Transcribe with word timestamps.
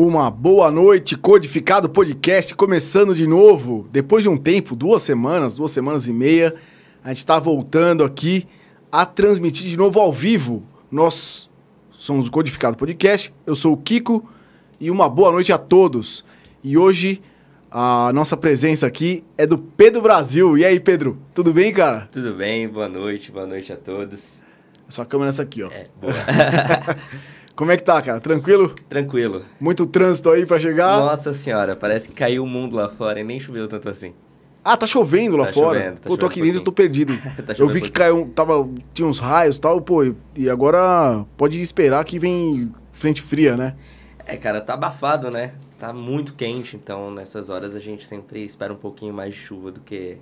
Uma 0.00 0.30
boa 0.30 0.70
noite, 0.70 1.16
Codificado 1.16 1.88
Podcast, 1.88 2.54
começando 2.54 3.16
de 3.16 3.26
novo. 3.26 3.88
Depois 3.90 4.22
de 4.22 4.28
um 4.28 4.36
tempo, 4.36 4.76
duas 4.76 5.02
semanas, 5.02 5.56
duas 5.56 5.72
semanas 5.72 6.06
e 6.06 6.12
meia, 6.12 6.54
a 7.02 7.08
gente 7.08 7.16
está 7.16 7.36
voltando 7.40 8.04
aqui 8.04 8.46
a 8.92 9.04
transmitir 9.04 9.68
de 9.68 9.76
novo 9.76 9.98
ao 9.98 10.12
vivo. 10.12 10.62
Nós 10.88 11.50
somos 11.90 12.28
o 12.28 12.30
Codificado 12.30 12.76
Podcast, 12.76 13.34
eu 13.44 13.56
sou 13.56 13.72
o 13.72 13.76
Kiko 13.76 14.24
e 14.78 14.88
uma 14.88 15.08
boa 15.08 15.32
noite 15.32 15.52
a 15.52 15.58
todos. 15.58 16.24
E 16.62 16.78
hoje 16.78 17.20
a 17.68 18.12
nossa 18.14 18.36
presença 18.36 18.86
aqui 18.86 19.24
é 19.36 19.48
do 19.48 19.58
Pedro 19.58 20.00
Brasil. 20.00 20.56
E 20.56 20.64
aí, 20.64 20.78
Pedro, 20.78 21.18
tudo 21.34 21.52
bem, 21.52 21.72
cara? 21.72 22.08
Tudo 22.12 22.34
bem, 22.34 22.68
boa 22.68 22.88
noite, 22.88 23.32
boa 23.32 23.48
noite 23.48 23.72
a 23.72 23.76
todos. 23.76 24.38
Sua 24.88 25.04
câmera 25.04 25.30
é 25.30 25.32
essa 25.32 25.42
aqui, 25.42 25.64
ó. 25.64 25.72
É, 25.72 25.88
boa. 26.00 26.14
Como 27.58 27.72
é 27.72 27.76
que 27.76 27.82
tá, 27.82 28.00
cara? 28.00 28.20
Tranquilo? 28.20 28.72
Tranquilo. 28.88 29.44
Muito 29.58 29.84
trânsito 29.84 30.30
aí 30.30 30.46
pra 30.46 30.60
chegar? 30.60 31.00
Nossa 31.00 31.34
senhora, 31.34 31.74
parece 31.74 32.08
que 32.08 32.14
caiu 32.14 32.44
o 32.44 32.46
mundo 32.46 32.76
lá 32.76 32.88
fora 32.88 33.18
e 33.18 33.24
nem 33.24 33.40
choveu 33.40 33.66
tanto 33.66 33.88
assim. 33.88 34.14
Ah, 34.62 34.76
tá 34.76 34.86
chovendo 34.86 35.36
lá 35.36 35.46
Tá 35.46 35.52
fora? 35.52 35.80
chovendo, 35.80 35.96
tá 35.98 36.08
pô, 36.08 36.16
tô 36.16 36.26
aqui 36.26 36.40
um 36.40 36.44
dentro, 36.44 36.60
eu 36.60 36.64
tô 36.64 36.70
perdido. 36.70 37.14
Tá 37.44 37.54
eu 37.58 37.68
vi 37.68 37.80
um 37.80 37.82
que 37.82 37.90
caiu, 37.90 38.30
tava, 38.32 38.68
tinha 38.94 39.08
uns 39.08 39.18
raios 39.18 39.56
e 39.56 39.60
tal, 39.60 39.80
pô, 39.80 40.04
e 40.36 40.48
agora 40.48 41.26
pode 41.36 41.60
esperar 41.60 42.04
que 42.04 42.16
vem 42.16 42.72
frente 42.92 43.20
fria, 43.20 43.56
né? 43.56 43.74
É, 44.24 44.36
cara, 44.36 44.60
tá 44.60 44.74
abafado, 44.74 45.28
né? 45.28 45.54
Tá 45.80 45.92
muito 45.92 46.34
quente, 46.34 46.76
então 46.76 47.10
nessas 47.10 47.50
horas 47.50 47.74
a 47.74 47.80
gente 47.80 48.06
sempre 48.06 48.44
espera 48.44 48.72
um 48.72 48.76
pouquinho 48.76 49.12
mais 49.12 49.34
de 49.34 49.40
chuva 49.40 49.72
do 49.72 49.80
que 49.80 50.18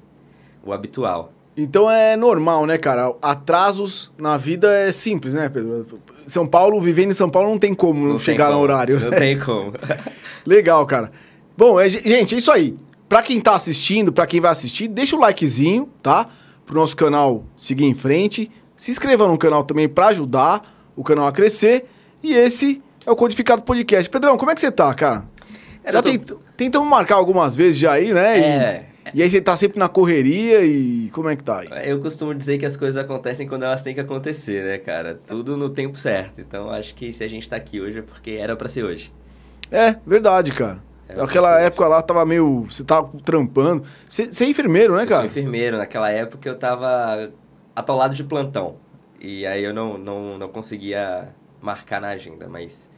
o 0.64 0.73
habitual. 0.73 1.34
Então 1.56 1.91
é 1.91 2.16
normal, 2.16 2.66
né, 2.66 2.77
cara? 2.77 3.15
Atrasos 3.23 4.10
na 4.20 4.37
vida 4.37 4.70
é 4.73 4.92
simples, 4.92 5.33
né, 5.34 5.48
Pedro? 5.48 5.87
São 6.27 6.47
Paulo, 6.47 6.78
vivendo 6.80 7.10
em 7.10 7.14
São 7.14 7.30
Paulo, 7.30 7.48
não 7.48 7.59
tem 7.59 7.73
como 7.73 8.06
não 8.09 8.19
chegar 8.19 8.47
no 8.48 8.52
como, 8.52 8.62
horário. 8.64 9.01
Não 9.01 9.10
tem 9.10 9.38
como. 9.38 9.73
Legal, 10.45 10.84
cara. 10.84 11.11
Bom, 11.56 11.81
é, 11.81 11.89
gente, 11.89 12.34
é 12.34 12.39
isso 12.39 12.53
aí. 12.53 12.77
Pra 13.08 13.22
quem 13.22 13.41
tá 13.41 13.55
assistindo, 13.55 14.12
pra 14.12 14.27
quem 14.27 14.41
vai 14.41 14.50
assistir, 14.50 14.89
deixa 14.89 15.16
o 15.16 15.20
likezinho, 15.20 15.89
tá? 16.03 16.27
Pro 16.66 16.75
nosso 16.75 16.97
canal 16.97 17.44
seguir 17.56 17.84
em 17.84 17.94
frente. 17.94 18.50
Se 18.77 18.91
inscreva 18.91 19.27
no 19.27 19.38
canal 19.38 19.64
também 19.64 19.88
pra 19.88 20.09
ajudar 20.09 20.61
o 20.94 21.03
canal 21.03 21.27
a 21.27 21.33
crescer. 21.33 21.86
E 22.22 22.34
esse 22.34 22.83
é 23.06 23.11
o 23.11 23.16
Codificado 23.16 23.62
Podcast. 23.62 24.11
Pedrão, 24.11 24.36
como 24.36 24.50
é 24.50 24.55
que 24.55 24.61
você 24.61 24.70
tá, 24.72 24.92
cara? 24.92 25.25
Cara, 25.84 25.92
já 25.92 25.98
eu 26.00 26.03
tô- 26.03 26.11
tent- 26.11 26.38
tentamos 26.56 26.88
marcar 26.88 27.14
algumas 27.14 27.55
vezes 27.56 27.78
já 27.78 27.92
aí, 27.92 28.12
né? 28.12 28.38
É. 28.41 28.86
E, 28.92 28.95
aí 29.15 29.31
você 29.31 29.41
tá 29.41 29.57
sempre 29.57 29.79
na 29.79 29.89
correria 29.89 30.65
e 30.65 31.09
como 31.11 31.29
é 31.29 31.37
que 31.37 31.43
tá 31.45 31.61
aí? 31.61 31.89
Eu 31.89 32.01
costumo 32.01 32.35
dizer 32.35 32.59
que 32.59 32.67
as 32.67 32.77
coisas 32.77 33.03
acontecem 33.03 33.47
quando 33.47 33.62
elas 33.65 33.83
têm 33.83 33.95
que 33.95 34.01
acontecer, 34.01 34.65
né, 34.65 34.79
cara? 34.79 35.19
Tudo 35.27 35.57
no 35.57 35.69
tempo 35.71 35.97
certo. 35.99 36.41
Então 36.41 36.71
acho 36.71 36.95
que 36.95 37.12
se 37.12 37.23
a 37.23 37.29
gente 37.29 37.49
tá 37.49 37.57
aqui 37.57 37.81
hoje 37.81 37.99
é 37.99 38.03
porque 38.03 38.33
era 38.33 38.57
pra 38.57 38.69
ser 38.69 38.84
hoje. 38.84 39.12
É, 39.71 39.97
verdade, 40.07 40.53
cara. 40.53 40.83
É, 41.09 41.21
Aquela 41.21 41.61
época 41.61 41.87
lá 41.87 42.03
tava 42.03 42.25
meio. 42.27 42.67
Você 42.69 42.83
tava 42.83 43.11
trampando. 43.23 43.84
Você 44.09 44.27
você 44.33 44.45
é 44.45 44.49
enfermeiro, 44.49 44.95
né, 44.97 45.03
Eu 45.03 45.07
sou 45.07 45.17
cara? 45.17 45.27
enfermeiro. 45.27 45.77
Naquela 45.79 46.11
época 46.11 46.49
eu 46.49 46.59
tava 46.59 47.31
atolado 47.75 48.15
de 48.15 48.25
plantão. 48.25 48.77
E 49.21 49.47
aí 49.47 49.62
eu 49.62 49.73
não, 49.73 49.97
não, 49.97 50.37
não 50.39 50.49
conseguia 50.49 51.29
marcar 51.61 52.01
na 52.01 52.09
agenda, 52.09 52.49
mas 52.49 52.89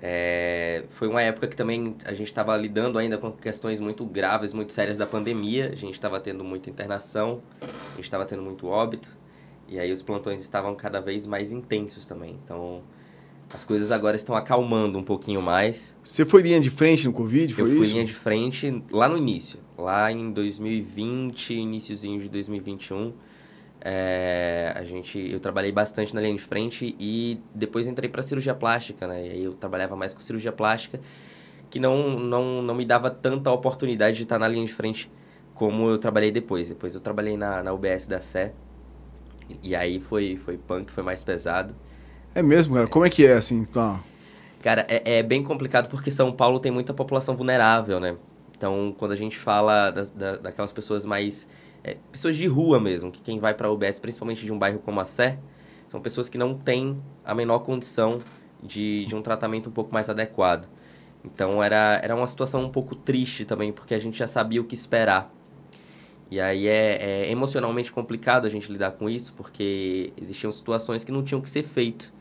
é, 0.00 0.84
foi 0.90 1.08
uma 1.08 1.20
época 1.20 1.48
que 1.48 1.56
também 1.56 1.96
a 2.04 2.12
gente 2.12 2.28
estava 2.28 2.56
lidando 2.56 2.98
ainda 2.98 3.18
com 3.18 3.32
questões 3.32 3.80
muito 3.80 4.04
graves, 4.04 4.52
muito 4.52 4.72
sérias 4.72 4.96
da 4.96 5.06
pandemia. 5.06 5.70
A 5.72 5.76
gente 5.76 5.94
estava 5.94 6.20
tendo 6.20 6.44
muita 6.44 6.70
internação, 6.70 7.42
a 7.60 7.96
gente 7.96 8.04
estava 8.04 8.24
tendo 8.24 8.42
muito 8.42 8.66
óbito. 8.68 9.16
E 9.66 9.78
aí 9.78 9.92
os 9.92 10.00
plantões 10.00 10.40
estavam 10.40 10.74
cada 10.74 11.00
vez 11.00 11.26
mais 11.26 11.52
intensos 11.52 12.06
também. 12.06 12.38
Então 12.44 12.82
as 13.52 13.64
coisas 13.64 13.90
agora 13.90 14.14
estão 14.16 14.34
acalmando 14.34 14.98
um 14.98 15.02
pouquinho 15.02 15.42
mais. 15.42 15.96
Você 16.02 16.24
foi 16.24 16.42
linha 16.42 16.60
de 16.60 16.70
frente 16.70 17.06
no 17.06 17.12
Covid, 17.12 17.52
foi 17.52 17.64
eu 17.64 17.68
fui 17.68 17.80
isso? 17.80 17.92
linha 17.92 18.04
de 18.04 18.12
frente 18.12 18.82
lá 18.90 19.08
no 19.08 19.16
início, 19.16 19.58
lá 19.76 20.12
em 20.12 20.30
2020, 20.30 21.54
iníciozinho 21.54 22.20
de 22.20 22.28
2021. 22.28 23.12
É, 23.80 24.72
a 24.74 24.82
gente, 24.82 25.18
eu 25.18 25.38
trabalhei 25.38 25.70
bastante 25.70 26.14
na 26.14 26.20
linha 26.20 26.34
de 26.34 26.42
frente 26.42 26.96
e 26.98 27.40
depois 27.54 27.86
entrei 27.86 28.08
para 28.08 28.22
cirurgia 28.22 28.54
plástica, 28.54 29.06
né? 29.06 29.26
E 29.26 29.30
aí 29.30 29.44
eu 29.44 29.52
trabalhava 29.52 29.94
mais 29.94 30.12
com 30.12 30.20
cirurgia 30.20 30.52
plástica, 30.52 31.00
que 31.70 31.78
não, 31.78 32.18
não, 32.18 32.62
não 32.62 32.74
me 32.74 32.84
dava 32.84 33.10
tanta 33.10 33.50
oportunidade 33.50 34.16
de 34.16 34.24
estar 34.24 34.38
na 34.38 34.48
linha 34.48 34.66
de 34.66 34.72
frente 34.72 35.10
como 35.54 35.88
eu 35.88 35.98
trabalhei 35.98 36.30
depois. 36.30 36.68
Depois 36.68 36.94
eu 36.94 37.00
trabalhei 37.00 37.36
na, 37.36 37.62
na 37.62 37.72
UBS 37.72 38.06
da 38.06 38.20
Sé, 38.20 38.52
e 39.62 39.74
aí 39.74 40.00
foi, 40.00 40.36
foi 40.36 40.56
punk, 40.56 40.92
foi 40.92 41.02
mais 41.02 41.22
pesado. 41.22 41.74
É 42.34 42.42
mesmo, 42.42 42.74
cara. 42.74 42.86
Como 42.86 43.04
é 43.04 43.10
que 43.10 43.26
é 43.26 43.34
assim? 43.34 43.64
Tá. 43.64 44.00
Cara, 44.62 44.84
é, 44.88 45.18
é 45.18 45.22
bem 45.22 45.42
complicado 45.42 45.88
porque 45.88 46.10
São 46.10 46.32
Paulo 46.32 46.60
tem 46.60 46.70
muita 46.70 46.92
população 46.92 47.34
vulnerável, 47.34 48.00
né? 48.00 48.16
Então, 48.56 48.94
quando 48.98 49.12
a 49.12 49.16
gente 49.16 49.38
fala 49.38 49.90
das, 49.90 50.10
da, 50.10 50.36
daquelas 50.36 50.72
pessoas 50.72 51.04
mais. 51.04 51.48
É, 51.84 51.96
pessoas 52.10 52.36
de 52.36 52.46
rua 52.46 52.80
mesmo, 52.80 53.10
que 53.10 53.20
quem 53.20 53.38
vai 53.38 53.54
para 53.54 53.68
a 53.68 53.70
UBS, 53.70 53.98
principalmente 53.98 54.44
de 54.44 54.52
um 54.52 54.58
bairro 54.58 54.78
como 54.78 55.00
a 55.00 55.04
Sé, 55.04 55.38
são 55.88 56.00
pessoas 56.00 56.28
que 56.28 56.36
não 56.36 56.54
têm 56.54 57.00
a 57.24 57.34
menor 57.34 57.60
condição 57.60 58.18
de, 58.62 59.04
de 59.06 59.14
um 59.14 59.22
tratamento 59.22 59.68
um 59.68 59.72
pouco 59.72 59.92
mais 59.92 60.08
adequado. 60.08 60.68
Então, 61.24 61.62
era, 61.62 62.00
era 62.02 62.14
uma 62.14 62.26
situação 62.26 62.64
um 62.64 62.70
pouco 62.70 62.94
triste 62.94 63.44
também, 63.44 63.72
porque 63.72 63.94
a 63.94 63.98
gente 63.98 64.18
já 64.18 64.26
sabia 64.26 64.60
o 64.60 64.64
que 64.64 64.74
esperar. 64.74 65.32
E 66.30 66.40
aí 66.40 66.66
é, 66.66 67.24
é 67.26 67.30
emocionalmente 67.30 67.90
complicado 67.90 68.46
a 68.46 68.50
gente 68.50 68.70
lidar 68.70 68.92
com 68.92 69.08
isso, 69.08 69.32
porque 69.34 70.12
existiam 70.20 70.52
situações 70.52 71.02
que 71.02 71.10
não 71.10 71.22
tinham 71.22 71.40
que 71.40 71.48
ser 71.48 71.62
feito. 71.62 72.12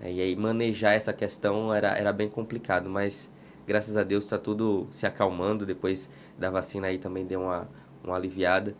É, 0.00 0.10
e 0.10 0.20
aí 0.20 0.36
manejar 0.36 0.94
essa 0.94 1.12
questão 1.12 1.72
era, 1.72 1.96
era 1.96 2.12
bem 2.12 2.28
complicado, 2.28 2.88
mas 2.88 3.30
graças 3.66 3.96
a 3.96 4.02
Deus 4.02 4.24
está 4.24 4.38
tudo 4.38 4.88
se 4.90 5.06
acalmando. 5.06 5.66
Depois 5.66 6.08
da 6.38 6.50
vacina 6.50 6.86
aí 6.86 6.98
também 6.98 7.26
deu 7.26 7.42
uma, 7.42 7.68
uma 8.10 8.16
aliviada. 8.16 8.74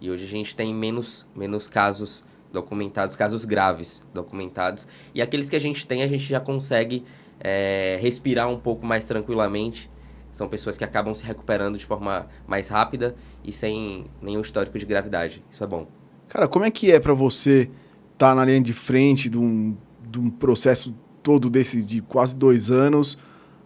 E 0.00 0.10
hoje 0.10 0.24
a 0.24 0.28
gente 0.28 0.54
tem 0.56 0.74
menos, 0.74 1.26
menos 1.34 1.68
casos 1.68 2.24
documentados, 2.52 3.16
casos 3.16 3.44
graves 3.44 4.02
documentados. 4.12 4.86
E 5.14 5.22
aqueles 5.22 5.48
que 5.48 5.56
a 5.56 5.60
gente 5.60 5.86
tem, 5.86 6.02
a 6.02 6.06
gente 6.06 6.24
já 6.24 6.40
consegue 6.40 7.04
é, 7.40 7.98
respirar 8.00 8.48
um 8.48 8.58
pouco 8.58 8.84
mais 8.84 9.04
tranquilamente. 9.04 9.90
São 10.30 10.48
pessoas 10.48 10.78
que 10.78 10.84
acabam 10.84 11.12
se 11.14 11.24
recuperando 11.24 11.76
de 11.76 11.84
forma 11.84 12.26
mais 12.46 12.68
rápida 12.68 13.14
e 13.44 13.52
sem 13.52 14.06
nenhum 14.20 14.40
histórico 14.40 14.78
de 14.78 14.86
gravidade. 14.86 15.44
Isso 15.50 15.62
é 15.62 15.66
bom. 15.66 15.86
Cara, 16.28 16.48
como 16.48 16.64
é 16.64 16.70
que 16.70 16.90
é 16.90 16.98
pra 16.98 17.12
você 17.12 17.70
estar 18.12 18.34
na 18.34 18.44
linha 18.44 18.60
de 18.60 18.72
frente 18.72 19.28
de 19.28 19.38
um, 19.38 19.76
de 20.08 20.18
um 20.18 20.30
processo 20.30 20.94
todo 21.22 21.50
desse 21.50 21.84
de 21.84 22.00
quase 22.00 22.34
dois 22.34 22.70
anos, 22.70 23.18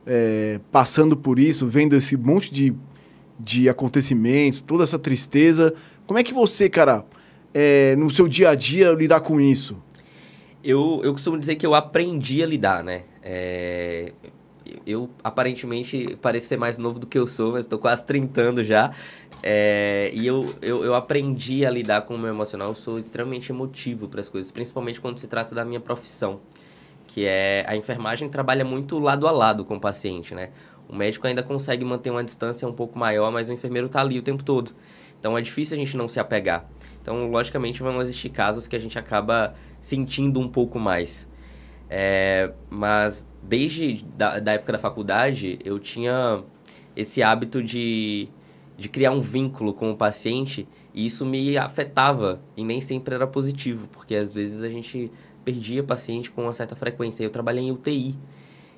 é, 0.04 0.60
passando 0.70 1.16
por 1.16 1.38
isso, 1.38 1.66
vendo 1.66 1.94
esse 1.94 2.16
monte 2.16 2.52
de, 2.52 2.74
de 3.38 3.68
acontecimentos, 3.68 4.60
toda 4.60 4.84
essa 4.84 4.98
tristeza? 4.98 5.74
Como 6.06 6.18
é 6.18 6.22
que 6.22 6.32
você, 6.32 6.68
cara, 6.68 7.04
é, 7.52 7.96
no 7.96 8.10
seu 8.10 8.28
dia 8.28 8.50
a 8.50 8.54
dia, 8.54 8.92
lidar 8.92 9.20
com 9.20 9.40
isso? 9.40 9.76
Eu, 10.62 11.00
eu 11.04 11.12
costumo 11.12 11.38
dizer 11.38 11.56
que 11.56 11.64
eu 11.66 11.74
aprendi 11.74 12.42
a 12.42 12.46
lidar, 12.46 12.82
né? 12.82 13.02
É, 13.22 14.12
eu, 14.86 15.10
aparentemente, 15.22 16.16
pareço 16.20 16.46
ser 16.46 16.56
mais 16.56 16.78
novo 16.78 16.98
do 16.98 17.06
que 17.06 17.18
eu 17.18 17.26
sou, 17.26 17.52
mas 17.52 17.64
estou 17.64 17.78
quase 17.78 18.04
30 18.04 18.40
anos 18.40 18.66
já. 18.66 18.92
É, 19.42 20.10
e 20.12 20.26
eu, 20.26 20.54
eu, 20.62 20.84
eu 20.84 20.94
aprendi 20.94 21.64
a 21.64 21.70
lidar 21.70 22.02
com 22.02 22.14
o 22.14 22.18
meu 22.18 22.30
emocional. 22.30 22.68
Eu 22.68 22.74
sou 22.74 22.98
extremamente 22.98 23.50
emotivo 23.50 24.08
para 24.08 24.20
as 24.20 24.28
coisas, 24.28 24.50
principalmente 24.50 25.00
quando 25.00 25.18
se 25.18 25.26
trata 25.26 25.54
da 25.54 25.64
minha 25.64 25.80
profissão. 25.80 26.40
Que 27.06 27.24
é 27.24 27.64
a 27.66 27.76
enfermagem 27.76 28.28
trabalha 28.28 28.64
muito 28.64 28.98
lado 28.98 29.26
a 29.26 29.30
lado 29.30 29.64
com 29.64 29.76
o 29.76 29.80
paciente, 29.80 30.34
né? 30.34 30.50
O 30.88 30.94
médico 30.94 31.26
ainda 31.26 31.42
consegue 31.42 31.84
manter 31.84 32.10
uma 32.10 32.22
distância 32.22 32.66
um 32.66 32.72
pouco 32.72 32.98
maior, 32.98 33.30
mas 33.32 33.48
o 33.48 33.52
enfermeiro 33.52 33.86
está 33.86 34.00
ali 34.00 34.18
o 34.18 34.22
tempo 34.22 34.44
todo. 34.44 34.72
Então 35.18 35.36
é 35.36 35.40
difícil 35.40 35.76
a 35.76 35.78
gente 35.78 35.96
não 35.96 36.08
se 36.08 36.20
apegar. 36.20 36.68
Então, 37.02 37.30
logicamente, 37.30 37.82
vão 37.82 38.00
existir 38.00 38.30
casos 38.30 38.68
que 38.68 38.76
a 38.76 38.78
gente 38.78 38.98
acaba 38.98 39.54
sentindo 39.80 40.40
um 40.40 40.48
pouco 40.48 40.78
mais. 40.78 41.28
É, 41.88 42.52
mas 42.68 43.24
desde 43.42 44.04
da, 44.16 44.38
da 44.38 44.52
época 44.52 44.72
da 44.72 44.78
faculdade, 44.78 45.58
eu 45.64 45.78
tinha 45.78 46.42
esse 46.96 47.22
hábito 47.22 47.62
de, 47.62 48.28
de 48.76 48.88
criar 48.88 49.12
um 49.12 49.20
vínculo 49.20 49.72
com 49.72 49.90
o 49.90 49.96
paciente 49.96 50.66
e 50.92 51.06
isso 51.06 51.24
me 51.24 51.56
afetava 51.56 52.40
e 52.56 52.64
nem 52.64 52.80
sempre 52.80 53.14
era 53.14 53.26
positivo, 53.26 53.86
porque 53.92 54.14
às 54.14 54.32
vezes 54.32 54.64
a 54.64 54.68
gente 54.68 55.12
perdia 55.44 55.82
paciente 55.82 56.30
com 56.30 56.42
uma 56.42 56.52
certa 56.52 56.74
frequência. 56.74 57.22
Eu 57.22 57.30
trabalhei 57.30 57.64
em 57.64 57.70
UTI 57.70 58.18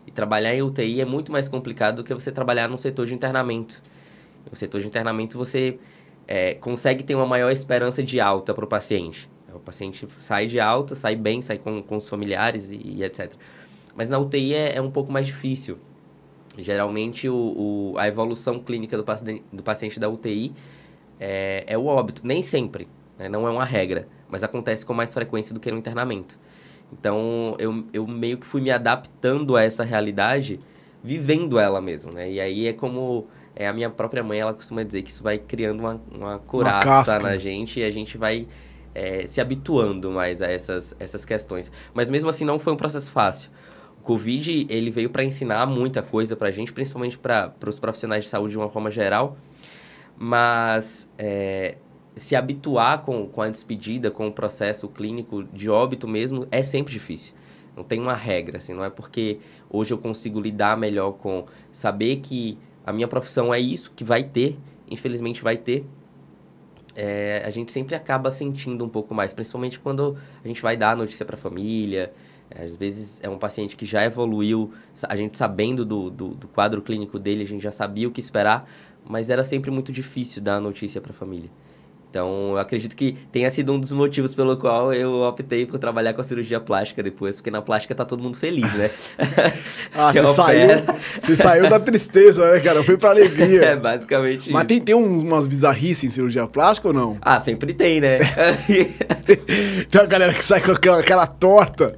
e 0.09 0.11
trabalhar 0.11 0.55
em 0.55 0.63
UTI 0.63 1.03
é 1.03 1.05
muito 1.05 1.31
mais 1.31 1.49
complicado 1.49 1.97
do 1.97 2.05
que 2.05 2.15
você 2.15 2.33
trabalhar 2.33 2.67
no 2.67 2.79
setor 2.79 3.07
de 3.07 3.15
internamento. 3.15 3.83
No 4.51 4.57
setor 4.57 4.81
de 4.81 4.87
internamento 4.87 5.37
você 5.37 5.79
é, 6.27 6.55
consegue 6.55 7.05
ter 7.05 7.15
uma 7.15 7.27
maior 7.27 7.51
esperança 7.53 8.03
de 8.03 8.19
alta 8.19 8.55
para 8.55 8.65
o 8.65 8.69
paciente. 8.69 9.29
O 9.55 9.59
paciente 9.59 10.09
sai 10.19 10.47
de 10.47 10.59
alta, 10.59 10.95
sai 10.95 11.15
bem, 11.15 11.43
sai 11.43 11.59
com, 11.59 11.83
com 11.83 11.97
os 11.97 12.09
familiares 12.09 12.71
e, 12.71 12.77
e 12.77 13.05
etc. 13.05 13.33
Mas 13.95 14.09
na 14.09 14.19
UTI 14.19 14.55
é, 14.55 14.77
é 14.77 14.81
um 14.81 14.91
pouco 14.91 15.13
mais 15.13 15.27
difícil. 15.27 15.77
Geralmente, 16.57 17.29
o, 17.29 17.35
o- 17.35 17.95
a 17.99 18.09
evolução 18.09 18.59
clínica 18.59 18.97
do, 18.97 19.05
do 19.53 19.63
paciente 19.63 20.01
da 20.01 20.09
UTI 20.09 20.53
é, 21.21 21.65
é 21.67 21.79
o 21.79 21.85
óbito. 21.87 22.23
Nem 22.25 22.43
sempre, 22.43 22.89
né? 23.19 23.29
não 23.29 23.47
é 23.47 23.51
uma 23.51 23.65
regra, 23.65 24.09
mas 24.29 24.43
acontece 24.43 24.85
com 24.87 24.95
mais 24.95 25.13
frequência 25.13 25.53
do 25.55 25.61
que 25.61 25.71
no 25.71 25.79
internamento. 25.79 26.39
Então, 26.93 27.55
eu, 27.59 27.85
eu 27.93 28.07
meio 28.07 28.39
que 28.39 28.47
fui 28.47 28.61
me 28.61 28.71
adaptando 28.71 29.57
a 29.57 29.63
essa 29.63 29.85
realidade 29.85 30.61
vivendo 31.03 31.59
ela 31.59 31.81
mesmo, 31.81 32.13
né? 32.13 32.31
E 32.31 32.41
aí 32.41 32.67
é 32.67 32.73
como 32.73 33.27
é, 33.55 33.67
a 33.67 33.73
minha 33.73 33.91
própria 33.91 34.23
mãe, 34.23 34.39
ela 34.39 34.55
costuma 34.55 34.83
dizer 34.83 35.03
que 35.03 35.11
isso 35.11 35.23
vai 35.23 35.39
criando 35.39 35.81
uma, 35.81 36.01
uma 36.13 36.39
coraça 36.39 37.19
na 37.19 37.37
gente 37.37 37.81
e 37.81 37.85
a 37.85 37.91
gente 37.91 38.17
vai 38.17 38.47
é, 38.95 39.27
se 39.27 39.41
habituando 39.41 40.11
mais 40.11 40.41
a 40.41 40.47
essas, 40.47 40.95
essas 40.99 41.25
questões. 41.25 41.71
Mas 41.93 42.09
mesmo 42.09 42.31
assim 42.31 42.45
não 42.45 42.59
foi 42.59 42.73
um 42.73 42.77
processo 42.77 43.11
fácil. 43.11 43.51
O 44.01 44.03
Covid, 44.03 44.67
ele 44.71 44.91
veio 44.91 45.11
para 45.11 45.25
ensinar 45.25 45.67
muita 45.67 46.03
coisa 46.03 46.37
para 46.37 46.49
a 46.49 46.51
gente, 46.51 46.73
principalmente 46.73 47.19
para 47.19 47.53
os 47.67 47.79
profissionais 47.79 48.25
de 48.25 48.31
saúde 48.31 48.53
de 48.53 48.59
uma 48.59 48.71
forma 48.71 48.91
geral, 48.91 49.37
mas 50.17 51.09
é, 51.19 51.77
se 52.19 52.37
habituar 52.37 53.03
com, 53.03 53.27
com 53.29 53.41
a 53.41 53.49
despedida, 53.49 54.11
com 54.11 54.29
o 54.29 54.33
processo 54.33 54.89
clínico 54.89 55.45
de 55.45 55.71
óbito 55.71 56.07
mesmo, 56.07 56.47
é 56.51 56.63
sempre 56.63 56.93
difícil. 56.93 57.35
Não 57.77 57.85
tem 57.85 58.01
uma 58.01 58.15
regra, 58.15 58.59
assim, 58.59 58.75
não 58.75 58.85
é 58.85 58.91
porque 58.91 59.39
hoje 59.71 59.95
eu 59.95 59.99
consigo 59.99 60.41
lidar 60.41 60.77
melhor 60.77 61.13
com 61.13 61.47
saber 61.73 62.17
que 62.17 62.59
a 62.85 62.93
minha 62.93 63.07
profissão 63.07 63.55
é 63.55 63.61
isso, 63.61 63.93
que 63.95 64.03
vai 64.03 64.25
ter, 64.25 64.59
infelizmente 64.91 65.43
vai 65.43 65.57
ter. 65.57 65.85
É, 66.97 67.43
a 67.47 67.51
gente 67.51 67.71
sempre 67.71 67.95
acaba 67.95 68.31
sentindo 68.33 68.85
um 68.85 68.89
pouco 68.89 69.15
mais, 69.15 69.33
principalmente 69.33 69.79
quando 69.79 70.19
a 70.43 70.49
gente 70.49 70.61
vai 70.61 70.77
dar 70.77 70.91
a 70.91 70.97
notícia 70.97 71.25
para 71.25 71.37
a 71.37 71.39
família. 71.39 72.13
Às 72.53 72.75
vezes 72.75 73.21
é 73.23 73.29
um 73.29 73.39
paciente 73.39 73.77
que 73.77 73.87
já 73.87 74.05
evoluiu, 74.05 74.73
a 75.07 75.15
gente 75.15 75.37
sabendo 75.37 75.85
do, 75.85 76.11
do, 76.11 76.29
do 76.31 76.49
quadro 76.49 76.83
clínico 76.83 77.19
dele, 77.19 77.45
a 77.45 77.47
gente 77.47 77.63
já 77.63 77.71
sabia 77.71 78.09
o 78.09 78.11
que 78.11 78.21
esperar, 78.21 78.69
mas 79.05 79.31
era 79.31 79.45
sempre 79.45 79.71
muito 79.71 79.93
difícil 79.93 80.43
dar 80.43 80.57
a 80.57 80.61
notícia 80.61 81.01
para 81.01 81.13
a 81.13 81.15
família. 81.15 81.51
Então, 82.11 82.53
eu 82.53 82.59
acredito 82.59 82.97
que 82.97 83.17
tenha 83.31 83.51
sido 83.51 83.73
um 83.73 83.79
dos 83.79 83.93
motivos 83.93 84.35
pelo 84.35 84.57
qual 84.57 84.95
eu 84.95 85.23
optei 85.23 85.67
por 85.67 85.79
trabalhar 85.79 86.15
com 86.15 86.21
a 86.23 86.25
cirurgia 86.25 86.59
plástica 86.59 87.03
depois, 87.03 87.37
porque 87.37 87.51
na 87.51 87.61
plástica 87.61 87.95
tá 87.95 88.05
todo 88.05 88.23
mundo 88.23 88.39
feliz, 88.39 88.73
né? 88.75 88.91
ah, 89.95 90.11
você, 90.13 90.27
saiu, 90.27 90.69
você 91.21 91.37
saiu 91.37 91.69
da 91.69 91.79
tristeza, 91.79 92.53
né, 92.53 92.61
cara? 92.61 92.83
Foi 92.83 92.97
pra 92.97 93.11
alegria. 93.11 93.59
É, 93.69 93.77
basicamente 93.77 94.51
Mas 94.51 94.67
tem, 94.67 94.81
tem 94.81 94.95
umas 94.95 95.47
bizarrices 95.47 96.05
em 96.05 96.09
cirurgia 96.09 96.47
plástica 96.47 96.89
ou 96.89 96.95
não? 96.95 97.17
Ah, 97.21 97.41
sempre 97.41 97.75
tem, 97.75 98.01
né? 98.01 98.19
tem 99.91 100.01
uma 100.01 100.07
galera 100.07 100.33
que 100.33 100.45
sai 100.45 100.61
com 100.61 100.73
aquela 100.73 101.03
cara 101.03 101.27
torta. 101.27 101.95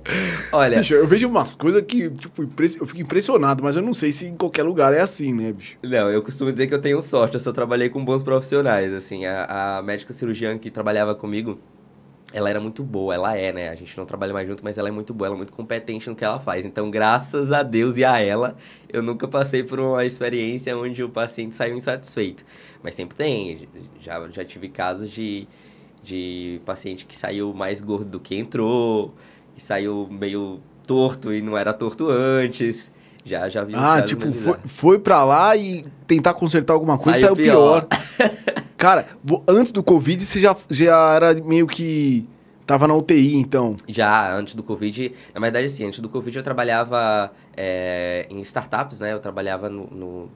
Olha... 0.51 0.79
Bicho, 0.79 0.95
eu 0.95 1.07
vejo 1.07 1.29
umas 1.29 1.55
coisas 1.55 1.83
que, 1.83 2.11
tipo, 2.11 2.43
eu 2.43 2.87
fico 2.87 3.01
impressionado, 3.01 3.63
mas 3.63 3.77
eu 3.77 3.83
não 3.83 3.93
sei 3.93 4.11
se 4.11 4.27
em 4.27 4.37
qualquer 4.37 4.65
lugar 4.65 4.93
é 4.93 5.01
assim, 5.01 5.33
né, 5.33 5.53
bicho? 5.53 5.77
Não, 5.83 6.11
eu 6.11 6.23
costumo 6.23 6.51
dizer 6.51 6.67
que 6.67 6.75
eu 6.75 6.81
tenho 6.81 7.01
sorte, 7.03 7.35
eu 7.35 7.41
só 7.41 7.53
trabalhei 7.53 7.89
com 7.89 8.05
bons 8.05 8.23
profissionais, 8.23 8.93
assim, 8.93 9.27
a, 9.27 9.79
a 9.79 9.83
médica 9.83 10.00
cirurgiã 10.13 10.59
que 10.59 10.71
trabalhava 10.71 11.15
comigo, 11.15 11.59
ela 12.33 12.49
era 12.49 12.61
muito 12.61 12.83
boa, 12.83 13.15
ela 13.15 13.37
é, 13.37 13.53
né? 13.53 13.69
A 13.69 13.75
gente 13.75 13.97
não 13.97 14.07
trabalha 14.07 14.33
mais 14.33 14.47
junto, 14.47 14.63
mas 14.63 14.79
ela 14.79 14.89
é 14.89 14.93
muito 14.93 15.13
boa, 15.13 15.27
ela 15.27 15.35
é 15.35 15.39
muito 15.39 15.53
competente 15.53 16.09
no 16.09 16.15
que 16.15 16.25
ela 16.25 16.39
faz. 16.39 16.65
Então, 16.65 16.91
graças 16.91 17.51
a 17.51 17.63
Deus 17.63 17.97
e 17.97 18.05
a 18.05 18.21
ela, 18.21 18.57
eu 18.89 19.03
nunca 19.03 19.27
passei 19.27 19.63
por 19.65 19.81
uma 19.81 20.05
experiência 20.05 20.77
onde 20.77 21.03
o 21.03 21.09
paciente 21.09 21.55
saiu 21.57 21.77
insatisfeito. 21.77 22.45
Mas 22.83 22.95
sempre 22.95 23.17
tem, 23.17 23.69
já, 24.01 24.29
já 24.29 24.45
tive 24.45 24.69
casos 24.69 25.11
de, 25.11 25.49
de 26.03 26.61
paciente 26.65 27.05
que 27.05 27.17
saiu 27.17 27.53
mais 27.53 27.81
gordo 27.81 28.05
do 28.11 28.21
que 28.21 28.37
entrou, 28.37 29.13
que 29.55 29.63
saiu 29.63 30.07
meio 30.11 30.61
torto 30.87 31.33
e 31.33 31.43
não 31.43 31.57
era 31.59 31.73
torto 31.73 32.09
antes. 32.09 32.93
Já, 33.25 33.49
já 33.49 33.63
vi 33.65 33.75
Ah, 33.77 34.01
tipo, 34.01 34.33
foi, 34.33 34.57
foi 34.65 34.99
pra 34.99 35.25
lá 35.25 35.55
e 35.57 35.85
tentar 36.07 36.33
consertar 36.35 36.73
alguma 36.73 36.97
coisa 36.97 37.19
saiu, 37.19 37.35
saiu 37.35 37.45
pior. 37.45 37.87
pior. 37.87 38.01
Cara, 38.81 39.09
antes 39.47 39.73
do 39.73 39.83
Covid 39.83 40.25
você 40.25 40.41
já, 40.41 40.57
já 40.71 41.13
era 41.13 41.35
meio 41.35 41.67
que. 41.67 42.27
Tava 42.65 42.89
na 42.89 42.95
UTI, 42.95 43.37
então? 43.37 43.77
Já, 43.87 44.35
antes 44.35 44.55
do 44.55 44.63
Covid. 44.63 45.13
Na 45.35 45.41
verdade, 45.41 45.69
sim, 45.69 45.85
antes 45.85 46.01
do 46.01 46.09
Covid 46.09 46.39
eu 46.39 46.43
trabalhava 46.43 47.31
é, 47.55 48.27
em 48.31 48.41
startups, 48.41 49.01
né? 49.01 49.13
Eu 49.13 49.21
trabalhava 49.21 49.69
no, 49.69 49.87
no, 49.89 50.31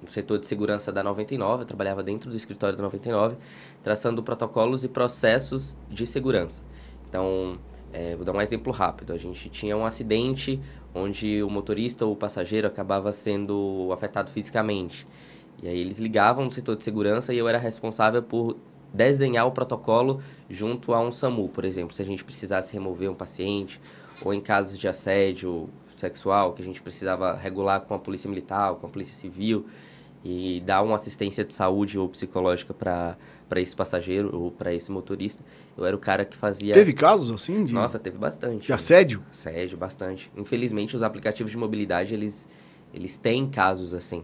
no, 0.00 0.08
setor 0.08 0.38
de 0.38 0.46
segurança 0.46 0.92
da 0.92 1.02
99, 1.02 1.62
eu 1.62 1.66
trabalhava 1.66 2.00
dentro 2.00 2.30
do 2.30 2.36
escritório 2.36 2.76
da 2.76 2.84
99, 2.84 3.36
traçando 3.82 4.22
protocolos 4.22 4.84
e 4.84 4.88
processos 4.88 5.76
de 5.90 6.06
segurança. 6.06 6.62
Então, 7.08 7.58
é, 7.92 8.14
vou 8.14 8.24
dar 8.24 8.32
um 8.32 8.40
exemplo 8.40 8.72
rápido. 8.72 9.12
A 9.12 9.18
gente 9.18 9.48
tinha 9.48 9.76
um 9.76 9.84
acidente 9.84 10.60
onde 10.94 11.42
o 11.42 11.50
motorista 11.50 12.06
ou 12.06 12.12
o 12.12 12.16
passageiro 12.16 12.68
acabava 12.68 13.10
sendo 13.10 13.90
afetado 13.92 14.30
fisicamente. 14.30 15.04
E 15.62 15.68
aí 15.68 15.78
eles 15.78 15.98
ligavam 15.98 16.44
no 16.44 16.50
setor 16.50 16.76
de 16.76 16.84
segurança 16.84 17.32
e 17.32 17.38
eu 17.38 17.48
era 17.48 17.58
responsável 17.58 18.22
por 18.22 18.56
desenhar 18.92 19.46
o 19.46 19.52
protocolo 19.52 20.20
junto 20.48 20.94
a 20.94 21.00
um 21.00 21.12
SAMU, 21.12 21.48
por 21.48 21.64
exemplo, 21.64 21.94
se 21.94 22.00
a 22.00 22.04
gente 22.04 22.24
precisasse 22.24 22.72
remover 22.72 23.10
um 23.10 23.14
paciente 23.14 23.80
ou 24.22 24.32
em 24.32 24.40
casos 24.40 24.78
de 24.78 24.88
assédio 24.88 25.68
sexual 25.96 26.52
que 26.52 26.62
a 26.62 26.64
gente 26.64 26.80
precisava 26.80 27.36
regular 27.36 27.80
com 27.80 27.94
a 27.94 27.98
polícia 27.98 28.28
militar, 28.28 28.74
com 28.76 28.86
a 28.86 28.90
polícia 28.90 29.14
civil 29.14 29.66
e 30.24 30.60
dar 30.64 30.82
uma 30.82 30.96
assistência 30.96 31.44
de 31.44 31.52
saúde 31.54 31.98
ou 31.98 32.08
psicológica 32.08 32.72
para 32.72 33.16
para 33.48 33.60
esse 33.60 33.74
passageiro 33.74 34.36
ou 34.36 34.50
para 34.50 34.74
esse 34.74 34.92
motorista. 34.92 35.42
Eu 35.76 35.86
era 35.86 35.96
o 35.96 35.98
cara 35.98 36.24
que 36.24 36.36
fazia. 36.36 36.74
Teve 36.74 36.92
casos 36.92 37.30
assim? 37.30 37.64
De... 37.64 37.72
Nossa, 37.72 37.98
teve 37.98 38.18
bastante. 38.18 38.66
De 38.66 38.72
assédio? 38.72 39.24
Assédio, 39.32 39.78
bastante. 39.78 40.30
Infelizmente, 40.36 40.94
os 40.94 41.02
aplicativos 41.02 41.50
de 41.50 41.56
mobilidade 41.56 42.12
eles, 42.12 42.46
eles 42.92 43.16
têm 43.16 43.48
casos 43.48 43.94
assim. 43.94 44.22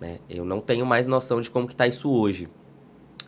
Né? 0.00 0.18
Eu 0.28 0.44
não 0.44 0.60
tenho 0.60 0.84
mais 0.84 1.06
noção 1.06 1.40
de 1.40 1.50
como 1.50 1.66
que 1.66 1.74
está 1.74 1.86
isso 1.86 2.10
hoje. 2.10 2.48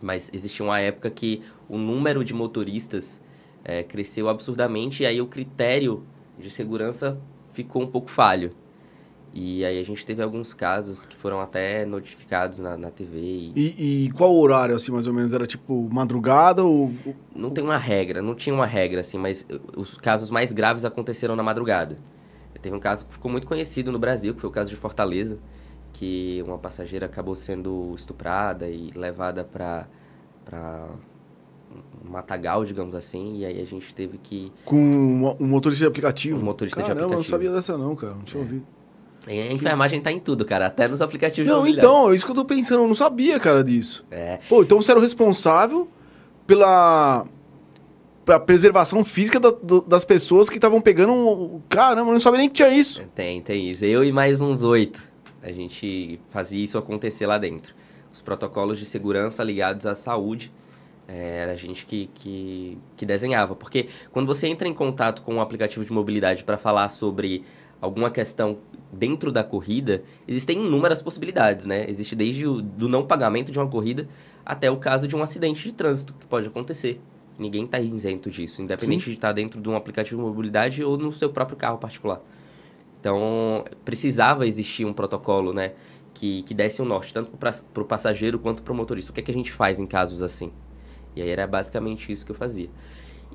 Mas 0.01 0.29
existia 0.33 0.65
uma 0.65 0.79
época 0.79 1.09
que 1.09 1.41
o 1.69 1.77
número 1.77 2.23
de 2.23 2.33
motoristas 2.33 3.21
é, 3.63 3.81
cresceu 3.83 4.27
absurdamente 4.29 5.03
e 5.03 5.05
aí 5.05 5.21
o 5.21 5.27
critério 5.27 6.03
de 6.37 6.49
segurança 6.49 7.17
ficou 7.51 7.81
um 7.81 7.87
pouco 7.87 8.09
falho. 8.09 8.51
E 9.33 9.65
aí 9.65 9.79
a 9.79 9.83
gente 9.83 10.05
teve 10.05 10.23
alguns 10.23 10.53
casos 10.53 11.05
que 11.05 11.15
foram 11.15 11.41
até 11.41 11.85
notificados 11.85 12.59
na, 12.59 12.77
na 12.77 12.89
TV. 12.89 13.19
E... 13.19 13.53
E, 13.55 14.05
e... 14.05 14.11
qual 14.11 14.33
horário, 14.33 14.73
assim, 14.73 14.93
mais 14.93 15.07
ou 15.07 15.13
menos? 15.13 15.33
Era 15.33 15.45
tipo 15.45 15.89
madrugada 15.91 16.63
ou... 16.63 16.93
Não 17.35 17.49
tem 17.49 17.61
uma 17.61 17.77
regra, 17.77 18.21
não 18.21 18.33
tinha 18.33 18.55
uma 18.55 18.65
regra, 18.65 19.01
assim, 19.01 19.17
mas 19.17 19.45
os 19.75 19.97
casos 19.97 20.31
mais 20.31 20.53
graves 20.53 20.85
aconteceram 20.85 21.35
na 21.35 21.43
madrugada. 21.43 21.97
Teve 22.61 22.75
um 22.75 22.79
caso 22.79 23.05
que 23.05 23.13
ficou 23.13 23.29
muito 23.29 23.45
conhecido 23.45 23.91
no 23.91 23.99
Brasil, 23.99 24.33
que 24.33 24.41
foi 24.41 24.49
o 24.49 24.53
caso 24.53 24.71
de 24.71 24.75
Fortaleza, 24.75 25.37
que 25.97 26.43
uma 26.45 26.57
passageira 26.57 27.05
acabou 27.05 27.35
sendo 27.35 27.93
estuprada 27.95 28.67
e 28.67 28.91
levada 28.93 29.43
para 29.43 29.87
para 30.43 30.89
um 32.05 32.11
matagal, 32.11 32.63
digamos 32.63 32.93
assim, 32.93 33.37
e 33.37 33.45
aí 33.45 33.59
a 33.59 33.65
gente 33.65 33.95
teve 33.95 34.19
que... 34.19 34.51
Com 34.63 34.77
um 34.77 35.47
motorista 35.47 35.83
de 35.83 35.87
aplicativo? 35.87 36.39
Um 36.39 36.43
motorista 36.43 36.79
Caramba, 36.79 36.99
de 36.99 37.05
aplicativo. 37.05 37.13
eu 37.13 37.17
não 37.17 37.23
sabia 37.23 37.51
dessa 37.51 37.77
não, 37.77 37.95
cara, 37.95 38.13
não 38.13 38.21
tinha 38.21 38.41
é. 38.41 38.45
ouvido. 38.45 38.67
A 39.27 39.33
enfermagem 39.51 39.99
tá 39.99 40.11
em 40.11 40.19
tudo, 40.19 40.45
cara. 40.45 40.67
Até 40.67 40.87
nos 40.87 41.01
aplicativos 41.01 41.51
Não, 41.51 41.65
então, 41.65 42.11
é 42.11 42.15
isso 42.15 42.23
que 42.23 42.31
eu 42.31 42.35
tô 42.35 42.45
pensando. 42.45 42.83
Eu 42.83 42.87
não 42.87 42.93
sabia, 42.93 43.39
cara, 43.39 43.63
disso. 43.63 44.05
É. 44.11 44.37
Pô, 44.47 44.61
então 44.61 44.79
você 44.79 44.91
era 44.91 44.99
o 44.99 45.01
responsável 45.01 45.89
pela, 46.45 47.25
pela 48.23 48.39
preservação 48.39 49.03
física 49.03 49.39
da, 49.39 49.49
do, 49.49 49.81
das 49.81 50.05
pessoas 50.05 50.47
que 50.47 50.57
estavam 50.57 50.79
pegando 50.79 51.11
um... 51.11 51.59
Caramba, 51.67 52.11
eu 52.11 52.13
não 52.13 52.21
sabia 52.21 52.37
nem 52.37 52.47
que 52.47 52.53
tinha 52.53 52.69
isso. 52.69 53.03
Tem, 53.15 53.41
tem 53.41 53.71
isso. 53.71 53.83
Eu 53.83 54.03
e 54.03 54.11
mais 54.11 54.41
uns 54.41 54.61
oito. 54.61 55.01
A 55.45 55.51
gente 55.51 56.19
fazia 56.31 56.63
isso 56.63 56.75
acontecer 56.75 57.27
lá 57.27 57.37
dentro. 57.37 57.75
Os 58.11 58.19
protocolos 58.19 58.79
de 58.79 58.85
segurança 58.85 59.43
ligados 59.43 59.85
à 59.85 59.93
saúde 59.93 60.51
é, 61.07 61.37
era 61.43 61.51
a 61.51 61.55
gente 61.55 61.85
que, 61.85 62.09
que, 62.15 62.79
que 62.97 63.05
desenhava. 63.05 63.55
Porque 63.55 63.87
quando 64.11 64.25
você 64.25 64.47
entra 64.47 64.67
em 64.67 64.73
contato 64.73 65.21
com 65.21 65.35
um 65.35 65.41
aplicativo 65.41 65.85
de 65.85 65.93
mobilidade 65.93 66.43
para 66.43 66.57
falar 66.57 66.89
sobre 66.89 67.43
alguma 67.79 68.09
questão 68.09 68.57
dentro 68.91 69.31
da 69.31 69.43
corrida, 69.43 70.03
existem 70.27 70.65
inúmeras 70.65 70.99
possibilidades, 70.99 71.67
né? 71.67 71.85
Existe 71.87 72.15
desde 72.15 72.47
o 72.47 72.59
do 72.59 72.89
não 72.89 73.05
pagamento 73.05 73.51
de 73.51 73.59
uma 73.59 73.67
corrida 73.67 74.07
até 74.43 74.71
o 74.71 74.77
caso 74.77 75.07
de 75.07 75.15
um 75.15 75.21
acidente 75.21 75.61
de 75.63 75.73
trânsito, 75.73 76.15
que 76.19 76.25
pode 76.25 76.47
acontecer. 76.47 76.99
Ninguém 77.37 77.65
está 77.65 77.79
isento 77.79 78.31
disso, 78.31 78.63
independente 78.63 79.03
Sim. 79.03 79.11
de 79.11 79.17
estar 79.17 79.31
dentro 79.31 79.61
de 79.61 79.69
um 79.69 79.75
aplicativo 79.75 80.19
de 80.19 80.27
mobilidade 80.27 80.83
ou 80.83 80.97
no 80.97 81.11
seu 81.11 81.29
próprio 81.29 81.55
carro 81.55 81.77
particular. 81.77 82.19
Então, 83.05 83.63
precisava 83.83 84.47
existir 84.47 84.83
um 84.83 84.91
protocolo, 84.91 85.53
né? 85.53 85.73
Que, 86.11 86.41
que 86.41 86.55
desse 86.55 86.81
um 86.81 86.85
norte, 86.85 87.13
tanto 87.13 87.37
para 87.37 87.83
o 87.83 87.85
passageiro 87.85 88.39
quanto 88.39 88.63
para 88.63 88.73
o 88.73 88.75
motorista. 88.75 89.11
O 89.11 89.13
que, 89.13 89.19
é 89.19 89.23
que 89.23 89.29
a 89.29 89.33
gente 89.33 89.51
faz 89.51 89.77
em 89.77 89.85
casos 89.85 90.23
assim? 90.23 90.51
E 91.15 91.21
aí 91.21 91.29
era 91.29 91.45
basicamente 91.45 92.11
isso 92.11 92.25
que 92.25 92.31
eu 92.31 92.35
fazia. 92.35 92.67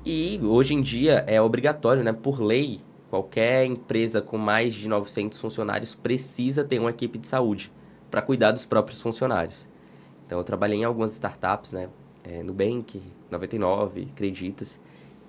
E 0.05 0.37
hoje 0.43 0.73
em 0.73 0.81
dia 0.81 1.23
é 1.25 1.41
obrigatório, 1.41 2.03
né? 2.03 2.11
Por 2.11 2.41
lei, 2.41 2.81
Qualquer 3.09 3.65
empresa 3.65 4.21
com 4.21 4.37
mais 4.37 4.73
de 4.73 4.87
900 4.87 5.37
funcionários 5.37 5.93
precisa 5.93 6.63
ter 6.63 6.79
uma 6.79 6.91
equipe 6.91 7.17
de 7.19 7.27
saúde 7.27 7.69
para 8.09 8.21
cuidar 8.21 8.51
dos 8.51 8.65
próprios 8.65 9.01
funcionários. 9.01 9.67
Então, 10.25 10.37
eu 10.37 10.45
trabalhei 10.45 10.79
em 10.79 10.85
algumas 10.85 11.11
startups, 11.11 11.73
né? 11.73 11.89
É, 12.23 12.41
Nubank, 12.41 13.01
99, 13.29 14.05
Creditas. 14.15 14.79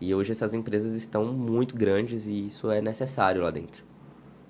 E 0.00 0.14
hoje 0.14 0.30
essas 0.30 0.54
empresas 0.54 0.94
estão 0.94 1.24
muito 1.24 1.76
grandes 1.76 2.26
e 2.26 2.46
isso 2.46 2.70
é 2.70 2.80
necessário 2.80 3.42
lá 3.42 3.50
dentro. 3.50 3.91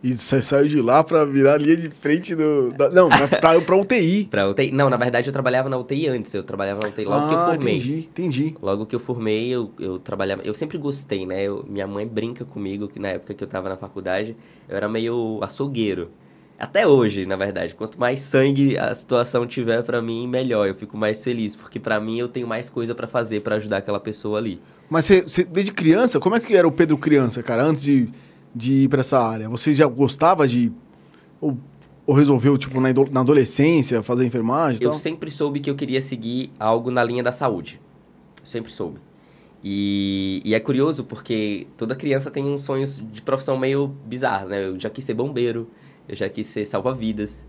E 0.02 0.14
você 0.14 0.42
saiu 0.42 0.66
de 0.66 0.80
lá 0.80 1.04
para 1.04 1.24
virar 1.24 1.58
linha 1.58 1.76
de 1.76 1.88
frente 1.88 2.34
do. 2.34 2.72
Da, 2.72 2.90
não, 2.90 3.08
para 3.08 3.60
pra 3.60 3.76
UTI. 3.76 4.24
pra 4.24 4.48
UTI. 4.48 4.72
Não, 4.74 4.90
na 4.90 4.96
verdade 4.96 5.28
eu 5.28 5.32
trabalhava 5.32 5.68
na 5.68 5.78
UTI 5.78 6.08
antes. 6.08 6.34
Eu 6.34 6.42
trabalhava 6.42 6.80
na 6.80 6.88
UTI 6.88 7.04
logo 7.04 7.24
ah, 7.24 7.28
que 7.28 7.34
eu 7.34 7.38
ah, 7.38 7.54
formei. 7.54 7.76
Entendi, 7.76 7.98
entendi. 8.10 8.54
Logo 8.60 8.84
que 8.84 8.96
eu 8.96 9.00
formei, 9.00 9.48
eu, 9.48 9.70
eu 9.78 10.00
trabalhava. 10.00 10.42
Eu 10.42 10.54
sempre 10.54 10.76
gostei, 10.76 11.24
né? 11.24 11.44
Eu, 11.44 11.64
minha 11.68 11.86
mãe 11.86 12.06
brinca 12.06 12.44
comigo 12.44 12.88
que 12.88 12.98
na 12.98 13.08
época 13.08 13.32
que 13.32 13.44
eu 13.44 13.48
tava 13.48 13.68
na 13.68 13.76
faculdade, 13.76 14.36
eu 14.68 14.76
era 14.76 14.88
meio 14.88 15.38
açougueiro. 15.40 16.10
Até 16.58 16.86
hoje, 16.86 17.26
na 17.26 17.36
verdade. 17.36 17.74
Quanto 17.74 17.98
mais 17.98 18.20
sangue 18.20 18.76
a 18.78 18.94
situação 18.94 19.46
tiver 19.46 19.82
para 19.82 20.02
mim, 20.02 20.26
melhor. 20.26 20.66
Eu 20.66 20.74
fico 20.74 20.96
mais 20.96 21.22
feliz, 21.22 21.54
porque 21.54 21.78
para 21.78 22.00
mim 22.00 22.18
eu 22.18 22.28
tenho 22.28 22.46
mais 22.46 22.68
coisa 22.68 22.94
para 22.94 23.06
fazer 23.06 23.40
para 23.40 23.56
ajudar 23.56 23.78
aquela 23.78 24.00
pessoa 24.00 24.38
ali. 24.38 24.60
Mas 24.88 25.04
você, 25.04 25.44
desde 25.44 25.72
criança, 25.72 26.20
como 26.20 26.36
é 26.36 26.40
que 26.40 26.54
era 26.54 26.66
o 26.66 26.72
Pedro 26.72 26.98
criança, 26.98 27.42
cara, 27.42 27.64
antes 27.64 27.82
de, 27.82 28.08
de 28.54 28.72
ir 28.84 28.88
para 28.88 29.00
essa 29.00 29.18
área? 29.20 29.48
Você 29.48 29.72
já 29.72 29.86
gostava 29.86 30.46
de. 30.46 30.72
Ou, 31.40 31.56
ou 32.06 32.14
resolveu, 32.14 32.56
tipo, 32.58 32.80
na, 32.80 32.88
na 33.10 33.20
adolescência, 33.20 34.02
fazer 34.02 34.24
enfermagem 34.26 34.82
Eu 34.82 34.90
tal? 34.90 34.98
sempre 34.98 35.30
soube 35.30 35.60
que 35.60 35.70
eu 35.70 35.74
queria 35.74 36.00
seguir 36.00 36.52
algo 36.58 36.90
na 36.90 37.02
linha 37.04 37.22
da 37.22 37.32
saúde. 37.32 37.80
Sempre 38.44 38.72
soube. 38.72 38.98
E, 39.64 40.42
e 40.44 40.54
é 40.54 40.60
curioso 40.60 41.04
porque 41.04 41.68
toda 41.76 41.94
criança 41.94 42.30
tem 42.30 42.44
uns 42.44 42.62
sonhos 42.62 43.00
de 43.12 43.22
profissão 43.22 43.56
meio 43.56 43.94
bizarros, 44.04 44.50
né? 44.50 44.64
Eu 44.66 44.78
já 44.80 44.90
quis 44.90 45.04
ser 45.04 45.14
bombeiro, 45.14 45.68
eu 46.08 46.16
já 46.16 46.28
quis 46.28 46.46
ser 46.48 46.64
salva-vidas. 46.66 47.44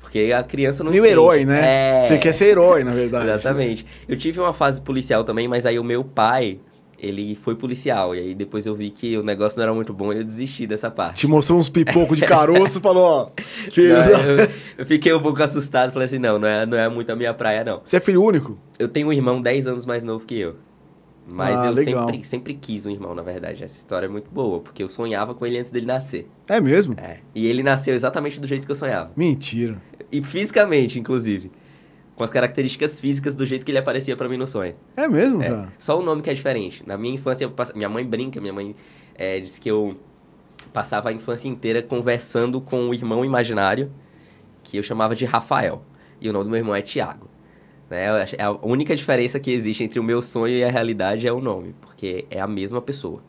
Porque 0.00 0.32
a 0.36 0.42
criança 0.42 0.82
não 0.82 0.90
Meio 0.90 1.02
entende. 1.04 1.12
herói, 1.12 1.44
né? 1.44 1.98
É. 1.98 2.02
Você 2.02 2.18
quer 2.18 2.32
ser 2.32 2.46
herói, 2.46 2.82
na 2.82 2.92
verdade. 2.92 3.30
Exatamente. 3.30 3.86
Eu 4.08 4.16
tive 4.16 4.40
uma 4.40 4.52
fase 4.52 4.80
policial 4.80 5.22
também, 5.22 5.46
mas 5.46 5.64
aí 5.66 5.78
o 5.78 5.84
meu 5.84 6.02
pai, 6.02 6.58
ele 7.02 7.34
foi 7.34 7.56
policial. 7.56 8.14
E 8.14 8.18
aí 8.20 8.34
depois 8.34 8.64
eu 8.64 8.74
vi 8.76 8.90
que 8.92 9.18
o 9.18 9.22
negócio 9.22 9.56
não 9.58 9.64
era 9.64 9.74
muito 9.74 9.92
bom 9.92 10.12
e 10.12 10.18
eu 10.18 10.24
desisti 10.24 10.66
dessa 10.66 10.90
parte. 10.90 11.18
Te 11.18 11.26
mostrou 11.26 11.58
uns 11.58 11.68
pipocos 11.68 12.16
de 12.18 12.24
caroço 12.24 12.78
e 12.78 12.80
falou, 12.80 13.02
ó... 13.04 13.30
Filho 13.72 13.94
Não, 13.98 14.04
eu, 14.20 14.48
eu 14.78 14.86
fiquei 14.86 15.12
um 15.12 15.20
pouco 15.20 15.42
assustado, 15.42 15.92
falei 15.92 16.06
assim, 16.06 16.18
não, 16.18 16.38
não 16.38 16.46
é, 16.46 16.64
não 16.64 16.78
é 16.78 16.88
muito 16.88 17.10
a 17.10 17.16
minha 17.16 17.34
praia, 17.34 17.64
não. 17.64 17.80
Você 17.84 17.96
é 17.96 18.00
filho 18.00 18.22
único? 18.22 18.56
Eu 18.78 18.86
tenho 18.88 19.08
um 19.08 19.12
irmão 19.12 19.42
10 19.42 19.66
anos 19.66 19.84
mais 19.84 20.04
novo 20.04 20.24
que 20.24 20.38
eu. 20.38 20.54
Mas 21.26 21.56
Ah, 21.58 21.66
eu 21.66 21.72
legal. 21.72 22.06
sempre, 22.08 22.24
sempre 22.24 22.54
quis 22.54 22.84
um 22.84 22.90
irmão, 22.90 23.14
na 23.14 23.22
verdade. 23.22 23.62
Essa 23.62 23.76
história 23.76 24.06
é 24.06 24.08
muito 24.08 24.30
boa, 24.30 24.60
porque 24.60 24.82
eu 24.82 24.88
sonhava 24.88 25.34
com 25.34 25.46
ele 25.46 25.58
antes 25.58 25.70
dele 25.70 25.86
nascer. 25.86 26.28
É 26.48 26.60
mesmo? 26.60 26.94
É. 26.98 27.18
E 27.34 27.46
ele 27.46 27.62
nasceu 27.62 27.94
exatamente 27.94 28.40
do 28.40 28.46
jeito 28.46 28.66
que 28.66 28.72
eu 28.72 28.76
sonhava. 28.76 29.12
Mentira. 29.16 29.76
E 30.10 30.20
fisicamente, 30.20 30.98
inclusive. 30.98 31.50
Com 32.14 32.24
as 32.24 32.30
características 32.30 33.00
físicas 33.00 33.34
do 33.34 33.44
jeito 33.46 33.64
que 33.64 33.70
ele 33.72 33.78
aparecia 33.78 34.14
pra 34.16 34.28
mim 34.28 34.36
no 34.36 34.46
sonho. 34.46 34.74
É 34.96 35.08
mesmo, 35.08 35.42
É. 35.42 35.48
cara? 35.48 35.72
Só 35.78 35.98
o 35.98 36.02
nome 36.02 36.20
que 36.22 36.28
é 36.30 36.34
diferente. 36.34 36.82
Na 36.86 36.96
minha 36.98 37.14
infância, 37.14 37.48
pass- 37.48 37.72
minha 37.74 37.88
mãe 37.88 38.04
brinca, 38.04 38.40
minha 38.40 38.52
mãe 38.52 38.76
é, 39.14 39.40
disse 39.40 39.60
que 39.60 39.70
eu 39.70 39.96
passava 40.72 41.08
a 41.08 41.12
infância 41.12 41.48
inteira 41.48 41.82
conversando 41.82 42.60
com 42.60 42.88
o 42.88 42.94
irmão 42.94 43.24
imaginário, 43.24 43.90
que 44.62 44.76
eu 44.76 44.82
chamava 44.82 45.14
de 45.16 45.24
Rafael. 45.24 45.82
E 46.20 46.28
o 46.28 46.32
nome 46.32 46.44
do 46.44 46.50
meu 46.50 46.58
irmão 46.58 46.74
é 46.74 46.82
Tiago. 46.82 47.28
Né? 47.90 48.04
É 48.38 48.42
A 48.44 48.50
única 48.62 48.94
diferença 48.94 49.40
que 49.40 49.50
existe 49.50 49.82
entre 49.82 49.98
o 49.98 50.02
meu 50.02 50.20
sonho 50.22 50.54
e 50.54 50.62
a 50.62 50.70
realidade 50.70 51.26
é 51.26 51.32
o 51.32 51.40
nome, 51.40 51.74
porque 51.80 52.26
é 52.30 52.40
a 52.40 52.46
mesma 52.46 52.80
pessoa. 52.80 53.22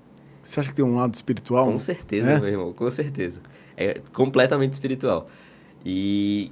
Você 0.43 0.59
acha 0.59 0.69
que 0.69 0.75
tem 0.75 0.83
um 0.85 0.95
lado 0.95 1.13
espiritual? 1.13 1.65
Com 1.65 1.79
certeza, 1.79 2.31
É? 2.31 2.39
meu 2.39 2.49
irmão, 2.49 2.73
com 2.73 2.91
certeza. 2.91 3.41
É 3.77 3.99
completamente 4.11 4.73
espiritual. 4.73 5.27
E 5.85 6.51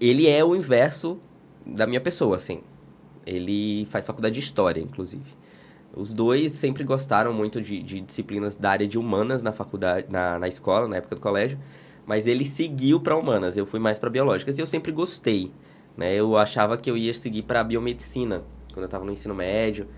ele 0.00 0.26
é 0.26 0.44
o 0.44 0.54
inverso 0.54 1.18
da 1.64 1.86
minha 1.86 2.00
pessoa, 2.00 2.36
assim. 2.36 2.60
Ele 3.26 3.86
faz 3.86 4.06
faculdade 4.06 4.34
de 4.34 4.40
História, 4.40 4.80
inclusive. 4.80 5.24
Os 5.94 6.12
dois 6.12 6.52
sempre 6.52 6.84
gostaram 6.84 7.32
muito 7.32 7.60
de, 7.60 7.82
de 7.82 8.00
disciplinas 8.00 8.54
da 8.56 8.70
área 8.70 8.86
de 8.86 8.98
humanas 8.98 9.42
na 9.42 9.50
faculdade, 9.50 10.06
na, 10.10 10.38
na 10.38 10.46
escola, 10.46 10.86
na 10.86 10.96
época 10.96 11.14
do 11.14 11.20
colégio. 11.20 11.58
Mas 12.04 12.26
ele 12.26 12.44
seguiu 12.44 13.00
para 13.00 13.16
humanas, 13.16 13.56
eu 13.56 13.66
fui 13.66 13.80
mais 13.80 13.98
para 13.98 14.10
biológicas. 14.10 14.58
E 14.58 14.60
eu 14.60 14.66
sempre 14.66 14.92
gostei, 14.92 15.50
né? 15.96 16.14
Eu 16.14 16.36
achava 16.36 16.76
que 16.76 16.90
eu 16.90 16.96
ia 16.96 17.12
seguir 17.14 17.42
para 17.42 17.64
biomedicina, 17.64 18.44
quando 18.72 18.82
eu 18.82 18.84
estava 18.84 19.04
no 19.04 19.10
ensino 19.10 19.34
médio. 19.34 19.88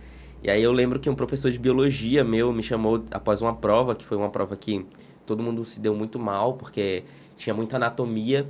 E 0.42 0.48
aí 0.48 0.62
eu 0.62 0.70
lembro 0.70 1.00
que 1.00 1.10
um 1.10 1.16
professor 1.16 1.50
de 1.50 1.58
biologia 1.58 2.22
meu 2.22 2.52
me 2.52 2.62
chamou 2.62 3.04
após 3.10 3.42
uma 3.42 3.54
prova, 3.54 3.94
que 3.94 4.04
foi 4.04 4.16
uma 4.16 4.30
prova 4.30 4.56
que 4.56 4.86
todo 5.26 5.42
mundo 5.42 5.64
se 5.64 5.80
deu 5.80 5.94
muito 5.94 6.18
mal, 6.18 6.54
porque 6.54 7.02
tinha 7.36 7.52
muita 7.52 7.76
anatomia, 7.76 8.48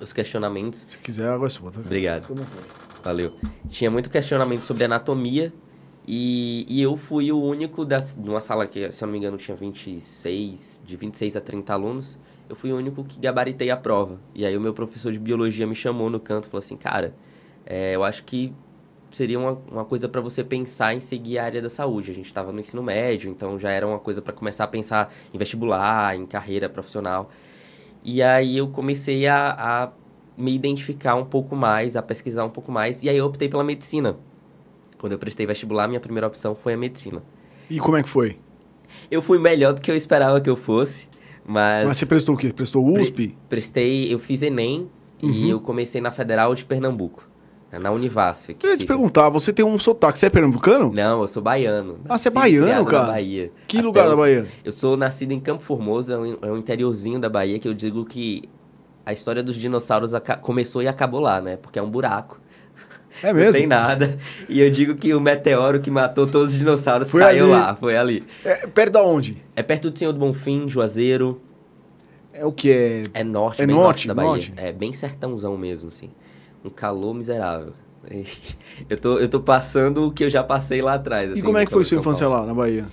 os 0.00 0.12
questionamentos. 0.12 0.86
Se 0.88 0.98
quiser, 0.98 1.28
água 1.28 1.46
é 1.46 1.50
sua, 1.50 1.70
tá? 1.70 1.80
Obrigado. 1.80 2.26
Valeu. 3.02 3.34
Tinha 3.68 3.90
muito 3.90 4.08
questionamento 4.10 4.62
sobre 4.62 4.84
anatomia 4.84 5.52
e, 6.06 6.66
e 6.68 6.82
eu 6.82 6.96
fui 6.96 7.32
o 7.32 7.40
único 7.40 7.84
das, 7.84 8.14
de 8.14 8.28
uma 8.28 8.40
sala 8.40 8.66
que, 8.66 8.90
se 8.92 9.02
eu 9.02 9.06
não 9.06 9.12
me 9.12 9.18
engano, 9.18 9.36
tinha 9.36 9.56
26, 9.56 10.82
de 10.84 10.96
26 10.96 11.36
a 11.36 11.40
30 11.40 11.72
alunos. 11.72 12.18
Eu 12.48 12.56
fui 12.56 12.72
o 12.72 12.76
único 12.76 13.04
que 13.04 13.18
gabaritei 13.18 13.70
a 13.70 13.76
prova. 13.76 14.20
E 14.34 14.44
aí 14.44 14.56
o 14.56 14.60
meu 14.60 14.74
professor 14.74 15.12
de 15.12 15.18
biologia 15.18 15.66
me 15.66 15.74
chamou 15.74 16.10
no 16.10 16.20
canto 16.20 16.46
e 16.46 16.50
falou 16.50 16.62
assim, 16.62 16.76
cara, 16.76 17.14
é, 17.64 17.94
eu 17.94 18.04
acho 18.04 18.24
que 18.24 18.54
seria 19.10 19.38
uma, 19.38 19.52
uma 19.70 19.84
coisa 19.84 20.08
para 20.08 20.20
você 20.20 20.44
pensar 20.44 20.94
em 20.94 21.00
seguir 21.00 21.38
a 21.38 21.44
área 21.44 21.62
da 21.62 21.70
saúde. 21.70 22.10
A 22.10 22.14
gente 22.14 22.26
estava 22.26 22.52
no 22.52 22.60
ensino 22.60 22.82
médio, 22.82 23.30
então 23.30 23.58
já 23.58 23.70
era 23.70 23.86
uma 23.86 23.98
coisa 23.98 24.20
para 24.20 24.32
começar 24.32 24.64
a 24.64 24.68
pensar 24.68 25.14
em 25.32 25.38
vestibular, 25.38 26.16
em 26.16 26.26
carreira 26.26 26.68
profissional. 26.68 27.30
E 28.04 28.22
aí 28.22 28.58
eu 28.58 28.68
comecei 28.68 29.26
a, 29.26 29.54
a 29.58 29.90
me 30.36 30.54
identificar 30.54 31.14
um 31.14 31.24
pouco 31.24 31.56
mais, 31.56 31.96
a 31.96 32.02
pesquisar 32.02 32.44
um 32.44 32.50
pouco 32.50 32.70
mais, 32.70 33.02
e 33.02 33.08
aí 33.08 33.16
eu 33.16 33.24
optei 33.26 33.48
pela 33.48 33.64
medicina. 33.64 34.16
Quando 34.98 35.12
eu 35.12 35.18
prestei 35.18 35.46
vestibular, 35.46 35.88
minha 35.88 36.00
primeira 36.00 36.26
opção 36.26 36.54
foi 36.54 36.74
a 36.74 36.76
medicina. 36.76 37.22
E 37.70 37.78
como 37.78 37.96
é 37.96 38.02
que 38.02 38.08
foi? 38.08 38.38
Eu 39.10 39.22
fui 39.22 39.38
melhor 39.38 39.72
do 39.72 39.80
que 39.80 39.90
eu 39.90 39.96
esperava 39.96 40.40
que 40.40 40.48
eu 40.50 40.56
fosse, 40.56 41.08
mas, 41.46 41.86
Mas 41.88 41.96
você 41.96 42.06
prestou 42.06 42.34
o 42.34 42.38
quê? 42.38 42.52
Prestou 42.52 42.84
USP? 42.86 43.36
prestei, 43.48 44.12
eu 44.12 44.18
fiz 44.18 44.42
ENEM 44.42 44.88
Uhum. 45.22 45.30
e 45.30 45.48
eu 45.50 45.60
comecei 45.60 46.00
na 46.00 46.10
Federal 46.10 46.54
de 46.54 46.64
Pernambuco, 46.64 47.26
na 47.78 47.90
Univasf. 47.90 48.56
Eu 48.62 48.70
ia 48.70 48.76
te 48.76 48.86
perguntar, 48.86 49.28
você 49.28 49.52
tem 49.52 49.64
um 49.64 49.78
sotaque, 49.78 50.18
você 50.18 50.26
é 50.26 50.30
pernambucano? 50.30 50.92
Não, 50.92 51.22
eu 51.22 51.28
sou 51.28 51.42
baiano. 51.42 51.98
Ah, 52.08 52.16
você 52.18 52.28
é 52.28 52.30
baiano, 52.30 52.84
cara? 52.86 53.06
Bahia. 53.08 53.50
Que 53.68 53.78
Até 53.78 53.86
lugar 53.86 54.08
da 54.08 54.16
Bahia? 54.16 54.46
Eu 54.64 54.72
sou 54.72 54.96
nascido 54.96 55.32
em 55.32 55.40
Campo 55.40 55.62
Formoso, 55.62 56.12
é 56.12 56.18
um, 56.18 56.38
é 56.42 56.46
um 56.52 56.56
interiorzinho 56.58 57.18
da 57.18 57.28
Bahia 57.28 57.58
que 57.58 57.68
eu 57.68 57.74
digo 57.74 58.04
que 58.04 58.48
a 59.06 59.12
história 59.12 59.42
dos 59.42 59.54
dinossauros 59.56 60.12
começou 60.40 60.82
e 60.82 60.88
acabou 60.88 61.20
lá, 61.20 61.40
né? 61.40 61.56
Porque 61.56 61.78
é 61.78 61.82
um 61.82 61.90
buraco. 61.90 62.40
É 63.22 63.32
Não 63.32 63.40
tem 63.52 63.52
mesmo? 63.66 63.68
nada. 63.68 64.18
E 64.48 64.60
eu 64.60 64.70
digo 64.70 64.94
que 64.94 65.12
o 65.14 65.20
meteoro 65.20 65.80
que 65.80 65.90
matou 65.90 66.26
todos 66.26 66.52
os 66.52 66.58
dinossauros 66.58 67.10
Foi 67.10 67.20
caiu 67.20 67.44
ali. 67.44 67.52
lá, 67.52 67.74
foi 67.76 67.96
ali. 67.96 68.24
É, 68.44 68.66
perto 68.66 68.92
da 68.92 69.02
onde? 69.02 69.36
É 69.54 69.62
perto 69.62 69.90
do 69.90 69.98
Senhor 69.98 70.12
do 70.12 70.18
Bonfim, 70.18 70.68
Juazeiro. 70.68 71.40
É 72.32 72.44
o 72.44 72.50
que? 72.50 72.70
É... 72.72 73.04
É 73.14 73.22
norte, 73.22 73.62
É 73.62 73.66
norte, 73.66 73.78
norte, 73.80 74.08
da 74.08 74.14
Bahia. 74.14 74.28
norte? 74.30 74.52
É 74.56 74.72
bem 74.72 74.92
sertãozão 74.92 75.56
mesmo, 75.56 75.88
assim. 75.88 76.10
Um 76.64 76.70
calor 76.70 77.14
miserável. 77.14 77.72
Eu 78.90 78.98
tô, 78.98 79.18
eu 79.18 79.28
tô 79.28 79.40
passando 79.40 80.06
o 80.08 80.12
que 80.12 80.24
eu 80.24 80.28
já 80.30 80.42
passei 80.44 80.82
lá 80.82 80.94
atrás. 80.94 81.30
E 81.30 81.32
assim, 81.34 81.42
como 81.42 81.56
é 81.56 81.64
que 81.64 81.72
foi 81.72 81.84
sua 81.84 81.98
infância 81.98 82.28
lá, 82.28 82.44
na 82.44 82.52
Bahia? 82.52 82.86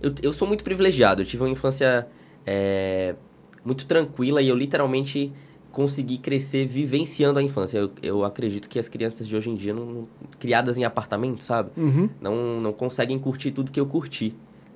Eu, 0.00 0.14
eu 0.22 0.32
sou 0.32 0.46
muito 0.46 0.62
privilegiado. 0.62 1.22
Eu 1.22 1.26
tive 1.26 1.42
uma 1.42 1.48
infância 1.48 2.06
é, 2.46 3.14
muito 3.64 3.86
tranquila 3.86 4.40
e 4.40 4.48
eu 4.48 4.54
literalmente 4.56 5.32
consegui 5.72 6.18
crescer 6.18 6.66
vivenciando 6.66 7.38
a 7.38 7.42
infância. 7.42 7.78
Eu, 7.78 7.90
eu 8.02 8.24
acredito 8.24 8.68
que 8.68 8.78
as 8.78 8.88
crianças 8.88 9.26
de 9.26 9.34
hoje 9.36 9.50
em 9.50 9.54
dia, 9.56 9.72
não, 9.74 9.84
não- 9.86 10.08
criadas 10.38 10.76
em 10.78 10.84
apartamento, 10.84 11.42
sabe? 11.42 11.70
Uhum. 11.76 12.08
Não, 12.20 12.60
não 12.60 12.72
conseguem 12.72 13.18
curtir 13.18 13.50
tudo 13.50 13.70
que 13.72 13.80
eu 13.80 13.86
curti 13.86 14.34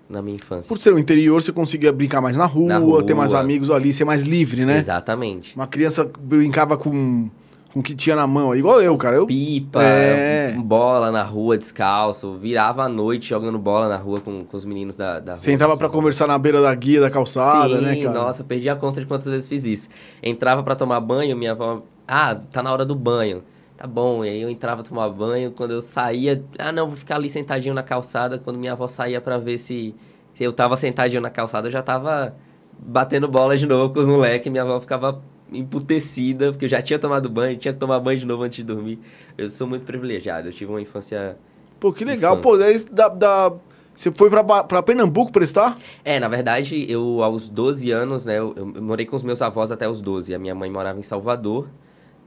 na 0.08 0.20
minha 0.22 0.36
infância. 0.36 0.68
Por 0.68 0.80
ser 0.80 0.92
o 0.94 0.98
interior, 0.98 1.40
você 1.40 1.52
conseguia 1.52 1.92
brincar 1.92 2.20
mais 2.20 2.36
na 2.36 2.46
rua, 2.46 2.68
Na 2.68 2.78
rua. 2.78 3.02
ter 3.04 3.14
mais 3.14 3.34
amigos 3.34 3.70
ali, 3.70 3.92
ser 3.92 4.04
mais 4.04 4.22
livre, 4.22 4.64
né? 4.64 4.78
Exatamente. 4.78 5.54
Uma 5.54 5.66
criança 5.66 6.04
brincava 6.18 6.76
com, 6.76 7.28
com 7.76 7.80
o 7.80 7.82
que 7.82 7.94
tinha 7.94 8.16
na 8.16 8.26
mão, 8.26 8.56
igual 8.56 8.80
eu, 8.80 8.96
cara. 8.96 9.16
Eu, 9.16 9.26
Pipa, 9.26 9.82
É. 9.82 10.52
bola 10.52 11.10
na 11.12 11.22
rua 11.22 11.58
descalço, 11.58 12.34
virava 12.38 12.84
à 12.84 12.88
noite 12.88 13.28
jogando 13.28 13.58
bola 13.58 13.86
na 13.86 13.98
rua 13.98 14.18
com, 14.18 14.40
com 14.46 14.56
os 14.56 14.64
meninos 14.64 14.96
da, 14.96 15.20
da 15.20 15.32
rua. 15.32 15.38
sentava 15.38 15.76
pra 15.76 15.90
conversar 15.90 16.26
na 16.26 16.38
beira 16.38 16.62
da 16.62 16.74
guia 16.74 17.02
da 17.02 17.10
calçada, 17.10 17.76
Sim, 17.76 17.82
né, 17.84 17.96
cara? 17.96 18.18
nossa, 18.18 18.42
perdi 18.42 18.70
a 18.70 18.74
conta 18.76 18.98
de 19.02 19.06
quantas 19.06 19.26
vezes 19.26 19.46
fiz 19.46 19.64
isso. 19.64 19.88
Entrava 20.22 20.62
pra 20.62 20.74
tomar 20.74 21.00
banho, 21.00 21.36
minha 21.36 21.52
avó, 21.52 21.82
ah, 22.08 22.34
tá 22.50 22.62
na 22.62 22.72
hora 22.72 22.86
do 22.86 22.94
banho. 22.94 23.42
Tá 23.76 23.86
bom, 23.86 24.24
e 24.24 24.30
aí 24.30 24.40
eu 24.40 24.48
entrava 24.48 24.82
tomar 24.82 25.10
banho, 25.10 25.50
quando 25.50 25.72
eu 25.72 25.82
saía, 25.82 26.42
ah, 26.58 26.72
não, 26.72 26.86
vou 26.86 26.96
ficar 26.96 27.16
ali 27.16 27.28
sentadinho 27.28 27.74
na 27.74 27.82
calçada, 27.82 28.38
quando 28.38 28.58
minha 28.58 28.72
avó 28.72 28.88
saía 28.88 29.20
pra 29.20 29.36
ver 29.36 29.58
se, 29.58 29.94
se 30.34 30.42
eu 30.42 30.50
tava 30.50 30.78
sentadinho 30.78 31.20
na 31.20 31.28
calçada, 31.28 31.68
eu 31.68 31.72
já 31.72 31.82
tava 31.82 32.34
batendo 32.78 33.28
bola 33.28 33.54
de 33.54 33.66
novo 33.66 33.92
com 33.92 34.00
os 34.00 34.08
moleques, 34.08 34.50
minha 34.50 34.62
avó 34.62 34.80
ficava 34.80 35.20
emputecida, 35.52 36.50
porque 36.52 36.64
eu 36.64 36.68
já 36.68 36.82
tinha 36.82 36.98
tomado 36.98 37.28
banho, 37.28 37.56
tinha 37.56 37.72
que 37.72 37.78
tomar 37.80 38.00
banho 38.00 38.18
de 38.18 38.26
novo 38.26 38.42
antes 38.42 38.56
de 38.56 38.64
dormir. 38.64 38.98
Eu 39.36 39.48
sou 39.50 39.66
muito 39.66 39.84
privilegiado, 39.84 40.48
eu 40.48 40.52
tive 40.52 40.70
uma 40.70 40.80
infância 40.80 41.36
Pô, 41.78 41.92
que 41.92 42.04
legal. 42.04 42.38
Infância. 42.38 42.86
Pô, 42.88 42.94
da, 42.94 43.08
da- 43.08 43.52
você 43.94 44.12
foi 44.12 44.28
pra 44.28 44.82
Pernambuco 44.82 45.32
prestar? 45.32 45.78
É, 46.04 46.20
na 46.20 46.28
verdade, 46.28 46.86
eu 46.90 47.22
aos 47.22 47.48
12 47.48 47.90
anos, 47.90 48.26
né, 48.26 48.38
eu, 48.38 48.52
eu 48.54 48.66
morei 48.82 49.06
com 49.06 49.16
os 49.16 49.22
meus 49.22 49.40
avós 49.40 49.70
até 49.72 49.88
os 49.88 50.02
12. 50.02 50.34
A 50.34 50.38
minha 50.38 50.54
mãe 50.54 50.70
morava 50.70 50.98
em 50.98 51.02
Salvador 51.02 51.66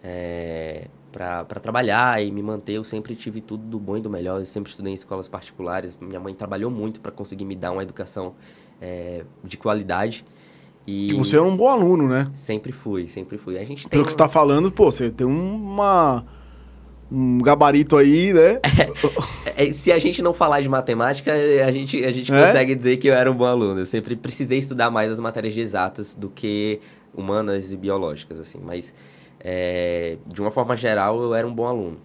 é, 0.04 0.88
pra 1.12 1.44
para 1.46 1.60
trabalhar 1.60 2.24
e 2.24 2.32
me 2.32 2.42
manter. 2.42 2.74
Eu 2.74 2.84
sempre 2.84 3.16
tive 3.16 3.40
tudo 3.42 3.64
do 3.64 3.80
bom 3.80 3.98
e 3.98 4.02
do 4.02 4.10
melhor. 4.10 4.40
Eu 4.40 4.46
sempre 4.46 4.72
estudei 4.72 4.92
em 4.92 4.96
escolas 4.96 5.28
particulares. 5.28 5.96
Minha 6.02 6.20
mãe 6.20 6.34
trabalhou 6.34 6.72
muito 6.72 7.00
para 7.00 7.12
conseguir 7.12 7.46
me 7.46 7.56
dar 7.56 7.72
uma 7.72 7.84
educação 7.84 8.34
é, 8.82 9.24
de 9.44 9.58
qualidade. 9.58 10.26
E 10.92 11.08
Que 11.10 11.16
você 11.16 11.36
é 11.38 11.42
um 11.42 11.56
bom 11.56 11.68
aluno, 11.70 12.08
né? 12.08 12.26
sempre 12.34 12.72
fui, 12.72 13.08
sempre 13.08 13.38
fui. 13.38 13.58
A 13.60 13.64
gente 13.64 13.88
Pelo 13.88 14.04
que 14.04 14.12
você 14.12 14.16
uma- 14.16 14.26
tá 14.26 14.30
falando, 14.30 14.72
pô, 14.72 14.90
você 14.92 15.10
tem 15.12 15.28
uma... 15.28 16.26
Um 17.12 17.38
gabarito 17.40 17.98
aí, 17.98 18.34
né? 18.34 18.60
É, 19.58 19.74
se 19.74 19.92
a 19.92 20.00
gente 20.00 20.22
não 20.22 20.34
falar 20.34 20.62
de 20.62 20.70
matemática, 20.70 21.34
a 21.34 21.70
gente, 21.72 22.02
a 22.06 22.12
gente 22.14 22.32
É? 22.34 22.46
consegue 22.46 22.74
dizer 22.76 22.96
que 22.96 23.10
eu 23.10 23.14
era 23.14 23.30
um 23.30 23.36
bom 23.36 23.44
aluno. 23.46 23.82
Eu 23.82 23.86
sempre 23.86 24.16
precisei 24.16 24.58
estudar 24.58 24.90
mais 24.90 25.12
as 25.12 25.20
matérias 25.20 25.54
de 25.54 25.60
exatas 25.60 26.16
do 26.16 26.30
que 26.30 26.80
humanas 27.14 27.74
e 27.74 27.76
biológicas, 27.76 28.40
assim. 28.40 28.58
Mas, 28.64 28.94
é, 29.38 30.18
de 30.28 30.40
uma 30.42 30.50
forma 30.50 30.78
geral, 30.78 31.22
eu 31.22 31.36
era 31.36 31.46
um 31.46 31.54
bom 31.54 31.66
aluno. 31.66 31.98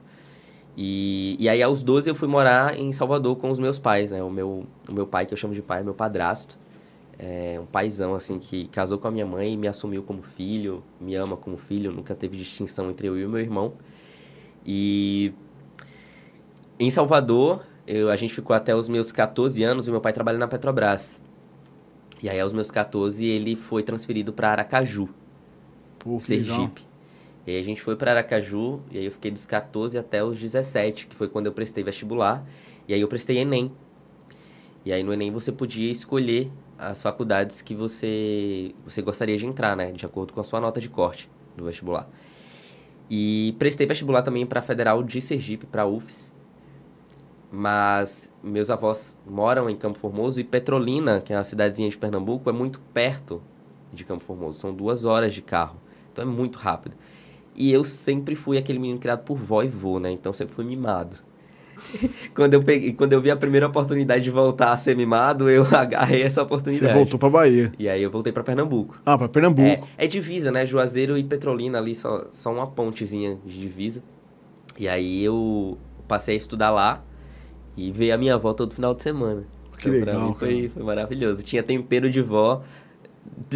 E, 0.76 1.37
e 1.38 1.49
aí, 1.49 1.62
aos 1.62 1.83
12, 1.85 2.11
eu 2.11 2.14
fui 2.17 2.26
morar 2.26 2.76
em 2.76 2.91
Salvador 2.93 3.37
com 3.37 3.49
os 3.50 3.61
meus 3.61 3.79
pais, 3.79 4.11
né? 4.11 4.21
O 4.21 4.31
meu, 4.31 4.64
o 4.88 4.93
meu 4.93 5.07
pai, 5.07 5.25
que 5.25 5.33
eu 5.33 5.38
chamo 5.38 5.55
de 5.55 5.62
pai, 5.62 5.79
é 5.81 5.85
meu 5.85 5.95
padrasto. 5.95 6.59
É 7.18 7.59
um 7.61 7.66
paizão, 7.66 8.14
assim, 8.14 8.38
que 8.38 8.66
casou 8.68 8.99
com 8.99 9.06
a 9.06 9.11
minha 9.11 9.26
mãe 9.26 9.52
e 9.52 9.56
me 9.56 9.68
assumiu 9.68 10.02
como 10.02 10.23
filho, 10.23 10.83
me 11.00 11.14
ama 11.14 11.37
como 11.37 11.56
filho, 11.56 11.92
nunca 11.92 12.14
teve 12.14 12.37
distinção 12.37 12.90
entre 12.90 13.06
eu 13.06 13.16
e 13.16 13.25
o 13.25 13.28
meu 13.28 13.40
irmão. 13.40 13.75
E 14.66 15.33
em 16.78 16.90
Salvador, 16.90 17.62
eu, 17.87 18.11
a 18.11 18.16
gente 18.16 18.35
ficou 18.35 18.54
até 18.54 18.75
os 18.75 18.88
meus 18.88 19.12
14 19.12 19.62
anos 19.62 19.87
e 19.87 19.90
meu 19.90 20.00
pai 20.00 20.12
trabalha 20.12 20.38
na 20.38 20.49
Petrobras. 20.49 21.21
E 22.23 22.28
aí, 22.28 22.40
aos 22.40 22.52
meus 22.52 22.71
14, 22.71 23.25
ele 23.25 23.54
foi 23.54 23.83
transferido 23.83 24.33
para 24.33 24.50
Aracaju, 24.50 25.09
Pô, 25.99 26.18
Sergipe. 26.18 26.52
legal. 26.52 26.71
E 27.47 27.50
aí 27.52 27.61
a 27.61 27.64
gente 27.64 27.83
foi 27.83 27.94
para 27.94 28.12
Aracaju, 28.12 28.80
e 28.90 28.99
aí 28.99 29.04
eu 29.04 29.12
fiquei 29.12 29.30
dos 29.30 29.44
14 29.44 29.99
até 29.99 30.25
os 30.25 30.38
17, 30.40 31.06
que 31.06 31.14
foi 31.14 31.28
quando 31.28 31.47
eu 31.47 31.52
prestei 31.52 31.85
vestibular. 31.85 32.44
E 32.88 32.94
aí 32.94 33.00
eu 33.00 33.09
prestei 33.09 33.38
Enem. 33.38 33.71
E 34.85 34.92
aí 34.92 35.02
no 35.02 35.12
Enem 35.12 35.30
você 35.30 35.52
podia 35.52 35.90
escolher 35.92 36.50
as 36.78 37.02
faculdades 37.02 37.62
que 37.62 37.75
você, 37.75 38.75
você 38.85 39.00
gostaria 39.02 39.37
de 39.37 39.47
entrar, 39.47 39.76
né? 39.76 39.93
De 39.93 40.04
acordo 40.04 40.33
com 40.33 40.40
a 40.40 40.45
sua 40.45 40.61
nota 40.61 40.81
de 40.81 40.88
corte 40.88 41.31
do 41.57 41.64
vestibular. 41.64 42.09
E 43.09 43.54
prestei 43.59 43.87
vestibular 43.87 44.23
também 44.23 44.47
para 44.47 44.61
a 44.61 44.62
Federal 44.62 45.02
de 45.02 45.21
Sergipe, 45.21 45.66
para 45.66 45.83
a 45.83 45.87
UFES. 45.87 46.33
Mas 47.50 48.31
meus 48.43 48.71
avós 48.71 49.16
moram 49.26 49.71
em 49.71 49.76
Campo 49.76 49.99
Formoso 49.99 50.40
e 50.40 50.45
Petrolina, 50.45 51.21
que 51.21 51.33
é 51.33 51.37
uma 51.37 51.45
cidadezinha 51.45 51.88
de 51.88 51.97
Pernambuco, 51.97 52.50
é 52.50 52.52
muito 52.52 52.81
perto 52.93 53.40
de 53.93 54.04
Campo 54.04 54.25
Formoso. 54.25 54.59
São 54.59 54.75
duas 54.75 55.04
horas 55.04 55.33
de 55.33 55.43
carro. 55.43 55.81
Então 56.12 56.25
é 56.25 56.26
muito 56.26 56.59
rápido. 56.59 56.97
E 57.54 57.71
eu 57.71 57.85
sempre 57.85 58.35
fui 58.35 58.59
aquele 58.59 58.78
menino 58.78 58.99
criado 58.99 59.23
por 59.23 59.38
vó 59.38 59.62
e 59.62 59.69
vô, 59.69 60.00
né? 60.00 60.11
Então 60.11 60.33
sempre 60.33 60.54
fui 60.54 60.64
mimado. 60.64 61.19
quando, 62.35 62.54
eu 62.54 62.62
peguei, 62.62 62.93
quando 62.93 63.12
eu 63.12 63.21
vi 63.21 63.31
a 63.31 63.37
primeira 63.37 63.66
oportunidade 63.66 64.25
de 64.25 64.31
voltar 64.31 64.73
a 64.73 64.76
ser 64.76 64.97
mimado, 64.97 65.49
eu 65.50 65.64
agarrei 65.75 66.23
essa 66.23 66.40
Você 66.40 66.40
oportunidade. 66.43 66.95
voltou 66.95 67.19
pra 67.19 67.28
Bahia. 67.28 67.73
E 67.78 67.88
aí 67.88 68.02
eu 68.02 68.11
voltei 68.11 68.33
para 68.33 68.43
Pernambuco. 68.43 69.00
Ah, 69.04 69.16
pra 69.19 69.28
Pernambuco. 69.28 69.66
É, 69.66 70.04
é 70.04 70.07
divisa, 70.07 70.50
né? 70.50 70.64
Juazeiro 70.66 71.16
e 71.19 71.25
Petrolina 71.25 71.78
ali, 71.78 71.95
só, 71.95 72.26
só 72.31 72.52
uma 72.52 72.66
pontezinha 72.66 73.38
de 73.45 73.61
divisa. 73.61 74.02
E 74.78 74.88
aí 74.88 75.23
eu 75.25 75.78
passei 76.09 76.35
a 76.35 76.38
estudar 76.38 76.71
lá 76.71 77.02
e 77.76 77.90
veio 77.90 78.14
a 78.14 78.19
minha 78.19 78.35
avó 78.35 78.52
todo 78.52 78.75
final 78.75 78.95
de 78.95 79.02
semana. 79.02 79.45
Que 79.78 79.88
Então, 79.88 80.00
pra 80.02 80.12
legal, 80.12 80.28
mim 80.28 80.35
foi, 80.35 80.69
foi 80.69 80.83
maravilhoso. 80.83 81.43
Tinha 81.43 81.62
tempero 81.62 82.11
de 82.11 82.23
vó 82.23 82.62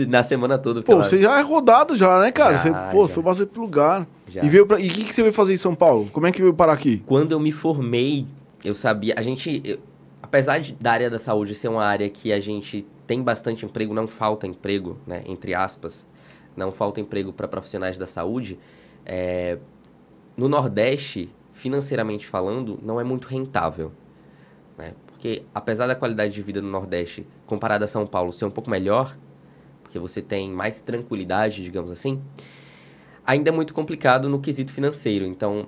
na 0.09 0.23
semana 0.23 0.59
toda. 0.59 0.83
Pô, 0.83 0.93
ela- 0.93 1.05
você 1.05 1.21
já 1.21 1.39
é 1.39 1.43
rodado 1.43 1.97
já, 1.97 2.21
né, 2.21 2.31
cara? 2.33 2.57
Já, 2.57 2.63
você, 2.63 2.71
pô, 2.93 3.07
já. 3.07 3.15
foi 3.15 3.23
bastante 3.23 3.49
pro 3.51 3.63
lugar. 3.63 4.07
Já. 4.29 4.45
E 4.45 4.49
veio 4.49 4.67
pra... 4.67 4.79
E 4.81 4.89
o 4.89 4.93
que, 4.93 5.05
que 5.05 5.13
você 5.15 5.23
veio 5.23 5.33
fazer 5.35 5.55
em 5.55 5.57
São 5.57 5.75
Paulo? 5.75 6.09
Como 6.13 6.27
é 6.27 6.33
que 6.33 6.41
veio 6.43 6.53
parar 6.55 6.73
aqui? 6.75 7.03
Quando 7.07 7.33
eu 7.33 7.41
me 7.41 7.51
formei, 7.53 8.27
eu 8.65 8.75
sabia. 8.75 9.15
A 9.17 9.23
gente. 9.23 9.63
eu- 9.65 9.79
apesar 10.23 10.59
de, 10.59 10.73
da 10.75 10.93
área 10.93 11.09
da 11.11 11.19
saúde 11.19 11.55
ser 11.55 11.69
uma 11.69 11.85
área 11.85 12.09
que 12.11 12.33
a 12.33 12.39
gente 12.41 12.87
tem 13.07 13.23
bastante 13.23 13.65
emprego, 13.65 13.95
não 13.95 14.07
falta 14.07 14.47
emprego, 14.47 14.99
né? 15.07 15.23
Entre 15.27 15.55
aspas, 15.55 16.07
não 16.55 16.71
falta 16.71 17.01
emprego 17.01 17.33
para 17.33 17.49
profissionais 17.49 17.97
da 17.97 18.07
saúde. 18.07 18.59
é, 19.07 19.57
no 20.37 20.49
Nordeste, 20.49 21.29
financeiramente 21.53 22.27
falando, 22.27 22.79
não 22.83 23.01
é 23.01 23.05
muito 23.05 23.27
rentável. 23.27 23.91
Né? 24.77 24.93
Porque 25.07 25.43
apesar 25.55 25.87
da 25.89 25.95
qualidade 25.97 26.33
de 26.33 26.43
vida 26.43 26.61
no 26.63 26.69
Nordeste, 26.71 27.27
comparada 27.47 27.87
a 27.87 27.89
São 27.89 28.07
Paulo, 28.07 28.31
ser 28.33 28.45
um 28.45 28.51
pouco 28.51 28.71
melhor, 28.71 29.17
porque 29.89 29.99
você 29.99 30.21
tem 30.21 30.51
mais 30.51 30.83
tranquilidade, 30.83 31.65
digamos 31.65 31.91
assim, 31.91 32.21
ainda 33.27 33.49
é 33.49 33.53
muito 33.53 33.73
complicado 33.73 34.29
no 34.29 34.39
quesito 34.39 34.71
financeiro. 34.71 35.25
Então, 35.25 35.67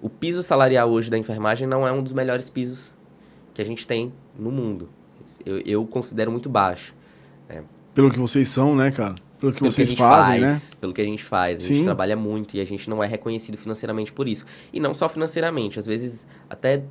o 0.00 0.08
piso 0.08 0.40
salarial 0.40 0.88
hoje 0.88 1.10
da 1.10 1.18
enfermagem 1.18 1.66
não 1.66 1.86
é 1.86 1.90
um 1.90 2.00
dos 2.00 2.12
melhores 2.12 2.48
pisos 2.48 2.94
que 3.52 3.60
a 3.60 3.64
gente 3.64 3.84
tem 3.84 4.12
no 4.38 4.52
mundo. 4.52 4.88
Eu, 5.44 5.58
eu 5.58 5.84
considero 5.84 6.30
muito 6.30 6.48
baixo. 6.48 6.94
Pelo 7.92 8.08
que 8.08 8.18
vocês 8.20 8.48
são, 8.48 8.76
né, 8.76 8.92
cara? 8.92 9.16
Pelo 9.40 9.52
que 9.52 9.58
Pelo 9.58 9.72
vocês 9.72 9.90
gente 9.90 9.98
fazem, 9.98 10.40
né? 10.40 10.50
faz, 10.50 10.74
Pelo 10.74 10.92
que 10.92 11.00
a 11.00 11.04
gente 11.04 11.24
faz. 11.24 11.58
A 11.58 11.62
gente 11.62 11.78
Sim. 11.78 11.84
trabalha 11.84 12.14
muito 12.14 12.56
e 12.56 12.60
a 12.60 12.64
gente 12.64 12.88
não 12.88 13.02
é 13.02 13.06
reconhecido 13.06 13.58
financeiramente 13.58 14.12
por 14.12 14.28
isso. 14.28 14.46
E 14.72 14.78
não 14.78 14.94
só 14.94 15.08
financeiramente, 15.08 15.78
às 15.80 15.86
vezes 15.86 16.24
até 16.48 16.84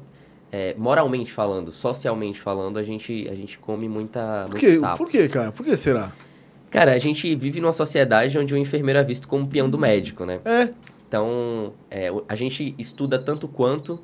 é, 0.52 0.76
moralmente 0.78 1.32
falando, 1.32 1.72
socialmente 1.72 2.42
falando, 2.42 2.78
a 2.78 2.84
gente, 2.84 3.28
a 3.32 3.36
gente 3.36 3.58
come 3.58 3.88
muita, 3.88 4.46
Por 4.50 4.60
sapo. 4.60 4.98
Por 4.98 5.10
quê, 5.10 5.30
cara? 5.30 5.52
Por 5.54 5.64
que 5.64 5.78
será? 5.78 6.14
Cara, 6.76 6.92
a 6.92 6.98
gente 7.00 7.34
vive 7.36 7.62
numa 7.62 7.72
sociedade 7.72 8.38
onde 8.38 8.54
o 8.54 8.58
enfermeiro 8.58 9.00
é 9.00 9.04
visto 9.04 9.30
como 9.30 9.48
peão 9.48 9.70
do 9.70 9.80
médico, 9.80 10.26
né? 10.26 10.42
É, 10.44 10.74
Então, 11.08 11.72
é, 11.90 12.10
a 12.28 12.36
gente 12.36 12.76
estuda 12.78 13.18
tanto 13.18 13.48
quanto 13.48 13.98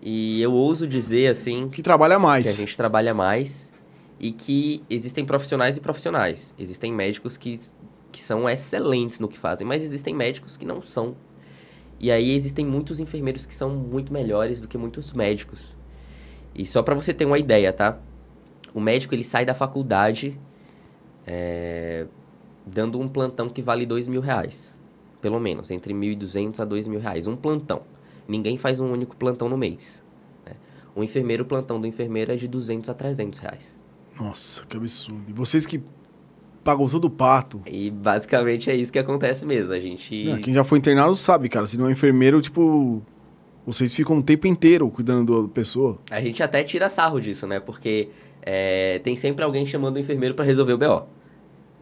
e 0.00 0.40
eu 0.40 0.54
ouso 0.54 0.88
dizer, 0.88 1.30
assim, 1.30 1.68
que 1.68 1.82
trabalha 1.82 2.14
que 2.14 2.22
a 2.22 2.26
mais. 2.26 2.56
gente 2.56 2.74
trabalha 2.78 3.12
mais 3.12 3.70
e 4.18 4.32
que 4.32 4.82
existem 4.88 5.26
profissionais 5.26 5.76
e 5.76 5.82
profissionais. 5.82 6.54
Existem 6.58 6.90
médicos 6.90 7.36
que, 7.36 7.60
que 8.10 8.22
são 8.22 8.48
excelentes 8.48 9.20
no 9.20 9.28
que 9.28 9.38
fazem, 9.38 9.66
mas 9.66 9.82
existem 9.82 10.14
médicos 10.14 10.56
que 10.56 10.64
não 10.64 10.80
são. 10.80 11.14
E 12.00 12.10
aí 12.10 12.34
existem 12.34 12.64
muitos 12.64 13.00
enfermeiros 13.00 13.44
que 13.44 13.54
são 13.54 13.68
muito 13.68 14.14
melhores 14.14 14.62
do 14.62 14.66
que 14.66 14.78
muitos 14.78 15.12
médicos. 15.12 15.76
E 16.54 16.66
só 16.66 16.82
para 16.82 16.94
você 16.94 17.12
ter 17.12 17.26
uma 17.26 17.38
ideia, 17.38 17.70
tá? 17.70 17.98
O 18.72 18.80
médico 18.80 19.14
ele 19.14 19.24
sai 19.24 19.44
da 19.44 19.52
faculdade 19.52 20.40
é, 21.26 22.06
dando 22.66 22.98
um 23.00 23.08
plantão 23.08 23.48
que 23.48 23.62
vale 23.62 23.86
dois 23.86 24.08
mil 24.08 24.20
reais. 24.20 24.78
Pelo 25.20 25.38
menos, 25.38 25.70
entre 25.70 25.94
1.200 25.94 26.60
a 26.60 26.64
dois 26.64 26.86
mil 26.88 26.98
reais. 27.00 27.26
Um 27.26 27.36
plantão. 27.36 27.82
Ninguém 28.26 28.56
faz 28.56 28.80
um 28.80 28.90
único 28.90 29.16
plantão 29.16 29.48
no 29.48 29.56
mês. 29.56 30.02
né? 30.44 30.52
O 30.94 31.02
enfermeiro, 31.02 31.44
o 31.44 31.46
plantão 31.46 31.80
do 31.80 31.86
enfermeiro 31.86 32.32
é 32.32 32.36
de 32.36 32.48
200 32.48 32.88
a 32.88 32.94
300 32.94 33.38
reais. 33.38 33.78
Nossa, 34.18 34.64
que 34.66 34.76
absurdo. 34.76 35.22
E 35.28 35.32
vocês 35.32 35.64
que 35.64 35.80
pagam 36.64 36.88
todo 36.88 37.06
o 37.06 37.10
pato. 37.10 37.60
E 37.66 37.90
basicamente 37.90 38.70
é 38.70 38.74
isso 38.74 38.92
que 38.92 38.98
acontece 38.98 39.44
mesmo. 39.46 39.72
A 39.72 39.80
gente. 39.80 40.24
Né, 40.24 40.38
Quem 40.38 40.54
já 40.54 40.64
foi 40.64 40.78
internado 40.78 41.14
sabe, 41.14 41.48
cara. 41.48 41.66
Se 41.66 41.78
não 41.78 41.88
é 41.88 41.92
enfermeiro, 41.92 42.40
tipo... 42.40 43.02
Vocês 43.64 43.94
ficam 43.94 44.18
o 44.18 44.22
tempo 44.22 44.48
inteiro 44.48 44.88
cuidando 44.90 45.42
da 45.42 45.48
pessoa. 45.48 45.98
A 46.10 46.20
gente 46.20 46.42
até 46.42 46.64
tira 46.64 46.88
sarro 46.88 47.20
disso, 47.20 47.46
né? 47.46 47.60
Porque 47.60 48.08
é, 48.42 49.00
tem 49.00 49.16
sempre 49.16 49.44
alguém 49.44 49.64
chamando 49.64 49.96
o 49.96 49.98
enfermeiro 49.98 50.34
para 50.34 50.44
resolver 50.44 50.72
o 50.72 50.78
BO. 50.78 51.06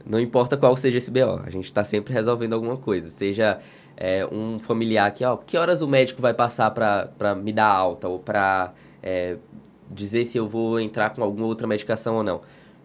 Não 0.04 0.18
importa 0.20 0.56
qual 0.56 0.76
seja 0.76 0.98
esse 0.98 1.10
BO, 1.10 1.40
a 1.44 1.50
gente 1.50 1.72
tá 1.72 1.84
sempre 1.84 2.12
resolvendo 2.12 2.54
alguma 2.54 2.76
coisa. 2.76 3.10
Seja 3.10 3.58
é, 3.96 4.26
um 4.26 4.58
familiar 4.58 5.10
que, 5.12 5.24
ó, 5.24 5.36
que 5.36 5.56
horas 5.56 5.82
o 5.82 5.88
médico 5.88 6.22
vai 6.22 6.32
passar 6.32 6.70
para 6.70 7.34
me 7.34 7.52
dar 7.52 7.68
alta 7.68 8.08
ou 8.08 8.18
para 8.18 8.72
dizer 9.90 10.24
se 10.24 10.38
eu 10.38 10.48
vou 10.48 10.78
entrar 10.78 11.10
com 11.10 11.22
alguma 11.22 11.46
outra 11.46 11.66
medicação 11.66 12.16
ou 12.16 12.22
não. 12.22 12.40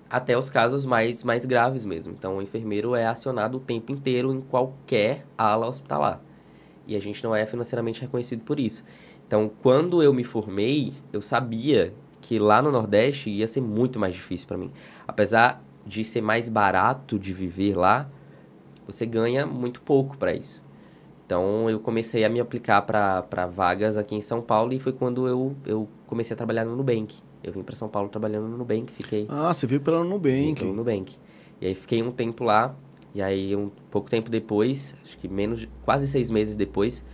Até 0.10 0.38
os 0.38 0.50
casos 0.50 0.86
mais, 0.86 1.24
mais 1.24 1.46
graves 1.46 1.86
mesmo. 1.86 2.14
Então, 2.14 2.38
o 2.38 2.42
enfermeiro 2.42 2.96
é 2.96 3.06
acionado 3.06 3.58
o 3.58 3.60
tempo 3.60 3.92
inteiro 3.92 4.34
em 4.34 4.42
qualquer 4.42 5.26
ala 5.38 5.68
hospitalar. 5.68 6.22
E 6.88 6.96
a 6.96 7.00
gente 7.00 7.24
não 7.24 7.36
é 7.36 7.46
financeiramente 7.46 8.02
reconhecido 8.02 8.44
por 8.44 8.60
isso. 8.60 8.84
Então, 9.28 9.50
quando 9.64 10.04
eu 10.04 10.14
me 10.14 10.24
formei, 10.24 10.94
eu 11.12 11.22
sabia 11.22 11.94
que 12.28 12.40
lá 12.40 12.60
no 12.60 12.72
Nordeste 12.72 13.30
ia 13.30 13.48
ser 13.48 13.62
muito 13.62 14.00
mais 14.00 14.16
difícil 14.16 14.48
para 14.48 14.58
mim. 14.58 14.72
Apesar 15.08 15.64
de 15.86 16.04
ser 16.04 16.22
mais 16.22 16.50
barato 16.50 17.20
de 17.20 17.32
viver 17.34 17.78
lá, 17.78 18.10
você 18.88 19.06
ganha 19.06 19.46
muito 19.46 19.80
pouco 19.80 20.18
para 20.18 20.34
isso. 20.34 20.66
Então, 21.24 21.70
eu 21.70 21.80
comecei 21.80 22.26
a 22.26 22.30
me 22.30 22.40
aplicar 22.40 22.82
para 22.82 23.46
vagas 23.46 23.96
aqui 23.96 24.16
em 24.16 24.22
São 24.22 24.42
Paulo 24.42 24.74
e 24.74 24.80
foi 24.80 24.92
quando 24.92 25.28
eu, 25.28 25.56
eu 25.68 25.88
comecei 26.08 26.34
a 26.34 26.38
trabalhar 26.38 26.66
no 26.66 26.76
Nubank. 26.76 27.16
Eu 27.44 27.54
vim 27.54 27.62
para 27.62 27.76
São 27.76 27.88
Paulo 27.88 28.10
trabalhando 28.10 28.48
no 28.48 28.58
Nubank, 28.58 28.92
fiquei 28.92 29.28
Ah, 29.30 29.54
você 29.54 29.68
veio 29.68 29.82
pela 29.82 30.04
Nubank. 30.04 30.64
no 30.66 30.74
Nubank. 30.74 31.16
E 31.62 31.68
aí 31.68 31.76
fiquei 31.76 32.02
um 32.02 32.12
tempo 32.12 32.44
lá, 32.44 32.76
e 33.14 33.22
aí 33.22 33.56
um 33.56 33.70
pouco 33.92 34.10
tempo 34.10 34.32
depois, 34.32 34.96
acho 35.04 35.16
que 35.20 35.28
menos, 35.28 35.68
quase 35.84 36.08
seis 36.08 36.32
meses 36.32 36.58
depois, 36.58 37.06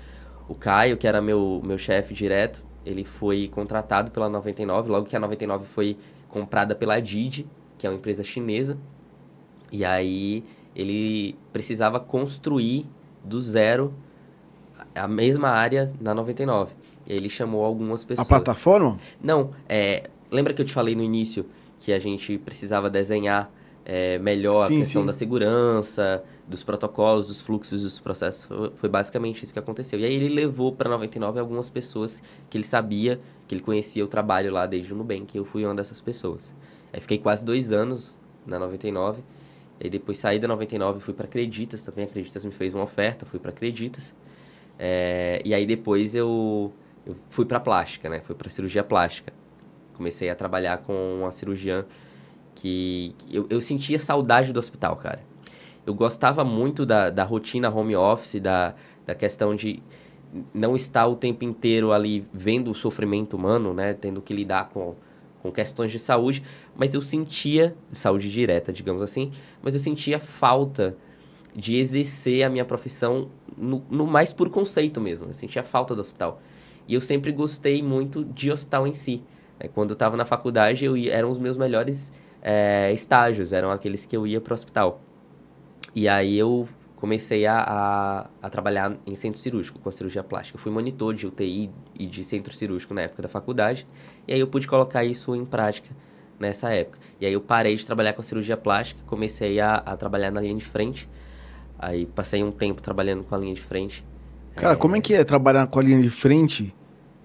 o 0.48 0.56
Caio, 0.56 0.96
que 0.98 1.06
era 1.06 1.22
meu, 1.22 1.62
meu 1.66 1.78
chefe 1.78 2.14
direto, 2.14 2.64
ele 2.86 3.04
foi 3.04 3.48
contratado 3.54 4.12
pela 4.12 4.30
99, 4.30 4.90
logo 4.90 5.06
que 5.06 5.16
a 5.16 5.20
99 5.20 5.66
foi 5.66 5.98
comprada 6.30 6.74
pela 6.76 7.00
Didi, 7.00 7.48
que 7.78 7.86
é 7.86 7.90
uma 7.90 7.96
empresa 7.98 8.24
chinesa, 8.24 8.78
e 9.72 9.84
aí 9.86 10.44
ele 10.76 11.36
precisava 11.52 12.00
construir 12.00 12.86
do 13.24 13.40
zero 13.40 13.94
a 14.96 15.08
mesma 15.08 15.50
área 15.50 15.94
na 16.00 16.14
99. 16.14 16.74
E 17.06 17.14
aí 17.14 17.18
ele 17.18 17.30
chamou 17.30 17.64
algumas 17.66 18.04
A 18.04 18.08
pessoas. 18.08 18.28
plataforma? 18.28 18.98
Não, 19.22 19.52
é, 19.68 20.10
lembra 20.30 20.54
que 20.54 20.62
eu 20.62 20.66
te 20.66 20.74
falei 20.74 20.96
no 20.96 21.04
início 21.04 21.46
que 21.80 21.92
a 21.92 22.00
gente 22.00 22.38
precisava 22.38 22.90
desenhar 22.90 23.52
é, 23.86 24.20
melhor 24.20 24.68
Sim, 24.68 24.76
a 24.76 24.80
questão 24.80 25.02
sim. 25.02 25.06
da 25.06 25.14
segurança, 25.14 26.24
dos 26.48 26.64
protocolos, 26.64 27.28
dos 27.28 27.42
fluxos, 27.42 27.84
dos 27.84 28.00
processos? 28.00 28.48
Foi, 28.76 28.90
basicamente 28.90 29.44
isso 29.44 29.54
que 29.54 29.60
aconteceu. 29.60 30.00
E 30.00 30.06
aí 30.06 30.14
ele 30.14 30.30
levou 30.30 30.72
para 30.72 30.90
99 30.90 31.40
algumas 31.40 31.70
pessoas 31.70 32.22
que 32.50 32.58
ele 32.58 32.64
sabia, 32.64 33.20
que 33.48 33.56
ele 33.56 33.62
conhecia 33.62 34.04
o 34.04 34.08
trabalho 34.08 34.52
lá 34.52 34.66
desde 34.66 34.94
o 34.94 34.96
Nubank, 34.96 35.36
e 35.36 35.38
eu 35.38 35.46
fui 35.46 35.66
uma 35.66 35.74
dessas 35.74 36.00
pessoas. 36.00 36.54
Aí 36.94 37.02
fiquei 37.02 37.18
quase 37.18 37.44
dois 37.44 37.72
anos 37.72 38.18
na 38.46 38.60
99 38.60 39.22
E 39.80 39.86
aí 39.86 39.90
depois 39.90 40.18
saí 40.18 40.40
da 40.40 40.48
99 40.48 41.00
e 41.00 41.02
fui 41.02 41.14
para 41.14 41.26
Acreditas 41.26 41.82
também. 41.84 42.06
Acreditas 42.06 42.46
me 42.46 42.52
fez 42.52 42.74
uma 42.74 42.84
oferta, 42.84 43.26
fui 43.26 43.40
para 43.40 43.50
Acreditas. 43.50 44.14
É, 44.78 45.42
e 45.46 45.54
aí 45.54 45.66
depois 45.66 46.14
eu, 46.16 46.72
eu 47.06 47.16
fui 47.30 47.46
para 47.46 47.60
plástica, 47.60 48.10
né? 48.10 48.20
Fui 48.20 48.36
para 48.36 48.50
cirurgia 48.50 48.84
plástica. 48.84 49.34
Comecei 49.94 50.30
a 50.30 50.36
trabalhar 50.36 50.80
com 50.80 51.20
uma 51.20 51.32
cirurgiã 51.32 51.86
que, 52.62 53.16
eu, 53.32 53.48
eu 53.50 53.60
sentia 53.60 53.98
saudade 53.98 54.54
do 54.54 54.60
hospital, 54.60 54.96
cara. 54.96 55.24
Eu 55.86 55.96
gostava 55.96 56.44
muito 56.44 56.86
da, 56.86 57.10
da 57.10 57.24
rotina 57.24 57.70
home 57.70 57.96
office, 57.96 58.40
da, 58.40 58.76
da 59.06 59.16
questão 59.16 59.56
de 59.56 59.82
não 60.54 60.76
estar 60.76 61.08
o 61.08 61.16
tempo 61.16 61.44
inteiro 61.44 61.92
ali 61.92 62.26
vendo 62.32 62.70
o 62.70 62.76
sofrimento 62.76 63.36
humano, 63.36 63.74
né? 63.74 63.94
Tendo 63.94 64.22
que 64.22 64.34
lidar 64.34 64.70
com 64.70 64.96
com 65.42 65.52
questões 65.52 65.92
de 65.92 65.98
saúde, 65.98 66.44
mas 66.76 66.94
eu 66.94 67.02
sentia, 67.02 67.76
saúde 67.92 68.30
direta, 68.30 68.72
digamos 68.72 69.02
assim, 69.02 69.32
mas 69.62 69.74
eu 69.74 69.80
sentia 69.80 70.20
falta 70.20 70.96
de 71.56 71.76
exercer 71.78 72.44
a 72.44 72.50
minha 72.50 72.64
profissão 72.64 73.30
no, 73.58 73.84
no 73.90 74.06
mais 74.06 74.32
por 74.32 74.50
conceito 74.50 75.02
mesmo. 75.02 75.30
Eu 75.30 75.34
sentia 75.34 75.64
falta 75.64 75.96
do 75.96 76.00
hospital. 76.00 76.40
E 76.88 76.94
eu 76.94 77.02
sempre 77.02 77.32
gostei 77.32 77.82
muito 77.82 78.24
de 78.24 78.52
hospital 78.52 78.88
em 78.88 78.94
si. 78.94 79.24
É, 79.60 79.68
quando 79.68 79.92
eu 79.92 79.94
estava 79.94 80.16
na 80.16 80.26
faculdade, 80.26 80.86
eu 80.86 80.96
ia, 80.96 81.12
eram 81.12 81.30
os 81.30 81.40
meus 81.40 81.58
melhores 81.58 82.12
é, 82.42 82.92
estágios, 82.94 83.54
eram 83.54 83.72
aqueles 83.72 84.06
que 84.06 84.16
eu 84.16 84.26
ia 84.26 84.42
para 84.42 84.52
o 84.52 84.56
hospital. 84.56 85.02
E 85.94 86.08
aí 86.08 86.38
eu 86.38 86.68
comecei 86.96 87.46
a, 87.48 87.58
a, 87.60 88.30
a, 88.44 88.50
trabalhar 88.50 88.96
em 89.08 89.16
centro 89.16 89.40
cirúrgico, 89.40 89.80
com 89.80 89.90
a 89.90 89.92
cirurgia 89.92 90.24
plástica. 90.24 90.58
Eu 90.58 90.62
fui 90.62 90.72
monitor 90.72 91.16
de 91.16 91.26
UTI 91.26 91.72
e 91.98 92.06
de 92.06 92.24
centro 92.24 92.54
cirúrgico 92.54 92.94
na 92.94 93.02
época 93.02 93.24
da 93.24 93.28
faculdade, 93.28 93.88
e 94.28 94.34
aí 94.34 94.40
eu 94.40 94.48
pude 94.48 94.68
colocar 94.68 95.04
isso 95.04 95.36
em 95.36 95.44
prática 95.44 95.90
nessa 96.40 96.70
época. 96.70 97.00
E 97.20 97.26
aí 97.26 97.34
eu 97.34 97.42
parei 97.42 97.76
de 97.76 97.86
trabalhar 97.86 98.14
com 98.14 98.22
a 98.22 98.24
cirurgia 98.24 98.56
plástica, 98.56 99.02
comecei 99.08 99.60
a, 99.60 99.76
a 99.76 99.98
trabalhar 99.98 100.32
na 100.32 100.42
linha 100.42 100.56
de 100.56 100.64
frente, 100.64 101.10
aí 101.78 102.06
passei 102.06 102.44
um 102.44 102.52
tempo 102.52 102.82
trabalhando 102.84 103.24
com 103.24 103.34
a 103.34 103.38
linha 103.38 103.56
de 103.56 103.62
frente. 103.62 104.06
Cara, 104.56 104.74
é... 104.74 104.78
como 104.78 104.96
é 104.96 105.02
que 105.02 105.16
é 105.16 105.24
trabalhar 105.24 105.66
com 105.68 105.80
a 105.80 105.84
linha 105.84 106.02
de 106.02 106.10
frente, 106.10 106.72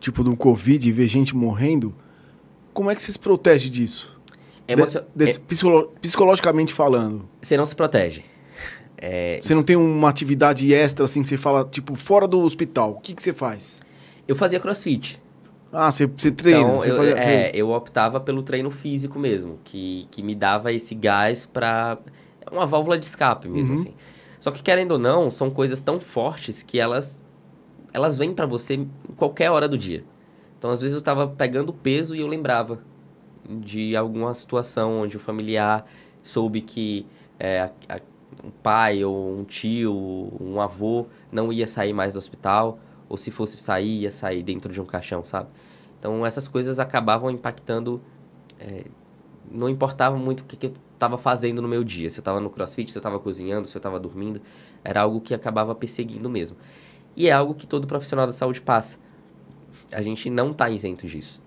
tipo 0.01 0.25
do 0.25 0.35
Covid, 0.35 0.89
e 0.89 0.93
ver 0.93 1.07
gente 1.07 1.37
morrendo? 1.37 1.95
Como 2.73 2.91
é 2.91 2.95
que 2.95 3.03
você 3.03 3.13
se 3.13 3.19
protege 3.19 3.69
disso? 3.69 4.16
Emocio... 4.69 5.05
De, 5.15 5.29
é... 5.29 5.39
psicolo... 5.39 5.93
Psicologicamente 6.01 6.73
falando. 6.73 7.29
Você 7.43 7.57
não 7.57 7.67
se 7.67 7.75
protege 7.75 8.25
é, 8.99 9.39
você 9.41 9.55
não 9.55 9.63
tem 9.63 9.77
uma 9.77 10.09
atividade 10.09 10.73
extra, 10.73 11.05
assim, 11.05 11.23
que 11.23 11.29
você 11.29 11.37
fala, 11.37 11.65
tipo, 11.65 11.95
fora 11.95 12.27
do 12.27 12.41
hospital, 12.41 12.93
o 12.93 13.01
que, 13.01 13.15
que 13.15 13.23
você 13.23 13.33
faz? 13.33 13.83
Eu 14.27 14.35
fazia 14.35 14.59
crossfit. 14.59 15.21
Ah, 15.73 15.91
você, 15.91 16.07
você 16.07 16.31
treina? 16.31 16.61
Então, 16.61 16.81
você 16.81 16.91
eu, 16.91 16.97
fazia, 16.97 17.15
é, 17.19 17.51
eu 17.55 17.71
optava 17.71 18.19
pelo 18.19 18.43
treino 18.43 18.71
físico 18.71 19.19
mesmo, 19.19 19.59
que, 19.65 20.09
que 20.11 20.23
me 20.23 20.35
dava 20.35 20.73
esse 20.73 20.95
gás 20.95 21.45
para 21.45 21.99
uma 22.51 22.65
válvula 22.65 22.99
de 22.99 23.05
escape 23.05 23.49
mesmo, 23.49 23.75
uhum. 23.75 23.81
assim. 23.81 23.95
Só 24.41 24.51
que, 24.51 24.63
querendo 24.63 24.93
ou 24.93 24.99
não, 24.99 25.31
são 25.31 25.51
coisas 25.51 25.81
tão 25.81 26.01
fortes 26.01 26.63
que 26.63 26.79
elas, 26.79 27.25
elas 27.93 28.17
vêm 28.17 28.33
para 28.33 28.47
você 28.47 28.75
em 28.75 28.91
qualquer 29.17 29.51
hora 29.51 29.69
do 29.69 29.77
dia. 29.77 30.05
Então, 30.59 30.71
às 30.71 30.81
vezes, 30.81 30.95
eu 30.95 31.01
estava 31.01 31.27
pegando 31.29 31.73
peso 31.73 32.15
e 32.15 32.21
eu 32.21 32.27
lembrava 32.27 32.81
de 33.49 33.97
alguma 33.97 34.35
situação 34.35 35.01
onde 35.01 35.17
o 35.17 35.21
familiar 35.21 35.87
soube 36.23 36.61
que 36.61 37.07
é, 37.39 37.61
a, 37.61 37.97
a 37.97 38.01
um 38.45 38.51
pai 38.51 39.05
ou 39.05 39.39
um 39.39 39.45
tio, 39.45 39.93
um 40.41 40.61
avô 40.61 41.07
não 41.31 41.53
ia 41.53 41.67
sair 41.67 41.93
mais 41.93 42.15
do 42.15 42.19
hospital, 42.19 42.79
ou 43.09 43.17
se 43.17 43.31
fosse 43.31 43.59
sair, 43.59 44.03
ia 44.03 44.11
sair 44.11 44.43
dentro 44.43 44.73
de 44.73 44.81
um 44.81 44.85
caixão, 44.85 45.25
sabe? 45.25 45.49
Então 45.99 46.25
essas 46.27 46.49
coisas 46.49 46.79
acabavam 46.79 47.31
impactando. 47.31 48.01
É, 48.59 48.85
não 49.51 49.69
importava 49.69 50.17
muito 50.17 50.41
o 50.41 50.45
que, 50.45 50.57
que 50.57 50.67
eu 50.67 50.75
estava 50.95 51.17
fazendo 51.17 51.63
no 51.63 51.69
meu 51.69 51.85
dia. 51.85 52.11
Se 52.11 52.19
eu 52.19 52.21
estava 52.21 52.41
no 52.41 52.51
crossfit, 52.51 52.91
se 52.91 52.99
eu 52.99 53.01
estava 53.01 53.19
cozinhando, 53.19 53.67
se 53.67 53.77
eu 53.77 53.79
estava 53.79 53.99
dormindo. 54.01 54.41
Era 54.83 55.03
algo 55.03 55.21
que 55.21 55.33
acabava 55.33 55.75
perseguindo 55.75 56.29
mesmo. 56.29 56.57
E 57.15 57.29
é 57.29 57.33
algo 57.33 57.55
que 57.55 57.67
todo 57.67 57.87
profissional 57.87 58.27
da 58.27 58.33
saúde 58.33 58.61
passa. 58.61 58.99
A 59.93 60.03
gente 60.03 60.29
não 60.29 60.51
está 60.51 60.69
isento 60.69 61.07
disso. 61.07 61.41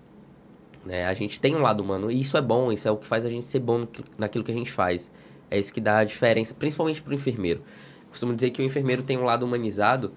Né? 0.84 1.04
A 1.04 1.14
gente 1.14 1.40
tem 1.40 1.54
um 1.54 1.60
lado 1.60 1.82
humano, 1.82 2.10
e 2.10 2.20
isso 2.20 2.36
é 2.36 2.40
bom, 2.40 2.72
isso 2.72 2.88
é 2.88 2.90
o 2.90 2.96
que 2.96 3.06
faz 3.06 3.24
a 3.24 3.28
gente 3.28 3.46
ser 3.46 3.60
bom 3.60 3.86
naquilo 4.16 4.44
que 4.44 4.50
a 4.50 4.54
gente 4.54 4.70
faz. 4.70 5.10
É 5.50 5.58
isso 5.58 5.72
que 5.72 5.80
dá 5.80 5.98
a 5.98 6.04
diferença, 6.04 6.54
principalmente 6.54 7.02
para 7.02 7.10
o 7.10 7.14
enfermeiro. 7.14 7.62
Costumo 8.08 8.34
dizer 8.34 8.50
que 8.50 8.62
o 8.62 8.64
enfermeiro 8.64 9.02
tem 9.02 9.18
um 9.18 9.24
lado 9.24 9.44
humanizado 9.44 10.12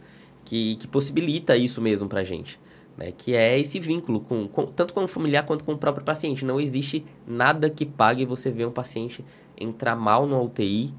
que, 0.45 0.75
que 0.77 0.87
possibilita 0.87 1.55
isso 1.55 1.81
mesmo 1.81 2.07
para 2.07 2.21
a 2.21 2.23
gente. 2.23 2.59
Né? 2.97 3.11
Que 3.15 3.35
é 3.35 3.59
esse 3.59 3.79
vínculo, 3.79 4.19
com, 4.19 4.47
com, 4.47 4.65
tanto 4.65 4.93
com 4.93 5.03
o 5.03 5.07
familiar 5.07 5.45
quanto 5.45 5.63
com 5.63 5.73
o 5.73 5.77
próprio 5.77 6.05
paciente. 6.05 6.45
Não 6.45 6.59
existe 6.59 7.05
nada 7.27 7.69
que 7.69 7.85
pague 7.85 8.25
você 8.25 8.51
ver 8.51 8.67
um 8.67 8.71
paciente 8.71 9.23
entrar 9.57 9.95
mal 9.95 10.25
no 10.27 10.43
UTI 10.43 10.93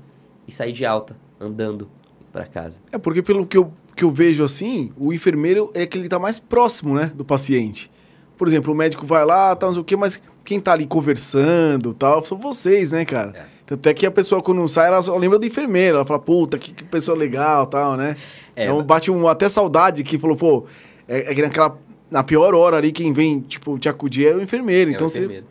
e 0.46 0.52
sair 0.52 0.72
de 0.72 0.84
alta, 0.84 1.16
andando 1.40 1.88
para 2.32 2.46
casa. 2.46 2.80
É, 2.90 2.98
porque 2.98 3.22
pelo 3.22 3.46
que 3.46 3.56
eu, 3.56 3.72
que 3.96 4.04
eu 4.04 4.10
vejo 4.10 4.42
assim, 4.42 4.92
o 4.96 5.12
enfermeiro 5.12 5.70
é 5.74 5.86
que 5.86 5.96
ele 5.96 6.06
está 6.06 6.18
mais 6.18 6.38
próximo 6.38 6.94
né, 6.94 7.12
do 7.14 7.24
paciente. 7.24 7.90
Por 8.36 8.48
exemplo, 8.48 8.72
o 8.72 8.76
médico 8.76 9.06
vai 9.06 9.24
lá, 9.24 9.54
tal, 9.54 9.68
não 9.68 9.74
sei 9.74 9.82
o 9.82 9.84
quê, 9.84 9.96
mas 9.96 10.20
quem 10.44 10.58
está 10.58 10.72
ali 10.72 10.86
conversando 10.86 11.94
tal, 11.94 12.24
são 12.24 12.38
vocês, 12.38 12.92
né, 12.92 13.04
cara? 13.04 13.32
É. 13.34 13.54
Tanto 13.66 13.88
é 13.88 13.94
que 13.94 14.04
a 14.04 14.10
pessoa, 14.10 14.42
quando 14.42 14.66
sai, 14.68 14.88
ela 14.88 15.00
só 15.00 15.16
lembra 15.16 15.38
do 15.38 15.46
enfermeiro. 15.46 15.96
Ela 15.96 16.04
fala, 16.04 16.18
puta, 16.18 16.58
que, 16.58 16.72
que 16.72 16.84
pessoa 16.84 17.16
legal 17.16 17.66
tal, 17.66 17.96
né? 17.96 18.16
É, 18.54 18.64
então 18.64 18.82
bate 18.82 19.10
um, 19.10 19.26
até 19.26 19.48
saudade 19.48 20.02
que 20.02 20.18
falou, 20.18 20.36
pô, 20.36 20.66
é, 21.08 21.30
é 21.30 21.34
que 21.34 21.40
naquela, 21.40 21.78
na 22.10 22.22
pior 22.22 22.54
hora 22.54 22.76
ali, 22.76 22.92
quem 22.92 23.12
vem, 23.12 23.40
tipo, 23.40 23.78
te 23.78 23.88
acudir 23.88 24.26
é 24.26 24.34
o 24.34 24.42
enfermeiro. 24.42 24.90
É 24.90 24.94
então 24.94 25.08
você. 25.08 25.42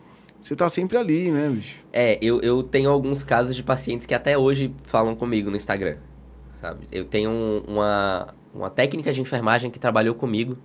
Você 0.42 0.58
tá 0.58 0.68
sempre 0.68 0.98
ali, 0.98 1.32
né, 1.32 1.48
bicho? 1.48 1.78
É, 1.94 2.20
eu, 2.22 2.42
eu 2.42 2.62
tenho 2.62 2.92
alguns 2.92 3.24
casos 3.24 3.56
de 3.56 3.64
pacientes 3.64 4.06
que 4.06 4.14
até 4.14 4.38
hoje 4.38 4.76
falam 4.84 5.16
comigo 5.16 5.50
no 5.50 5.56
Instagram, 5.56 5.96
sabe? 6.60 6.86
Eu 6.92 7.06
tenho 7.06 7.64
uma, 7.66 8.36
uma 8.54 8.70
técnica 8.70 9.14
de 9.14 9.22
enfermagem 9.22 9.72
que 9.72 9.80
trabalhou 9.80 10.14
comigo 10.14 10.58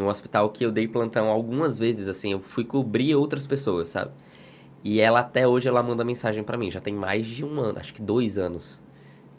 em 0.00 0.04
um 0.04 0.08
hospital 0.08 0.50
que 0.50 0.64
eu 0.64 0.72
dei 0.72 0.88
plantão 0.88 1.28
algumas 1.28 1.78
vezes, 1.78 2.08
assim, 2.08 2.32
eu 2.32 2.40
fui 2.40 2.64
cobrir 2.64 3.14
outras 3.14 3.46
pessoas, 3.46 3.88
sabe? 3.88 4.10
E 4.82 5.00
ela 5.00 5.20
até 5.20 5.46
hoje 5.46 5.68
ela 5.68 5.82
manda 5.82 6.04
mensagem 6.04 6.42
para 6.42 6.56
mim, 6.56 6.70
já 6.70 6.80
tem 6.80 6.94
mais 6.94 7.26
de 7.26 7.44
um 7.44 7.60
ano, 7.60 7.78
acho 7.78 7.92
que 7.92 8.02
dois 8.02 8.38
anos. 8.38 8.80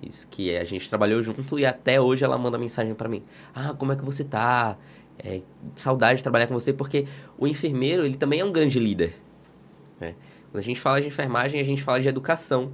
Isso 0.02 0.28
que 0.28 0.56
a 0.56 0.63
gente 0.63 0.89
trabalhou 0.89 1.21
junto 1.21 1.60
e 1.60 1.65
até 1.65 2.02
hoje 2.02 2.24
ela 2.24 2.38
manda 2.38 2.58
mensagem 2.58 2.93
para 2.93 3.08
mim. 3.08 3.24
Ah, 3.54 3.74
como 3.74 3.91
é 3.91 3.95
que 3.95 4.04
você 4.04 4.24
tá? 4.24 4.78
É, 5.19 5.41
saudade 5.76 6.17
de 6.17 6.24
trabalhar 6.24 6.47
com 6.47 6.54
você, 6.54 6.74
porque 6.74 7.06
o 7.38 7.47
enfermeiro 7.47 8.04
ele 8.04 8.17
também 8.17 8.39
é 8.39 8.45
um 8.45 8.52
grande 8.52 8.80
líder. 8.80 9.15
Né? 10.00 10.15
Quando 10.52 10.60
a 10.60 10.65
gente 10.65 10.80
fala 10.80 11.00
de 11.00 11.08
enfermagem, 11.08 11.62
a 11.62 11.63
gente 11.63 11.84
fala 11.84 12.00
de 12.00 12.10
educação. 12.10 12.71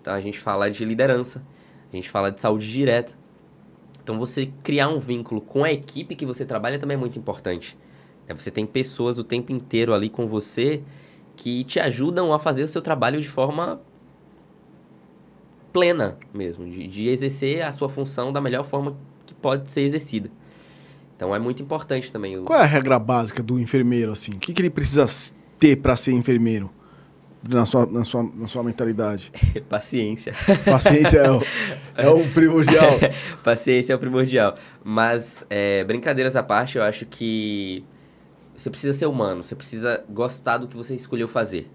Então 0.00 0.14
a 0.14 0.20
gente 0.20 0.38
fala 0.38 0.70
de 0.70 0.84
liderança, 0.84 1.44
a 1.92 1.96
gente 1.96 2.08
fala 2.08 2.30
de 2.30 2.40
saúde 2.40 2.70
direta. 2.70 3.14
Então 4.04 4.18
você 4.18 4.52
criar 4.62 4.88
um 4.88 5.00
vínculo 5.00 5.40
com 5.40 5.64
a 5.64 5.72
equipe 5.72 6.14
que 6.14 6.26
você 6.26 6.44
trabalha 6.44 6.78
também 6.78 6.94
é 6.94 7.00
muito 7.00 7.18
importante. 7.18 7.76
É, 8.28 8.34
você 8.34 8.50
tem 8.50 8.66
pessoas 8.66 9.18
o 9.18 9.24
tempo 9.24 9.50
inteiro 9.50 9.94
ali 9.94 10.10
com 10.10 10.26
você 10.26 10.82
que 11.34 11.64
te 11.64 11.80
ajudam 11.80 12.32
a 12.32 12.38
fazer 12.38 12.62
o 12.62 12.68
seu 12.68 12.82
trabalho 12.82 13.20
de 13.20 13.28
forma 13.28 13.80
plena 15.72 16.18
mesmo, 16.32 16.68
de, 16.68 16.86
de, 16.86 17.08
exercer 17.08 17.62
a 17.62 17.72
sua 17.72 17.88
função 17.88 18.32
da 18.32 18.40
melhor 18.40 18.64
forma 18.64 18.96
que 19.26 19.34
pode 19.34 19.70
ser 19.70 19.80
exercida. 19.80 20.30
Então 21.16 21.34
é 21.34 21.38
muito 21.38 21.62
importante 21.62 22.12
também. 22.12 22.38
O... 22.38 22.44
Qual 22.44 22.58
é 22.58 22.62
a 22.62 22.66
regra 22.66 22.98
básica 22.98 23.42
do 23.42 23.58
enfermeiro 23.58 24.12
assim? 24.12 24.32
O 24.32 24.38
que, 24.38 24.52
que 24.52 24.60
ele 24.60 24.70
precisa 24.70 25.06
ter 25.58 25.76
para 25.76 25.96
ser 25.96 26.12
enfermeiro? 26.12 26.70
Na 27.46 27.66
sua, 27.66 27.84
na 27.84 28.04
sua, 28.04 28.22
na 28.22 28.46
sua 28.46 28.62
mentalidade? 28.62 29.30
Paciência. 29.68 30.32
Paciência 30.64 31.18
é 31.18 31.30
o, 31.30 31.42
é 31.96 32.08
o 32.08 32.26
primordial. 32.30 32.92
Paciência 33.44 33.92
é 33.92 33.96
o 33.96 33.98
primordial. 33.98 34.56
Mas, 34.82 35.46
é, 35.50 35.84
brincadeiras 35.84 36.36
à 36.36 36.42
parte, 36.42 36.78
eu 36.78 36.82
acho 36.82 37.04
que 37.04 37.84
você 38.56 38.70
precisa 38.70 38.96
ser 38.96 39.06
humano, 39.06 39.42
você 39.42 39.54
precisa 39.54 40.04
gostar 40.08 40.58
do 40.58 40.68
que 40.68 40.76
você 40.76 40.94
escolheu 40.94 41.28
fazer. 41.28 41.70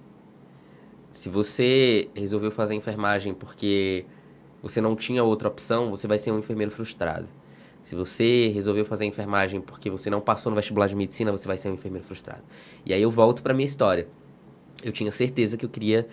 Se 1.12 1.29
você 1.29 2.10
resolveu 2.15 2.51
fazer 2.51 2.75
enfermagem 2.75 3.34
porque 3.34 4.05
você 4.62 4.82
não 4.82 4.95
tinha 4.95 5.23
outra 5.23 5.47
opção, 5.47 5.89
você 5.89 6.08
vai 6.08 6.17
ser 6.17 6.32
um 6.32 6.39
enfermeiro 6.39 6.71
frustrado. 6.71 7.27
Se 7.82 7.95
você 7.95 8.49
resolveu 8.49 8.86
fazer 8.86 9.05
enfermagem 9.05 9.62
porque 9.62 9.89
você 9.89 10.10
não 10.10 10.21
passou 10.21 10.49
no 10.49 10.55
vestibular 10.55 10.88
de 10.88 10.95
medicina, 10.95 11.32
você 11.32 11.47
vai 11.47 11.58
ser 11.58 11.69
um 11.69 11.73
enfermeiro 11.73 12.05
frustrado. 12.05 12.43
E 12.86 12.93
aí 12.93 13.01
eu 13.01 13.12
volto 13.12 13.41
para 13.41 13.53
minha 13.53 13.65
história. 13.65 14.08
Eu 14.83 14.91
tinha 14.91 15.11
certeza 15.11 15.57
que 15.57 15.65
eu 15.65 15.69
queria 15.69 16.07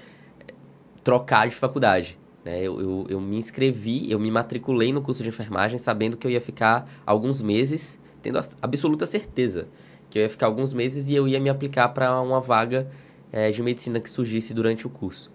eh, 0.47 0.55
trocar 1.03 1.49
de 1.49 1.55
faculdade. 1.55 2.19
Né? 2.45 2.61
Eu, 2.63 2.81
eu, 2.81 3.07
eu 3.09 3.21
me 3.21 3.37
inscrevi, 3.37 4.11
eu 4.11 4.19
me 4.19 4.31
matriculei 4.31 4.93
no 4.93 5.03
curso 5.03 5.23
de 5.23 5.29
enfermagem 5.29 5.79
sabendo 5.79 6.17
que 6.17 6.27
eu 6.27 6.31
ia 6.31 6.41
ficar 6.41 6.89
alguns 7.05 7.43
meses, 7.43 7.99
tendo 8.23 8.39
absoluta 8.63 9.07
certeza 9.07 9.69
que 10.09 10.19
eu 10.19 10.23
ia 10.23 10.31
ficar 10.31 10.47
alguns 10.47 10.73
meses 10.73 11.09
e 11.09 11.15
eu 11.15 11.27
ia 11.27 11.41
me 11.41 11.49
aplicar 11.49 11.89
para 11.89 12.21
uma 12.21 12.41
vaga 12.41 12.89
é, 13.33 13.51
de 13.51 13.63
medicina 13.63 14.01
que 14.01 14.09
surgisse 14.09 14.55
durante 14.55 14.87
o 14.87 14.91
curso. 14.91 15.31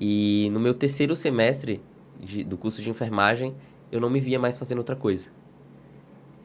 E 0.00 0.48
no 0.52 0.58
meu 0.58 0.72
terceiro 0.72 1.14
semestre 1.14 1.80
de, 2.18 2.42
do 2.42 2.56
curso 2.56 2.80
de 2.80 2.88
enfermagem, 2.88 3.54
eu 3.92 4.00
não 4.00 4.08
me 4.08 4.20
via 4.20 4.38
mais 4.38 4.56
fazendo 4.56 4.78
outra 4.78 4.96
coisa. 4.96 5.28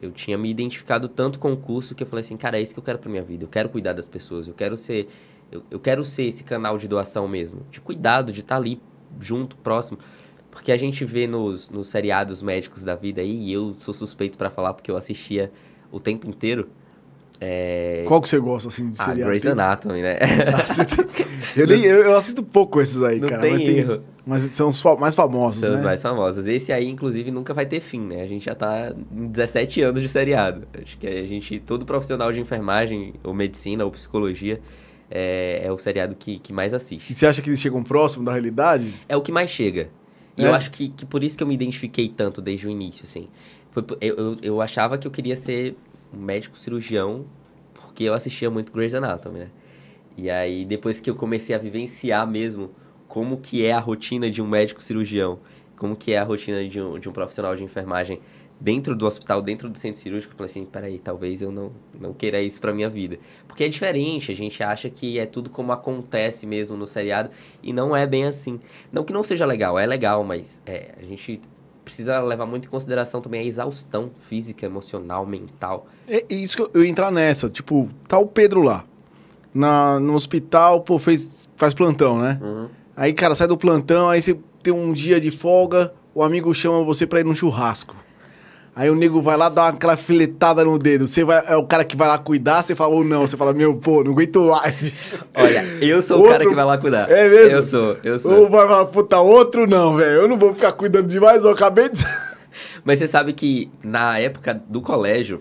Eu 0.00 0.12
tinha 0.12 0.36
me 0.36 0.50
identificado 0.50 1.08
tanto 1.08 1.38
com 1.38 1.52
o 1.52 1.56
curso 1.56 1.94
que 1.94 2.02
eu 2.02 2.06
falei 2.06 2.22
assim, 2.22 2.36
cara, 2.36 2.58
é 2.58 2.62
isso 2.62 2.74
que 2.74 2.78
eu 2.78 2.84
quero 2.84 2.98
para 2.98 3.10
minha 3.10 3.22
vida. 3.22 3.44
Eu 3.44 3.48
quero 3.48 3.68
cuidar 3.70 3.94
das 3.94 4.06
pessoas, 4.06 4.46
eu 4.46 4.54
quero 4.54 4.76
ser 4.76 5.08
eu, 5.50 5.62
eu 5.70 5.80
quero 5.80 6.04
ser 6.04 6.24
esse 6.24 6.44
canal 6.44 6.78
de 6.78 6.88
doação 6.88 7.26
mesmo, 7.28 7.62
de 7.70 7.80
cuidado, 7.80 8.32
de 8.32 8.40
estar 8.40 8.56
tá 8.56 8.60
ali 8.60 8.80
junto, 9.20 9.56
próximo. 9.56 9.98
Porque 10.50 10.72
a 10.72 10.76
gente 10.76 11.04
vê 11.04 11.26
nos, 11.26 11.68
nos 11.68 11.88
seriados 11.88 12.40
médicos 12.40 12.82
da 12.82 12.94
vida 12.94 13.20
aí, 13.20 13.48
e 13.48 13.52
eu 13.52 13.74
sou 13.74 13.92
suspeito 13.92 14.38
para 14.38 14.50
falar 14.50 14.72
porque 14.72 14.90
eu 14.90 14.96
assistia 14.96 15.52
o 15.92 16.00
tempo 16.00 16.26
inteiro. 16.26 16.68
É... 17.38 18.02
Qual 18.06 18.20
que 18.22 18.28
você 18.28 18.38
gosta, 18.38 18.68
assim, 18.68 18.88
de 18.88 18.96
ah, 18.98 19.04
seriado? 19.04 19.30
Grey's 19.30 19.46
Anatomy, 19.46 20.00
né? 20.00 20.18
eu, 21.54 21.66
nem, 21.66 21.84
eu, 21.84 22.04
eu, 22.04 22.16
assisto 22.16 22.42
pouco 22.42 22.80
esses 22.80 23.02
aí, 23.02 23.20
Não 23.20 23.28
cara. 23.28 23.42
tem 23.42 23.52
mas, 23.52 23.60
erro. 23.60 24.02
mas 24.24 24.42
são 24.42 24.70
os 24.70 24.82
mais 24.98 25.14
famosos, 25.14 25.60
São 25.60 25.68
né? 25.68 25.76
os 25.76 25.82
mais 25.82 26.00
famosos. 26.00 26.46
Esse 26.46 26.72
aí, 26.72 26.88
inclusive, 26.88 27.30
nunca 27.30 27.52
vai 27.52 27.66
ter 27.66 27.80
fim, 27.80 28.00
né? 28.00 28.22
A 28.22 28.26
gente 28.26 28.46
já 28.46 28.54
tá 28.54 28.94
em 29.12 29.26
17 29.26 29.82
anos 29.82 30.00
de 30.00 30.08
seriado. 30.08 30.66
Acho 30.82 30.96
que 30.96 31.06
a 31.06 31.26
gente, 31.26 31.58
todo 31.60 31.84
profissional 31.84 32.32
de 32.32 32.40
enfermagem, 32.40 33.12
ou 33.22 33.34
medicina, 33.34 33.84
ou 33.84 33.90
psicologia, 33.90 34.58
é, 35.10 35.62
é 35.64 35.72
o 35.72 35.78
seriado 35.78 36.14
que, 36.14 36.38
que 36.38 36.52
mais 36.52 36.74
assiste. 36.74 37.10
E 37.10 37.14
você 37.14 37.26
acha 37.26 37.40
que 37.42 37.48
eles 37.48 37.60
chegam 37.60 37.82
próximo 37.82 38.24
da 38.24 38.32
realidade? 38.32 38.92
É 39.08 39.16
o 39.16 39.22
que 39.22 39.32
mais 39.32 39.50
chega. 39.50 39.90
E 40.36 40.44
É? 40.44 40.48
eu 40.48 40.54
acho 40.54 40.70
que, 40.70 40.88
que 40.88 41.06
por 41.06 41.24
isso 41.24 41.36
que 41.36 41.42
eu 41.42 41.46
me 41.46 41.54
identifiquei 41.54 42.08
tanto 42.08 42.40
desde 42.42 42.66
o 42.66 42.70
início, 42.70 43.04
assim. 43.04 43.28
Foi, 43.70 43.84
eu, 44.00 44.16
eu, 44.16 44.38
eu 44.42 44.62
achava 44.62 44.98
que 44.98 45.06
eu 45.06 45.10
queria 45.10 45.36
ser 45.36 45.76
um 46.12 46.20
médico 46.20 46.56
cirurgião 46.56 47.24
porque 47.74 48.04
eu 48.04 48.14
assistia 48.14 48.50
muito 48.50 48.72
Grey's 48.72 48.94
Anatomy, 48.94 49.38
né? 49.38 49.48
E 50.18 50.30
aí, 50.30 50.64
depois 50.64 50.98
que 51.00 51.08
eu 51.08 51.14
comecei 51.14 51.54
a 51.54 51.58
vivenciar 51.58 52.26
mesmo 52.26 52.70
como 53.06 53.36
que 53.38 53.64
é 53.64 53.72
a 53.72 53.78
rotina 53.78 54.30
de 54.30 54.40
um 54.42 54.46
médico 54.46 54.82
cirurgião, 54.82 55.38
como 55.76 55.94
que 55.94 56.12
é 56.12 56.18
a 56.18 56.22
rotina 56.24 56.66
de 56.66 56.80
um, 56.80 56.98
de 56.98 57.08
um 57.08 57.12
profissional 57.12 57.54
de 57.54 57.62
enfermagem 57.62 58.20
dentro 58.58 58.96
do 58.96 59.06
hospital, 59.06 59.42
dentro 59.42 59.68
do 59.68 59.78
centro 59.78 60.00
cirúrgico, 60.00 60.32
eu 60.32 60.36
falei 60.36 60.50
assim, 60.50 60.64
peraí, 60.64 60.98
talvez 60.98 61.42
eu 61.42 61.52
não, 61.52 61.72
não 62.00 62.12
queira 62.12 62.40
isso 62.40 62.60
pra 62.60 62.72
minha 62.72 62.88
vida. 62.88 63.18
Porque 63.46 63.64
é 63.64 63.68
diferente, 63.68 64.32
a 64.32 64.34
gente 64.34 64.62
acha 64.62 64.88
que 64.88 65.18
é 65.18 65.26
tudo 65.26 65.50
como 65.50 65.72
acontece 65.72 66.46
mesmo 66.46 66.76
no 66.76 66.86
seriado, 66.86 67.30
e 67.62 67.72
não 67.72 67.94
é 67.94 68.06
bem 68.06 68.24
assim. 68.24 68.58
Não 68.90 69.04
que 69.04 69.12
não 69.12 69.22
seja 69.22 69.44
legal, 69.44 69.78
é 69.78 69.86
legal, 69.86 70.24
mas 70.24 70.60
é, 70.66 70.94
a 70.98 71.02
gente 71.02 71.40
precisa 71.84 72.20
levar 72.20 72.46
muito 72.46 72.66
em 72.66 72.70
consideração 72.70 73.20
também 73.20 73.42
a 73.42 73.44
exaustão 73.44 74.10
física, 74.28 74.66
emocional, 74.66 75.24
mental. 75.24 75.86
É, 76.08 76.24
é 76.28 76.34
isso 76.34 76.56
que 76.56 76.62
eu, 76.62 76.70
eu 76.74 76.84
entrar 76.84 77.12
nessa. 77.12 77.48
Tipo, 77.48 77.88
tá 78.08 78.18
o 78.18 78.26
Pedro 78.26 78.62
lá. 78.62 78.84
Na, 79.54 79.98
no 80.00 80.14
hospital, 80.14 80.82
pô, 80.82 80.98
fez, 80.98 81.48
faz 81.56 81.72
plantão, 81.72 82.18
né? 82.18 82.38
Uhum. 82.42 82.68
Aí, 82.94 83.12
cara, 83.12 83.34
sai 83.34 83.46
do 83.46 83.56
plantão, 83.56 84.10
aí 84.10 84.20
você 84.20 84.36
tem 84.62 84.72
um 84.72 84.92
dia 84.92 85.20
de 85.20 85.30
folga, 85.30 85.94
o 86.14 86.22
amigo 86.22 86.52
chama 86.52 86.82
você 86.82 87.06
pra 87.06 87.20
ir 87.20 87.24
num 87.24 87.34
churrasco. 87.34 87.94
Aí 88.78 88.90
o 88.90 88.94
nego 88.94 89.22
vai 89.22 89.38
lá 89.38 89.48
dar 89.48 89.68
aquela 89.68 89.96
filetada 89.96 90.62
no 90.62 90.78
dedo. 90.78 91.08
Você 91.08 91.24
vai, 91.24 91.42
é 91.46 91.56
o 91.56 91.64
cara 91.64 91.82
que 91.82 91.96
vai 91.96 92.06
lá 92.06 92.18
cuidar, 92.18 92.62
você 92.62 92.74
fala 92.74 92.94
ou 92.94 93.02
não. 93.02 93.26
Você 93.26 93.34
fala, 93.34 93.54
meu, 93.54 93.74
pô, 93.74 94.04
não 94.04 94.12
aguento 94.12 94.38
mais. 94.42 94.92
Olha, 95.34 95.64
eu 95.80 96.02
sou 96.02 96.18
o 96.18 96.20
Outro- 96.20 96.32
cara 96.36 96.46
que 96.46 96.54
vai 96.54 96.64
lá 96.66 96.76
cuidar. 96.76 97.10
É 97.10 97.26
mesmo? 97.26 97.56
Eu 97.56 97.62
sou, 97.62 97.96
eu 98.04 98.20
sou. 98.20 98.32
Ou 98.40 98.50
vai 98.50 98.66
falar, 98.68 98.84
puta, 98.84 99.18
outro 99.18 99.66
não, 99.66 99.94
velho. 99.96 100.20
Eu 100.20 100.28
não 100.28 100.38
vou 100.38 100.52
ficar 100.52 100.72
cuidando 100.72 101.06
demais, 101.08 101.42
eu 101.42 101.52
acabei 101.52 101.88
de. 101.88 102.04
Mas 102.84 102.98
você 102.98 103.06
sabe 103.06 103.32
que 103.32 103.70
na 103.82 104.18
época 104.18 104.52
do 104.68 104.82
colégio, 104.82 105.40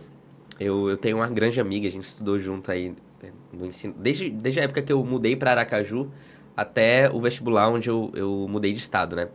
eu, 0.57 0.89
eu 0.89 0.95
tenho 0.95 1.17
uma 1.17 1.27
grande 1.27 1.59
amiga, 1.59 1.89
a 1.89 1.91
gente 1.91 2.05
estudou 2.07 2.39
junto 2.39 2.71
aí 2.71 2.93
né, 3.21 3.31
no 3.51 3.65
ensino. 3.65 3.93
Desde, 3.97 4.29
desde 4.29 4.61
a 4.61 4.63
época 4.63 4.81
que 4.81 4.93
eu 4.93 5.03
mudei 5.03 5.35
para 5.35 5.51
Aracaju 5.51 6.09
até 6.55 7.09
o 7.11 7.19
vestibular, 7.19 7.67
onde 7.67 7.89
eu, 7.89 8.11
eu 8.15 8.47
mudei 8.49 8.71
de 8.71 8.79
estado, 8.79 9.13
né? 9.13 9.27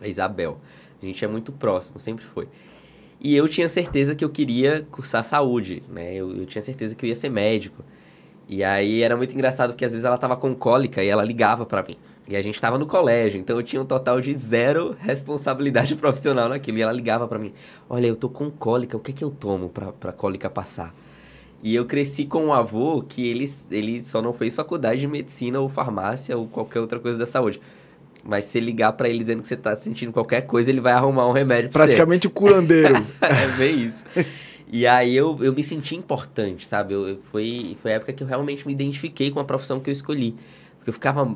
A 0.00 0.08
Isabel. 0.08 0.58
A 1.02 1.04
gente 1.04 1.22
é 1.22 1.28
muito 1.28 1.52
próximo, 1.52 2.00
sempre 2.00 2.24
foi. 2.24 2.48
E 3.20 3.36
eu 3.36 3.46
tinha 3.46 3.68
certeza 3.68 4.14
que 4.14 4.24
eu 4.24 4.30
queria 4.30 4.86
cursar 4.90 5.22
saúde, 5.22 5.82
né? 5.90 6.14
Eu, 6.14 6.34
eu 6.34 6.46
tinha 6.46 6.62
certeza 6.62 6.94
que 6.94 7.04
eu 7.04 7.08
ia 7.08 7.16
ser 7.16 7.28
médico. 7.28 7.84
E 8.48 8.64
aí 8.64 9.02
era 9.02 9.16
muito 9.16 9.34
engraçado 9.34 9.70
porque 9.70 9.84
às 9.84 9.92
vezes 9.92 10.04
ela 10.04 10.16
tava 10.16 10.36
com 10.36 10.54
cólica 10.54 11.04
e 11.04 11.08
ela 11.08 11.22
ligava 11.22 11.66
pra 11.66 11.82
mim. 11.82 11.96
E 12.26 12.34
a 12.34 12.42
gente 12.42 12.60
tava 12.60 12.78
no 12.78 12.86
colégio, 12.86 13.40
então 13.40 13.56
eu 13.56 13.62
tinha 13.62 13.82
um 13.82 13.84
total 13.84 14.20
de 14.20 14.36
zero 14.38 14.96
responsabilidade 14.98 15.94
profissional 15.96 16.48
naquilo. 16.48 16.78
E 16.78 16.82
ela 16.82 16.92
ligava 16.92 17.28
pra 17.28 17.38
mim: 17.38 17.52
Olha, 17.88 18.06
eu 18.06 18.16
tô 18.16 18.28
com 18.28 18.50
cólica, 18.50 18.96
o 18.96 19.00
que 19.00 19.10
é 19.10 19.14
que 19.14 19.24
eu 19.24 19.30
tomo 19.30 19.68
pra, 19.68 19.92
pra 19.92 20.12
cólica 20.12 20.48
passar? 20.48 20.94
E 21.62 21.74
eu 21.74 21.84
cresci 21.84 22.24
com 22.24 22.46
um 22.46 22.52
avô 22.54 23.02
que 23.02 23.28
ele, 23.28 23.52
ele 23.70 24.02
só 24.02 24.22
não 24.22 24.32
fez 24.32 24.56
faculdade 24.56 25.00
de 25.02 25.06
medicina 25.06 25.60
ou 25.60 25.68
farmácia 25.68 26.36
ou 26.38 26.46
qualquer 26.48 26.80
outra 26.80 26.98
coisa 26.98 27.18
da 27.18 27.26
saúde. 27.26 27.60
Mas 28.24 28.44
se 28.44 28.52
você 28.52 28.60
ligar 28.60 28.92
pra 28.92 29.08
ele 29.08 29.18
dizendo 29.20 29.40
que 29.42 29.48
você 29.48 29.56
tá 29.56 29.74
sentindo 29.74 30.12
qualquer 30.12 30.42
coisa, 30.42 30.70
ele 30.70 30.80
vai 30.80 30.92
arrumar 30.92 31.26
um 31.26 31.32
remédio 31.32 31.70
pra 31.70 31.80
você. 31.84 31.88
Praticamente 31.88 32.26
o 32.26 32.30
curandeiro. 32.30 32.94
é 33.22 33.46
bem 33.56 33.80
isso. 33.84 34.04
E 34.72 34.86
aí 34.86 35.16
eu, 35.16 35.36
eu 35.42 35.52
me 35.52 35.64
senti 35.64 35.96
importante, 35.96 36.64
sabe? 36.64 36.94
Eu, 36.94 37.08
eu- 37.08 37.18
foi, 37.32 37.76
foi 37.82 37.90
a 37.90 37.94
época 37.96 38.12
que 38.12 38.22
eu 38.22 38.26
realmente 38.28 38.64
me 38.68 38.72
identifiquei 38.72 39.28
com 39.32 39.40
a 39.40 39.44
profissão 39.44 39.80
que 39.80 39.90
eu 39.90 39.92
escolhi. 39.92 40.36
Porque 40.76 40.90
eu 40.90 40.94
ficava 40.94 41.34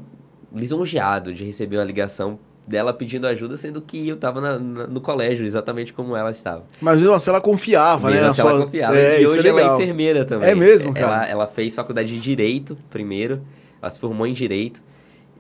lisonjeado 0.55 1.33
de 1.35 1.45
receber 1.45 1.77
uma 1.79 1.85
ligação 1.85 2.39
dela 2.67 2.93
pedindo 2.95 3.27
ajuda, 3.27 3.57
sendo 3.57 3.83
que 3.83 4.09
eu 4.09 4.17
tava 4.17 4.41
na- 4.41 4.59
na- 4.59 4.87
no 4.87 5.01
colégio, 5.01 5.45
exatamente 5.45 5.93
como 5.93 6.17
ela 6.17 6.31
estava. 6.31 6.63
Mas 6.81 6.99
mesmo 6.99 7.13
assim 7.13 7.31
ela 7.31 7.41
confiava, 7.41 8.07
né? 8.09 8.13
Mesmo 8.15 8.25
na 8.27 8.31
assim, 8.33 8.41
sua- 8.43 8.51
ela 8.53 8.65
confiava. 8.65 8.97
É, 8.97 9.21
e 9.21 9.25
isso 9.25 9.33
hoje 9.39 9.47
é 9.49 9.51
ela 9.51 9.61
é 9.61 9.75
enfermeira 9.75 10.25
também. 10.25 10.49
É 10.51 10.55
mesmo, 10.55 10.93
Ela, 10.97 11.09
cara? 11.09 11.27
ela 11.29 11.47
fez 11.47 11.75
faculdade 11.75 12.09
de 12.09 12.21
Direito 12.21 12.79
primeiro, 12.89 13.43
ela 13.83 13.91
se 13.91 13.99
formou 13.99 14.27
em 14.27 14.33
Direito, 14.33 14.81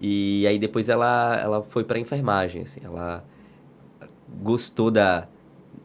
e 0.00 0.46
aí 0.46 0.58
depois 0.58 0.88
ela, 0.88 1.38
ela 1.40 1.62
foi 1.62 1.84
pra 1.84 1.98
enfermagem, 1.98 2.62
assim, 2.62 2.80
ela 2.82 3.24
gostou 4.42 4.90
da, 4.90 5.28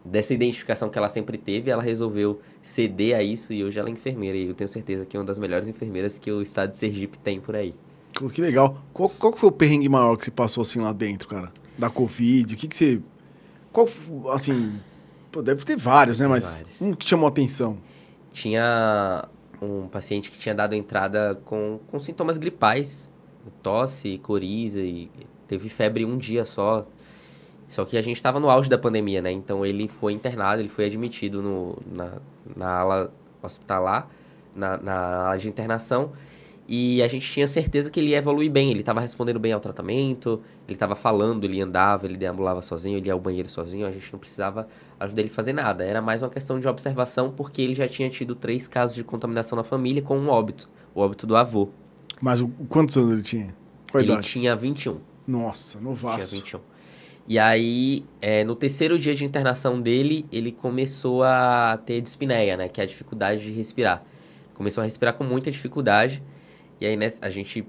dessa 0.04 0.34
identificação 0.34 0.90
que 0.90 0.98
ela 0.98 1.10
sempre 1.10 1.38
teve, 1.38 1.70
ela 1.70 1.84
resolveu 1.84 2.42
ceder 2.62 3.16
a 3.16 3.24
isso, 3.24 3.54
e 3.54 3.64
hoje 3.64 3.80
ela 3.80 3.90
é 3.90 3.92
enfermeira, 3.92 4.38
e 4.38 4.48
eu 4.48 4.54
tenho 4.54 4.68
certeza 4.68 5.06
que 5.06 5.16
é 5.16 5.20
uma 5.20 5.26
das 5.26 5.40
melhores 5.40 5.68
enfermeiras 5.68 6.18
que 6.18 6.32
o 6.32 6.42
estado 6.42 6.72
de 6.72 6.78
Sergipe 6.78 7.18
tem 7.20 7.40
por 7.40 7.56
aí. 7.56 7.74
Que 8.34 8.42
legal. 8.42 8.78
Qual, 8.92 9.10
qual 9.10 9.36
foi 9.36 9.50
o 9.50 9.52
perrengue 9.52 9.88
maior 9.88 10.18
que 10.18 10.26
você 10.26 10.32
passou 10.32 10.62
assim 10.62 10.80
lá 10.80 10.92
dentro, 10.92 11.28
cara? 11.28 11.52
Da 11.78 11.90
Covid? 11.90 12.54
O 12.54 12.58
que 12.58 12.68
que 12.68 12.76
você. 12.76 13.02
Qual, 13.72 13.88
assim. 14.32 14.78
Pô, 15.32 15.42
deve 15.42 15.64
ter 15.64 15.78
vários, 15.78 16.20
né? 16.20 16.26
Tem 16.26 16.32
Mas 16.32 16.62
vários. 16.64 16.82
um 16.82 16.94
que 16.94 17.08
chamou 17.08 17.28
a 17.28 17.30
atenção. 17.30 17.78
Tinha 18.34 19.24
um 19.62 19.88
paciente 19.88 20.32
que 20.32 20.40
tinha 20.40 20.56
dado 20.56 20.74
entrada 20.74 21.40
com, 21.46 21.80
com 21.88 22.00
sintomas 22.00 22.38
gripais, 22.38 23.09
tosse, 23.62 24.18
coriza 24.20 24.80
e 24.80 25.10
teve 25.48 25.70
febre 25.70 26.06
um 26.06 26.18
dia 26.18 26.46
só. 26.46 26.86
Só 27.68 27.86
que 27.86 27.98
a 27.98 28.02
gente 28.02 28.18
estava 28.18 28.40
no 28.40 28.50
auge 28.50 28.70
da 28.70 28.78
pandemia, 28.78 29.22
né? 29.22 29.32
Então 29.32 29.66
ele 29.66 29.88
foi 29.88 30.14
internado, 30.14 30.62
ele 30.62 30.70
foi 30.70 30.86
admitido 30.86 31.42
no, 31.42 31.78
na, 31.86 32.14
na 32.56 32.80
ala 32.80 33.14
hospitalar, 33.44 34.10
na, 34.56 34.78
na 34.78 35.26
ala 35.28 35.38
de 35.38 35.48
internação. 35.48 36.12
E 36.72 37.02
a 37.02 37.08
gente 37.08 37.28
tinha 37.28 37.48
certeza 37.48 37.90
que 37.90 38.00
ele 38.00 38.10
ia 38.10 38.18
evoluir 38.18 38.52
bem. 38.52 38.70
Ele 38.70 38.82
estava 38.82 39.00
respondendo 39.02 39.40
bem 39.40 39.52
ao 39.52 39.60
tratamento, 39.60 40.40
ele 40.68 40.76
estava 40.76 40.96
falando, 40.96 41.44
ele 41.44 41.60
andava, 41.60 42.06
ele 42.06 42.16
deambulava 42.16 42.62
sozinho, 42.62 42.96
ele 42.96 43.08
ia 43.08 43.14
ao 43.14 43.20
banheiro 43.20 43.50
sozinho. 43.50 43.88
A 43.88 43.92
gente 43.92 44.14
não 44.14 44.20
precisava 44.20 44.68
ajudar 45.00 45.22
ele 45.22 45.32
a 45.32 45.34
fazer 45.34 45.52
nada. 45.52 45.84
Era 45.84 46.00
mais 46.00 46.22
uma 46.22 46.30
questão 46.30 46.60
de 46.60 46.68
observação, 46.68 47.32
porque 47.32 47.60
ele 47.60 47.74
já 47.74 47.88
tinha 47.88 48.08
tido 48.08 48.36
três 48.36 48.68
casos 48.68 48.96
de 48.96 49.04
contaminação 49.04 49.56
na 49.56 49.64
família 49.64 50.00
com 50.04 50.16
um 50.16 50.30
óbito. 50.30 50.70
O 50.94 51.02
óbito 51.02 51.26
do 51.26 51.36
avô. 51.36 51.70
Mas 52.22 52.42
o, 52.42 52.50
quantos 52.68 52.98
anos 52.98 53.12
ele 53.12 53.24
tinha? 53.24 53.56
Qual 53.92 54.02
ele 54.02 54.12
idade? 54.12 54.28
tinha 54.28 54.56
21. 54.56 55.00
Nossa, 55.28 55.78
Tinha 55.78 55.90
novaço. 55.90 56.36
21. 56.36 56.60
E 57.28 57.38
aí, 57.38 58.04
é, 58.20 58.44
no 58.44 58.56
terceiro 58.56 58.98
dia 58.98 59.14
de 59.14 59.24
internação 59.24 59.80
dele, 59.80 60.26
ele 60.32 60.52
começou 60.52 61.24
a 61.24 61.80
ter 61.86 62.02
dispneia, 62.02 62.58
né? 62.58 62.68
Que 62.68 62.82
é 62.82 62.84
a 62.84 62.88
dificuldade 62.88 63.44
de 63.44 63.52
respirar. 63.52 64.04
Começou 64.56 64.82
a 64.82 64.86
respirar 64.86 65.14
com 65.14 65.24
muita 65.24 65.52
dificuldade. 65.52 66.24
E 66.82 66.86
aí, 66.86 66.98
né, 66.98 67.08
a 67.22 67.30
gente 67.30 67.66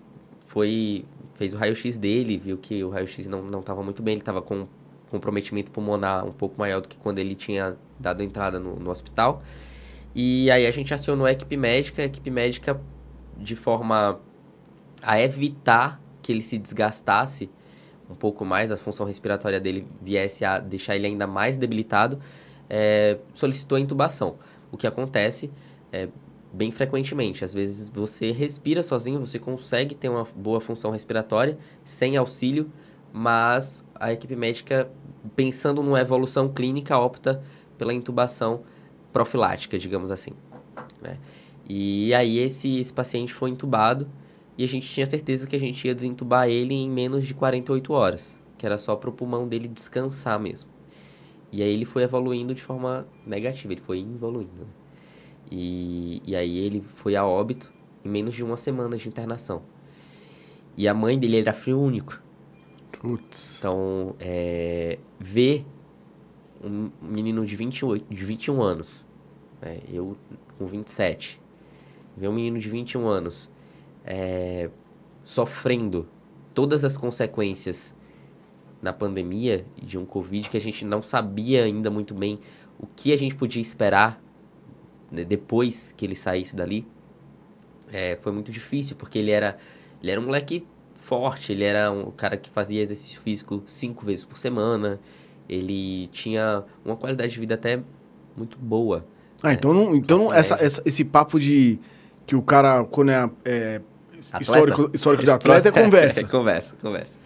foi... 0.46 1.04
Fez 1.34 1.54
o 1.54 1.56
raio-x 1.56 1.96
dele, 1.96 2.36
viu 2.36 2.58
que 2.58 2.82
o 2.84 2.90
raio-x 2.90 3.26
não, 3.26 3.42
não 3.42 3.60
estava 3.60 3.82
muito 3.82 4.02
bem. 4.02 4.12
Ele 4.12 4.22
estava 4.22 4.42
com 4.42 4.66
comprometimento 5.10 5.70
pulmonar 5.70 6.24
um 6.26 6.32
pouco 6.32 6.58
maior 6.58 6.80
do 6.80 6.88
que 6.88 6.96
quando 6.98 7.18
ele 7.18 7.34
tinha 7.34 7.76
dado 7.98 8.22
entrada 8.22 8.58
no, 8.58 8.76
no 8.76 8.90
hospital. 8.90 9.42
E 10.14 10.50
aí 10.50 10.66
a 10.66 10.70
gente 10.70 10.92
acionou 10.94 11.26
a 11.26 11.32
equipe 11.32 11.56
médica. 11.56 12.02
A 12.02 12.04
equipe 12.06 12.30
médica, 12.30 12.80
de 13.36 13.56
forma 13.56 14.20
a 15.02 15.20
evitar 15.20 16.00
que 16.22 16.32
ele 16.32 16.42
se 16.42 16.58
desgastasse 16.58 17.50
um 18.10 18.14
pouco 18.14 18.44
mais, 18.44 18.72
a 18.72 18.76
função 18.76 19.06
respiratória 19.06 19.60
dele 19.60 19.86
viesse 20.02 20.44
a 20.44 20.58
deixar 20.58 20.96
ele 20.96 21.06
ainda 21.06 21.26
mais 21.26 21.56
debilitado, 21.56 22.18
é, 22.68 23.18
solicitou 23.32 23.76
a 23.76 23.80
intubação. 23.80 24.36
O 24.72 24.76
que 24.76 24.86
acontece 24.86 25.50
é, 25.92 26.08
bem 26.52 26.72
frequentemente. 26.72 27.44
Às 27.44 27.54
vezes 27.54 27.88
você 27.88 28.32
respira 28.32 28.82
sozinho, 28.82 29.20
você 29.20 29.38
consegue 29.38 29.94
ter 29.94 30.08
uma 30.08 30.26
boa 30.34 30.60
função 30.60 30.90
respiratória 30.90 31.56
sem 31.84 32.16
auxílio, 32.16 32.70
mas 33.12 33.84
a 33.94 34.12
equipe 34.12 34.34
médica, 34.34 34.90
pensando 35.36 35.82
numa 35.82 36.00
evolução 36.00 36.48
clínica, 36.48 36.98
opta 36.98 37.42
pela 37.78 37.94
intubação 37.94 38.62
profilática, 39.12 39.78
digamos 39.78 40.10
assim. 40.10 40.32
né? 41.00 41.18
E 41.68 42.12
aí 42.14 42.38
esse, 42.38 42.78
esse 42.78 42.92
paciente 42.92 43.32
foi 43.32 43.50
intubado 43.50 44.08
e 44.60 44.64
a 44.64 44.68
gente 44.68 44.86
tinha 44.92 45.06
certeza 45.06 45.46
que 45.46 45.56
a 45.56 45.58
gente 45.58 45.86
ia 45.86 45.94
desentubar 45.94 46.46
ele 46.46 46.74
em 46.74 46.90
menos 46.90 47.26
de 47.26 47.32
48 47.32 47.94
horas, 47.94 48.38
que 48.58 48.66
era 48.66 48.76
só 48.76 48.94
para 48.94 49.08
o 49.08 49.12
pulmão 49.12 49.48
dele 49.48 49.66
descansar 49.66 50.38
mesmo. 50.38 50.68
E 51.50 51.62
aí 51.62 51.72
ele 51.72 51.86
foi 51.86 52.02
evoluindo 52.02 52.54
de 52.54 52.60
forma 52.60 53.08
negativa, 53.26 53.72
ele 53.72 53.80
foi 53.80 54.00
evoluindo. 54.00 54.52
né? 54.60 54.66
E, 55.50 56.20
e 56.26 56.36
aí 56.36 56.58
ele 56.58 56.82
foi 56.82 57.16
a 57.16 57.24
óbito 57.24 57.72
em 58.04 58.10
menos 58.10 58.34
de 58.34 58.44
uma 58.44 58.58
semana 58.58 58.98
de 58.98 59.08
internação. 59.08 59.62
E 60.76 60.86
a 60.86 60.92
mãe 60.92 61.18
dele 61.18 61.38
era 61.40 61.54
filho 61.54 61.80
único. 61.80 62.22
Putz. 63.00 63.60
Então, 63.60 64.14
é, 64.20 64.98
ver 65.18 65.64
um 66.62 66.90
menino 67.00 67.46
de, 67.46 67.56
28, 67.56 68.14
de 68.14 68.24
21 68.26 68.60
anos, 68.60 69.06
né, 69.62 69.78
eu 69.90 70.18
com 70.58 70.66
27, 70.66 71.40
ver 72.14 72.28
um 72.28 72.34
menino 72.34 72.58
de 72.58 72.68
21 72.68 73.08
anos 73.08 73.49
é, 74.04 74.70
sofrendo 75.22 76.08
todas 76.54 76.84
as 76.84 76.96
consequências 76.96 77.94
na 78.82 78.92
pandemia 78.92 79.66
de 79.80 79.98
um 79.98 80.04
Covid 80.04 80.48
que 80.48 80.56
a 80.56 80.60
gente 80.60 80.84
não 80.84 81.02
sabia 81.02 81.64
ainda 81.64 81.90
muito 81.90 82.14
bem 82.14 82.40
o 82.78 82.86
que 82.86 83.12
a 83.12 83.16
gente 83.16 83.34
podia 83.34 83.60
esperar 83.60 84.20
né, 85.10 85.24
depois 85.24 85.92
que 85.96 86.06
ele 86.06 86.14
saísse 86.14 86.54
dali, 86.54 86.86
é, 87.92 88.16
foi 88.22 88.32
muito 88.32 88.52
difícil, 88.52 88.96
porque 88.96 89.18
ele 89.18 89.30
era, 89.30 89.58
ele 90.00 90.12
era 90.12 90.20
um 90.20 90.24
moleque 90.24 90.66
forte, 90.94 91.52
ele 91.52 91.64
era 91.64 91.90
um 91.90 92.10
cara 92.10 92.36
que 92.36 92.48
fazia 92.48 92.80
exercício 92.80 93.20
físico 93.20 93.62
cinco 93.66 94.06
vezes 94.06 94.24
por 94.24 94.38
semana, 94.38 95.00
ele 95.48 96.06
tinha 96.08 96.64
uma 96.84 96.96
qualidade 96.96 97.32
de 97.32 97.40
vida 97.40 97.54
até 97.54 97.82
muito 98.36 98.56
boa. 98.56 99.04
Ah, 99.42 99.48
né? 99.48 99.54
então, 99.54 99.74
não, 99.74 99.96
então 99.96 100.32
essa, 100.32 100.54
essa, 100.54 100.82
esse 100.84 101.04
papo 101.04 101.40
de 101.40 101.80
que 102.30 102.36
o 102.36 102.42
cara, 102.42 102.84
quando 102.84 103.10
é, 103.10 103.28
é 103.44 103.80
histórico, 104.40 104.88
histórico 104.94 105.24
de 105.24 105.32
atleta, 105.32 105.68
é 105.68 105.72
conversa. 105.82 106.24
conversa, 106.30 106.76
conversa. 106.80 107.18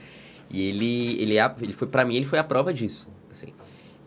E 0.48 0.62
ele, 0.62 1.20
ele, 1.20 1.36
é 1.36 1.54
ele 1.60 1.74
foi, 1.74 1.86
para 1.86 2.06
mim, 2.06 2.16
ele 2.16 2.24
foi 2.24 2.38
a 2.38 2.44
prova 2.44 2.72
disso. 2.72 3.06
Assim. 3.30 3.48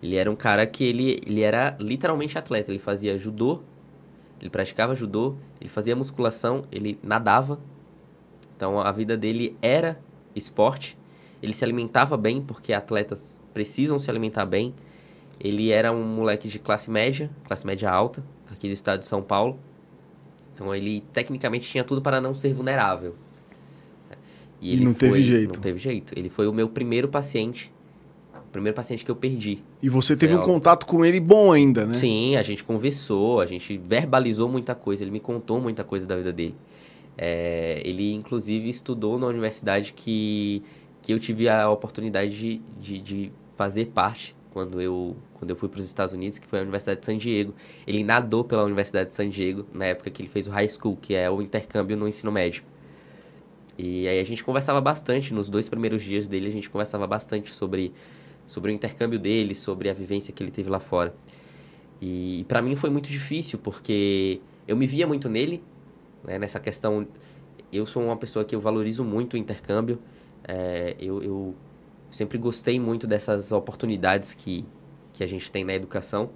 Ele 0.02 0.16
era 0.16 0.32
um 0.32 0.36
cara 0.36 0.66
que 0.66 0.84
ele, 0.84 1.22
ele 1.24 1.42
era 1.42 1.78
literalmente 1.80 2.36
atleta. 2.36 2.72
Ele 2.72 2.80
fazia 2.80 3.16
judô, 3.16 3.62
ele 4.42 4.50
praticava 4.50 4.96
judô, 4.96 5.36
ele 5.62 5.70
fazia 5.70 5.96
musculação, 5.96 6.64
ele 6.72 6.98
nadava. 7.04 7.60
Então 8.56 8.80
a 8.80 8.92
vida 8.92 9.16
dele 9.16 9.56
era 9.62 10.00
esporte. 10.36 10.98
Ele 11.44 11.54
se 11.54 11.64
alimentava 11.64 12.18
bem, 12.18 12.42
porque 12.42 12.74
atletas 12.74 13.40
precisam 13.54 14.00
se 14.00 14.10
alimentar 14.10 14.48
bem. 14.48 14.74
Ele 15.40 15.70
era 15.70 15.92
um 15.92 16.04
moleque 16.04 16.48
de 16.48 16.58
classe 16.58 16.90
média, 16.90 17.30
classe 17.44 17.68
média 17.68 17.88
alta, 17.88 18.24
aqui 18.52 18.68
do 18.68 18.74
estado 18.74 19.02
de 19.02 19.06
São 19.06 19.22
Paulo. 19.22 19.60
Então 20.58 20.74
ele 20.74 21.04
tecnicamente 21.14 21.70
tinha 21.70 21.84
tudo 21.84 22.02
para 22.02 22.20
não 22.20 22.34
ser 22.34 22.52
vulnerável. 22.52 23.14
E, 24.60 24.76
e 24.76 24.80
não 24.80 24.96
foi, 24.96 25.10
teve 25.10 25.24
jeito. 25.24 25.54
Não 25.54 25.62
teve 25.62 25.80
jeito. 25.80 26.14
Ele 26.18 26.30
foi 26.30 26.48
o 26.48 26.54
meu 26.54 26.68
primeiro 26.68 27.08
paciente 27.08 27.72
o 28.34 28.50
primeiro 28.50 28.76
paciente 28.76 29.04
que 29.04 29.12
eu 29.12 29.16
perdi. 29.16 29.60
E 29.84 29.90
você 29.90 30.16
teve 30.16 30.34
é 30.34 30.38
um 30.38 30.42
contato 30.42 30.86
com 30.86 31.04
ele 31.04 31.20
bom 31.20 31.52
ainda, 31.52 31.86
né? 31.86 31.94
Sim, 31.94 32.38
a 32.38 32.42
gente 32.42 32.64
conversou, 32.64 33.42
a 33.42 33.46
gente 33.46 33.78
verbalizou 33.78 34.48
muita 34.48 34.74
coisa, 34.74 35.04
ele 35.04 35.12
me 35.12 35.20
contou 35.20 35.60
muita 35.60 35.84
coisa 35.84 36.08
da 36.08 36.16
vida 36.16 36.32
dele. 36.32 36.56
É, 37.18 37.82
ele, 37.84 38.14
inclusive, 38.14 38.70
estudou 38.70 39.20
na 39.20 39.28
universidade 39.28 39.92
que, 39.92 40.64
que 41.02 41.12
eu 41.12 41.20
tive 41.20 41.50
a 41.50 41.70
oportunidade 41.70 42.38
de, 42.38 42.62
de, 42.80 43.00
de 43.00 43.32
fazer 43.58 43.88
parte 43.88 44.34
quando 44.58 44.82
eu, 44.82 45.16
quando 45.36 45.52
eu 45.52 45.56
fui 45.56 45.70
para 45.70 45.80
os 45.80 45.86
Estados 45.86 46.16
Unidos, 46.16 46.40
que 46.40 46.48
foi 46.48 46.58
a 46.58 46.62
Universidade 46.64 47.00
de 47.00 47.06
San 47.06 47.16
Diego. 47.16 47.54
Ele 47.86 48.04
nadou 48.04 48.44
pela 48.44 48.64
Universidade 48.64 49.10
de 49.10 49.14
San 49.14 49.30
Diego 49.30 49.68
na 49.72 49.86
época 49.86 50.10
que 50.10 50.20
ele 50.20 50.28
fez 50.28 50.48
o 50.48 50.50
high 50.50 50.68
school, 50.68 50.98
que 51.00 51.14
é 51.14 51.30
o 51.30 51.44
intercâmbio 51.44 51.96
no 51.96 52.08
ensino 52.08 52.32
médio. 52.32 52.64
E 53.78 54.08
aí 54.08 54.20
a 54.20 54.24
gente 54.24 54.44
conversava 54.44 54.82
bastante, 54.82 55.32
nos 55.32 55.48
dois 55.48 55.70
primeiros 55.70 56.02
dias 56.02 56.28
dele, 56.28 56.48
a 56.48 56.52
gente 56.52 56.72
conversava 56.72 57.06
bastante 57.06 57.52
sobre 57.52 57.94
sobre 58.48 58.72
o 58.72 58.74
intercâmbio 58.74 59.20
dele, 59.20 59.54
sobre 59.54 59.90
a 59.90 59.94
vivência 59.94 60.34
que 60.34 60.42
ele 60.42 60.50
teve 60.50 60.72
lá 60.72 60.80
fora. 60.80 61.14
E 62.02 62.44
para 62.48 62.60
mim 62.60 62.76
foi 62.76 62.90
muito 62.90 63.10
difícil, 63.10 63.60
porque 63.60 64.42
eu 64.68 64.76
me 64.76 64.88
via 64.88 65.06
muito 65.06 65.30
nele, 65.30 65.62
né, 66.24 66.40
nessa 66.40 66.60
questão. 66.60 67.06
Eu 67.72 67.86
sou 67.86 68.02
uma 68.02 68.18
pessoa 68.18 68.44
que 68.44 68.56
eu 68.56 68.62
valorizo 68.62 69.04
muito 69.04 69.36
o 69.36 69.38
intercâmbio, 69.38 70.00
é, 70.48 70.96
eu, 71.00 71.22
eu 71.22 71.56
sempre 72.10 72.38
gostei 72.38 72.80
muito 72.80 73.06
dessas 73.06 73.52
oportunidades 73.52 74.34
que, 74.34 74.66
que 75.14 75.24
a 75.24 75.28
gente 75.28 75.52
tem 75.52 75.64
na 75.64 75.74
educação. 75.74 76.30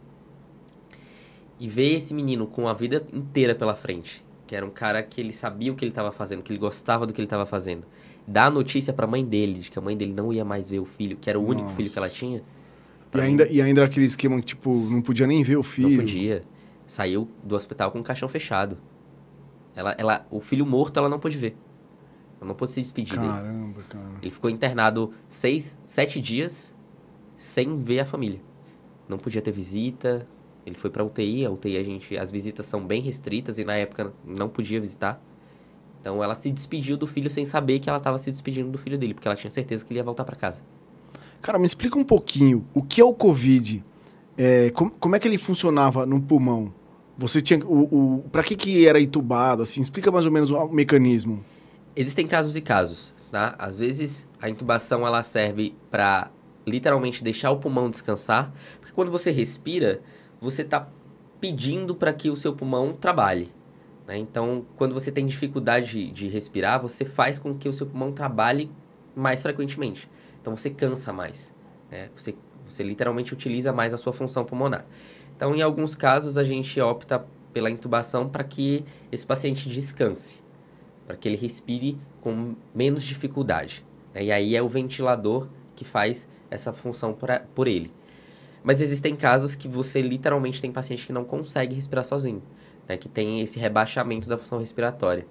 E 1.59 1.67
ver 1.67 1.97
esse 1.97 2.13
menino 2.13 2.47
com 2.47 2.67
a 2.67 2.73
vida 2.73 3.05
inteira 3.13 3.53
pela 3.53 3.75
frente, 3.75 4.25
que 4.47 4.55
era 4.55 4.65
um 4.65 4.69
cara 4.69 5.03
que 5.03 5.21
ele 5.21 5.31
sabia 5.31 5.71
o 5.71 5.75
que 5.75 5.85
ele 5.85 5.91
estava 5.91 6.11
fazendo, 6.11 6.41
que 6.41 6.51
ele 6.51 6.59
gostava 6.59 7.05
do 7.05 7.13
que 7.13 7.21
ele 7.21 7.27
estava 7.27 7.45
fazendo 7.45 7.85
dar 8.27 8.45
a 8.45 8.49
notícia 8.49 8.93
para 8.93 9.05
a 9.05 9.07
mãe 9.07 9.23
dele 9.23 9.59
de 9.59 9.71
que 9.71 9.77
a 9.77 9.81
mãe 9.81 9.95
dele 9.95 10.13
não 10.13 10.31
ia 10.31 10.45
mais 10.45 10.69
ver 10.69 10.79
o 10.79 10.85
filho, 10.85 11.17
que 11.17 11.29
era 11.29 11.39
o 11.39 11.43
único 11.43 11.63
Nossa. 11.63 11.75
filho 11.75 11.91
que 11.91 11.97
ela 11.97 12.09
tinha. 12.09 12.43
E 13.13 13.19
ainda, 13.19 13.47
e 13.47 13.61
ainda 13.61 13.83
aquele 13.83 14.05
esquema 14.05 14.39
que, 14.39 14.45
tipo, 14.45 14.73
não 14.73 15.01
podia 15.01 15.27
nem 15.27 15.43
ver 15.43 15.57
o 15.57 15.63
filho. 15.63 15.89
Não 15.89 15.97
podia. 15.97 16.43
Saiu 16.87 17.27
do 17.43 17.55
hospital 17.55 17.91
com 17.91 17.99
o 17.99 18.03
caixão 18.03 18.29
fechado. 18.29 18.77
Ela, 19.75 19.95
ela, 19.97 20.25
o 20.29 20.39
filho 20.39 20.65
morto 20.65 20.97
ela 20.97 21.09
não 21.09 21.19
pôde 21.19 21.37
ver. 21.37 21.55
Ela 22.41 22.47
não 22.47 22.55
pôde 22.55 22.71
se 22.71 22.81
despedir 22.81 23.15
Caramba, 23.15 23.73
dele. 23.73 23.85
cara. 23.87 24.11
Ele 24.19 24.31
ficou 24.31 24.49
internado 24.49 25.13
seis, 25.29 25.77
sete 25.85 26.19
dias 26.19 26.73
sem 27.37 27.79
ver 27.79 27.99
a 27.99 28.05
família. 28.05 28.41
Não 29.07 29.19
podia 29.19 29.43
ter 29.43 29.51
visita. 29.51 30.27
Ele 30.65 30.75
foi 30.75 30.89
pra 30.89 31.03
UTI. 31.03 31.45
A 31.45 31.51
UTI, 31.51 31.77
a 31.77 31.83
gente, 31.83 32.17
as 32.17 32.31
visitas 32.31 32.65
são 32.65 32.83
bem 32.83 32.99
restritas 32.99 33.59
e 33.59 33.63
na 33.63 33.75
época 33.75 34.11
não 34.25 34.49
podia 34.49 34.81
visitar. 34.81 35.21
Então 35.99 36.23
ela 36.23 36.35
se 36.35 36.49
despediu 36.49 36.97
do 36.97 37.05
filho 37.05 37.29
sem 37.29 37.45
saber 37.45 37.79
que 37.79 37.87
ela 37.87 37.99
estava 37.99 38.17
se 38.17 38.31
despedindo 38.31 38.71
do 38.71 38.77
filho 38.79 38.97
dele, 38.97 39.13
porque 39.13 39.27
ela 39.27 39.37
tinha 39.37 39.51
certeza 39.51 39.85
que 39.85 39.93
ele 39.93 39.99
ia 39.99 40.03
voltar 40.03 40.23
para 40.23 40.35
casa. 40.35 40.63
Cara, 41.43 41.59
me 41.59 41.65
explica 41.65 41.97
um 41.97 42.03
pouquinho 42.03 42.65
o 42.73 42.81
que 42.81 42.99
é 42.99 43.05
o 43.05 43.13
Covid. 43.13 43.83
É, 44.35 44.71
com, 44.71 44.89
como 44.89 45.15
é 45.15 45.19
que 45.19 45.27
ele 45.27 45.37
funcionava 45.37 46.05
no 46.07 46.19
pulmão? 46.19 46.73
Você 47.17 47.39
tinha 47.39 47.59
o, 47.65 48.17
o 48.17 48.23
para 48.31 48.41
que 48.41 48.55
que 48.55 48.87
era 48.87 48.99
entubado? 48.99 49.61
Assim, 49.61 49.79
explica 49.79 50.11
mais 50.11 50.25
ou 50.25 50.31
menos 50.31 50.49
o, 50.49 50.67
mecanismo. 50.69 51.45
Existem 51.95 52.25
casos 52.25 52.55
e 52.55 52.61
casos, 52.61 53.13
tá? 53.31 53.55
Às 53.57 53.79
vezes 53.79 54.27
a 54.41 54.49
intubação 54.49 55.05
ela 55.05 55.23
serve 55.23 55.75
para 55.89 56.31
literalmente 56.65 57.23
deixar 57.23 57.51
o 57.51 57.57
pulmão 57.57 57.89
descansar, 57.89 58.53
porque 58.79 58.93
quando 58.93 59.11
você 59.11 59.31
respira, 59.31 60.01
você 60.39 60.61
está 60.61 60.87
pedindo 61.39 61.95
para 61.95 62.13
que 62.13 62.29
o 62.29 62.35
seu 62.35 62.53
pulmão 62.53 62.93
trabalhe. 62.93 63.51
Né? 64.07 64.17
Então, 64.17 64.65
quando 64.77 64.93
você 64.93 65.11
tem 65.11 65.25
dificuldade 65.25 66.11
de 66.11 66.27
respirar, 66.27 66.81
você 66.81 67.03
faz 67.03 67.39
com 67.39 67.55
que 67.55 67.67
o 67.67 67.73
seu 67.73 67.87
pulmão 67.87 68.11
trabalhe 68.11 68.71
mais 69.15 69.41
frequentemente. 69.41 70.09
Então, 70.39 70.55
você 70.55 70.69
cansa 70.69 71.11
mais. 71.11 71.53
Né? 71.89 72.09
Você, 72.15 72.35
você 72.67 72.83
literalmente 72.83 73.33
utiliza 73.33 73.73
mais 73.73 73.93
a 73.93 73.97
sua 73.97 74.13
função 74.13 74.45
pulmonar. 74.45 74.85
Então, 75.35 75.55
em 75.55 75.61
alguns 75.61 75.95
casos, 75.95 76.37
a 76.37 76.43
gente 76.43 76.79
opta 76.79 77.25
pela 77.51 77.69
intubação 77.69 78.29
para 78.29 78.43
que 78.43 78.85
esse 79.11 79.25
paciente 79.25 79.67
descanse, 79.67 80.40
para 81.11 81.17
que 81.17 81.27
ele 81.27 81.37
respire 81.37 81.97
com 82.21 82.55
menos 82.73 83.03
dificuldade. 83.03 83.85
Né? 84.13 84.25
E 84.25 84.31
aí 84.31 84.55
é 84.55 84.61
o 84.61 84.69
ventilador 84.69 85.47
que 85.75 85.83
faz 85.83 86.27
essa 86.49 86.71
função 86.71 87.13
pra, 87.13 87.41
por 87.53 87.67
ele. 87.67 87.91
Mas 88.63 88.79
existem 88.79 89.15
casos 89.15 89.55
que 89.55 89.67
você 89.67 90.01
literalmente 90.01 90.61
tem 90.61 90.71
paciente 90.71 91.05
que 91.05 91.13
não 91.13 91.23
consegue 91.23 91.75
respirar 91.75 92.05
sozinho 92.05 92.41
né, 92.87 92.97
que 92.97 93.09
tem 93.09 93.41
esse 93.41 93.59
rebaixamento 93.59 94.27
da 94.27 94.37
função 94.37 94.59
respiratória. 94.59 95.25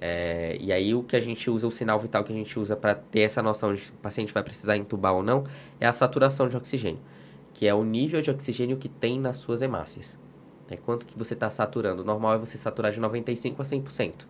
É, 0.00 0.56
e 0.60 0.72
aí 0.72 0.94
o 0.94 1.02
que 1.02 1.16
a 1.16 1.20
gente 1.20 1.50
usa, 1.50 1.66
o 1.66 1.72
sinal 1.72 1.98
vital 1.98 2.22
que 2.22 2.32
a 2.32 2.36
gente 2.36 2.58
usa 2.58 2.76
para 2.76 2.94
ter 2.94 3.20
essa 3.20 3.42
noção 3.42 3.74
de 3.74 3.80
que 3.80 3.90
o 3.90 3.94
paciente 3.94 4.32
vai 4.32 4.42
precisar 4.42 4.76
entubar 4.76 5.14
ou 5.14 5.22
não, 5.22 5.44
é 5.80 5.86
a 5.86 5.92
saturação 5.92 6.48
de 6.48 6.56
oxigênio, 6.56 7.00
que 7.52 7.66
é 7.66 7.74
o 7.74 7.82
nível 7.82 8.20
de 8.20 8.30
oxigênio 8.30 8.76
que 8.76 8.88
tem 8.88 9.18
nas 9.18 9.38
suas 9.38 9.60
hemácias. 9.60 10.16
É 10.70 10.76
quanto 10.76 11.06
que 11.06 11.18
você 11.18 11.34
está 11.34 11.48
saturando? 11.50 12.02
O 12.02 12.04
normal 12.04 12.34
é 12.34 12.38
você 12.38 12.58
saturar 12.58 12.92
de 12.92 13.00
95% 13.00 13.56
a 13.58 13.62
100%. 13.62 14.26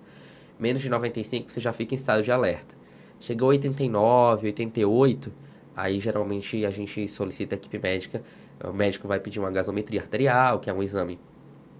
Menos 0.58 0.82
de 0.82 0.90
95% 0.90 1.50
você 1.50 1.60
já 1.60 1.72
fica 1.72 1.94
em 1.94 1.96
estado 1.96 2.22
de 2.22 2.32
alerta. 2.32 2.74
Chegou 3.20 3.50
a 3.50 3.54
89%, 3.54 4.42
88%, 4.42 5.30
aí 5.76 6.00
geralmente 6.00 6.64
a 6.64 6.70
gente 6.70 7.06
solicita 7.08 7.54
a 7.54 7.56
equipe 7.56 7.78
médica, 7.78 8.22
o 8.64 8.72
médico 8.72 9.06
vai 9.06 9.20
pedir 9.20 9.38
uma 9.38 9.50
gasometria 9.50 10.00
arterial, 10.00 10.58
que 10.58 10.68
é 10.68 10.72
um 10.72 10.82
exame 10.82 11.18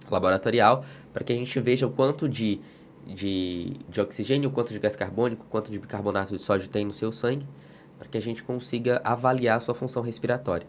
laboratorial 0.09 0.83
para 1.13 1.23
que 1.23 1.33
a 1.33 1.35
gente 1.35 1.59
veja 1.59 1.85
o 1.85 1.91
quanto 1.91 2.27
de, 2.27 2.59
de, 3.05 3.73
de 3.89 4.01
oxigênio, 4.01 4.49
o 4.49 4.51
quanto 4.51 4.73
de 4.73 4.79
gás 4.79 4.95
carbônico, 4.95 5.43
o 5.45 5.49
quanto 5.49 5.71
de 5.71 5.79
bicarbonato 5.79 6.35
de 6.35 6.41
sódio 6.41 6.67
tem 6.69 6.85
no 6.85 6.93
seu 6.93 7.11
sangue, 7.11 7.45
para 7.97 8.07
que 8.07 8.17
a 8.17 8.21
gente 8.21 8.43
consiga 8.43 9.01
avaliar 9.03 9.57
a 9.57 9.59
sua 9.59 9.75
função 9.75 10.01
respiratória. 10.01 10.67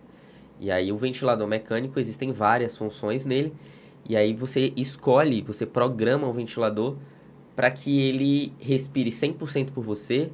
E 0.59 0.71
aí 0.71 0.93
o 0.93 0.97
ventilador 0.97 1.47
mecânico, 1.47 1.99
existem 1.99 2.33
várias 2.33 2.77
funções 2.77 3.25
nele, 3.25 3.53
e 4.09 4.17
aí 4.17 4.35
você 4.35 4.73
escolhe, 4.77 5.43
você 5.43 5.65
programa 5.65 6.27
o 6.27 6.33
ventilador 6.33 6.97
para 7.61 7.71
que 7.71 8.01
ele 8.01 8.55
respire 8.59 9.11
100% 9.11 9.73
por 9.73 9.85
você 9.85 10.33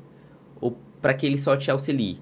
ou 0.61 0.79
para 1.03 1.13
que 1.13 1.27
ele 1.27 1.37
só 1.37 1.57
te 1.57 1.69
auxilie. 1.73 2.21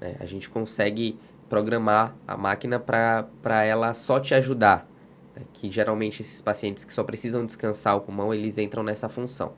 Né? 0.00 0.16
A 0.18 0.26
gente 0.26 0.50
consegue 0.50 1.16
programar 1.48 2.16
a 2.26 2.36
máquina 2.36 2.80
para 2.80 3.62
ela 3.64 3.94
só 3.94 4.18
te 4.18 4.34
ajudar 4.34 4.90
né, 5.36 5.44
que 5.52 5.70
geralmente 5.70 6.22
esses 6.22 6.40
pacientes 6.40 6.82
que 6.82 6.92
só 6.92 7.04
precisam 7.04 7.46
descansar 7.46 7.96
o 7.96 8.00
pulmão, 8.00 8.34
eles 8.34 8.58
entram 8.58 8.82
nessa 8.82 9.08
função. 9.08 9.52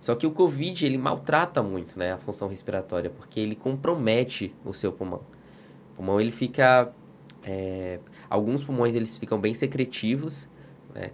Só 0.00 0.16
que 0.16 0.26
o 0.26 0.32
COVID, 0.32 0.84
ele 0.84 0.98
maltrata 0.98 1.62
muito 1.62 1.96
né, 1.96 2.12
a 2.12 2.18
função 2.18 2.48
respiratória, 2.48 3.10
porque 3.10 3.38
ele 3.38 3.54
compromete 3.54 4.52
o 4.64 4.74
seu 4.74 4.90
pulmão. 4.92 5.20
O 5.92 5.96
pulmão, 5.98 6.20
ele 6.20 6.32
fica... 6.32 6.90
É, 7.44 8.00
alguns 8.28 8.64
pulmões, 8.64 8.96
eles 8.96 9.16
ficam 9.16 9.40
bem 9.40 9.54
secretivos, 9.54 10.48
né? 10.92 11.12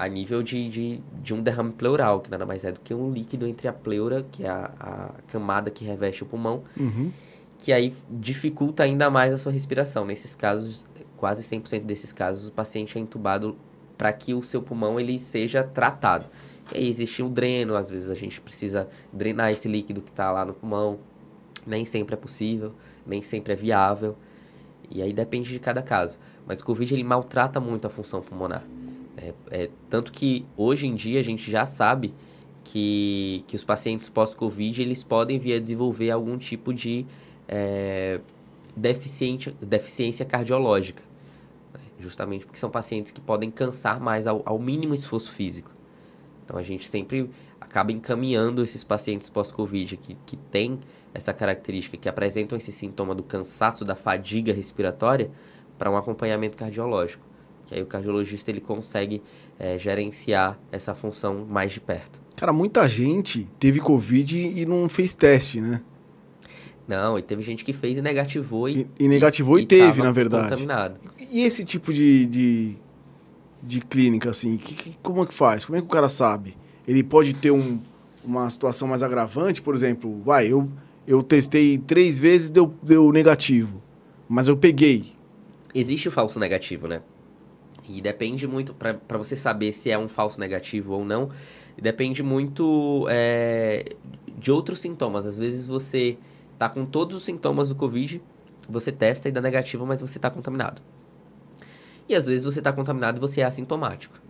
A 0.00 0.08
nível 0.08 0.42
de, 0.42 0.70
de, 0.70 1.00
de, 1.20 1.34
um 1.34 1.42
derrame 1.42 1.72
pleural, 1.72 2.20
que 2.20 2.30
nada 2.30 2.46
mais 2.46 2.64
é 2.64 2.72
do 2.72 2.80
que 2.80 2.94
um 2.94 3.12
líquido 3.12 3.46
entre 3.46 3.68
a 3.68 3.72
pleura, 3.72 4.24
que 4.32 4.44
é 4.44 4.48
a, 4.48 4.70
a 4.80 5.10
camada 5.28 5.70
que 5.70 5.84
reveste 5.84 6.22
o 6.22 6.26
pulmão, 6.26 6.64
uhum. 6.74 7.12
que 7.58 7.70
aí 7.70 7.94
dificulta 8.08 8.82
ainda 8.82 9.10
mais 9.10 9.34
a 9.34 9.36
sua 9.36 9.52
respiração. 9.52 10.06
Nesses 10.06 10.34
casos, 10.34 10.86
quase 11.18 11.42
100% 11.42 11.84
desses 11.84 12.12
casos, 12.12 12.48
o 12.48 12.52
paciente 12.52 12.96
é 12.96 13.00
entubado 13.00 13.58
para 13.98 14.10
que 14.10 14.32
o 14.32 14.42
seu 14.42 14.62
pulmão 14.62 14.98
ele 14.98 15.18
seja 15.18 15.62
tratado. 15.62 16.24
E 16.72 16.78
aí 16.78 16.88
existe 16.88 17.22
um 17.22 17.30
dreno, 17.30 17.76
às 17.76 17.90
vezes 17.90 18.08
a 18.08 18.14
gente 18.14 18.40
precisa 18.40 18.88
drenar 19.12 19.52
esse 19.52 19.68
líquido 19.68 20.00
que 20.00 20.10
está 20.10 20.30
lá 20.32 20.46
no 20.46 20.54
pulmão. 20.54 20.98
Nem 21.66 21.84
sempre 21.84 22.14
é 22.14 22.16
possível, 22.16 22.72
nem 23.06 23.22
sempre 23.22 23.52
é 23.52 23.56
viável. 23.56 24.16
E 24.90 25.02
aí 25.02 25.12
depende 25.12 25.50
de 25.50 25.58
cada 25.58 25.82
caso. 25.82 26.18
Mas 26.46 26.60
o 26.60 26.64
Covid 26.64 26.94
ele 26.94 27.04
maltrata 27.04 27.60
muito 27.60 27.86
a 27.86 27.90
função 27.90 28.22
pulmonar. 28.22 28.64
É, 29.20 29.34
é, 29.50 29.70
tanto 29.90 30.10
que 30.10 30.46
hoje 30.56 30.86
em 30.86 30.94
dia 30.94 31.20
a 31.20 31.22
gente 31.22 31.50
já 31.50 31.66
sabe 31.66 32.14
que, 32.64 33.44
que 33.46 33.54
os 33.54 33.62
pacientes 33.62 34.08
pós-Covid 34.08 34.80
eles 34.80 35.04
podem 35.04 35.38
vir 35.38 35.54
a 35.54 35.58
desenvolver 35.58 36.10
algum 36.10 36.38
tipo 36.38 36.72
de 36.72 37.04
é, 37.46 38.20
deficiência, 38.74 39.54
deficiência 39.60 40.24
cardiológica. 40.24 41.02
Né? 41.74 41.80
Justamente 41.98 42.46
porque 42.46 42.58
são 42.58 42.70
pacientes 42.70 43.12
que 43.12 43.20
podem 43.20 43.50
cansar 43.50 44.00
mais 44.00 44.26
ao, 44.26 44.42
ao 44.46 44.58
mínimo 44.58 44.94
esforço 44.94 45.32
físico. 45.32 45.70
Então 46.44 46.56
a 46.56 46.62
gente 46.62 46.88
sempre 46.88 47.30
acaba 47.60 47.92
encaminhando 47.92 48.62
esses 48.62 48.82
pacientes 48.82 49.28
pós-Covid 49.28 49.96
que, 49.98 50.16
que 50.24 50.36
têm 50.36 50.80
essa 51.12 51.32
característica, 51.34 51.96
que 51.96 52.08
apresentam 52.08 52.56
esse 52.56 52.72
sintoma 52.72 53.14
do 53.14 53.22
cansaço, 53.22 53.84
da 53.84 53.94
fadiga 53.94 54.52
respiratória, 54.52 55.30
para 55.78 55.90
um 55.90 55.96
acompanhamento 55.96 56.56
cardiológico. 56.56 57.29
Que 57.70 57.76
aí 57.76 57.82
o 57.82 57.86
cardiologista 57.86 58.50
ele 58.50 58.60
consegue 58.60 59.22
é, 59.56 59.78
gerenciar 59.78 60.58
essa 60.72 60.92
função 60.92 61.46
mais 61.48 61.70
de 61.70 61.80
perto. 61.80 62.20
Cara, 62.34 62.52
muita 62.52 62.88
gente 62.88 63.48
teve 63.60 63.78
Covid 63.78 64.36
e 64.36 64.66
não 64.66 64.88
fez 64.88 65.14
teste, 65.14 65.60
né? 65.60 65.80
Não, 66.88 67.16
e 67.16 67.22
teve 67.22 67.42
gente 67.42 67.64
que 67.64 67.72
fez 67.72 67.96
e 67.96 68.02
negativou 68.02 68.68
e. 68.68 68.88
E, 68.98 69.04
e 69.04 69.08
negativou 69.08 69.56
e, 69.56 69.62
e 69.62 69.66
teve, 69.66 70.02
na 70.02 70.10
verdade. 70.10 70.48
Contaminado. 70.48 70.98
E 71.30 71.42
esse 71.42 71.64
tipo 71.64 71.92
de, 71.92 72.26
de, 72.26 72.76
de 73.62 73.80
clínica, 73.82 74.30
assim, 74.30 74.56
que, 74.56 74.74
que, 74.74 74.98
como 75.00 75.22
é 75.22 75.26
que 75.26 75.32
faz? 75.32 75.64
Como 75.64 75.78
é 75.78 75.80
que 75.80 75.86
o 75.86 75.90
cara 75.90 76.08
sabe? 76.08 76.56
Ele 76.88 77.04
pode 77.04 77.34
ter 77.34 77.52
um, 77.52 77.78
uma 78.24 78.50
situação 78.50 78.88
mais 78.88 79.04
agravante, 79.04 79.62
por 79.62 79.76
exemplo, 79.76 80.20
vai, 80.24 80.48
eu, 80.48 80.68
eu 81.06 81.22
testei 81.22 81.78
três 81.78 82.18
vezes, 82.18 82.50
deu, 82.50 82.74
deu 82.82 83.12
negativo, 83.12 83.80
mas 84.28 84.48
eu 84.48 84.56
peguei. 84.56 85.12
Existe 85.72 86.08
o 86.08 86.10
falso 86.10 86.40
negativo, 86.40 86.88
né? 86.88 87.00
E 87.92 88.00
depende 88.00 88.46
muito, 88.46 88.72
para 88.74 89.18
você 89.18 89.34
saber 89.34 89.72
se 89.72 89.90
é 89.90 89.98
um 89.98 90.08
falso 90.08 90.38
negativo 90.38 90.92
ou 90.92 91.04
não, 91.04 91.30
depende 91.80 92.22
muito 92.22 93.06
é, 93.10 93.96
de 94.38 94.52
outros 94.52 94.78
sintomas. 94.78 95.26
Às 95.26 95.36
vezes 95.36 95.66
você 95.66 96.16
tá 96.58 96.68
com 96.68 96.86
todos 96.86 97.16
os 97.16 97.24
sintomas 97.24 97.68
do 97.68 97.74
Covid, 97.74 98.22
você 98.68 98.92
testa 98.92 99.28
e 99.28 99.32
dá 99.32 99.40
negativo, 99.40 99.84
mas 99.84 100.00
você 100.00 100.18
está 100.18 100.30
contaminado. 100.30 100.80
E 102.08 102.14
às 102.14 102.26
vezes 102.26 102.44
você 102.44 102.60
está 102.60 102.72
contaminado 102.72 103.18
e 103.18 103.20
você 103.20 103.40
é 103.40 103.44
assintomático. 103.44 104.20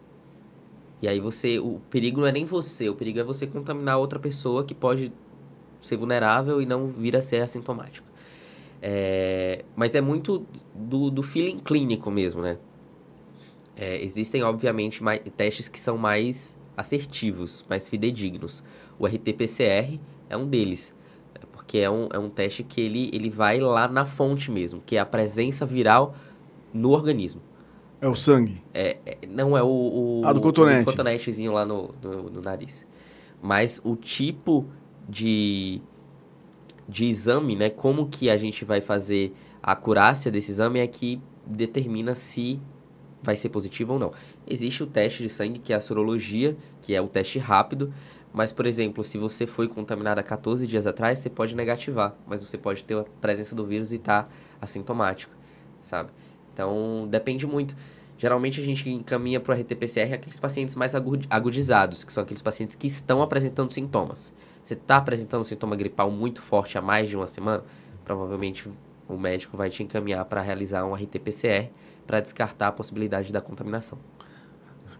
E 1.02 1.08
aí 1.08 1.20
você, 1.20 1.58
o 1.58 1.80
perigo 1.90 2.20
não 2.20 2.26
é 2.26 2.32
nem 2.32 2.44
você, 2.44 2.88
o 2.88 2.94
perigo 2.94 3.18
é 3.18 3.22
você 3.22 3.46
contaminar 3.46 3.98
outra 3.98 4.18
pessoa 4.18 4.64
que 4.64 4.74
pode 4.74 5.12
ser 5.80 5.96
vulnerável 5.96 6.60
e 6.60 6.66
não 6.66 6.88
vir 6.88 7.16
a 7.16 7.22
ser 7.22 7.40
assintomático. 7.42 8.06
É, 8.82 9.64
mas 9.76 9.94
é 9.94 10.00
muito 10.00 10.46
do, 10.74 11.10
do 11.10 11.22
feeling 11.22 11.58
clínico 11.58 12.10
mesmo, 12.10 12.42
né? 12.42 12.58
É, 13.76 14.02
existem, 14.02 14.42
obviamente, 14.42 15.02
mais, 15.02 15.20
testes 15.36 15.68
que 15.68 15.80
são 15.80 15.96
mais 15.96 16.56
assertivos, 16.76 17.64
mais 17.68 17.88
fidedignos. 17.88 18.62
O 18.98 19.06
RT-PCR 19.06 19.98
é 20.28 20.36
um 20.36 20.46
deles, 20.46 20.94
porque 21.52 21.78
é 21.78 21.90
um, 21.90 22.08
é 22.12 22.18
um 22.18 22.28
teste 22.28 22.62
que 22.62 22.80
ele, 22.80 23.10
ele 23.12 23.30
vai 23.30 23.60
lá 23.60 23.88
na 23.88 24.04
fonte 24.04 24.50
mesmo, 24.50 24.82
que 24.84 24.96
é 24.96 24.98
a 25.00 25.06
presença 25.06 25.64
viral 25.64 26.14
no 26.72 26.90
organismo. 26.90 27.42
É 28.00 28.08
o 28.08 28.14
sangue? 28.14 28.62
É, 28.72 28.96
é 29.04 29.26
não 29.26 29.56
é 29.56 29.62
o, 29.62 29.66
o... 29.66 30.22
Ah, 30.24 30.32
do 30.32 30.40
cotonete. 30.40 30.82
O 30.82 30.84
cotonetezinho 30.86 31.52
lá 31.52 31.66
no, 31.66 31.94
no, 32.02 32.30
no 32.30 32.40
nariz. 32.40 32.86
Mas 33.42 33.80
o 33.84 33.94
tipo 33.94 34.66
de, 35.08 35.82
de 36.88 37.04
exame, 37.04 37.56
né? 37.56 37.68
Como 37.68 38.08
que 38.08 38.30
a 38.30 38.36
gente 38.38 38.64
vai 38.64 38.80
fazer 38.80 39.34
a 39.62 39.72
acurácia 39.72 40.30
desse 40.30 40.50
exame 40.50 40.80
é 40.80 40.86
que 40.86 41.20
determina 41.46 42.14
se 42.14 42.60
vai 43.22 43.36
ser 43.36 43.48
positivo 43.48 43.94
ou 43.94 43.98
não. 43.98 44.12
Existe 44.46 44.82
o 44.82 44.86
teste 44.86 45.22
de 45.22 45.28
sangue, 45.28 45.58
que 45.58 45.72
é 45.72 45.76
a 45.76 45.80
sorologia, 45.80 46.56
que 46.80 46.94
é 46.94 47.00
o 47.00 47.08
teste 47.08 47.38
rápido, 47.38 47.92
mas, 48.32 48.52
por 48.52 48.66
exemplo, 48.66 49.02
se 49.02 49.18
você 49.18 49.46
foi 49.46 49.66
contaminado 49.66 50.20
há 50.20 50.22
14 50.22 50.66
dias 50.66 50.86
atrás, 50.86 51.18
você 51.18 51.28
pode 51.28 51.54
negativar, 51.54 52.14
mas 52.26 52.42
você 52.42 52.56
pode 52.56 52.84
ter 52.84 52.96
a 52.96 53.04
presença 53.20 53.54
do 53.54 53.66
vírus 53.66 53.92
e 53.92 53.96
estar 53.96 54.24
tá 54.24 54.28
assintomático, 54.60 55.32
sabe? 55.82 56.10
Então, 56.52 57.08
depende 57.10 57.46
muito. 57.46 57.74
Geralmente 58.16 58.60
a 58.60 58.64
gente 58.64 58.88
encaminha 58.88 59.40
para 59.40 59.56
o 59.56 59.58
RT-PCR 59.58 60.12
aqueles 60.14 60.38
pacientes 60.38 60.74
mais 60.76 60.94
agudizados, 60.94 62.04
que 62.04 62.12
são 62.12 62.22
aqueles 62.22 62.42
pacientes 62.42 62.76
que 62.76 62.86
estão 62.86 63.22
apresentando 63.22 63.72
sintomas. 63.72 64.32
Você 64.62 64.74
está 64.74 64.98
apresentando 64.98 65.40
um 65.40 65.44
sintoma 65.44 65.74
gripal 65.74 66.10
muito 66.10 66.42
forte 66.42 66.76
há 66.76 66.82
mais 66.82 67.08
de 67.08 67.16
uma 67.16 67.26
semana, 67.26 67.64
provavelmente 68.04 68.70
o 69.08 69.16
médico 69.16 69.56
vai 69.56 69.70
te 69.70 69.82
encaminhar 69.82 70.24
para 70.26 70.40
realizar 70.40 70.84
um 70.84 70.94
RT-PCR 70.94 71.70
para 72.10 72.18
descartar 72.18 72.66
a 72.66 72.72
possibilidade 72.72 73.32
da 73.32 73.40
contaminação. 73.40 73.96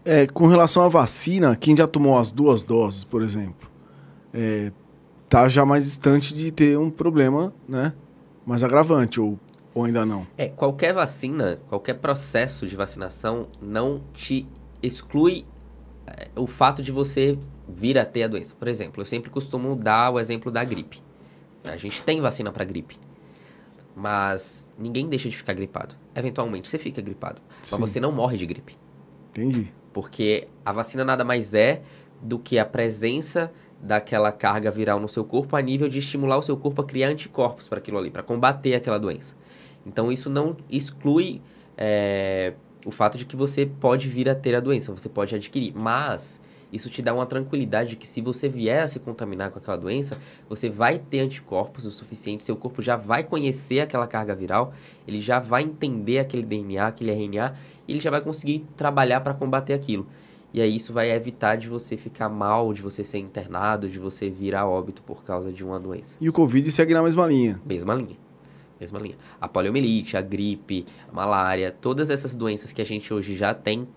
É, 0.05 0.25
com 0.27 0.47
relação 0.47 0.81
à 0.85 0.87
vacina, 0.87 1.57
quem 1.57 1.75
já 1.75 1.85
tomou 1.85 2.17
as 2.17 2.31
duas 2.31 2.63
doses, 2.63 3.03
por 3.03 3.21
exemplo, 3.21 3.69
é, 4.33 4.71
tá 5.27 5.49
já 5.49 5.65
mais 5.65 5.83
distante 5.83 6.33
de 6.33 6.51
ter 6.51 6.79
um 6.79 6.89
problema, 6.89 7.53
né? 7.67 7.93
Mais 8.45 8.63
agravante, 8.63 9.19
ou, 9.19 9.37
ou 9.75 9.83
ainda 9.83 10.05
não? 10.05 10.25
É, 10.37 10.47
qualquer 10.47 10.93
vacina, 10.93 11.59
qualquer 11.67 11.95
processo 11.95 12.65
de 12.65 12.77
vacinação 12.77 13.47
não 13.61 14.01
te 14.13 14.47
exclui 14.81 15.45
é, 16.07 16.29
o 16.37 16.47
fato 16.47 16.81
de 16.81 16.93
você 16.93 17.37
vir 17.67 17.97
a 17.97 18.05
ter 18.05 18.23
a 18.23 18.27
doença. 18.29 18.55
Por 18.57 18.69
exemplo, 18.69 19.01
eu 19.01 19.05
sempre 19.05 19.29
costumo 19.29 19.75
dar 19.75 20.11
o 20.11 20.19
exemplo 20.19 20.49
da 20.49 20.63
gripe. 20.63 21.03
A 21.65 21.75
gente 21.75 22.01
tem 22.03 22.21
vacina 22.21 22.53
para 22.53 22.63
gripe. 22.63 22.97
Mas 23.93 24.69
ninguém 24.79 25.09
deixa 25.09 25.29
de 25.29 25.35
ficar 25.35 25.51
gripado. 25.51 26.00
Eventualmente 26.15 26.67
você 26.67 26.77
fica 26.77 27.01
gripado. 27.01 27.41
Sim. 27.61 27.77
Mas 27.79 27.91
você 27.91 27.99
não 27.99 28.11
morre 28.11 28.37
de 28.37 28.45
gripe. 28.45 28.77
Entendi. 29.29 29.71
Porque 29.93 30.47
a 30.65 30.71
vacina 30.71 31.03
nada 31.03 31.23
mais 31.23 31.53
é 31.53 31.81
do 32.21 32.37
que 32.37 32.59
a 32.59 32.65
presença 32.65 33.51
daquela 33.81 34.31
carga 34.31 34.69
viral 34.69 34.99
no 34.99 35.09
seu 35.09 35.25
corpo 35.25 35.55
a 35.55 35.61
nível 35.61 35.89
de 35.89 35.99
estimular 35.99 36.37
o 36.37 36.41
seu 36.41 36.55
corpo 36.55 36.81
a 36.81 36.85
criar 36.85 37.07
anticorpos 37.07 37.67
para 37.67 37.79
aquilo 37.79 37.97
ali, 37.97 38.11
para 38.11 38.21
combater 38.21 38.75
aquela 38.75 38.99
doença. 38.99 39.35
Então 39.85 40.11
isso 40.11 40.29
não 40.29 40.55
exclui 40.69 41.41
é, 41.77 42.53
o 42.85 42.91
fato 42.91 43.17
de 43.17 43.25
que 43.25 43.35
você 43.35 43.65
pode 43.65 44.07
vir 44.07 44.29
a 44.29 44.35
ter 44.35 44.55
a 44.55 44.59
doença, 44.59 44.91
você 44.91 45.09
pode 45.09 45.35
adquirir. 45.35 45.73
Mas 45.75 46.39
isso 46.71 46.89
te 46.89 47.01
dá 47.01 47.13
uma 47.13 47.25
tranquilidade 47.25 47.91
de 47.91 47.95
que 47.95 48.07
se 48.07 48.21
você 48.21 48.47
vier 48.47 48.83
a 48.83 48.87
se 48.87 48.99
contaminar 48.99 49.51
com 49.51 49.59
aquela 49.59 49.77
doença, 49.77 50.17
você 50.47 50.69
vai 50.69 50.99
ter 50.99 51.19
anticorpos 51.19 51.85
o 51.85 51.91
suficiente, 51.91 52.43
seu 52.43 52.55
corpo 52.55 52.81
já 52.81 52.95
vai 52.95 53.23
conhecer 53.23 53.81
aquela 53.81 54.07
carga 54.07 54.35
viral, 54.35 54.73
ele 55.07 55.19
já 55.19 55.39
vai 55.39 55.63
entender 55.63 56.19
aquele 56.19 56.43
DNA, 56.43 56.87
aquele 56.87 57.11
RNA, 57.11 57.55
e 57.87 57.91
ele 57.91 57.99
já 57.99 58.09
vai 58.09 58.21
conseguir 58.21 58.65
trabalhar 58.77 59.21
para 59.21 59.33
combater 59.33 59.73
aquilo. 59.73 60.07
E 60.53 60.61
aí 60.61 60.75
isso 60.75 60.91
vai 60.91 61.11
evitar 61.11 61.55
de 61.55 61.69
você 61.69 61.95
ficar 61.95 62.27
mal, 62.27 62.73
de 62.73 62.81
você 62.81 63.03
ser 63.03 63.19
internado, 63.19 63.87
de 63.87 63.97
você 63.99 64.29
vir 64.29 64.53
a 64.53 64.65
óbito 64.65 65.01
por 65.01 65.23
causa 65.23 65.51
de 65.51 65.63
uma 65.63 65.79
doença. 65.79 66.17
E 66.19 66.27
o 66.27 66.33
Covid 66.33 66.69
segue 66.71 66.93
na 66.93 67.01
mesma 67.01 67.25
linha? 67.25 67.59
Mesma 67.65 67.93
linha. 67.93 68.17
Mesma 68.79 68.99
linha. 68.99 69.15
A 69.39 69.47
poliomielite, 69.47 70.17
a 70.17 70.21
gripe, 70.21 70.85
a 71.09 71.15
malária, 71.15 71.71
todas 71.71 72.09
essas 72.09 72.35
doenças 72.35 72.73
que 72.73 72.81
a 72.81 72.85
gente 72.85 73.13
hoje 73.13 73.35
já 73.37 73.53
tem 73.53 73.87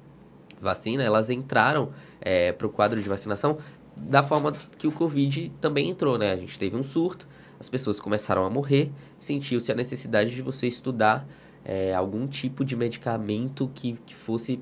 vacina, 0.65 1.03
elas 1.03 1.31
entraram 1.31 1.91
é, 2.21 2.53
para 2.53 2.67
o 2.67 2.71
quadro 2.71 3.01
de 3.01 3.09
vacinação 3.09 3.59
da 3.97 4.23
forma 4.23 4.53
que 4.77 4.87
o 4.87 4.93
Covid 4.93 5.53
também 5.61 5.89
entrou, 5.89 6.19
né? 6.19 6.33
A 6.33 6.37
gente 6.37 6.59
teve 6.59 6.77
um 6.77 6.83
surto, 6.83 7.29
as 7.61 7.69
pessoas 7.69 8.01
começaram 8.01 8.45
a 8.45 8.51
morrer, 8.51 8.91
sentiu-se 9.19 9.71
a 9.71 9.75
necessidade 9.75 10.35
de 10.35 10.43
você 10.43 10.67
estudar 10.67 11.27
é, 11.65 11.95
algum 11.95 12.27
tipo 12.27 12.65
de 12.65 12.77
medicamento 12.77 13.71
que, 13.75 13.99
que 14.05 14.15
fosse 14.15 14.61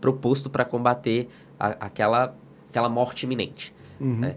proposto 0.00 0.50
para 0.50 0.64
combater 0.64 1.28
a, 1.58 1.68
aquela, 1.86 2.36
aquela 2.68 2.88
morte 2.88 3.24
iminente. 3.24 3.74
Uhum. 3.98 4.18
Né? 4.18 4.36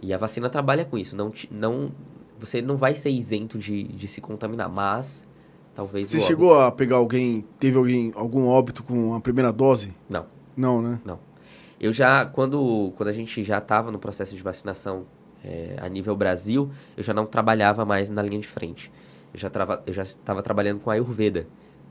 E 0.00 0.14
a 0.14 0.18
vacina 0.18 0.48
trabalha 0.48 0.84
com 0.84 0.96
isso. 0.96 1.16
Não, 1.16 1.32
não, 1.50 1.90
você 2.38 2.62
não 2.62 2.76
vai 2.76 2.94
ser 2.94 3.10
isento 3.10 3.58
de, 3.58 3.84
de 3.84 4.06
se 4.06 4.20
contaminar, 4.20 4.68
mas 4.68 5.26
talvez. 5.78 6.08
Você 6.08 6.20
chegou 6.20 6.58
a 6.58 6.72
pegar 6.72 6.96
alguém, 6.96 7.44
teve 7.58 7.76
alguém, 7.76 8.12
algum 8.16 8.46
óbito 8.46 8.82
com 8.82 9.14
a 9.14 9.20
primeira 9.20 9.52
dose? 9.52 9.94
Não. 10.10 10.26
Não, 10.56 10.82
né? 10.82 11.00
Não. 11.04 11.20
Eu 11.80 11.92
já, 11.92 12.26
quando, 12.26 12.92
quando 12.96 13.08
a 13.08 13.12
gente 13.12 13.44
já 13.44 13.58
estava 13.58 13.92
no 13.92 13.98
processo 13.98 14.34
de 14.34 14.42
vacinação 14.42 15.06
é, 15.44 15.76
a 15.80 15.88
nível 15.88 16.16
Brasil, 16.16 16.68
eu 16.96 17.04
já 17.04 17.14
não 17.14 17.24
trabalhava 17.24 17.84
mais 17.84 18.10
na 18.10 18.20
linha 18.20 18.40
de 18.40 18.48
frente. 18.48 18.90
Eu 19.32 19.38
já 19.38 19.48
trava, 19.48 19.82
eu 19.86 19.92
já 19.92 20.02
estava 20.02 20.42
trabalhando 20.42 20.80
com 20.80 20.90
a 20.90 20.94
Ayurveda, 20.94 21.46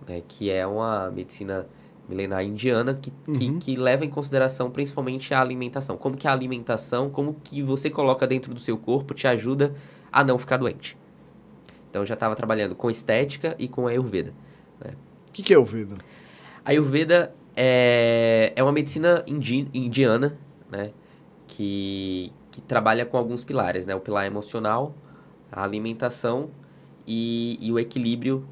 né, 0.05 0.21
que 0.27 0.51
é 0.51 0.67
uma 0.67 1.09
medicina 1.09 1.65
milenar 2.09 2.43
indiana 2.43 2.93
que, 2.93 3.13
uhum. 3.27 3.33
que, 3.33 3.57
que, 3.57 3.75
leva 3.75 4.05
em 4.05 4.09
consideração 4.09 4.69
principalmente 4.69 5.33
a 5.33 5.39
alimentação. 5.39 5.95
Como 5.95 6.17
que 6.17 6.27
a 6.27 6.31
alimentação, 6.31 7.09
como 7.09 7.35
que 7.41 7.61
você 7.61 7.89
coloca 7.89 8.27
dentro 8.27 8.53
do 8.53 8.59
seu 8.59 8.77
corpo 8.77 9.13
te 9.13 9.27
ajuda 9.27 9.73
a 10.11 10.23
não 10.23 10.37
ficar 10.37 10.57
doente. 10.57 10.97
Então 11.97 12.03
eu 12.03 12.05
já 12.05 12.13
estava 12.13 12.35
trabalhando 12.35 12.75
com 12.75 12.91
estética 12.91 13.55
e 13.57 13.67
com 13.67 13.87
Ayurveda. 13.87 14.31
O 14.79 14.87
né? 14.87 14.93
que, 15.33 15.41
que 15.41 15.51
é 15.51 15.55
Ayurveda? 15.55 15.95
Ayurveda 16.63 17.33
é, 17.55 18.53
é 18.55 18.61
uma 18.61 18.71
medicina 18.71 19.23
indi, 19.25 19.67
indiana, 19.73 20.37
né? 20.69 20.91
Que, 21.47 22.31
que 22.51 22.61
trabalha 22.61 23.03
com 23.03 23.17
alguns 23.17 23.43
pilares, 23.43 23.87
né? 23.87 23.95
O 23.95 23.99
pilar 23.99 24.27
emocional, 24.27 24.93
a 25.51 25.63
alimentação 25.63 26.51
e, 27.07 27.57
e 27.59 27.71
o 27.71 27.79
equilíbrio 27.79 28.47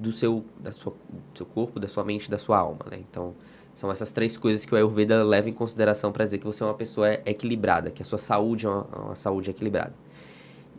do 0.00 0.10
seu, 0.10 0.44
da 0.58 0.72
sua, 0.72 0.92
do 1.32 1.38
seu 1.38 1.46
corpo, 1.46 1.78
da 1.78 1.86
sua 1.86 2.02
mente, 2.02 2.28
da 2.28 2.38
sua 2.38 2.58
alma, 2.58 2.86
né? 2.90 2.98
Então, 3.08 3.34
são 3.72 3.88
essas 3.92 4.10
três 4.10 4.36
coisas 4.36 4.64
que 4.64 4.74
o 4.74 4.76
Ayurveda 4.76 5.22
leva 5.22 5.48
em 5.48 5.52
consideração 5.52 6.10
para 6.10 6.24
dizer 6.24 6.38
que 6.38 6.44
você 6.44 6.64
é 6.64 6.66
uma 6.66 6.74
pessoa 6.74 7.12
equilibrada, 7.24 7.92
que 7.92 8.02
a 8.02 8.04
sua 8.04 8.18
saúde 8.18 8.66
é 8.66 8.68
uma, 8.68 8.82
uma 8.82 9.14
saúde 9.14 9.48
equilibrada. 9.48 9.94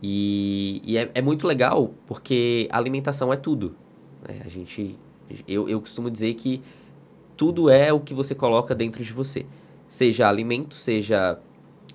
E, 0.02 0.80
e 0.84 0.96
é, 0.96 1.10
é, 1.14 1.22
muito 1.22 1.46
legal 1.46 1.92
porque 2.06 2.68
alimentação 2.70 3.32
é 3.32 3.36
tudo. 3.36 3.76
Né? 4.26 4.40
A 4.44 4.48
gente, 4.48 4.98
eu, 5.46 5.68
eu 5.68 5.80
costumo 5.80 6.10
dizer 6.10 6.34
que 6.34 6.62
tudo 7.36 7.68
é 7.68 7.92
o 7.92 8.00
que 8.00 8.14
você 8.14 8.34
coloca 8.34 8.74
dentro 8.74 9.04
de 9.04 9.12
você. 9.12 9.44
Seja 9.88 10.28
alimento, 10.28 10.74
seja 10.74 11.38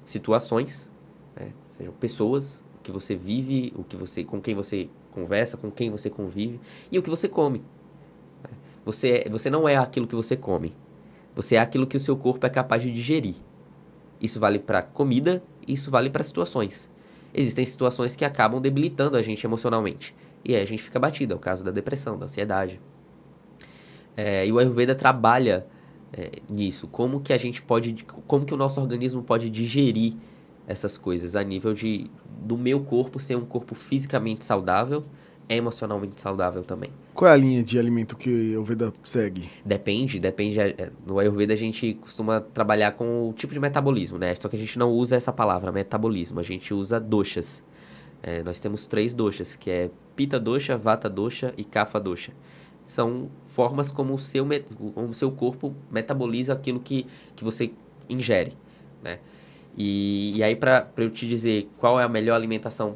situações, 0.06 0.92
né? 1.36 1.52
sejam 1.68 1.94
pessoas, 1.94 2.64
o 2.80 2.84
que 2.84 2.92
você 2.92 3.16
vive, 3.16 3.74
o 3.76 3.84
que 3.84 3.96
você, 3.96 4.24
com 4.24 4.40
quem 4.40 4.54
você 4.54 4.90
conversa, 5.12 5.58
com 5.58 5.72
quem 5.72 5.90
você 5.90 6.10
convive 6.10 6.60
e 6.92 7.00
o 7.00 7.04
que 7.04 7.10
você 7.10 7.28
come. 7.28 7.64
Você, 8.86 9.26
você 9.32 9.50
não 9.50 9.68
é 9.68 9.76
aquilo 9.76 10.06
que 10.06 10.16
você 10.16 10.38
come. 10.38 10.72
Você 11.36 11.56
é 11.56 11.60
aquilo 11.60 11.88
que 11.88 11.98
o 11.98 12.00
seu 12.00 12.16
corpo 12.16 12.46
é 12.46 12.50
capaz 12.50 12.84
de 12.84 12.92
digerir. 12.92 13.36
Isso 14.22 14.40
vale 14.40 14.60
para 14.60 14.82
comida, 14.82 15.44
isso 15.68 15.90
vale 15.90 16.10
para 16.10 16.24
situações. 16.24 16.88
Existem 17.38 17.66
situações 17.66 18.16
que 18.16 18.24
acabam 18.24 18.62
debilitando 18.62 19.18
a 19.18 19.22
gente 19.22 19.46
emocionalmente. 19.46 20.16
E 20.44 20.56
aí 20.56 20.62
a 20.62 20.66
gente 20.66 20.82
fica 20.82 20.98
batido, 20.98 21.34
é 21.34 21.36
o 21.36 21.40
caso 21.40 21.64
da 21.64 21.72
depressão, 21.72 22.18
da 22.18 22.26
ansiedade. 22.26 22.80
É, 24.16 24.48
e 24.48 24.52
o 24.52 24.58
Ayurveda 24.58 24.96
trabalha 24.96 25.68
é, 26.14 26.32
nisso. 26.50 26.88
Como 26.88 27.20
que 27.20 27.34
a 27.34 27.38
gente 27.38 27.62
pode. 27.62 28.06
Como 28.26 28.46
que 28.46 28.54
o 28.54 28.58
nosso 28.58 28.80
organismo 28.80 29.22
pode 29.22 29.50
digerir 29.50 30.14
essas 30.68 30.98
coisas 30.98 31.36
a 31.36 31.44
nível 31.44 31.74
de 31.74 32.10
do 32.42 32.58
meu 32.58 32.82
corpo 32.82 33.20
ser 33.20 33.36
um 33.36 33.46
corpo 33.46 33.76
fisicamente 33.76 34.44
saudável, 34.44 35.04
emocionalmente 35.48 36.20
saudável 36.20 36.64
também. 36.64 36.90
Qual 37.14 37.30
é 37.30 37.34
a 37.34 37.38
linha 37.38 37.64
de 37.64 37.78
alimento 37.78 38.18
que 38.18 38.30
o 38.30 38.34
Ayurveda 38.34 38.92
segue? 39.04 39.50
Depende, 39.64 40.20
depende. 40.20 40.60
É, 40.60 40.92
no 41.06 41.20
Ayurveda 41.20 41.54
a 41.54 41.58
gente 41.58 41.94
costuma 41.96 42.42
trabalhar 42.42 42.94
com 42.94 43.30
o 43.30 43.34
tipo 43.34 43.54
de 43.54 43.60
metabolismo, 43.60 44.18
né? 44.18 44.34
Só 44.36 44.50
que 44.50 44.56
a 44.56 44.60
gente 44.60 44.78
não 44.78 44.92
usa 44.92 45.16
essa 45.16 45.32
palavra, 45.32 45.72
metabolismo. 45.72 46.40
A 46.40 46.44
gente 46.44 46.74
usa 46.74 47.00
doshas. 47.00 47.64
É, 48.24 48.44
nós 48.44 48.60
temos 48.60 48.88
três 48.88 49.14
doshas, 49.14 49.56
que 49.56 49.70
é 49.70 49.90
Pita 50.16 50.40
dosha, 50.40 50.78
Vata 50.78 51.10
dosha 51.10 51.54
e 51.58 51.64
Kapha 51.64 52.00
dosha. 52.00 52.34
São 52.86 53.30
formas 53.46 53.92
como 53.92 54.14
o 54.14 54.20
seu, 54.20 54.46
como 54.94 55.10
o 55.10 55.14
seu 55.14 55.32
corpo 55.32 55.76
metaboliza 55.92 56.54
aquilo 56.54 56.80
que, 56.80 57.06
que 57.36 57.44
você 57.44 57.72
ingere, 58.10 58.54
né? 59.04 59.20
E, 59.78 60.38
e 60.38 60.44
aí, 60.44 60.56
para 60.56 60.88
eu 60.98 61.10
te 61.10 61.28
dizer 61.28 61.70
qual 61.78 62.00
é 62.00 62.04
a 62.04 62.08
melhor 62.08 62.36
alimentação 62.36 62.96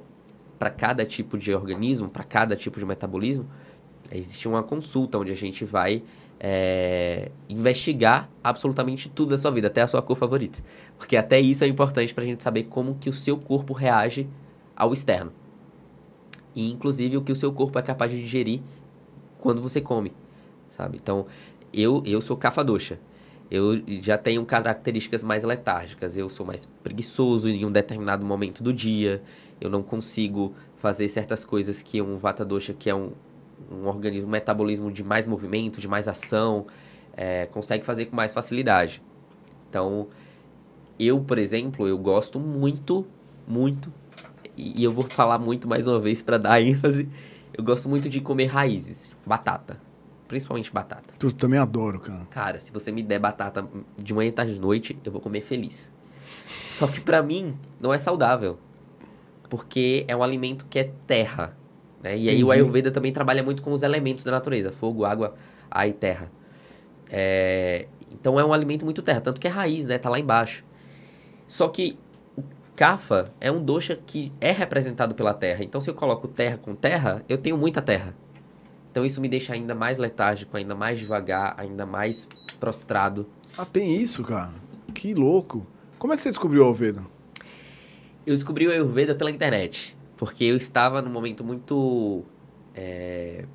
para 0.60 0.70
cada 0.70 1.06
tipo 1.06 1.38
de 1.38 1.54
organismo, 1.54 2.10
para 2.10 2.24
cada 2.24 2.56
tipo 2.56 2.78
de 2.78 2.86
metabolismo, 2.86 3.48
existe 4.12 4.48
uma 4.48 4.62
consulta 4.62 5.18
onde 5.18 5.32
a 5.32 5.36
gente 5.36 5.64
vai 5.64 6.04
é, 6.38 7.32
investigar 7.48 8.30
absolutamente 8.44 9.08
tudo 9.08 9.30
da 9.30 9.38
sua 9.38 9.52
vida, 9.52 9.68
até 9.68 9.82
a 9.82 9.88
sua 9.88 10.02
cor 10.02 10.18
favorita. 10.18 10.60
Porque 10.98 11.16
até 11.16 11.40
isso 11.40 11.64
é 11.64 11.68
importante 11.68 12.14
para 12.14 12.26
a 12.26 12.28
gente 12.28 12.44
saber 12.44 12.64
como 12.66 12.96
que 12.96 13.10
o 13.10 13.14
seu 13.14 13.38
corpo 13.38 13.74
reage 13.74 14.28
ao 14.76 14.92
externo. 14.92 15.32
E, 16.54 16.70
inclusive, 16.70 17.16
o 17.16 17.22
que 17.22 17.32
o 17.32 17.36
seu 17.36 17.54
corpo 17.54 17.80
é 17.80 17.82
capaz 17.82 18.12
de 18.12 18.20
digerir 18.22 18.62
quando 19.40 19.62
você 19.62 19.80
come, 19.80 20.12
sabe? 20.70 21.00
Então, 21.02 21.26
eu, 21.72 22.04
eu 22.06 22.20
sou 22.20 22.36
cafadoxa 22.36 23.00
eu 23.52 23.82
já 24.02 24.18
tenho 24.18 24.46
características 24.46 25.24
mais 25.24 25.44
letárgicas. 25.44 26.16
Eu 26.16 26.30
sou 26.30 26.46
mais 26.46 26.66
preguiçoso 26.84 27.50
em 27.50 27.66
um 27.66 27.72
determinado 27.72 28.24
momento 28.24 28.62
do 28.62 28.72
dia. 28.72 29.24
Eu 29.60 29.70
não 29.70 29.84
consigo 29.84 30.54
fazer 30.76 31.08
certas 31.10 31.44
coisas 31.44 31.82
que 31.82 32.02
um 32.02 32.18
Vata 32.18 32.46
Dosha, 32.46 32.74
que 32.74 32.90
é 32.90 32.96
um, 32.96 33.12
um 33.72 33.88
organismo, 33.88 34.28
um 34.28 34.32
metabolismo 34.32 34.92
de 34.92 35.04
mais 35.04 35.28
movimento, 35.28 35.80
de 35.80 35.88
mais 35.88 36.08
ação, 36.08 36.66
é, 37.14 37.46
consegue 37.48 37.86
fazer 37.86 38.06
com 38.06 38.16
mais 38.16 38.34
facilidade. 38.34 39.02
Então, 39.70 40.08
eu, 40.98 41.20
por 41.22 41.38
exemplo, 41.38 41.88
eu 41.88 41.98
gosto 41.98 42.40
muito, 42.40 43.06
muito, 43.48 43.92
e 44.56 44.84
eu 44.84 44.92
vou 44.92 45.04
falar 45.04 45.38
muito 45.38 45.68
mais 45.68 45.88
uma 45.88 46.00
vez 46.00 46.22
para 46.22 46.38
dar 46.38 46.60
ênfase, 46.62 47.10
eu 47.54 47.64
gosto 47.64 47.90
muito 47.90 48.08
de 48.08 48.22
comer 48.22 48.46
raízes, 48.46 49.14
batata 49.26 49.90
principalmente 50.30 50.72
batata. 50.72 51.16
Tu 51.18 51.32
também 51.34 51.60
adoro, 51.60 52.00
cara. 52.00 52.26
Cara, 52.30 52.60
se 52.60 52.72
você 52.72 52.92
me 52.92 53.02
der 53.02 53.20
batata 53.20 53.68
de 53.98 54.14
manhã, 54.14 54.32
tarde 54.32 54.54
de 54.54 54.62
noite, 54.62 54.98
eu 55.04 55.12
vou 55.12 55.20
comer 55.20 55.42
feliz. 55.42 55.92
Só 56.70 56.88
que 56.88 57.02
para 57.02 57.22
mim 57.24 57.58
não 57.82 57.92
é 57.92 57.98
saudável, 57.98 58.60
porque 59.50 60.06
é 60.08 60.16
um 60.16 60.24
alimento 60.24 60.66
que 60.70 60.80
é 60.80 60.92
terra, 61.08 61.58
né? 62.02 62.12
E 62.12 62.30
aí 62.30 62.36
Entendi. 62.36 62.44
o 62.44 62.52
Ayurveda 62.52 62.92
também 62.92 63.12
trabalha 63.12 63.44
muito 63.44 63.62
com 63.62 63.74
os 63.74 63.82
elementos 63.82 64.24
da 64.24 64.32
natureza, 64.32 64.72
fogo, 64.72 65.04
água, 65.04 65.36
ar 65.70 65.88
e 65.88 65.94
terra. 65.94 66.32
É... 67.10 67.88
Então 68.12 68.40
é 68.40 68.46
um 68.46 68.54
alimento 68.54 68.86
muito 68.86 69.02
terra, 69.02 69.22
tanto 69.22 69.40
que 69.42 69.48
é 69.48 69.50
raiz, 69.50 69.88
né? 69.88 69.98
Tá 69.98 70.10
lá 70.10 70.20
embaixo. 70.20 70.64
Só 71.48 71.68
que 71.68 71.98
o 72.38 72.44
kafa 72.76 73.32
é 73.42 73.52
um 73.52 73.64
dosha 73.64 74.00
que 74.06 74.32
é 74.40 74.52
representado 74.52 75.16
pela 75.16 75.34
terra. 75.34 75.64
Então 75.64 75.82
se 75.82 75.90
eu 75.90 75.96
coloco 75.96 76.28
terra 76.28 76.58
com 76.58 76.76
terra, 76.76 77.24
eu 77.28 77.38
tenho 77.38 77.58
muita 77.58 77.82
terra. 77.82 78.16
Então 78.92 79.06
isso 79.06 79.22
me 79.22 79.28
deixa 79.28 79.54
ainda 79.54 79.76
mais 79.76 79.98
letárgico, 79.98 80.58
ainda 80.58 80.76
mais 80.76 81.00
devagar, 81.00 81.56
ainda 81.58 81.86
mais 81.86 82.28
prostrado. 82.60 83.28
Ah, 83.58 83.66
tem 83.66 83.96
isso, 83.96 84.24
cara? 84.24 84.54
Que 84.94 85.14
louco. 85.14 85.66
Como 85.98 86.14
é 86.14 86.16
que 86.16 86.22
você 86.22 86.30
descobriu 86.30 86.62
o 86.62 86.66
Ayurveda? 86.66 87.19
Eu 88.26 88.34
descobri 88.34 88.68
o 88.68 88.72
Ayurveda 88.72 89.16
pela 89.16 89.32
internet. 89.32 89.98
Porque 90.18 90.44
eu 90.44 90.58
estava 90.58 91.02
num 91.02 91.12
momento 91.12 91.44
muito. 91.44 92.24
É... 92.76 93.46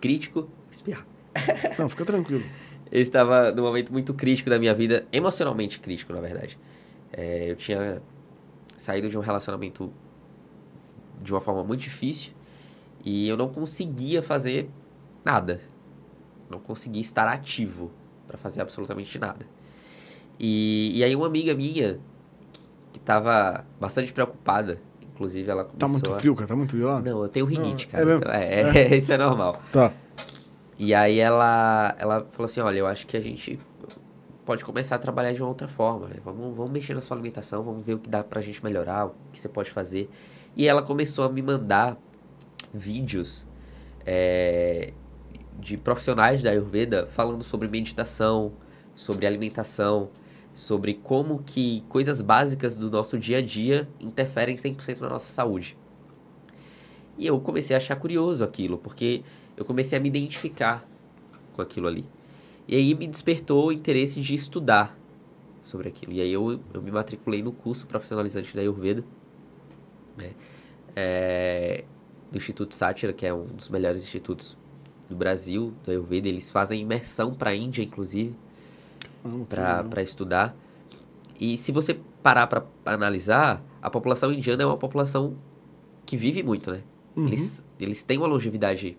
crítico. 0.00 0.48
Espirrar. 0.70 1.06
Não, 1.78 1.88
fica 1.88 2.04
tranquilo. 2.04 2.44
eu 2.90 3.02
estava 3.02 3.52
num 3.52 3.62
momento 3.62 3.92
muito 3.92 4.14
crítico 4.14 4.50
da 4.50 4.58
minha 4.58 4.74
vida, 4.74 5.06
emocionalmente 5.12 5.78
crítico, 5.80 6.12
na 6.12 6.20
verdade. 6.20 6.58
É, 7.12 7.50
eu 7.50 7.56
tinha 7.56 8.02
saído 8.76 9.08
de 9.08 9.18
um 9.18 9.20
relacionamento 9.20 9.92
de 11.22 11.32
uma 11.32 11.40
forma 11.40 11.64
muito 11.64 11.80
difícil 11.80 12.32
e 13.04 13.28
eu 13.28 13.36
não 13.36 13.48
conseguia 13.48 14.22
fazer 14.22 14.70
nada. 15.24 15.60
Não 16.48 16.58
conseguia 16.58 17.00
estar 17.00 17.28
ativo 17.28 17.90
para 18.26 18.38
fazer 18.38 18.60
absolutamente 18.60 19.18
nada. 19.18 19.46
E, 20.38 20.92
e 20.94 21.04
aí 21.04 21.14
uma 21.14 21.26
amiga 21.26 21.54
minha, 21.54 21.98
que 22.92 22.98
estava 22.98 23.64
bastante 23.80 24.12
preocupada, 24.12 24.80
inclusive 25.12 25.50
ela 25.50 25.64
começou 25.64 25.78
Tá 25.78 25.88
muito 25.88 26.12
a... 26.12 26.18
frio, 26.18 26.34
cara? 26.34 26.48
Tá 26.48 26.56
muito 26.56 26.70
frio 26.70 26.86
lá? 26.86 27.00
Não, 27.00 27.22
eu 27.22 27.28
tenho 27.28 27.46
rinite, 27.46 27.86
ah, 27.88 27.92
cara. 27.92 28.02
É 28.02 28.06
mesmo? 28.06 28.20
Então, 28.22 28.34
é, 28.34 28.94
é. 28.94 28.96
isso 28.98 29.12
é 29.12 29.18
normal. 29.18 29.60
Tá. 29.72 29.92
E 30.78 30.94
aí 30.94 31.18
ela, 31.18 31.94
ela 31.98 32.26
falou 32.30 32.44
assim, 32.44 32.60
olha, 32.60 32.78
eu 32.78 32.86
acho 32.86 33.06
que 33.06 33.16
a 33.16 33.20
gente 33.20 33.58
pode 34.46 34.64
começar 34.64 34.94
a 34.94 34.98
trabalhar 34.98 35.32
de 35.32 35.42
uma 35.42 35.48
outra 35.48 35.68
forma, 35.68 36.06
né? 36.06 36.16
Vamos, 36.24 36.56
vamos 36.56 36.70
mexer 36.70 36.94
na 36.94 37.02
sua 37.02 37.16
alimentação, 37.16 37.62
vamos 37.62 37.84
ver 37.84 37.94
o 37.94 37.98
que 37.98 38.08
dá 38.08 38.24
pra 38.24 38.40
gente 38.40 38.62
melhorar, 38.64 39.06
o 39.06 39.14
que 39.32 39.38
você 39.38 39.48
pode 39.48 39.70
fazer. 39.70 40.08
E 40.56 40.66
ela 40.66 40.82
começou 40.82 41.24
a 41.24 41.28
me 41.28 41.42
mandar 41.42 41.98
vídeos 42.72 43.46
é, 44.06 44.92
de 45.58 45.76
profissionais 45.76 46.40
da 46.40 46.50
Ayurveda 46.50 47.06
falando 47.10 47.42
sobre 47.42 47.68
meditação, 47.68 48.52
sobre 48.94 49.26
alimentação, 49.26 50.08
sobre 50.58 50.94
como 50.94 51.40
que 51.46 51.84
coisas 51.88 52.20
básicas 52.20 52.76
do 52.76 52.90
nosso 52.90 53.16
dia 53.16 53.38
a 53.38 53.40
dia 53.40 53.88
interferem 54.00 54.56
100% 54.56 54.98
na 54.98 55.08
nossa 55.08 55.30
saúde. 55.30 55.78
E 57.16 57.28
eu 57.28 57.38
comecei 57.38 57.76
a 57.76 57.76
achar 57.76 57.94
curioso 57.94 58.42
aquilo, 58.42 58.76
porque 58.76 59.22
eu 59.56 59.64
comecei 59.64 59.96
a 59.96 60.00
me 60.00 60.08
identificar 60.08 60.84
com 61.52 61.62
aquilo 61.62 61.86
ali. 61.86 62.04
E 62.66 62.74
aí 62.74 62.92
me 62.92 63.06
despertou 63.06 63.68
o 63.68 63.72
interesse 63.72 64.20
de 64.20 64.34
estudar 64.34 64.98
sobre 65.62 65.90
aquilo. 65.90 66.12
E 66.12 66.20
aí 66.20 66.32
eu, 66.32 66.58
eu 66.74 66.82
me 66.82 66.90
matriculei 66.90 67.40
no 67.40 67.52
curso 67.52 67.86
profissionalizante 67.86 68.52
da 68.56 68.60
Ayurveda. 68.60 69.04
Né? 70.16 70.32
É, 70.96 71.84
do 72.32 72.36
Instituto 72.36 72.74
Sátira, 72.74 73.12
que 73.12 73.24
é 73.24 73.32
um 73.32 73.46
dos 73.46 73.68
melhores 73.68 74.02
institutos 74.02 74.58
do 75.08 75.14
Brasil, 75.14 75.72
do 75.84 75.92
Ayurveda. 75.92 76.26
Eles 76.26 76.50
fazem 76.50 76.80
imersão 76.80 77.32
para 77.32 77.50
a 77.50 77.54
Índia, 77.54 77.80
inclusive, 77.80 78.34
para 79.48 80.02
estudar. 80.02 80.56
E 81.38 81.56
se 81.56 81.72
você 81.72 81.98
parar 82.22 82.46
para 82.46 82.64
analisar, 82.84 83.62
a 83.80 83.88
população 83.88 84.32
indiana 84.32 84.62
é 84.62 84.66
uma 84.66 84.76
população 84.76 85.36
que 86.04 86.16
vive 86.16 86.42
muito, 86.42 86.70
né? 86.70 86.82
Uhum. 87.16 87.26
Eles, 87.28 87.64
eles 87.78 88.02
têm 88.02 88.18
uma 88.18 88.26
longevidade 88.26 88.96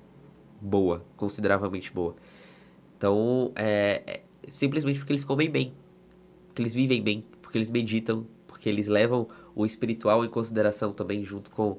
boa, 0.61 1.03
consideravelmente 1.17 1.91
boa. 1.91 2.15
Então, 2.97 3.51
é, 3.55 4.03
é 4.05 4.21
simplesmente 4.47 4.99
porque 4.99 5.11
eles 5.11 5.25
comem 5.25 5.49
bem, 5.49 5.73
porque 6.47 6.61
eles 6.61 6.73
vivem 6.73 7.01
bem, 7.01 7.25
porque 7.41 7.57
eles 7.57 7.69
meditam, 7.69 8.25
porque 8.47 8.69
eles 8.69 8.88
levam 8.88 9.27
o 9.55 9.65
espiritual 9.65 10.23
em 10.23 10.30
consideração 10.30 10.93
também 10.93 11.23
junto 11.23 11.49
com 11.51 11.77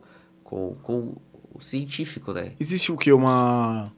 com, 0.51 0.75
com 0.83 1.15
o 1.55 1.61
científico, 1.61 2.33
né? 2.33 2.53
Existe 2.59 2.91
o 2.91 2.97
que? 2.97 3.13
Uma. 3.13 3.93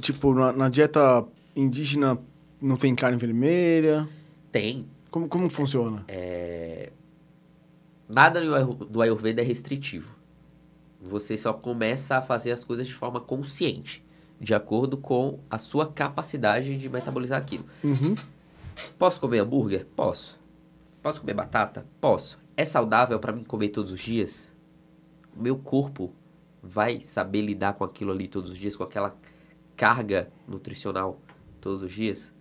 Tipo, 0.00 0.34
na, 0.34 0.52
na 0.52 0.68
dieta 0.68 1.24
indígena 1.54 2.18
não 2.60 2.76
tem 2.76 2.94
carne 2.94 3.18
vermelha? 3.18 4.08
Tem. 4.50 4.86
Como, 5.10 5.28
como 5.28 5.48
funciona? 5.48 6.04
É... 6.08 6.92
Nada 8.08 8.40
do 8.40 8.54
Ayur- 8.54 8.74
do 8.86 9.02
Ayurveda 9.02 9.42
é 9.42 9.44
restritivo. 9.44 10.10
Você 11.00 11.36
só 11.36 11.52
começa 11.52 12.16
a 12.16 12.22
fazer 12.22 12.52
as 12.52 12.64
coisas 12.64 12.86
de 12.86 12.94
forma 12.94 13.20
consciente, 13.20 14.04
de 14.40 14.54
acordo 14.54 14.96
com 14.96 15.38
a 15.50 15.58
sua 15.58 15.86
capacidade 15.86 16.76
de 16.76 16.88
metabolizar 16.88 17.38
aquilo. 17.38 17.64
Uhum. 17.84 18.14
Posso 18.98 19.20
comer 19.20 19.40
hambúrguer? 19.40 19.86
Posso. 19.94 20.40
Posso 21.02 21.20
comer 21.20 21.34
batata? 21.34 21.86
Posso. 22.00 22.38
É 22.56 22.64
saudável 22.64 23.18
para 23.18 23.32
mim 23.32 23.44
comer 23.44 23.68
todos 23.68 23.92
os 23.92 24.00
dias? 24.00 24.54
O 25.36 25.42
meu 25.42 25.56
corpo 25.56 26.12
vai 26.62 27.00
saber 27.00 27.42
lidar 27.42 27.74
com 27.74 27.84
aquilo 27.84 28.10
ali 28.10 28.26
todos 28.26 28.50
os 28.50 28.58
dias, 28.58 28.74
com 28.74 28.82
aquela 28.82 29.16
carga 29.76 30.28
nutricional 30.46 31.20
todos 31.60 31.82
os 31.82 31.92
dias? 31.92 32.32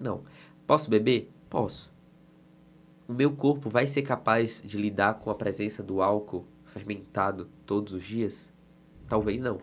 Não. 0.00 0.22
Posso 0.66 0.88
beber? 0.88 1.30
Posso. 1.50 1.92
O 3.06 3.12
meu 3.12 3.32
corpo 3.32 3.68
vai 3.68 3.86
ser 3.86 4.02
capaz 4.02 4.62
de 4.64 4.78
lidar 4.78 5.14
com 5.14 5.30
a 5.30 5.34
presença 5.34 5.82
do 5.82 6.00
álcool 6.00 6.46
fermentado 6.64 7.48
todos 7.66 7.92
os 7.92 8.02
dias? 8.02 8.50
Talvez 9.08 9.42
não. 9.42 9.60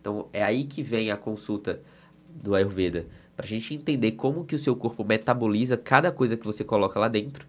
Então 0.00 0.26
é 0.32 0.42
aí 0.42 0.64
que 0.64 0.82
vem 0.82 1.10
a 1.10 1.16
consulta 1.16 1.80
do 2.28 2.54
Ayurveda, 2.54 3.06
para 3.36 3.44
a 3.44 3.48
gente 3.48 3.74
entender 3.74 4.12
como 4.12 4.44
que 4.44 4.54
o 4.54 4.58
seu 4.58 4.74
corpo 4.74 5.04
metaboliza 5.04 5.76
cada 5.76 6.10
coisa 6.10 6.36
que 6.36 6.44
você 6.44 6.64
coloca 6.64 6.98
lá 6.98 7.08
dentro, 7.08 7.46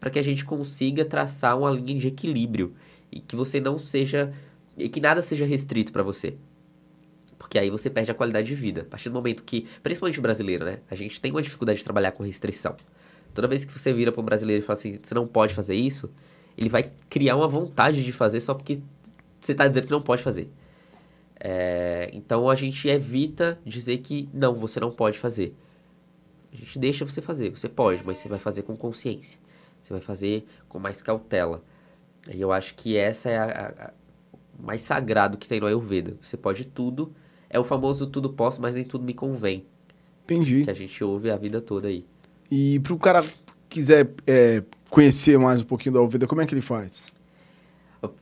para 0.00 0.10
que 0.10 0.18
a 0.18 0.22
gente 0.22 0.44
consiga 0.44 1.04
traçar 1.04 1.58
uma 1.58 1.70
linha 1.70 1.98
de 1.98 2.08
equilíbrio 2.08 2.74
e 3.10 3.20
que 3.20 3.36
você 3.36 3.60
não 3.60 3.78
seja 3.78 4.32
e 4.76 4.88
que 4.88 5.00
nada 5.00 5.22
seja 5.22 5.44
restrito 5.44 5.92
para 5.92 6.02
você. 6.02 6.36
Porque 7.38 7.58
aí 7.58 7.70
você 7.70 7.88
perde 7.88 8.10
a 8.10 8.14
qualidade 8.14 8.48
de 8.48 8.54
vida. 8.54 8.82
A 8.82 8.84
partir 8.84 9.08
do 9.08 9.14
momento 9.14 9.44
que, 9.44 9.66
principalmente 9.82 10.18
o 10.18 10.22
brasileiro, 10.22 10.64
né? 10.64 10.80
A 10.90 10.94
gente 10.94 11.20
tem 11.20 11.30
uma 11.30 11.42
dificuldade 11.42 11.78
de 11.78 11.84
trabalhar 11.84 12.12
com 12.12 12.22
restrição. 12.22 12.76
Toda 13.32 13.46
vez 13.46 13.64
que 13.64 13.72
você 13.72 13.92
vira 13.92 14.10
para 14.10 14.20
um 14.20 14.24
brasileiro 14.24 14.62
e 14.62 14.66
fala 14.66 14.78
assim, 14.78 14.98
você 15.00 15.14
não 15.14 15.26
pode 15.26 15.54
fazer 15.54 15.74
isso, 15.76 16.10
ele 16.56 16.68
vai 16.68 16.90
criar 17.08 17.36
uma 17.36 17.46
vontade 17.46 18.02
de 18.04 18.12
fazer 18.12 18.40
só 18.40 18.54
porque 18.54 18.80
você 19.40 19.52
está 19.52 19.68
dizendo 19.68 19.86
que 19.86 19.92
não 19.92 20.02
pode 20.02 20.22
fazer. 20.22 20.50
É, 21.40 22.10
então 22.12 22.50
a 22.50 22.54
gente 22.54 22.88
evita 22.88 23.58
dizer 23.64 23.98
que 23.98 24.28
não, 24.32 24.54
você 24.54 24.80
não 24.80 24.90
pode 24.90 25.18
fazer. 25.18 25.54
A 26.52 26.56
gente 26.56 26.78
deixa 26.78 27.04
você 27.06 27.20
fazer, 27.20 27.50
você 27.50 27.68
pode, 27.68 28.02
mas 28.04 28.18
você 28.18 28.28
vai 28.28 28.38
fazer 28.38 28.62
com 28.62 28.76
consciência. 28.76 29.38
Você 29.80 29.92
vai 29.92 30.02
fazer 30.02 30.46
com 30.68 30.78
mais 30.78 31.00
cautela. 31.02 31.62
E 32.32 32.40
eu 32.40 32.52
acho 32.52 32.74
que 32.74 32.96
essa 32.96 33.30
é 33.30 33.38
a, 33.38 33.44
a- 33.44 33.84
a- 33.88 33.92
mais 34.58 34.82
sagrado 34.82 35.38
que 35.38 35.46
tem 35.48 35.60
no 35.60 35.66
Ayurveda. 35.66 36.16
Você 36.20 36.36
pode 36.36 36.64
tudo, 36.64 37.14
é 37.50 37.58
o 37.58 37.64
famoso 37.64 38.06
tudo 38.06 38.30
posso, 38.30 38.60
mas 38.60 38.74
nem 38.74 38.84
tudo 38.84 39.04
me 39.04 39.14
convém. 39.14 39.64
Entendi. 40.24 40.64
Que 40.64 40.70
a 40.70 40.74
gente 40.74 41.02
ouve 41.02 41.30
a 41.30 41.36
vida 41.36 41.60
toda 41.60 41.88
aí. 41.88 42.04
E 42.50 42.80
pro 42.80 42.98
cara 42.98 43.24
quiser 43.68 44.10
é, 44.26 44.62
conhecer 44.90 45.38
mais 45.38 45.60
um 45.60 45.64
pouquinho 45.64 45.94
da 45.94 46.00
Ayurveda, 46.00 46.26
como 46.26 46.40
é 46.40 46.46
que 46.46 46.54
ele 46.54 46.60
faz? 46.60 47.12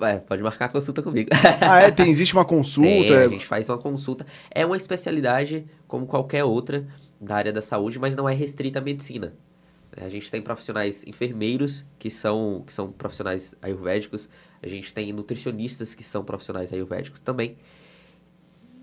É, 0.01 0.19
pode 0.21 0.43
marcar 0.43 0.67
a 0.67 0.69
consulta 0.69 1.03
comigo. 1.03 1.31
Ah, 1.61 1.81
é? 1.81 1.91
Tem, 1.91 2.09
existe 2.09 2.33
uma 2.35 2.45
consulta? 2.45 2.89
Tem, 2.89 3.13
é- 3.13 3.25
a 3.25 3.29
gente 3.29 3.47
faz 3.47 3.69
uma 3.69 3.79
consulta. 3.79 4.27
É 4.51 4.65
uma 4.65 4.77
especialidade 4.77 5.67
como 5.87 6.07
qualquer 6.07 6.45
outra 6.45 6.87
da 7.21 7.37
área 7.37 7.53
da 7.53 7.61
saúde, 7.63 7.99
mas 7.99 8.15
não 8.17 8.29
é 8.29 8.35
restrita 8.35 8.79
à 8.79 8.83
medicina. 8.83 9.35
A 9.97 10.09
gente 10.09 10.31
tem 10.31 10.43
profissionais 10.43 11.05
enfermeiros 11.07 11.85
que 11.99 12.11
são, 12.11 12.63
que 12.67 12.73
são 12.73 12.93
profissionais 12.93 13.55
ayurvédicos, 13.63 14.29
a 14.63 14.69
gente 14.69 14.93
tem 14.93 15.11
nutricionistas 15.13 15.95
que 15.95 16.05
são 16.05 16.23
profissionais 16.23 16.73
ayurvédicos 16.73 17.21
também. 17.21 17.57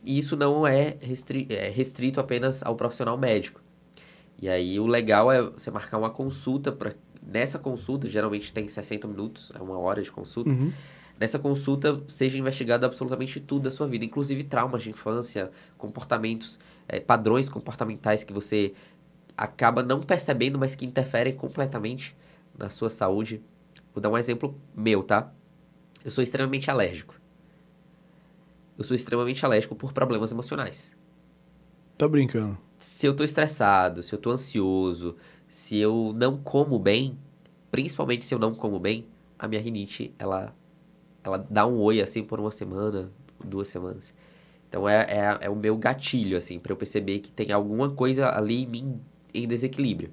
E 0.03 0.17
isso 0.17 0.35
não 0.35 0.67
é, 0.67 0.97
restri 1.01 1.47
é 1.49 1.69
restrito 1.69 2.19
apenas 2.19 2.61
ao 2.63 2.75
profissional 2.75 3.17
médico. 3.17 3.61
E 4.41 4.49
aí 4.49 4.79
o 4.79 4.85
legal 4.85 5.31
é 5.31 5.41
você 5.41 5.71
marcar 5.71 5.97
uma 5.97 6.09
consulta 6.09 6.71
para 6.71 6.93
nessa 7.25 7.57
consulta, 7.57 8.09
geralmente 8.09 8.51
tem 8.51 8.67
60 8.67 9.07
minutos, 9.07 9.51
é 9.55 9.61
uma 9.61 9.77
hora 9.77 10.01
de 10.01 10.11
consulta. 10.11 10.49
Uhum. 10.49 10.71
Nessa 11.17 11.39
consulta 11.39 12.01
seja 12.07 12.37
investigado 12.37 12.85
absolutamente 12.85 13.39
tudo 13.39 13.63
da 13.63 13.71
sua 13.71 13.87
vida, 13.87 14.03
inclusive 14.03 14.43
traumas 14.43 14.83
de 14.83 14.89
infância, 14.89 15.51
comportamentos, 15.77 16.59
eh, 16.87 16.99
padrões 16.99 17.47
comportamentais 17.47 18.23
que 18.23 18.33
você 18.33 18.73
acaba 19.37 19.81
não 19.81 20.01
percebendo, 20.01 20.59
mas 20.59 20.75
que 20.75 20.85
interferem 20.85 21.33
completamente 21.33 22.15
na 22.57 22.69
sua 22.69 22.89
saúde. 22.89 23.41
Vou 23.93 24.01
dar 24.01 24.09
um 24.09 24.17
exemplo 24.17 24.59
meu, 24.75 25.03
tá? 25.03 25.31
Eu 26.03 26.11
sou 26.11 26.23
extremamente 26.23 26.69
alérgico. 26.69 27.15
Eu 28.77 28.83
sou 28.83 28.95
extremamente 28.95 29.45
alérgico 29.45 29.75
por 29.75 29.93
problemas 29.93 30.31
emocionais. 30.31 30.93
Tá 31.97 32.07
brincando. 32.07 32.57
Se 32.79 33.05
eu 33.05 33.15
tô 33.15 33.23
estressado, 33.23 34.01
se 34.01 34.13
eu 34.13 34.19
tô 34.19 34.31
ansioso, 34.31 35.15
se 35.47 35.77
eu 35.77 36.13
não 36.15 36.37
como 36.37 36.79
bem, 36.79 37.17
principalmente 37.71 38.25
se 38.25 38.33
eu 38.33 38.39
não 38.39 38.53
como 38.53 38.79
bem, 38.79 39.05
a 39.37 39.47
minha 39.47 39.61
rinite, 39.61 40.13
ela, 40.17 40.55
ela 41.23 41.37
dá 41.49 41.65
um 41.65 41.79
oi, 41.79 42.01
assim, 42.01 42.23
por 42.23 42.39
uma 42.39 42.51
semana, 42.51 43.11
duas 43.43 43.67
semanas. 43.67 44.13
Então, 44.67 44.89
é, 44.89 45.01
é, 45.01 45.37
é 45.41 45.49
o 45.49 45.55
meu 45.55 45.77
gatilho, 45.77 46.35
assim, 46.35 46.57
para 46.57 46.71
eu 46.71 46.77
perceber 46.77 47.19
que 47.19 47.31
tem 47.31 47.51
alguma 47.51 47.91
coisa 47.91 48.35
ali 48.35 48.63
em 48.63 48.67
mim 48.67 49.01
em 49.33 49.47
desequilíbrio. 49.47 50.11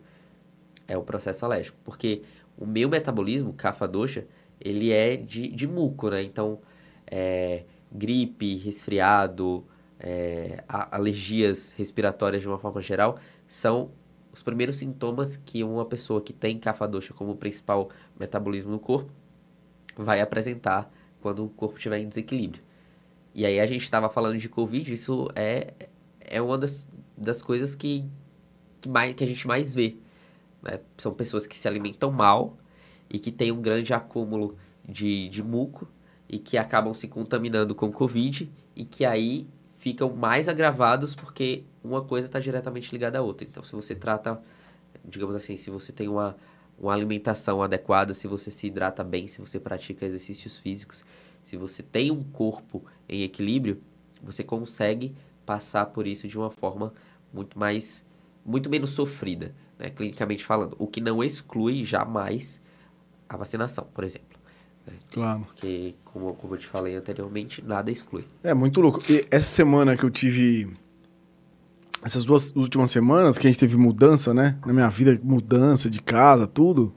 É 0.86 0.98
o 0.98 1.02
processo 1.02 1.44
alérgico. 1.44 1.78
Porque 1.82 2.22
o 2.58 2.66
meu 2.66 2.88
metabolismo, 2.88 3.52
kapha 3.52 3.88
dosha, 3.88 4.26
ele 4.60 4.92
é 4.92 5.16
de, 5.16 5.48
de 5.48 5.66
muco, 5.66 6.10
né? 6.10 6.22
Então, 6.22 6.58
é, 7.06 7.64
gripe, 7.92 8.56
resfriado, 8.56 9.66
é, 9.98 10.64
alergias 10.66 11.72
respiratórias 11.72 12.42
de 12.42 12.48
uma 12.48 12.58
forma 12.58 12.80
geral, 12.80 13.18
são 13.46 13.90
os 14.32 14.42
primeiros 14.42 14.76
sintomas 14.76 15.36
que 15.36 15.62
uma 15.62 15.84
pessoa 15.84 16.20
que 16.20 16.32
tem 16.32 16.58
kapha 16.58 16.86
dosha 16.86 17.12
como 17.12 17.36
principal 17.36 17.90
metabolismo 18.18 18.70
no 18.70 18.78
corpo 18.78 19.10
vai 19.96 20.20
apresentar 20.20 20.90
quando 21.20 21.44
o 21.44 21.48
corpo 21.48 21.76
estiver 21.76 21.98
em 21.98 22.08
desequilíbrio. 22.08 22.62
E 23.34 23.44
aí 23.44 23.60
a 23.60 23.66
gente 23.66 23.82
estava 23.82 24.08
falando 24.08 24.38
de 24.38 24.48
Covid, 24.48 24.92
isso 24.92 25.28
é, 25.34 25.74
é 26.20 26.40
uma 26.40 26.56
das, 26.56 26.86
das 27.16 27.42
coisas 27.42 27.74
que, 27.74 28.04
que, 28.80 28.88
mais, 28.88 29.14
que 29.14 29.22
a 29.22 29.26
gente 29.26 29.46
mais 29.46 29.74
vê. 29.74 29.96
né? 30.62 30.80
São 30.96 31.12
pessoas 31.12 31.46
que 31.46 31.58
se 31.58 31.68
alimentam 31.68 32.10
mal 32.10 32.56
e 33.08 33.18
que 33.18 33.30
têm 33.30 33.52
um 33.52 33.60
grande 33.60 33.92
acúmulo 33.92 34.56
de, 34.88 35.28
de 35.28 35.42
muco 35.42 35.88
e 36.30 36.38
que 36.38 36.56
acabam 36.56 36.94
se 36.94 37.08
contaminando 37.08 37.74
com 37.74 37.90
Covid 37.90 38.48
e 38.76 38.84
que 38.84 39.04
aí 39.04 39.48
ficam 39.78 40.14
mais 40.14 40.48
agravados 40.48 41.12
porque 41.12 41.64
uma 41.82 42.02
coisa 42.02 42.28
está 42.28 42.38
diretamente 42.38 42.92
ligada 42.92 43.18
à 43.18 43.22
outra. 43.22 43.44
Então, 43.44 43.64
se 43.64 43.72
você 43.72 43.96
trata, 43.96 44.40
digamos 45.04 45.34
assim, 45.34 45.56
se 45.56 45.70
você 45.70 45.92
tem 45.92 46.06
uma, 46.06 46.36
uma 46.78 46.92
alimentação 46.92 47.60
adequada, 47.60 48.14
se 48.14 48.28
você 48.28 48.48
se 48.48 48.68
hidrata 48.68 49.02
bem, 49.02 49.26
se 49.26 49.40
você 49.40 49.58
pratica 49.58 50.06
exercícios 50.06 50.56
físicos, 50.56 51.04
se 51.42 51.56
você 51.56 51.82
tem 51.82 52.12
um 52.12 52.22
corpo 52.22 52.84
em 53.08 53.22
equilíbrio, 53.22 53.82
você 54.22 54.44
consegue 54.44 55.12
passar 55.44 55.86
por 55.86 56.06
isso 56.06 56.28
de 56.28 56.38
uma 56.38 56.50
forma 56.50 56.92
muito 57.32 57.58
mais, 57.58 58.04
muito 58.44 58.70
menos 58.70 58.90
sofrida, 58.90 59.52
né, 59.76 59.90
clinicamente 59.90 60.44
falando. 60.44 60.76
O 60.78 60.86
que 60.86 61.00
não 61.00 61.24
exclui 61.24 61.84
jamais 61.84 62.60
a 63.28 63.36
vacinação, 63.36 63.88
por 63.92 64.04
exemplo. 64.04 64.29
Claro. 65.12 65.40
Porque, 65.46 65.94
como, 66.04 66.34
como 66.34 66.54
eu 66.54 66.58
te 66.58 66.66
falei 66.66 66.94
anteriormente, 66.96 67.62
nada 67.66 67.90
exclui. 67.90 68.24
É 68.42 68.54
muito 68.54 68.80
louco. 68.80 69.00
E 69.10 69.26
essa 69.30 69.46
semana 69.46 69.96
que 69.96 70.04
eu 70.04 70.10
tive. 70.10 70.70
Essas 72.02 72.24
duas 72.24 72.54
últimas 72.56 72.90
semanas 72.90 73.36
que 73.36 73.46
a 73.46 73.50
gente 73.50 73.60
teve 73.60 73.76
mudança, 73.76 74.32
né? 74.32 74.56
Na 74.64 74.72
minha 74.72 74.88
vida, 74.88 75.20
mudança 75.22 75.90
de 75.90 76.00
casa, 76.00 76.46
tudo. 76.46 76.94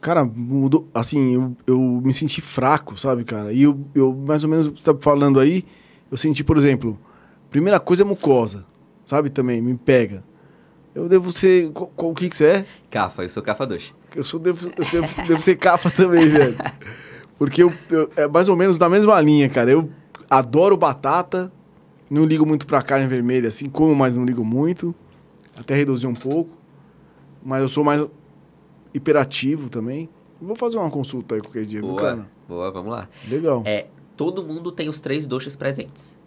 Cara, 0.00 0.24
mudou. 0.24 0.88
Assim, 0.92 1.34
eu, 1.34 1.56
eu 1.66 1.80
me 1.80 2.12
senti 2.12 2.40
fraco, 2.40 2.98
sabe, 2.98 3.22
cara? 3.24 3.52
E 3.52 3.62
eu, 3.62 3.78
eu 3.94 4.12
mais 4.12 4.42
ou 4.42 4.50
menos, 4.50 4.66
você 4.66 4.92
tá 4.92 4.98
falando 5.00 5.38
aí, 5.38 5.64
eu 6.10 6.16
senti, 6.16 6.42
por 6.42 6.56
exemplo, 6.56 6.98
primeira 7.50 7.78
coisa 7.78 8.02
é 8.02 8.04
mucosa, 8.04 8.66
sabe? 9.06 9.30
Também, 9.30 9.60
me 9.62 9.76
pega. 9.76 10.24
Eu 10.94 11.08
devo 11.08 11.30
ser. 11.30 11.70
Qual, 11.70 11.86
qual- 11.94 12.10
o 12.10 12.14
que 12.14 12.28
que 12.28 12.36
você 12.36 12.46
é? 12.46 12.64
Cafa, 12.90 13.22
eu 13.22 13.28
sou 13.30 13.42
Cafa 13.44 13.64
2. 13.64 13.94
Eu 14.16 14.24
sou 14.24 14.40
devo, 14.40 14.68
eu 14.68 15.24
devo 15.28 15.40
ser 15.40 15.56
capa 15.56 15.88
também, 15.92 16.28
velho. 16.28 16.56
Porque 17.40 17.62
eu, 17.62 17.72
eu- 17.88 18.10
é 18.18 18.28
mais 18.28 18.50
ou 18.50 18.54
menos 18.54 18.76
da 18.76 18.86
mesma 18.86 19.18
linha, 19.18 19.48
cara. 19.48 19.70
Eu 19.70 19.90
adoro 20.28 20.76
batata, 20.76 21.50
não 22.10 22.26
ligo 22.26 22.44
muito 22.44 22.66
pra 22.66 22.82
carne 22.82 23.06
vermelha, 23.06 23.48
assim, 23.48 23.64
como, 23.70 23.94
mas 23.94 24.14
não 24.14 24.26
ligo 24.26 24.44
muito. 24.44 24.94
Até 25.56 25.74
reduzir 25.74 26.06
um 26.06 26.12
pouco. 26.14 26.50
Mas 27.42 27.62
eu 27.62 27.68
sou 27.70 27.82
mais 27.82 28.06
hiperativo 28.92 29.70
também. 29.70 30.06
Vou 30.38 30.54
fazer 30.54 30.76
uma 30.76 30.90
consulta 30.90 31.34
aí 31.34 31.40
qualquer 31.40 31.64
dia, 31.64 31.80
Boa, 31.80 31.96
cara? 31.98 32.26
boa, 32.46 32.70
vamos 32.70 32.92
lá. 32.92 33.08
Legal. 33.26 33.62
É, 33.64 33.86
todo 34.18 34.44
mundo 34.44 34.70
tem 34.70 34.90
os 34.90 35.00
três 35.00 35.26
doshas 35.26 35.56
presentes. 35.56 36.18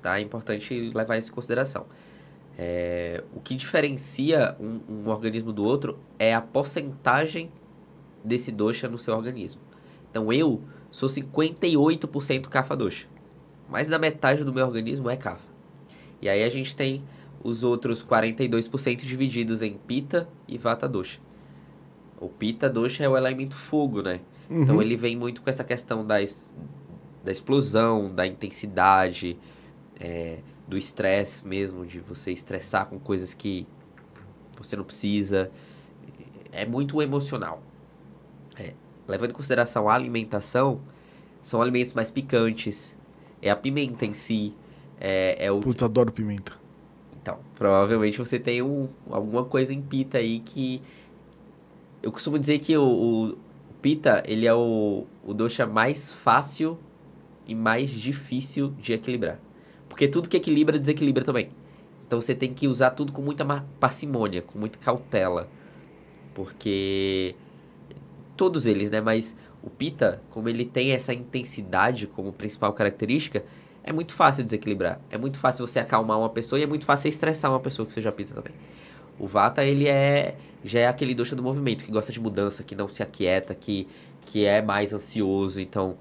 Tá? 0.00 0.18
É 0.18 0.22
importante 0.22 0.90
levar 0.94 1.18
isso 1.18 1.30
em 1.30 1.34
consideração. 1.34 1.84
É, 2.56 3.22
o 3.34 3.40
que 3.40 3.54
diferencia 3.54 4.56
um, 4.58 4.80
um 4.88 5.08
organismo 5.10 5.52
do 5.52 5.64
outro 5.64 5.98
é 6.18 6.34
a 6.34 6.40
porcentagem 6.40 7.50
desse 8.24 8.50
dosha 8.50 8.88
no 8.88 8.96
seu 8.96 9.14
organismo. 9.14 9.60
Então 10.12 10.30
eu 10.30 10.60
sou 10.90 11.08
58% 11.08 12.48
kapha 12.48 12.76
dosha. 12.76 13.08
Mais 13.68 13.88
da 13.88 13.98
metade 13.98 14.44
do 14.44 14.52
meu 14.52 14.66
organismo 14.66 15.08
é 15.08 15.16
kapha. 15.16 15.50
E 16.20 16.28
aí 16.28 16.44
a 16.44 16.50
gente 16.50 16.76
tem 16.76 17.02
os 17.42 17.64
outros 17.64 18.04
42% 18.04 18.96
divididos 18.96 19.62
em 19.62 19.72
pita 19.72 20.28
e 20.46 20.58
vata 20.58 20.86
dosha. 20.86 21.18
O 22.20 22.28
pita 22.28 22.68
dosha 22.68 23.02
é 23.02 23.08
o 23.08 23.16
elemento 23.16 23.56
fogo, 23.56 24.02
né? 24.02 24.20
Uhum. 24.48 24.62
Então 24.62 24.82
ele 24.82 24.96
vem 24.96 25.16
muito 25.16 25.40
com 25.40 25.48
essa 25.48 25.64
questão 25.64 26.06
da, 26.06 26.16
da 27.24 27.32
explosão, 27.32 28.14
da 28.14 28.26
intensidade, 28.26 29.38
é, 29.98 30.40
do 30.68 30.76
estresse 30.76 31.46
mesmo, 31.46 31.86
de 31.86 32.00
você 32.00 32.30
estressar 32.30 32.86
com 32.86 32.98
coisas 33.00 33.32
que 33.32 33.66
você 34.56 34.76
não 34.76 34.84
precisa. 34.84 35.50
É 36.52 36.66
muito 36.66 37.00
emocional. 37.00 37.62
É, 38.56 38.74
levando 39.06 39.30
em 39.30 39.34
consideração 39.34 39.88
a 39.88 39.94
alimentação, 39.94 40.80
são 41.40 41.60
alimentos 41.60 41.92
mais 41.92 42.10
picantes, 42.10 42.96
é 43.40 43.50
a 43.50 43.56
pimenta 43.56 44.06
em 44.06 44.14
si, 44.14 44.54
é, 45.00 45.46
é 45.46 45.50
o... 45.50 45.60
Putz, 45.60 45.82
adoro 45.82 46.12
pimenta. 46.12 46.52
Então, 47.20 47.38
provavelmente 47.56 48.18
você 48.18 48.38
tem 48.38 48.62
um, 48.62 48.88
alguma 49.10 49.44
coisa 49.44 49.72
em 49.72 49.80
pita 49.80 50.18
aí 50.18 50.40
que... 50.40 50.80
Eu 52.02 52.10
costumo 52.10 52.38
dizer 52.38 52.58
que 52.58 52.76
o, 52.76 52.84
o 52.84 53.38
pita, 53.80 54.22
ele 54.26 54.46
é 54.46 54.54
o, 54.54 55.06
o 55.24 55.34
dosha 55.34 55.66
mais 55.66 56.12
fácil 56.12 56.78
e 57.46 57.54
mais 57.54 57.90
difícil 57.90 58.72
de 58.78 58.92
equilibrar. 58.92 59.38
Porque 59.88 60.08
tudo 60.08 60.28
que 60.28 60.36
equilibra, 60.36 60.78
desequilibra 60.78 61.24
também. 61.24 61.50
Então 62.06 62.20
você 62.20 62.34
tem 62.34 62.52
que 62.52 62.66
usar 62.68 62.90
tudo 62.90 63.12
com 63.12 63.22
muita 63.22 63.44
parcimônia, 63.78 64.42
com 64.42 64.58
muita 64.58 64.78
cautela. 64.78 65.48
Porque 66.34 67.34
todos 68.42 68.66
eles, 68.66 68.90
né? 68.90 69.00
Mas 69.00 69.36
o 69.62 69.70
Pita, 69.70 70.20
como 70.28 70.48
ele 70.48 70.64
tem 70.64 70.90
essa 70.90 71.14
intensidade 71.14 72.08
como 72.08 72.32
principal 72.32 72.72
característica, 72.72 73.44
é 73.84 73.92
muito 73.92 74.12
fácil 74.12 74.42
desequilibrar. 74.42 75.00
É 75.12 75.16
muito 75.16 75.38
fácil 75.38 75.64
você 75.64 75.78
acalmar 75.78 76.18
uma 76.18 76.28
pessoa 76.28 76.58
e 76.58 76.64
é 76.64 76.66
muito 76.66 76.84
fácil 76.84 77.08
estressar 77.08 77.52
uma 77.52 77.60
pessoa 77.60 77.86
que 77.86 77.92
seja 77.92 78.10
Pita 78.10 78.34
também. 78.34 78.52
O 79.16 79.28
Vata, 79.28 79.64
ele 79.64 79.86
é 79.86 80.34
já 80.64 80.80
é 80.80 80.88
aquele 80.88 81.14
ducha 81.14 81.36
do 81.36 81.42
movimento, 81.42 81.84
que 81.84 81.92
gosta 81.92 82.10
de 82.10 82.18
mudança, 82.18 82.64
que 82.64 82.74
não 82.74 82.88
se 82.88 83.00
aquieta, 83.00 83.54
que, 83.54 83.86
que 84.26 84.44
é 84.44 84.60
mais 84.60 84.92
ansioso. 84.92 85.60
Então, 85.60 85.96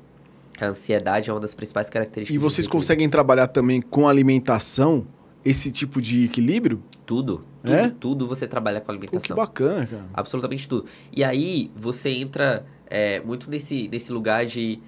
a 0.59 0.65
ansiedade 0.65 1.29
é 1.29 1.33
uma 1.33 1.39
das 1.39 1.53
principais 1.53 1.91
características. 1.91 2.35
E 2.35 2.39
vocês 2.39 2.65
conseguem 2.65 3.07
trabalhar 3.07 3.49
também 3.49 3.79
com 3.79 4.07
alimentação 4.07 5.05
esse 5.45 5.69
tipo 5.69 6.01
de 6.01 6.25
equilíbrio? 6.25 6.81
Tudo. 7.11 7.43
Tudo, 7.61 7.73
é? 7.73 7.89
tudo 7.89 8.25
você 8.25 8.47
trabalha 8.47 8.79
com 8.79 8.89
alimentação. 8.89 9.35
Pô, 9.35 9.45
que 9.45 9.47
bacana, 9.49 9.85
cara. 9.85 10.09
Absolutamente 10.13 10.69
tudo. 10.69 10.85
E 11.11 11.25
aí 11.25 11.69
você 11.75 12.09
entra 12.09 12.65
é, 12.87 13.19
muito 13.19 13.49
nesse, 13.49 13.89
nesse 13.89 14.13
lugar 14.13 14.45
de. 14.45 14.79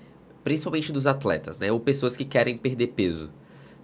Principalmente 0.42 0.90
dos 0.94 1.06
atletas, 1.06 1.58
né? 1.58 1.70
Ou 1.70 1.82
pessoas 1.82 2.16
que 2.16 2.24
querem 2.24 2.58
perder 2.58 2.88
peso. 2.88 3.30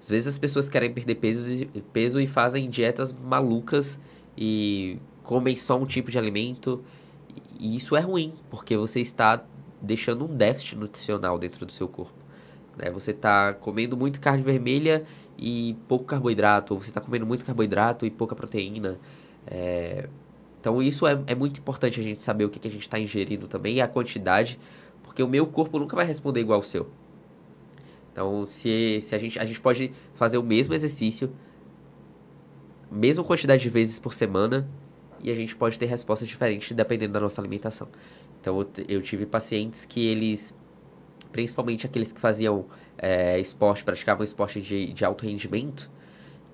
Às 0.01 0.07
vezes 0.07 0.27
as 0.27 0.37
pessoas 0.37 0.69
querem 0.69 0.93
perder 0.93 1.15
peso, 1.15 1.67
peso 1.91 2.21
e 2.21 2.27
fazem 2.27 2.69
dietas 2.69 3.11
malucas 3.11 3.99
e 4.37 4.97
comem 5.21 5.57
só 5.57 5.77
um 5.77 5.85
tipo 5.85 6.09
de 6.09 6.17
alimento. 6.17 6.81
E 7.59 7.75
isso 7.75 7.93
é 7.93 7.99
ruim, 7.99 8.33
porque 8.49 8.77
você 8.77 9.01
está 9.01 9.43
deixando 9.81 10.23
um 10.23 10.33
déficit 10.33 10.77
nutricional 10.77 11.37
dentro 11.37 11.65
do 11.65 11.73
seu 11.73 11.89
corpo. 11.89 12.13
Né? 12.77 12.89
Você 12.89 13.11
está 13.11 13.53
comendo 13.53 13.97
muito 13.97 14.21
carne 14.21 14.43
vermelha 14.43 15.03
e 15.39 15.77
pouco 15.87 16.05
carboidrato, 16.05 16.73
ou 16.73 16.81
você 16.81 16.89
está 16.89 16.99
comendo 16.99 17.25
muito 17.25 17.45
carboidrato 17.45 18.05
e 18.05 18.11
pouca 18.11 18.35
proteína. 18.35 18.99
É... 19.47 20.07
Então 20.59 20.81
isso 20.81 21.07
é, 21.07 21.21
é 21.27 21.35
muito 21.35 21.59
importante 21.59 21.99
a 21.99 22.03
gente 22.03 22.21
saber 22.21 22.45
o 22.45 22.49
que, 22.49 22.59
que 22.59 22.67
a 22.67 22.71
gente 22.71 22.81
está 22.81 22.99
ingerindo 22.99 23.47
também 23.47 23.75
e 23.75 23.81
a 23.81 23.87
quantidade, 23.87 24.59
porque 25.03 25.23
o 25.23 25.27
meu 25.27 25.47
corpo 25.47 25.79
nunca 25.79 25.95
vai 25.95 26.05
responder 26.05 26.41
igual 26.41 26.59
ao 26.59 26.63
seu. 26.63 26.89
Então 28.11 28.45
se, 28.45 28.99
se 29.01 29.15
a, 29.15 29.17
gente, 29.17 29.39
a 29.39 29.45
gente 29.45 29.61
pode 29.61 29.93
fazer 30.15 30.37
o 30.37 30.43
mesmo 30.43 30.73
exercício, 30.73 31.31
mesma 32.91 33.23
quantidade 33.23 33.61
de 33.61 33.69
vezes 33.69 33.99
por 33.99 34.13
semana, 34.13 34.67
e 35.21 35.31
a 35.31 35.35
gente 35.35 35.55
pode 35.55 35.77
ter 35.77 35.85
respostas 35.85 36.27
diferentes 36.27 36.71
dependendo 36.75 37.13
da 37.13 37.19
nossa 37.19 37.39
alimentação. 37.39 37.87
Então 38.41 38.59
eu, 38.59 38.69
eu 38.87 39.01
tive 39.01 39.25
pacientes 39.25 39.85
que 39.85 40.05
eles, 40.05 40.53
principalmente 41.31 41.85
aqueles 41.85 42.11
que 42.11 42.19
faziam 42.19 42.65
é, 42.97 43.39
esporte, 43.39 43.83
praticavam 43.83 44.23
esporte 44.23 44.61
de, 44.61 44.93
de 44.93 45.05
alto 45.05 45.25
rendimento, 45.25 45.89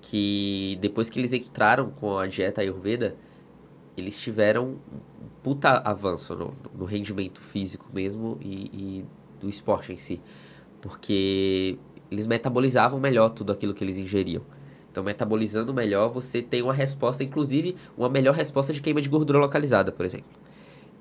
que 0.00 0.78
depois 0.80 1.10
que 1.10 1.18
eles 1.18 1.32
entraram 1.32 1.90
com 1.90 2.18
a 2.18 2.26
dieta 2.26 2.60
Ayurveda, 2.60 3.16
eles 3.96 4.18
tiveram 4.18 4.76
um 4.92 5.26
puta 5.42 5.78
avanço 5.78 6.34
no, 6.34 6.54
no 6.76 6.84
rendimento 6.84 7.40
físico 7.40 7.86
mesmo 7.92 8.38
e, 8.40 8.70
e, 8.72 9.04
do 9.40 9.48
esporte 9.48 9.92
em 9.92 9.96
si. 9.96 10.20
Porque 10.80 11.78
eles 12.10 12.26
metabolizavam 12.26 13.00
melhor 13.00 13.30
tudo 13.30 13.52
aquilo 13.52 13.72
que 13.74 13.82
eles 13.82 13.96
ingeriam. 13.96 14.42
Então, 14.90 15.02
metabolizando 15.02 15.74
melhor, 15.74 16.08
você 16.08 16.40
tem 16.40 16.62
uma 16.62 16.72
resposta, 16.72 17.22
inclusive, 17.22 17.76
uma 17.96 18.08
melhor 18.08 18.34
resposta 18.34 18.72
de 18.72 18.80
queima 18.80 19.00
de 19.00 19.08
gordura 19.08 19.38
localizada, 19.38 19.92
por 19.92 20.06
exemplo. 20.06 20.30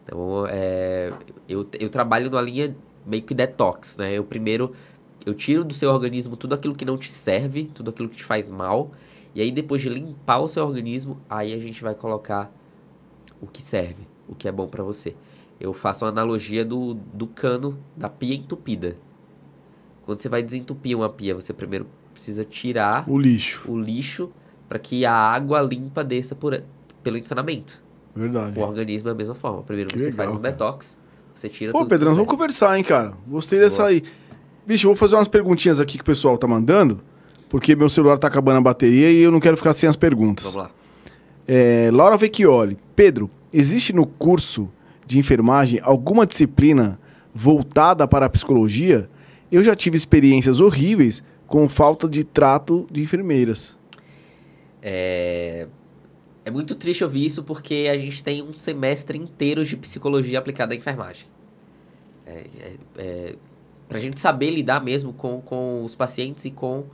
Então, 0.04 0.46
é, 0.48 1.14
eu, 1.48 1.68
eu 1.80 1.90
trabalho 1.90 2.30
numa 2.30 2.42
linha 2.42 2.76
meio 3.06 3.24
que 3.24 3.34
detox, 3.34 3.98
né? 3.98 4.14
Eu 4.14 4.24
primeiro 4.24 4.74
eu 5.26 5.34
tiro 5.34 5.64
do 5.64 5.74
seu 5.74 5.92
organismo 5.92 6.38
tudo 6.38 6.54
aquilo 6.54 6.76
que 6.76 6.86
não 6.86 6.98
te 6.98 7.12
serve, 7.12 7.66
tudo 7.74 7.90
aquilo 7.90 8.08
que 8.08 8.18
te 8.18 8.24
faz 8.24 8.48
mal. 8.48 8.92
E 9.34 9.42
aí, 9.42 9.52
depois 9.52 9.82
de 9.82 9.90
limpar 9.90 10.40
o 10.40 10.48
seu 10.48 10.66
organismo, 10.66 11.20
aí 11.30 11.54
a 11.54 11.58
gente 11.58 11.84
vai 11.84 11.96
colocar 11.96 12.52
o 13.42 13.48
que 13.48 13.62
serve, 13.62 14.08
o 14.30 14.36
que 14.36 14.48
é 14.48 14.52
bom 14.52 14.68
para 14.68 14.84
você. 14.84 15.16
Eu 15.60 15.74
faço 15.74 16.06
uma 16.06 16.12
analogia 16.12 16.64
do, 16.64 16.94
do 16.94 17.26
cano 17.26 17.78
da 17.98 18.08
pia 18.08 18.36
entupida. 18.36 18.96
Quando 20.06 20.20
você 20.20 20.30
vai 20.30 20.44
desentupir 20.44 20.96
uma 20.96 21.10
pia, 21.10 21.34
você 21.34 21.52
primeiro 21.52 21.88
precisa 22.14 22.46
tirar 22.46 23.10
o 23.10 23.18
lixo, 23.18 23.70
o 23.70 23.78
lixo 23.78 24.32
para 24.70 24.80
que 24.80 25.06
a 25.06 25.14
água 25.14 25.62
limpa 25.62 26.04
desça 26.04 26.36
por, 26.36 26.64
pelo 27.04 27.18
encanamento. 27.18 27.84
Verdade. 28.16 28.58
O 28.58 28.62
organismo 28.62 29.10
é 29.10 29.12
a 29.12 29.16
mesma 29.16 29.36
forma. 29.36 29.64
Primeiro 29.64 29.90
que 29.90 30.00
você 30.00 30.06
legal, 30.06 30.18
faz 30.18 30.38
um 30.38 30.42
cara. 30.42 30.54
detox, 30.54 31.00
você 31.36 31.50
tira 31.50 31.72
Pô, 31.74 31.86
Pedro, 31.86 32.08
nós 32.08 32.16
vamos 32.16 32.32
conversar, 32.32 32.78
hein, 32.78 32.84
cara. 32.84 33.14
Gostei 33.28 33.60
dessa 33.60 33.84
Boa. 33.84 33.90
aí. 33.90 34.04
Bicho, 34.66 34.88
eu 34.88 34.90
vou 34.90 34.96
fazer 34.96 35.16
umas 35.16 35.28
perguntinhas 35.28 35.80
aqui 35.80 35.98
que 35.98 36.02
o 36.02 36.06
pessoal 36.06 36.38
tá 36.38 36.48
mandando, 36.48 37.02
porque 37.50 37.76
meu 37.76 37.90
celular 37.90 38.18
tá 38.18 38.28
acabando 38.28 38.58
a 38.58 38.62
bateria 38.62 39.12
e 39.12 39.22
eu 39.22 39.32
não 39.32 39.40
quero 39.40 39.58
ficar 39.58 39.74
sem 39.74 39.88
as 39.88 39.98
perguntas. 39.98 40.46
Vamos 40.46 40.70
lá. 40.70 40.72
É, 41.48 41.90
Laura 41.92 42.18
Vecchioli. 42.18 42.78
Pedro, 42.96 43.30
existe 43.54 43.94
no 43.94 44.08
curso 44.08 44.70
de 45.06 45.20
enfermagem 45.20 45.80
alguma 45.84 46.26
disciplina 46.26 46.98
voltada 47.34 48.08
para 48.08 48.26
a 48.26 48.30
psicologia? 48.30 49.10
Eu 49.52 49.64
já 49.64 49.76
tive 49.76 49.98
experiências 49.98 50.60
horríveis 50.60 51.22
com 51.46 51.68
falta 51.70 52.08
de 52.08 52.24
trato 52.24 52.88
de 52.90 53.02
enfermeiras. 53.02 53.78
É... 54.82 55.68
é 56.46 56.52
muito 56.52 56.76
triste 56.76 57.04
ouvir 57.04 57.26
isso 57.26 57.44
porque 57.44 57.88
a 57.92 57.98
gente 57.98 58.24
tem 58.24 58.44
um 58.44 58.54
semestre 58.54 59.18
inteiro 59.18 59.66
de 59.66 59.76
psicologia 59.76 60.38
aplicada 60.38 60.76
à 60.76 60.78
enfermagem. 60.78 61.28
É, 62.26 62.46
é, 62.60 62.76
é 62.98 63.36
para 63.88 63.98
a 63.98 64.02
gente 64.02 64.20
saber 64.20 64.52
lidar 64.52 64.84
mesmo 64.84 65.14
com, 65.14 65.42
com 65.42 65.84
os 65.84 65.96
pacientes 65.96 66.46
e 66.46 66.52
com, 66.52 66.86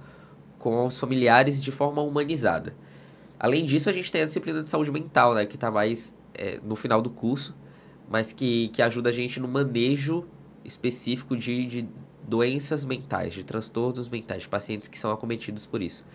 com 0.57 0.85
os 0.85 0.99
familiares 0.99 1.61
de 1.61 1.71
forma 1.71 2.01
humanizada. 2.01 2.75
Além 3.39 3.65
disso, 3.65 3.89
a 3.89 3.93
gente 3.93 4.11
tem 4.11 4.21
a 4.21 4.25
disciplina 4.25 4.61
de 4.61 4.67
saúde 4.67 4.91
mental, 4.91 5.33
né, 5.33 5.45
que 5.45 5.55
está 5.55 5.71
mais 5.71 6.15
é, 6.33 6.59
no 6.63 6.75
final 6.75 7.01
do 7.01 7.09
curso, 7.09 7.55
mas 8.09 8.33
que, 8.33 8.69
que 8.69 8.81
ajuda 8.81 9.09
a 9.09 9.13
gente 9.13 9.39
no 9.39 9.47
manejo 9.47 10.25
específico 10.63 11.35
de, 11.35 11.65
de 11.65 11.89
doenças 12.27 12.85
mentais, 12.85 13.33
de 13.33 13.43
transtornos 13.43 14.09
mentais, 14.09 14.43
de 14.43 14.49
pacientes 14.49 14.87
que 14.87 14.99
são 14.99 15.11
acometidos 15.11 15.65
por 15.65 15.81
isso. 15.81 16.05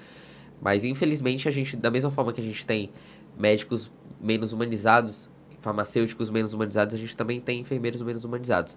Mas 0.61 0.85
infelizmente 0.85 1.49
a 1.49 1.51
gente, 1.51 1.77
da 1.77 1.91
mesma 1.91 2.11
forma 2.11 2.33
que 2.33 2.41
a 2.41 2.45
gente 2.45 2.65
tem 2.65 2.91
médicos 3.39 3.91
menos 4.21 4.53
humanizados, 4.53 5.31
farmacêuticos 5.61 6.31
menos 6.31 6.53
humanizados, 6.53 6.95
a 6.95 6.99
gente 6.99 7.17
também 7.17 7.41
tem 7.41 7.61
enfermeiros 7.61 8.01
menos 8.03 8.25
humanizados. 8.25 8.77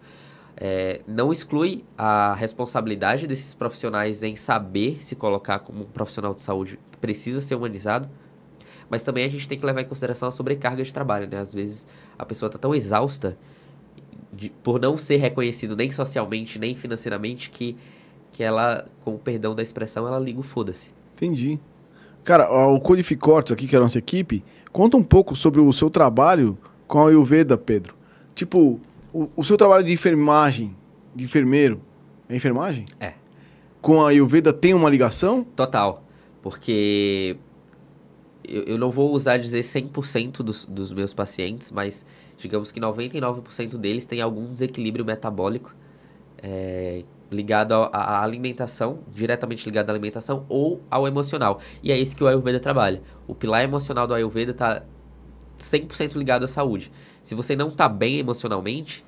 É, 0.58 1.02
não 1.08 1.32
exclui 1.32 1.86
a 1.98 2.34
responsabilidade 2.34 3.26
desses 3.28 3.54
profissionais 3.54 4.24
em 4.24 4.36
saber 4.36 5.04
se 5.04 5.16
colocar 5.16 5.60
como 5.60 5.84
um 5.84 5.86
profissional 5.86 6.34
de 6.34 6.42
saúde 6.42 6.80
que 6.92 6.98
precisa 6.98 7.40
ser 7.40 7.56
humanizado, 7.56 8.10
mas 8.90 9.04
também 9.04 9.24
a 9.24 9.30
gente 9.30 9.48
tem 9.48 9.58
que 9.58 9.66
levar 9.66 9.82
em 9.82 9.86
consideração 9.86 10.28
a 10.28 10.32
sobrecarga 10.32 10.84
de 10.84 10.94
trabalho, 10.94 11.30
né? 11.30 11.38
Às 11.38 11.54
vezes 11.54 11.88
a 12.18 12.26
pessoa 12.26 12.48
está 12.48 12.58
tão 12.58 12.74
exausta 12.74 13.38
de, 14.34 14.50
por 14.50 14.80
não 14.82 14.98
ser 14.98 15.18
reconhecido 15.18 15.76
nem 15.76 15.92
socialmente, 15.92 16.58
nem 16.58 16.76
financeiramente, 16.76 17.50
que, 17.50 17.78
que 18.32 18.44
ela, 18.44 18.86
com 19.02 19.16
o 19.16 19.20
perdão 19.20 19.54
da 19.54 19.62
expressão, 19.62 20.08
ela 20.08 20.20
liga 20.20 20.40
o 20.40 20.44
foda-se. 20.44 20.92
Entendi. 21.16 21.60
Cara, 22.24 22.50
o 22.68 22.80
Codificortes 22.80 23.52
aqui, 23.52 23.68
que 23.68 23.76
é 23.76 23.80
a 23.80 23.82
nossa 23.82 23.98
equipe, 23.98 24.44
conta 24.72 24.98
um 24.98 25.04
pouco 25.04 25.36
sobre 25.36 25.60
o 25.60 25.72
seu 25.72 25.90
trabalho 25.90 26.58
com 26.88 27.00
a 27.00 27.10
Ayurveda, 27.10 27.58
Pedro. 27.58 27.94
Tipo, 28.36 28.80
o, 29.14 29.30
o 29.36 29.44
seu 29.44 29.58
trabalho 29.58 29.84
de 29.84 29.92
enfermagem, 29.92 30.76
de 31.16 31.24
enfermeiro, 31.24 31.82
é 32.28 32.36
enfermagem? 32.36 32.86
É. 33.00 33.14
Com 33.82 34.02
a 34.02 34.10
Ayurveda 34.10 34.54
tem 34.54 34.74
uma 34.74 34.90
ligação? 34.90 35.44
Total. 35.56 36.04
Porque 36.42 37.38
eu, 38.48 38.64
eu 38.64 38.78
não 38.78 38.92
vou 38.92 39.12
usar 39.12 39.38
dizer 39.38 39.62
100% 39.62 40.44
dos, 40.44 40.66
dos 40.66 40.94
meus 40.94 41.14
pacientes, 41.14 41.72
mas 41.72 42.06
digamos 42.38 42.72
que 42.72 42.80
99% 42.80 43.78
deles 43.78 44.06
tem 44.06 44.22
algum 44.22 44.50
desequilíbrio 44.50 45.06
metabólico 45.06 45.76
é, 46.42 47.04
ligado 47.32 47.74
à 47.74 48.24
alimentação, 48.24 49.00
diretamente 49.14 49.66
ligado 49.66 49.90
à 49.90 49.94
alimentação 49.94 50.46
ou 50.50 50.82
ao 50.90 51.08
emocional. 51.08 51.60
E 51.84 51.92
é 51.92 51.98
isso 51.98 52.16
que 52.16 52.24
o 52.24 52.28
Ayurveda 52.28 52.60
trabalha. 52.60 53.02
O 53.28 53.36
pilar 53.36 53.64
emocional 53.64 54.08
do 54.08 54.14
Ayurveda 54.14 54.52
está 54.52 54.84
100% 55.60 56.16
ligado 56.16 56.44
à 56.44 56.48
saúde. 56.48 56.92
Se 57.22 57.36
você 57.36 57.56
não 57.56 57.70
está 57.70 57.88
bem 57.88 58.18
emocionalmente, 58.18 59.06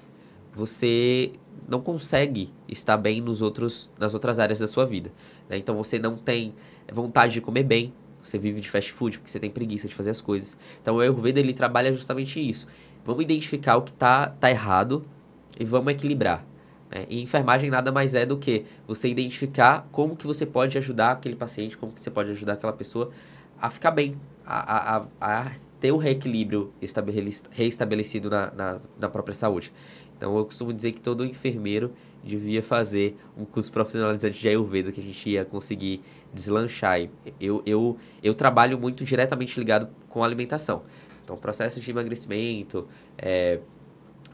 você 0.54 1.32
não 1.68 1.82
consegue 1.82 2.54
estar 2.68 2.98
bem 2.98 3.22
nos 3.22 3.42
outros, 3.42 3.90
nas 3.98 4.14
outras 4.14 4.40
áreas 4.40 4.60
da 4.60 4.68
sua 4.68 4.86
vida. 4.86 5.12
Né? 5.50 5.58
Então 5.58 5.76
você 5.76 5.98
não 5.98 6.18
tem 6.18 6.54
vontade 6.92 7.34
de 7.34 7.42
comer 7.42 7.64
bem, 7.64 7.94
você 8.22 8.38
vive 8.38 8.60
de 8.62 8.70
fast 8.70 8.92
food 8.92 9.18
porque 9.18 9.32
você 9.32 9.40
tem 9.40 9.50
preguiça 9.50 9.88
de 9.88 9.96
fazer 9.96 10.12
as 10.12 10.22
coisas. 10.22 10.58
Então 10.82 10.98
o 10.98 11.00
Ayurveda 11.00 11.40
ele 11.40 11.54
trabalha 11.54 11.92
justamente 11.92 12.40
isso. 12.40 12.68
Vamos 13.06 13.24
identificar 13.24 13.78
o 13.78 13.82
que 13.82 13.92
está 13.92 14.28
tá 14.28 14.50
errado 14.50 15.04
e 15.60 15.66
vamos 15.66 15.92
equilibrar. 15.92 16.46
Né? 16.94 17.06
E 17.10 17.22
enfermagem 17.22 17.70
nada 17.70 17.92
mais 17.92 18.14
é 18.14 18.26
do 18.26 18.38
que 18.38 18.66
você 18.88 19.08
identificar 19.08 19.88
como 19.92 20.16
que 20.16 20.28
você 20.28 20.46
pode 20.46 20.78
ajudar 20.78 21.12
aquele 21.12 21.36
paciente, 21.36 21.78
como 21.78 21.92
que 21.92 22.02
você 22.02 22.12
pode 22.12 22.32
ajudar 22.32 22.54
aquela 22.54 22.74
pessoa 22.74 23.12
a 23.60 23.70
ficar 23.70 23.92
bem, 23.92 24.16
a, 24.46 24.98
a, 24.98 25.06
a 25.22 25.52
ter 25.80 25.92
o 25.92 25.98
reequilíbrio 25.98 26.72
reestabelecido 27.52 28.30
na, 28.30 28.52
na, 28.52 28.82
na 29.00 29.10
própria 29.10 29.34
saúde. 29.34 29.72
Então 30.16 30.38
eu 30.38 30.46
costumo 30.46 30.72
dizer 30.72 30.92
que 30.92 31.02
todo 31.02 31.26
enfermeiro 31.26 31.92
devia 32.24 32.62
fazer 32.62 33.18
um 33.36 33.44
curso 33.44 33.72
profissionalizante 33.72 34.40
de 34.40 34.48
Ayurveda 34.48 34.92
que 34.92 35.00
a 35.00 35.04
gente 35.04 35.30
ia 35.30 35.44
conseguir 35.44 36.02
deslanchar. 36.32 37.10
Eu, 37.40 37.64
eu, 37.66 37.98
eu 38.22 38.36
trabalho 38.36 38.78
muito 38.78 39.04
diretamente 39.04 39.58
ligado 39.60 39.90
com 40.08 40.24
alimentação. 40.24 40.84
Então, 41.24 41.36
processos 41.36 41.84
de 41.84 41.90
emagrecimento, 41.90 42.88
é, 43.18 43.60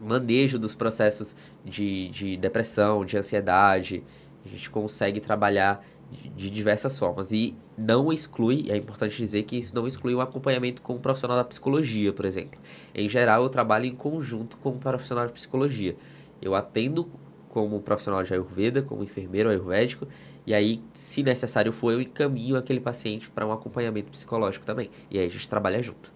manejo 0.02 0.60
dos 0.60 0.76
processos 0.76 1.36
de, 1.64 2.10
de 2.10 2.38
depressão, 2.38 3.06
de 3.06 3.18
ansiedade. 3.18 4.04
A 4.46 4.50
gente 4.50 4.70
consegue 4.70 5.20
trabalhar 5.20 5.86
de, 6.12 6.30
de, 6.30 6.50
diversas 6.50 6.98
formas. 6.98 7.32
E 7.32 7.56
não 7.78 8.12
exclui, 8.12 8.68
é 8.70 8.78
importante 8.78 9.18
dizer 9.18 9.44
que 9.44 9.58
isso 9.58 9.76
não 9.76 9.88
exclui 9.88 10.16
um 10.16 10.22
acompanhamento 10.22 10.82
com 10.82 10.96
um 10.96 11.00
profissional 11.00 11.38
da 11.38 11.44
psicologia, 11.44 12.14
por 12.14 12.26
exemplo. 12.26 12.60
Em 12.94 13.08
geral, 13.10 13.44
eu 13.44 13.50
trabalho 13.50 13.86
em 13.86 13.96
conjunto 13.96 14.58
com 14.58 14.72
um 14.72 14.78
profissional 14.78 15.28
de 15.28 15.34
psicologia. 15.34 15.96
Eu 16.42 16.56
atendo 16.56 17.10
como 17.50 17.82
profissional 17.82 18.24
de 18.24 18.34
Ayurveda, 18.34 18.82
como 18.82 19.04
enfermeiro 19.04 19.50
ayurvédico, 19.50 20.08
e 20.46 20.54
aí, 20.54 20.82
se 20.94 21.24
necessário 21.24 21.74
for, 21.74 21.92
eu 21.92 22.02
encaminho 22.02 22.56
aquele 22.56 22.80
paciente 22.80 23.30
para 23.30 23.46
um 23.46 23.52
acompanhamento 23.52 24.10
psicológico 24.12 24.66
também. 24.66 24.90
E 25.12 25.20
aí 25.20 25.26
a 25.26 25.30
gente 25.30 25.50
trabalha 25.50 25.82
junto. 25.84 26.14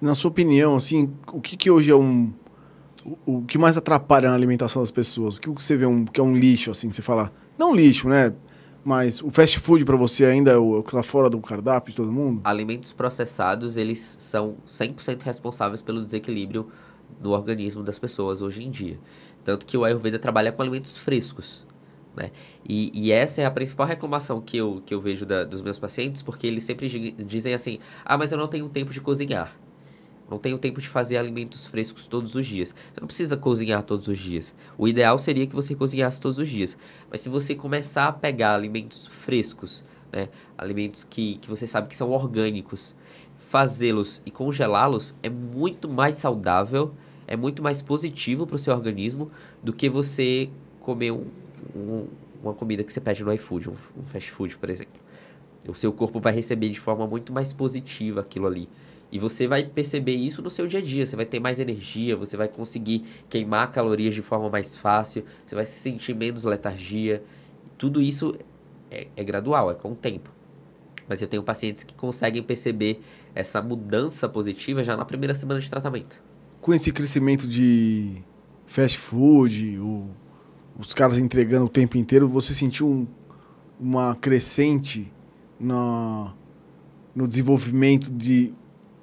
Na 0.00 0.14
sua 0.14 0.30
opinião, 0.30 0.76
assim, 0.76 1.12
o 1.32 1.40
que, 1.40 1.56
que 1.56 1.68
hoje 1.68 1.90
é 1.90 1.96
um, 1.96 2.32
o, 3.26 3.42
que 3.42 3.58
mais 3.58 3.76
atrapalha 3.76 4.28
na 4.28 4.34
alimentação 4.34 4.82
das 4.82 4.90
pessoas? 4.90 5.36
O 5.36 5.40
que 5.40 5.48
você 5.48 5.76
vê 5.76 5.86
um, 5.86 6.04
que 6.04 6.20
é 6.20 6.22
um 6.22 6.34
lixo, 6.36 6.70
assim, 6.70 6.90
você 6.90 7.02
fala? 7.02 7.32
Não 7.56 7.74
lixo, 7.74 8.08
né? 8.08 8.32
Mas 8.84 9.22
o 9.22 9.30
fast 9.30 9.58
food 9.58 9.84
para 9.84 9.96
você 9.96 10.24
ainda 10.24 10.52
é 10.52 10.56
o 10.56 10.82
que 10.82 10.92
tá 10.92 11.02
fora 11.02 11.28
do 11.28 11.38
cardápio 11.40 11.90
de 11.90 11.96
todo 11.96 12.10
mundo? 12.10 12.40
Alimentos 12.44 12.92
processados, 12.92 13.76
eles 13.76 14.16
são 14.18 14.56
100% 14.66 15.22
responsáveis 15.22 15.82
pelo 15.82 16.04
desequilíbrio 16.04 16.68
do 17.20 17.32
organismo 17.32 17.82
das 17.82 17.98
pessoas 17.98 18.40
hoje 18.40 18.64
em 18.64 18.70
dia. 18.70 18.98
Tanto 19.44 19.66
que 19.66 19.76
o 19.76 19.84
Ayurveda 19.84 20.18
trabalha 20.18 20.52
com 20.52 20.62
alimentos 20.62 20.96
frescos. 20.96 21.66
Né? 22.16 22.30
E, 22.66 22.90
e 22.94 23.12
essa 23.12 23.42
é 23.42 23.44
a 23.44 23.50
principal 23.50 23.86
reclamação 23.86 24.40
que 24.40 24.56
eu, 24.56 24.82
que 24.84 24.94
eu 24.94 25.00
vejo 25.00 25.26
da, 25.26 25.44
dos 25.44 25.62
meus 25.62 25.78
pacientes, 25.78 26.22
porque 26.22 26.46
eles 26.46 26.64
sempre 26.64 27.14
dizem 27.18 27.54
assim: 27.54 27.78
ah, 28.04 28.16
mas 28.16 28.32
eu 28.32 28.38
não 28.38 28.48
tenho 28.48 28.68
tempo 28.68 28.92
de 28.92 29.00
cozinhar. 29.00 29.56
Não 30.30 30.38
tenho 30.38 30.58
tempo 30.58 30.80
de 30.80 30.88
fazer 30.88 31.16
alimentos 31.16 31.66
frescos 31.66 32.06
todos 32.06 32.34
os 32.34 32.46
dias. 32.46 32.74
Você 32.92 33.00
não 33.00 33.06
precisa 33.06 33.36
cozinhar 33.36 33.82
todos 33.82 34.08
os 34.08 34.18
dias. 34.18 34.54
O 34.76 34.86
ideal 34.86 35.18
seria 35.18 35.46
que 35.46 35.54
você 35.54 35.74
cozinhasse 35.74 36.20
todos 36.20 36.38
os 36.38 36.48
dias. 36.48 36.76
Mas 37.10 37.22
se 37.22 37.28
você 37.28 37.54
começar 37.54 38.08
a 38.08 38.12
pegar 38.12 38.54
alimentos 38.54 39.06
frescos, 39.06 39.82
né, 40.12 40.28
alimentos 40.56 41.02
que, 41.04 41.36
que 41.36 41.48
você 41.48 41.66
sabe 41.66 41.88
que 41.88 41.96
são 41.96 42.10
orgânicos, 42.10 42.94
fazê-los 43.48 44.20
e 44.26 44.30
congelá-los 44.30 45.14
é 45.22 45.30
muito 45.30 45.88
mais 45.88 46.16
saudável, 46.16 46.92
é 47.26 47.36
muito 47.36 47.62
mais 47.62 47.80
positivo 47.80 48.46
para 48.46 48.56
o 48.56 48.58
seu 48.58 48.74
organismo 48.74 49.30
do 49.62 49.72
que 49.72 49.88
você 49.88 50.50
comer 50.80 51.12
um, 51.12 51.26
um, 51.74 52.06
uma 52.42 52.52
comida 52.52 52.84
que 52.84 52.92
você 52.92 53.00
pede 53.00 53.24
no 53.24 53.32
iFood, 53.32 53.70
um, 53.70 53.74
um 53.98 54.04
fast 54.04 54.30
food, 54.30 54.56
por 54.58 54.68
exemplo. 54.68 55.00
O 55.66 55.74
seu 55.74 55.92
corpo 55.92 56.20
vai 56.20 56.32
receber 56.32 56.68
de 56.70 56.80
forma 56.80 57.06
muito 57.06 57.32
mais 57.32 57.52
positiva 57.52 58.20
aquilo 58.20 58.46
ali. 58.46 58.68
E 59.10 59.18
você 59.18 59.48
vai 59.48 59.64
perceber 59.64 60.14
isso 60.14 60.42
no 60.42 60.50
seu 60.50 60.66
dia 60.66 60.80
a 60.80 60.82
dia. 60.82 61.06
Você 61.06 61.16
vai 61.16 61.24
ter 61.24 61.40
mais 61.40 61.58
energia, 61.58 62.16
você 62.16 62.36
vai 62.36 62.48
conseguir 62.48 63.04
queimar 63.28 63.70
calorias 63.72 64.14
de 64.14 64.22
forma 64.22 64.50
mais 64.50 64.76
fácil, 64.76 65.24
você 65.44 65.54
vai 65.54 65.64
se 65.64 65.80
sentir 65.80 66.14
menos 66.14 66.44
letargia. 66.44 67.22
Tudo 67.78 68.02
isso 68.02 68.36
é, 68.90 69.08
é 69.16 69.24
gradual, 69.24 69.70
é 69.70 69.74
com 69.74 69.92
o 69.92 69.94
tempo. 69.94 70.30
Mas 71.08 71.22
eu 71.22 71.28
tenho 71.28 71.42
pacientes 71.42 71.82
que 71.82 71.94
conseguem 71.94 72.42
perceber 72.42 73.00
essa 73.34 73.62
mudança 73.62 74.28
positiva 74.28 74.84
já 74.84 74.94
na 74.94 75.06
primeira 75.06 75.34
semana 75.34 75.58
de 75.58 75.70
tratamento. 75.70 76.22
Com 76.60 76.74
esse 76.74 76.92
crescimento 76.92 77.48
de 77.48 78.22
fast 78.66 78.98
food, 78.98 79.78
os 80.78 80.92
caras 80.92 81.16
entregando 81.16 81.64
o 81.64 81.68
tempo 81.68 81.96
inteiro, 81.96 82.28
você 82.28 82.52
sentiu 82.52 82.86
um, 82.86 83.06
uma 83.80 84.14
crescente 84.16 85.10
na, 85.58 86.34
no 87.14 87.26
desenvolvimento 87.26 88.10
de 88.10 88.52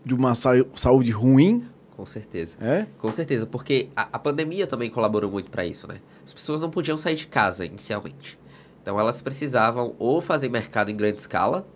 de 0.06 0.14
uma 0.14 0.36
saúde 0.36 1.12
ruim? 1.12 1.68
Com 1.96 2.06
certeza. 2.06 2.58
É? 2.62 2.86
Com 3.00 3.12
certeza, 3.12 3.46
porque 3.46 3.90
a, 3.96 4.10
a 4.14 4.20
pandemia 4.20 4.68
também 4.68 4.90
colaborou 4.90 5.32
muito 5.32 5.50
para 5.50 5.66
isso, 5.66 5.88
né? 5.88 6.00
As 6.24 6.34
pessoas 6.34 6.62
não 6.62 6.70
podiam 6.70 6.98
sair 6.98 7.16
de 7.16 7.26
casa 7.26 7.66
inicialmente. 7.66 8.38
Então 8.82 9.00
elas 9.00 9.22
precisavam 9.22 9.96
ou 9.98 10.22
fazer 10.22 10.48
mercado 10.50 10.92
em 10.92 10.96
grande 10.96 11.20
escala 11.20 11.68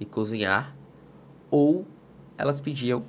e 0.00 0.04
cozinhar, 0.04 0.74
ou 1.50 1.86
elas 2.36 2.58
pediam 2.60 3.04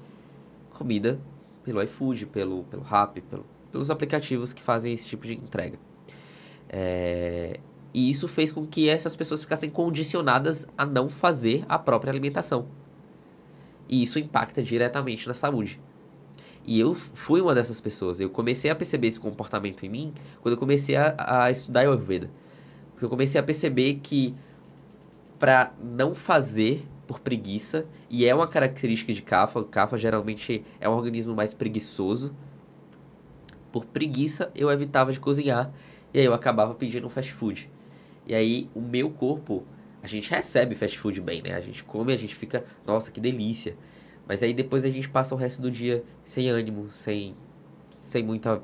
comida 0.70 1.20
pelo 1.64 1.82
iFood, 1.82 2.28
pelo, 2.28 2.64
pelo 2.66 2.84
Rappi, 2.84 3.22
pelo, 3.22 3.46
pelos 3.72 3.90
aplicativos 3.90 4.54
que 4.54 4.62
fazem 4.62 4.94
esse 4.94 5.08
tipo 5.08 5.26
de 5.26 5.34
entrega. 5.34 5.80
É, 6.70 7.60
e 7.94 8.10
isso 8.10 8.28
fez 8.28 8.52
com 8.52 8.68
que 8.68 8.90
essas 8.90 9.16
pessoas 9.16 9.42
ficassem 9.42 9.70
condicionadas 9.70 10.68
a 10.78 10.86
não 10.86 11.10
fazer 11.10 11.66
a 11.68 11.80
própria 11.80 12.12
alimentação. 12.12 12.68
E 13.88 14.02
isso 14.02 14.20
impacta 14.20 14.62
diretamente 14.64 15.28
na 15.28 15.34
saúde. 15.34 15.80
E 16.66 16.80
eu 16.80 16.96
fui 16.96 17.42
uma 17.42 17.54
dessas 17.54 17.80
pessoas. 17.80 18.20
Eu 18.20 18.30
comecei 18.30 18.72
a 18.72 18.76
perceber 18.76 19.08
esse 19.08 19.20
comportamento 19.20 19.86
em 19.86 19.90
mim 19.90 20.14
quando 20.42 20.54
eu 20.54 20.60
comecei 20.60 20.96
a, 20.96 21.16
a 21.18 21.52
estudar 21.52 21.82
Ayurveda. 21.82 22.30
Porque 22.92 23.06
eu 23.06 23.10
comecei 23.10 23.40
a 23.40 23.44
perceber 23.44 23.96
que 24.02 24.34
para 25.38 25.74
não 25.80 26.16
fazer 26.16 26.88
por 27.06 27.20
preguiça, 27.20 27.86
e 28.10 28.26
é 28.26 28.34
uma 28.34 28.48
característica 28.48 29.14
de 29.14 29.22
Kapha, 29.22 29.64
Kapha 29.64 29.98
geralmente 29.98 30.66
é 30.80 30.90
um 30.90 30.94
organismo 30.94 31.36
mais 31.36 31.54
preguiçoso. 31.54 32.36
Por 33.72 33.86
preguiça, 33.86 34.52
eu 34.56 34.72
evitava 34.72 35.12
de 35.12 35.20
cozinhar 35.20 35.72
e 36.14 36.20
aí 36.20 36.26
eu 36.26 36.34
acabava 36.34 36.74
pedindo 36.74 37.06
um 37.06 37.10
fast 37.10 37.32
food. 37.34 37.70
E 38.26 38.34
aí 38.34 38.70
o 38.74 38.82
meu 38.82 39.10
corpo 39.10 39.64
a 40.06 40.08
gente 40.08 40.30
recebe 40.30 40.76
fast 40.76 41.00
food 41.00 41.20
bem, 41.20 41.42
né? 41.42 41.56
A 41.56 41.60
gente 41.60 41.84
come, 41.84 42.14
a 42.14 42.18
gente 42.18 42.36
fica, 42.36 42.64
nossa, 42.86 43.12
que 43.12 43.20
delícia. 43.20 43.76
Mas 44.28 44.44
aí 44.44 44.54
depois 44.54 44.86
a 44.86 44.90
gente 44.90 45.10
passa 45.10 45.34
o 45.34 45.38
resto 45.38 45.64
do 45.64 45.72
dia 45.72 46.04
sem 46.24 46.48
ânimo, 46.48 46.92
sem, 46.92 47.36
sem 47.96 48.24
muita 48.24 48.62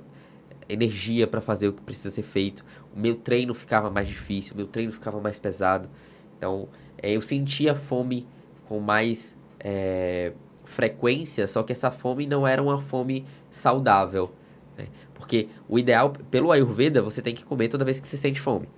energia 0.70 1.26
para 1.26 1.42
fazer 1.42 1.68
o 1.68 1.74
que 1.74 1.82
precisa 1.82 2.12
ser 2.12 2.22
feito. 2.22 2.64
O 2.96 3.00
meu 3.00 3.16
treino 3.16 3.56
ficava 3.56 3.90
mais 3.90 4.08
difícil, 4.08 4.54
o 4.54 4.58
meu 4.58 4.68
treino 4.68 4.94
ficava 4.94 5.20
mais 5.20 5.40
pesado. 5.40 5.90
Então, 6.38 6.70
é, 7.02 7.12
eu 7.12 7.22
sentia 7.22 7.74
fome 7.74 8.28
com 8.66 8.80
mais 8.80 9.36
é, 9.60 10.34
frequência, 10.64 11.48
só 11.48 11.64
que 11.64 11.72
essa 11.72 11.90
fome 11.90 12.28
não 12.28 12.46
era 12.48 12.62
uma 12.62 12.80
fome 12.80 13.26
saudável. 13.50 14.32
Né? 14.78 14.86
Porque 15.16 15.50
o 15.68 15.80
ideal, 15.80 16.14
pelo 16.30 16.52
Ayurveda, 16.52 17.02
você 17.02 17.20
tem 17.20 17.34
que 17.34 17.44
comer 17.44 17.68
toda 17.68 17.84
vez 17.84 18.00
que 18.00 18.08
você 18.08 18.16
sente 18.16 18.40
fome. 18.40 18.70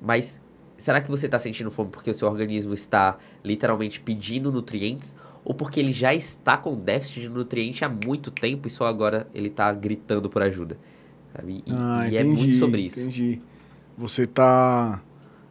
Mas 0.00 0.40
será 0.76 1.00
que 1.00 1.10
você 1.10 1.26
está 1.26 1.38
sentindo 1.38 1.70
fome 1.70 1.90
porque 1.90 2.10
o 2.10 2.14
seu 2.14 2.28
organismo 2.28 2.74
está 2.74 3.18
literalmente 3.44 4.00
pedindo 4.00 4.50
nutrientes 4.50 5.14
ou 5.44 5.54
porque 5.54 5.78
ele 5.78 5.92
já 5.92 6.14
está 6.14 6.56
com 6.56 6.74
déficit 6.74 7.22
de 7.22 7.28
nutriente 7.28 7.84
há 7.84 7.88
muito 7.88 8.30
tempo 8.30 8.66
e 8.66 8.70
só 8.70 8.86
agora 8.86 9.26
ele 9.34 9.48
está 9.48 9.72
gritando 9.72 10.28
por 10.30 10.42
ajuda? 10.42 10.76
Sabe? 11.34 11.62
E, 11.66 11.72
ah, 11.72 12.04
e 12.04 12.14
entendi, 12.14 12.16
é 12.16 12.24
muito 12.24 12.58
sobre 12.58 12.80
isso. 12.82 13.00
Entendi. 13.00 13.40
Você 13.96 14.26
tá. 14.26 15.02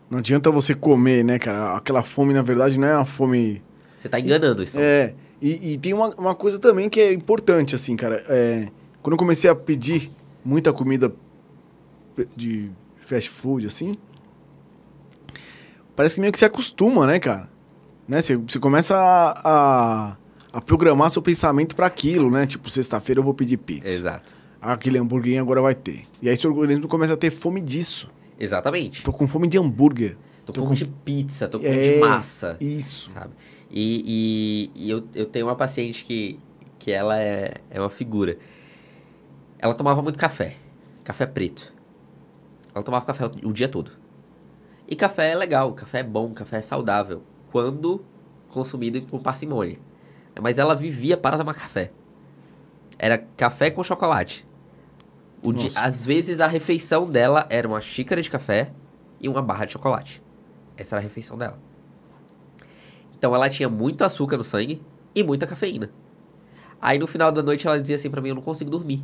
Não 0.10 0.20
adianta 0.20 0.50
você 0.52 0.74
comer, 0.74 1.24
né, 1.24 1.40
cara? 1.40 1.76
Aquela 1.76 2.04
fome, 2.04 2.34
na 2.34 2.42
verdade, 2.42 2.78
não 2.78 2.88
é 2.88 2.96
uma 2.96 3.06
fome. 3.06 3.62
Você 3.96 4.08
está 4.08 4.20
enganando 4.20 4.64
isso. 4.64 4.78
É. 4.80 5.14
E, 5.42 5.74
e, 5.74 5.78
tem 5.78 5.94
uma, 5.94 6.10
uma 6.16 6.36
coisa 6.36 6.58
também 6.58 6.90
que 6.90 7.00
é 7.00 7.12
importante, 7.12 7.76
assim, 7.76 7.96
cara. 7.96 8.24
É, 8.30 8.70
quando 9.02 9.14
eu 9.14 9.18
comecei 9.18 9.50
a 9.50 9.56
pedir 9.56 10.10
muita 10.44 10.72
comida 10.72 11.14
de 12.36 12.70
fast 13.02 13.30
food, 13.30 13.68
assim, 13.68 13.98
parece 15.96 16.16
que 16.16 16.22
meio 16.22 16.32
que 16.34 16.40
se 16.40 16.46
acostuma, 16.46 17.06
né, 17.08 17.20
cara? 17.20 17.50
Né? 18.08 18.22
Você, 18.22 18.36
você 18.36 18.60
começa 18.60 18.96
a, 18.98 19.42
a, 19.44 20.18
a 20.54 20.62
programar 20.62 21.10
seu 21.10 21.22
pensamento 21.22 21.76
para 21.76 21.86
aquilo, 21.88 22.30
né? 22.30 22.46
Tipo, 22.46 22.70
sexta-feira 22.70 23.20
eu 23.20 23.24
vou 23.24 23.34
pedir 23.34 23.58
pizza. 23.58 23.88
Exato. 23.88 24.36
aquele 24.62 24.98
hambúrguer 24.98 25.40
agora 25.40 25.62
vai 25.62 25.76
ter. 25.76 26.06
E 26.22 26.30
aí 26.30 26.36
seu 26.38 26.52
organismo 26.52 26.88
começa 26.88 27.14
a 27.14 27.18
ter 27.18 27.32
fome 27.32 27.62
disso. 27.62 28.10
Exatamente. 28.40 29.04
Tô 29.04 29.14
com 29.14 29.26
fome 29.28 29.48
de 29.48 29.58
hambúrguer. 29.58 30.18
Tô, 30.46 30.52
tô 30.52 30.62
com 30.62 30.68
com- 30.70 30.76
fome 30.76 30.88
de 30.90 30.94
pizza, 31.06 31.48
tô 31.48 31.60
com 31.60 31.66
É, 31.66 31.72
fome 31.74 31.94
de 31.94 32.00
massa. 32.00 32.58
Isso. 32.60 33.12
sabe? 33.14 33.34
E, 33.72 34.70
e, 34.76 34.86
e 34.86 34.90
eu, 34.90 35.04
eu 35.16 35.26
tenho 35.26 35.46
uma 35.48 35.56
paciente 35.56 36.04
que, 36.04 36.38
que 36.78 36.92
ela 36.92 37.18
é, 37.20 37.54
é 37.70 37.80
uma 37.80 37.90
figura. 37.90 38.38
Ela 39.58 39.74
tomava 39.74 40.02
muito 40.02 40.20
café, 40.20 40.56
café 41.04 41.26
preto. 41.26 41.74
Ela 42.76 42.84
tomava 42.84 43.06
café 43.06 43.26
o 43.44 43.54
dia 43.54 43.70
todo. 43.70 43.92
E 44.88 44.96
café 44.96 45.32
é 45.32 45.36
legal, 45.36 45.74
café 45.74 46.00
é 46.00 46.04
bom, 46.04 46.34
café 46.34 46.58
é 46.58 46.62
saudável, 46.62 47.24
quando 47.52 48.04
consumido 48.50 49.02
com 49.04 49.20
parcimônia. 49.20 49.80
Mas 50.42 50.58
ela 50.58 50.76
vivia 50.76 51.18
para 51.18 51.38
tomar 51.38 51.54
café. 51.54 51.92
Era 52.98 53.18
café 53.18 53.72
com 53.72 53.84
chocolate. 53.84 54.48
O 55.42 55.52
às 55.76 56.06
vezes 56.06 56.40
a 56.40 56.48
refeição 56.48 57.10
dela 57.10 57.46
era 57.50 57.68
uma 57.68 57.82
xícara 57.82 58.22
de 58.22 58.30
café 58.30 58.72
e 59.20 59.28
uma 59.28 59.42
barra 59.42 59.66
de 59.66 59.74
chocolate. 59.74 60.24
Essa 60.78 60.96
era 60.96 61.02
a 61.02 61.04
refeição 61.04 61.38
dela. 61.38 61.60
Então 63.18 63.36
ela 63.36 63.50
tinha 63.50 63.70
muito 63.70 64.04
açúcar 64.04 64.38
no 64.38 64.44
sangue 64.44 64.82
e 65.14 65.24
muita 65.24 65.46
cafeína. 65.46 65.90
Aí 66.82 66.98
no 66.98 67.08
final 67.08 67.32
da 67.32 67.42
noite 67.44 67.68
ela 67.68 67.80
dizia 67.80 67.96
assim 67.96 68.10
pra 68.10 68.22
mim, 68.22 68.30
eu 68.30 68.36
não 68.36 68.42
consigo 68.42 68.70
dormir. 68.70 69.04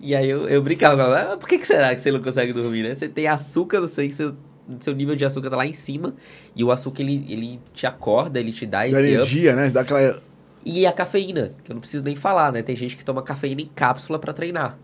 E 0.00 0.14
aí 0.16 0.28
eu, 0.28 0.48
eu 0.48 0.60
brincava 0.60 0.96
com 0.96 1.02
ela, 1.02 1.32
ah, 1.32 1.36
por 1.36 1.48
que, 1.48 1.58
que 1.58 1.66
será 1.66 1.94
que 1.94 2.00
você 2.00 2.10
não 2.10 2.20
consegue 2.20 2.52
dormir, 2.52 2.82
né? 2.82 2.94
Você 2.94 3.08
tem 3.08 3.28
açúcar 3.28 3.80
no 3.80 3.86
sangue, 3.86 4.12
seu, 4.12 4.36
seu 4.80 4.94
nível 4.94 5.14
de 5.16 5.24
açúcar 5.24 5.50
tá 5.50 5.56
lá 5.56 5.66
em 5.66 5.72
cima, 5.72 6.14
e 6.54 6.62
o 6.62 6.70
açúcar 6.70 7.02
ele, 7.02 7.24
ele 7.28 7.60
te 7.74 7.86
acorda, 7.86 8.38
ele 8.38 8.52
te 8.52 8.64
dá 8.66 8.86
esse 8.86 8.96
up. 8.98 9.08
energia, 9.10 9.54
né? 9.54 9.70
Dá 9.70 9.80
aquela. 9.82 10.22
E 10.64 10.86
a 10.86 10.92
cafeína, 10.92 11.54
que 11.64 11.72
eu 11.72 11.74
não 11.74 11.80
preciso 11.80 12.04
nem 12.04 12.14
falar, 12.14 12.52
né? 12.52 12.62
Tem 12.62 12.76
gente 12.76 12.96
que 12.96 13.04
toma 13.04 13.22
cafeína 13.22 13.60
em 13.62 13.66
cápsula 13.66 14.18
pra 14.18 14.32
treinar. 14.32 14.78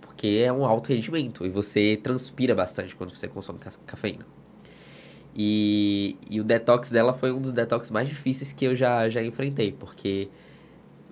Porque 0.00 0.42
é 0.46 0.52
um 0.52 0.64
alto 0.64 0.88
rendimento 0.90 1.44
e 1.44 1.48
você 1.48 1.98
transpira 2.02 2.54
bastante 2.54 2.94
quando 2.94 3.14
você 3.14 3.26
consome 3.26 3.58
ca- 3.58 3.70
cafeína. 3.86 4.24
E, 5.34 6.16
e 6.30 6.40
o 6.40 6.44
detox 6.44 6.90
dela 6.90 7.12
foi 7.12 7.32
um 7.32 7.40
dos 7.40 7.52
detox 7.52 7.90
mais 7.90 8.08
difíceis 8.08 8.52
que 8.52 8.64
eu 8.64 8.76
já, 8.76 9.08
já 9.08 9.22
enfrentei, 9.22 9.72
porque 9.72 10.28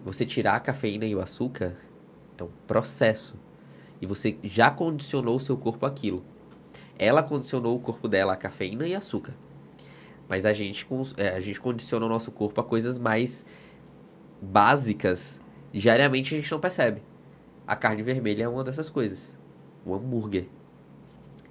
você 0.05 0.25
tirar 0.25 0.55
a 0.57 0.61
cafeína 0.61 1.05
e 1.07 1.15
o 1.15 1.21
açúcar 1.21 1.75
é 2.39 2.45
um 2.45 2.49
processo. 2.67 3.35
E 4.01 4.07
você 4.07 4.37
já 4.43 4.71
condicionou 4.71 5.37
o 5.37 5.41
seu 5.41 5.57
corpo 5.57 5.87
àquilo. 5.87 6.25
Ela 7.03 7.23
condicionou 7.23 7.77
o 7.77 7.81
corpo 7.81 8.09
dela 8.09 8.35
a 8.35 8.37
cafeína 8.37 8.87
e 8.87 8.95
açúcar. 8.95 9.35
Mas 10.29 10.47
a 10.47 10.53
gente, 10.53 10.87
é, 11.17 11.31
a 11.31 11.41
gente 11.41 11.61
condiciona 11.61 12.07
o 12.07 12.09
nosso 12.09 12.31
corpo 12.31 12.61
a 12.61 12.65
coisas 12.65 12.99
mais 12.99 13.45
básicas. 14.41 15.41
Diariamente 15.73 16.35
a 16.35 16.39
gente 16.39 16.51
não 16.51 16.61
percebe. 16.61 17.03
A 17.67 17.77
carne 17.77 18.03
vermelha 18.03 18.45
é 18.45 18.49
uma 18.49 18.65
dessas 18.65 18.89
coisas. 18.89 19.37
O 19.85 19.95
hambúrguer. 19.95 20.47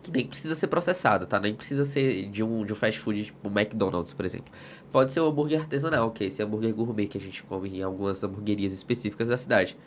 Que 0.02 0.12
nem 0.12 0.26
precisa 0.26 0.56
ser 0.56 0.68
processado, 0.68 1.28
tá? 1.28 1.40
Nem 1.40 1.54
precisa 1.54 1.86
ser 1.86 2.28
de 2.30 2.44
um, 2.44 2.66
de 2.66 2.74
um 2.74 2.76
fast 2.76 3.00
food 3.00 3.26
tipo 3.26 3.48
McDonald's, 3.48 4.14
por 4.14 4.26
exemplo. 4.26 4.52
Pode 4.92 5.14
ser 5.14 5.22
um 5.22 5.28
hambúrguer 5.28 5.60
artesanal, 5.60 6.10
que 6.10 6.24
é 6.24 6.28
esse 6.28 6.42
hambúrguer 6.42 6.74
gourmet 6.74 7.08
que 7.08 7.20
a 7.20 7.22
gente 7.22 7.44
come 7.44 7.70
em 7.78 7.84
algumas 7.84 8.24
hamburguerias 8.24 8.74
específicas 8.74 9.28
da 9.28 9.38
cidade. 9.38 9.78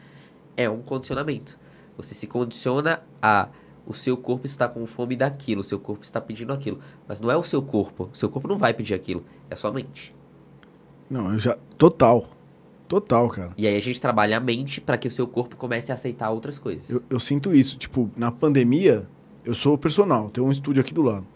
É 0.57 0.71
um 0.71 0.83
condicionamento. 0.83 1.59
Você 1.97 2.15
se 2.15 2.29
condiciona 2.29 3.03
a 3.21 3.49
o 3.87 3.93
seu 3.93 4.17
corpo 4.17 4.47
está 4.47 4.67
com 4.69 4.87
fome 4.87 5.17
daquilo, 5.17 5.61
o 5.61 5.65
seu 5.65 5.79
corpo 5.79 6.05
está 6.05 6.21
pedindo 6.21 6.53
aquilo. 6.53 6.79
Mas 7.07 7.21
não 7.21 7.31
é 7.31 7.37
o 7.37 7.43
seu 7.43 7.61
corpo. 7.61 8.09
O 8.13 8.17
seu 8.17 8.29
corpo 8.29 8.49
não 8.49 8.57
vai 8.57 8.73
pedir 8.73 8.95
aquilo. 8.95 9.25
É 9.51 9.57
sua 9.57 9.73
mente. 9.73 10.15
Não, 11.11 11.33
eu 11.33 11.39
já. 11.39 11.57
Total. 11.77 12.29
Total, 12.89 13.29
cara. 13.29 13.53
E 13.57 13.67
aí 13.67 13.77
a 13.77 13.81
gente 13.81 14.01
trabalha 14.01 14.37
a 14.37 14.41
mente 14.41 14.81
para 14.81 14.97
que 14.99 15.09
o 15.09 15.11
seu 15.11 15.27
corpo 15.27 15.57
comece 15.57 15.91
a 15.91 15.95
aceitar 15.95 16.31
outras 16.31 16.59
coisas. 16.59 16.91
Eu, 16.91 17.03
eu 17.11 17.21
sinto 17.21 17.55
isso. 17.55 17.77
Tipo, 17.77 18.11
na 18.17 18.31
pandemia, 18.31 19.09
eu 19.45 19.55
sou 19.55 19.77
personal, 19.77 20.31
tenho 20.31 20.47
um 20.47 20.53
estúdio 20.53 20.81
aqui 20.81 20.93
do 20.93 21.03
lado. 21.03 21.27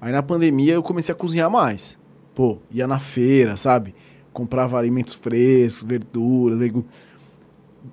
Aí 0.00 0.12
na 0.12 0.22
pandemia 0.22 0.74
eu 0.74 0.82
comecei 0.82 1.12
a 1.12 1.16
cozinhar 1.16 1.50
mais. 1.50 1.98
Pô, 2.34 2.58
ia 2.70 2.86
na 2.86 2.98
feira, 2.98 3.56
sabe? 3.56 3.94
Comprava 4.32 4.78
alimentos 4.78 5.14
frescos, 5.14 5.82
verduras, 5.82 6.58
legumes. 6.58 6.88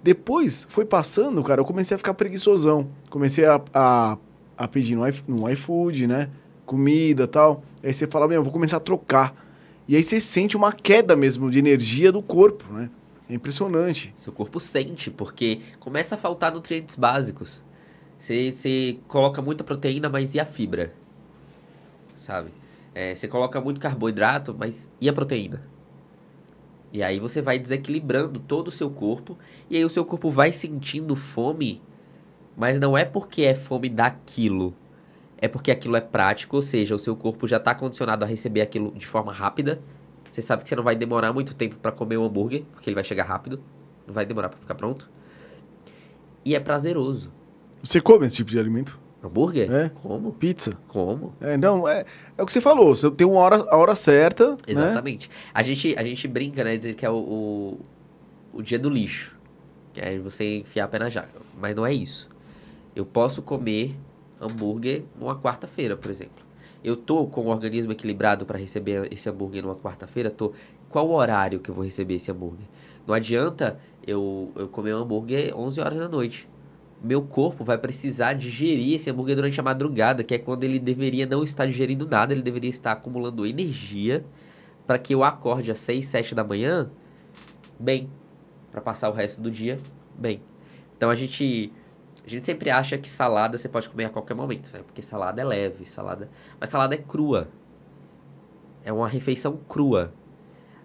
Depois 0.04 0.66
foi 0.70 0.86
passando, 0.86 1.44
cara, 1.44 1.62
eu 1.62 1.66
comecei 1.66 1.96
a 1.96 1.98
ficar 1.98 2.14
preguiçosão. 2.14 2.90
Comecei 3.10 3.46
a, 3.46 3.62
a, 3.74 4.18
a 4.58 4.68
pedir 4.68 4.96
no, 4.96 5.08
iF- 5.08 5.24
no 5.28 5.50
iFood, 5.50 6.08
né? 6.08 6.30
Comida 6.66 7.28
tal. 7.28 7.64
Aí 7.84 7.94
você 7.94 8.06
fala, 8.08 8.28
meu, 8.28 8.36
eu 8.38 8.44
vou 8.44 8.52
começar 8.52 8.78
a 8.78 8.82
trocar. 8.82 9.34
E 9.88 9.96
aí 9.96 10.04
você 10.04 10.20
sente 10.20 10.58
uma 10.58 10.74
queda 10.74 11.16
mesmo 11.16 11.50
de 11.50 11.58
energia 11.60 12.12
do 12.12 12.22
corpo, 12.22 12.72
né? 12.74 12.90
É 13.30 13.34
impressionante. 13.34 14.14
Seu 14.16 14.32
corpo 14.34 14.60
sente, 14.60 15.10
porque 15.10 15.62
começa 15.80 16.16
a 16.16 16.18
faltar 16.18 16.52
nutrientes 16.54 16.96
básicos. 16.96 17.64
Você, 18.20 18.52
você 18.52 19.00
coloca 19.08 19.42
muita 19.42 19.64
proteína, 19.64 20.10
mas 20.10 20.34
e 20.36 20.40
a 20.40 20.46
fibra? 20.46 20.94
Sabe? 22.16 22.52
É, 22.94 23.16
você 23.16 23.28
coloca 23.28 23.62
muito 23.62 23.80
carboidrato, 23.80 24.56
mas 24.58 24.90
e 25.00 25.08
a 25.08 25.14
proteína? 25.14 25.64
E 26.98 27.04
aí 27.04 27.20
você 27.20 27.44
vai 27.44 27.60
desequilibrando 27.60 28.40
todo 28.40 28.70
o 28.70 28.72
seu 28.72 28.90
corpo, 28.90 29.38
e 29.70 29.78
aí 29.78 29.86
o 29.86 29.90
seu 29.90 30.04
corpo 30.04 30.32
vai 30.32 30.52
sentindo 30.52 31.16
fome, 31.16 31.80
mas 32.58 32.80
não 32.80 32.98
é 32.98 33.06
porque 33.06 33.44
é 33.44 33.54
fome 33.54 33.88
daquilo. 33.88 34.74
É 35.38 35.48
porque 35.48 35.70
aquilo 35.70 35.96
é 35.96 36.02
prático, 36.02 36.56
ou 36.56 36.62
seja, 36.64 36.96
o 36.96 36.98
seu 36.98 37.16
corpo 37.16 37.48
já 37.48 37.58
está 37.58 37.76
condicionado 37.76 38.26
a 38.26 38.28
receber 38.28 38.62
aquilo 38.62 38.92
de 38.94 39.06
forma 39.06 39.32
rápida. 39.32 39.80
Você 40.28 40.42
sabe 40.42 40.64
que 40.64 40.70
você 40.70 40.76
não 40.76 40.84
vai 40.84 40.96
demorar 40.96 41.32
muito 41.32 41.56
tempo 41.56 41.76
para 41.76 41.92
comer 41.92 42.18
o 42.18 42.26
hambúrguer, 42.26 42.64
porque 42.74 42.90
ele 42.90 42.96
vai 42.96 43.04
chegar 43.04 43.26
rápido. 43.26 43.62
Não 44.08 44.14
vai 44.16 44.26
demorar 44.26 44.50
para 44.50 44.58
ficar 44.58 44.74
pronto. 44.74 45.08
E 46.44 46.56
é 46.56 46.60
prazeroso. 46.60 47.32
Você 47.84 48.02
come 48.02 48.26
esse 48.26 48.38
tipo 48.38 48.50
de 48.50 48.58
alimento? 48.58 49.00
Hambúrguer? 49.28 49.72
É. 49.72 49.90
Como? 49.90 50.32
Pizza? 50.34 50.78
Como? 50.88 51.34
É, 51.40 51.56
então, 51.56 51.88
é, 51.88 52.06
é 52.38 52.44
o 52.44 52.46
que 52.46 52.52
você 52.52 52.62
falou. 52.62 52.94
Você 52.94 53.10
tem 53.12 53.28
uma 53.28 53.40
hora, 53.40 53.58
a 53.70 53.78
hora 53.78 53.96
certa, 53.96 54.52
né? 54.52 54.58
Exatamente. 54.68 55.30
A, 55.54 55.62
gente, 55.62 55.96
a 55.98 56.04
gente 56.04 56.28
brinca, 56.28 56.64
né? 56.64 56.76
Dizer 56.76 56.96
que 56.96 57.06
é 57.06 57.10
o, 57.10 57.18
o, 57.18 57.80
o 58.54 58.62
dia 58.62 58.80
do 58.80 58.90
lixo. 58.90 59.38
Que 59.94 60.02
é 60.02 60.18
você 60.18 60.60
enfiar 60.60 60.86
a 60.86 60.88
pé 60.88 61.00
na 61.00 61.10
jaca. 61.10 61.42
Mas 61.60 61.76
não 61.76 61.86
é 61.86 61.94
isso. 61.94 62.30
Eu 62.96 63.06
posso 63.06 63.42
comer 63.42 63.96
hambúrguer 64.42 65.04
numa 65.20 65.36
quarta-feira, 65.40 65.96
por 65.96 66.10
exemplo. 66.10 66.46
Eu 66.84 66.96
tô 66.96 67.26
com 67.26 67.42
o 67.42 67.48
organismo 67.48 67.92
equilibrado 67.92 68.46
para 68.46 68.58
receber 68.58 69.12
esse 69.12 69.30
hambúrguer 69.30 69.64
numa 69.64 69.76
quarta-feira? 69.76 70.30
Tô. 70.30 70.54
Qual 70.90 71.08
o 71.08 71.14
horário 71.14 71.60
que 71.60 71.70
eu 71.70 71.76
vou 71.76 71.84
receber 71.84 72.16
esse 72.16 72.32
hambúrguer? 72.32 72.66
Não 73.06 73.14
adianta 73.14 73.80
eu, 74.06 74.52
eu 74.56 74.68
comer 74.68 74.96
um 74.96 75.00
hambúrguer 75.00 75.58
11 75.58 75.82
horas 75.82 75.98
da 75.98 76.08
noite. 76.08 76.48
Meu 77.02 77.22
corpo 77.22 77.64
vai 77.64 77.78
precisar 77.78 78.34
digerir 78.34 78.96
esse 78.96 79.10
hambúrguer 79.10 79.36
durante 79.36 79.60
a 79.60 79.64
madrugada, 79.64 80.24
que 80.24 80.34
é 80.34 80.38
quando 80.40 80.64
ele 80.64 80.80
deveria 80.80 81.26
não 81.26 81.44
estar 81.44 81.66
digerindo 81.66 82.08
nada, 82.08 82.34
ele 82.34 82.42
deveria 82.42 82.70
estar 82.70 82.92
acumulando 82.94 83.46
energia 83.46 84.26
para 84.86 84.98
que 84.98 85.14
eu 85.14 85.24
acorde 85.24 85.70
às 85.70 85.78
6, 85.80 86.06
7 86.06 86.34
da 86.34 86.44
manhã 86.44 86.90
bem, 87.80 88.10
para 88.72 88.82
passar 88.82 89.10
o 89.10 89.14
resto 89.14 89.42
do 89.42 89.52
dia 89.52 89.80
bem. 90.18 90.42
Então 90.96 91.10
a 91.10 91.16
gente 91.16 91.72
a 92.26 92.30
gente 92.30 92.46
sempre 92.46 92.70
acha 92.70 92.98
que 92.98 93.08
salada 93.08 93.58
você 93.58 93.70
pode 93.70 93.88
comer 93.88 94.06
a 94.06 94.10
qualquer 94.10 94.34
momento, 94.34 94.70
né? 94.74 94.82
Porque 94.86 95.02
salada 95.02 95.40
é 95.42 95.46
leve, 95.46 95.86
salada, 95.86 96.30
mas 96.60 96.70
salada 96.70 96.96
é 96.96 96.98
crua. 96.98 97.48
É 98.84 98.92
uma 98.92 99.08
refeição 99.08 99.58
crua. 99.70 100.12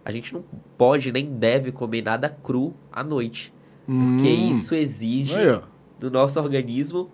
A 0.04 0.12
gente 0.12 0.34
não 0.34 0.44
pode 0.76 1.10
nem 1.10 1.24
deve 1.26 1.72
comer 1.72 2.02
nada 2.02 2.28
cru 2.28 2.74
à 2.92 3.02
noite, 3.02 3.52
porque 3.86 4.28
Hum. 4.28 4.50
isso 4.50 4.74
exige 4.74 5.34
ó. 5.48 5.62
Do 6.02 6.10
nosso 6.10 6.40
organismo 6.40 7.10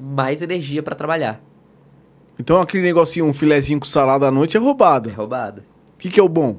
mais 0.00 0.40
energia 0.40 0.82
para 0.82 0.94
trabalhar. 0.94 1.42
Então 2.38 2.58
aquele 2.60 2.82
negocinho, 2.82 3.26
um 3.26 3.34
filezinho 3.34 3.78
com 3.80 3.84
salada 3.86 4.26
à 4.26 4.30
noite 4.30 4.56
é 4.56 4.60
É 4.60 4.62
roubada. 4.62 5.10
roubada. 5.12 5.62
O 5.94 5.98
que, 5.98 6.08
que 6.08 6.18
é 6.18 6.22
o 6.22 6.28
bom? 6.28 6.58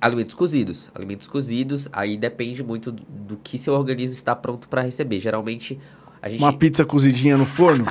Alimentos 0.00 0.34
cozidos. 0.34 0.90
Alimentos 0.94 1.26
cozidos, 1.26 1.88
aí 1.92 2.16
depende 2.16 2.62
muito 2.62 2.90
do, 2.92 3.02
do 3.02 3.36
que 3.36 3.58
seu 3.58 3.74
organismo 3.74 4.12
está 4.14 4.34
pronto 4.34 4.66
para 4.68 4.80
receber. 4.80 5.20
Geralmente, 5.20 5.78
a 6.22 6.28
gente. 6.30 6.40
Uma 6.40 6.52
pizza 6.52 6.84
cozidinha 6.84 7.36
no 7.36 7.44
forno? 7.44 7.84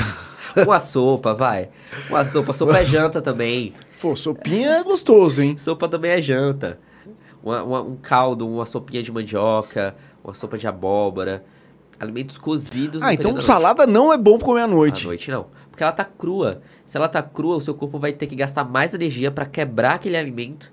Uma 0.64 0.78
sopa, 0.80 1.34
vai. 1.34 1.68
Uma 2.08 2.24
sopa. 2.24 2.52
Sopa 2.52 2.78
é 2.78 2.84
janta 2.84 3.20
também. 3.20 3.72
Pô, 4.00 4.14
sopinha 4.14 4.70
é 4.76 4.82
gostoso, 4.84 5.42
hein? 5.42 5.58
Sopa 5.58 5.88
também 5.88 6.12
é 6.12 6.22
janta. 6.22 6.78
Uma- 7.42 7.62
uma- 7.64 7.82
um 7.82 7.96
caldo, 7.96 8.48
uma 8.48 8.64
sopinha 8.64 9.02
de 9.02 9.10
mandioca, 9.10 9.96
uma 10.22 10.32
sopa 10.32 10.56
de 10.56 10.66
abóbora. 10.68 11.44
Alimentos 12.04 12.38
cozidos. 12.38 13.02
Ah, 13.02 13.12
então 13.14 13.32
noite. 13.32 13.44
salada 13.46 13.86
não 13.86 14.12
é 14.12 14.16
bom 14.18 14.36
pra 14.38 14.46
comer 14.46 14.60
à 14.60 14.64
À 14.64 14.68
noite. 14.68 15.06
noite 15.06 15.30
não. 15.30 15.46
Porque 15.70 15.82
ela 15.82 15.92
tá 15.92 16.04
crua. 16.04 16.60
Se 16.86 16.96
ela 16.96 17.08
tá 17.08 17.22
crua, 17.22 17.56
o 17.56 17.60
seu 17.60 17.74
corpo 17.74 17.98
vai 17.98 18.12
ter 18.12 18.26
que 18.26 18.36
gastar 18.36 18.62
mais 18.64 18.94
energia 18.94 19.30
para 19.30 19.44
quebrar 19.46 19.94
aquele 19.94 20.16
alimento 20.16 20.72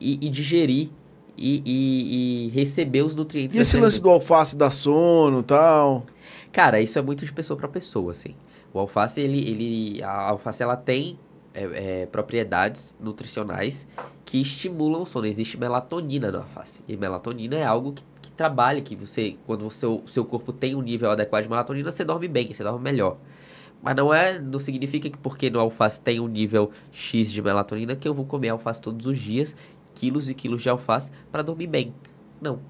e, 0.00 0.14
e 0.14 0.28
digerir 0.28 0.90
e, 1.36 1.62
e- 1.64 2.46
e 2.46 2.48
receber 2.50 3.02
os 3.02 3.14
nutrientes. 3.14 3.56
E 3.56 3.60
esse 3.60 3.70
daquele 3.72 3.84
lance 3.84 3.96
alimento. 3.98 4.10
do 4.10 4.14
alface 4.14 4.56
dá 4.56 4.70
sono 4.70 5.40
e 5.40 5.42
tal? 5.44 6.04
Cara, 6.50 6.80
isso 6.80 6.98
é 6.98 7.02
muito 7.02 7.24
de 7.24 7.32
pessoa 7.32 7.56
para 7.56 7.68
pessoa, 7.68 8.10
assim. 8.10 8.34
O 8.74 8.78
alface, 8.80 9.20
ele, 9.20 9.38
ele, 9.48 10.02
a 10.02 10.30
alface, 10.30 10.62
ela 10.62 10.76
tem 10.76 11.18
é, 11.54 12.02
é, 12.02 12.06
propriedades 12.06 12.96
nutricionais 13.00 13.86
que 14.24 14.40
estimulam 14.40 15.02
o 15.02 15.06
sono. 15.06 15.26
Existe 15.26 15.56
melatonina 15.56 16.30
na 16.32 16.38
alface. 16.38 16.80
E 16.88 16.96
melatonina 16.96 17.54
é 17.56 17.64
algo 17.64 17.92
que, 17.92 18.02
que 18.38 18.44
trabalha, 18.44 18.80
que 18.80 18.94
você, 18.94 19.36
quando 19.44 19.66
o 19.66 19.70
seu, 19.70 20.02
seu 20.06 20.24
corpo 20.24 20.52
tem 20.52 20.76
um 20.76 20.80
nível 20.80 21.10
adequado 21.10 21.42
de 21.42 21.48
melatonina, 21.50 21.90
você 21.90 22.04
dorme 22.04 22.28
bem, 22.28 22.54
você 22.54 22.62
dorme 22.62 22.80
melhor. 22.80 23.16
Mas 23.82 23.96
não 23.96 24.14
é, 24.14 24.38
não 24.38 24.60
significa 24.60 25.10
que 25.10 25.18
porque 25.18 25.50
no 25.50 25.58
alface 25.58 26.00
tem 26.00 26.20
um 26.20 26.28
nível 26.28 26.70
X 26.92 27.32
de 27.32 27.42
melatonina 27.42 27.96
que 27.96 28.06
eu 28.06 28.14
vou 28.14 28.24
comer 28.24 28.50
alface 28.50 28.80
todos 28.80 29.06
os 29.06 29.18
dias, 29.18 29.56
quilos 29.92 30.30
e 30.30 30.34
quilos 30.34 30.62
de 30.62 30.68
alface 30.68 31.10
para 31.32 31.42
dormir 31.42 31.66
bem. 31.66 31.92
Não. 32.40 32.60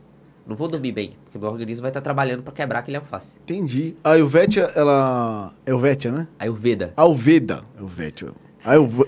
Não 0.46 0.56
vou 0.56 0.68
dormir 0.68 0.92
bem, 0.92 1.12
porque 1.24 1.38
meu 1.38 1.50
organismo 1.50 1.82
vai 1.82 1.90
estar 1.90 2.00
trabalhando 2.00 2.42
para 2.42 2.54
quebrar 2.54 2.78
aquele 2.78 2.96
alface. 2.96 3.36
Entendi. 3.42 3.94
A 4.02 4.12
Ayurvédia, 4.12 4.70
ela... 4.74 5.52
Ayurvédia, 5.66 6.10
né? 6.10 6.28
Ayurveda. 6.38 6.94
Ayurveda. 6.96 7.62
Ayurvédia. 7.76 8.32
Ayurv... 8.64 9.04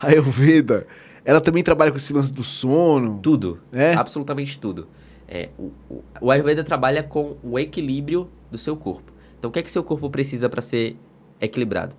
Ayurveda. 0.00 0.86
Ela 1.24 1.42
também 1.42 1.62
trabalha 1.62 1.90
com 1.90 1.98
esse 1.98 2.10
lance 2.14 2.32
do 2.32 2.42
sono. 2.42 3.18
Tudo. 3.22 3.60
É? 3.70 3.92
Absolutamente 3.92 4.58
tudo. 4.58 4.88
É, 5.28 5.50
o, 5.58 5.70
o, 5.90 6.04
o 6.22 6.30
Ayurveda 6.30 6.64
trabalha 6.64 7.02
com 7.02 7.36
o 7.42 7.58
equilíbrio 7.58 8.30
do 8.50 8.56
seu 8.56 8.76
corpo. 8.76 9.12
Então, 9.38 9.50
o 9.50 9.52
que 9.52 9.58
é 9.58 9.62
que 9.62 9.70
seu 9.70 9.84
corpo 9.84 10.08
precisa 10.10 10.48
para 10.48 10.62
ser 10.62 10.96
equilibrado? 11.40 11.94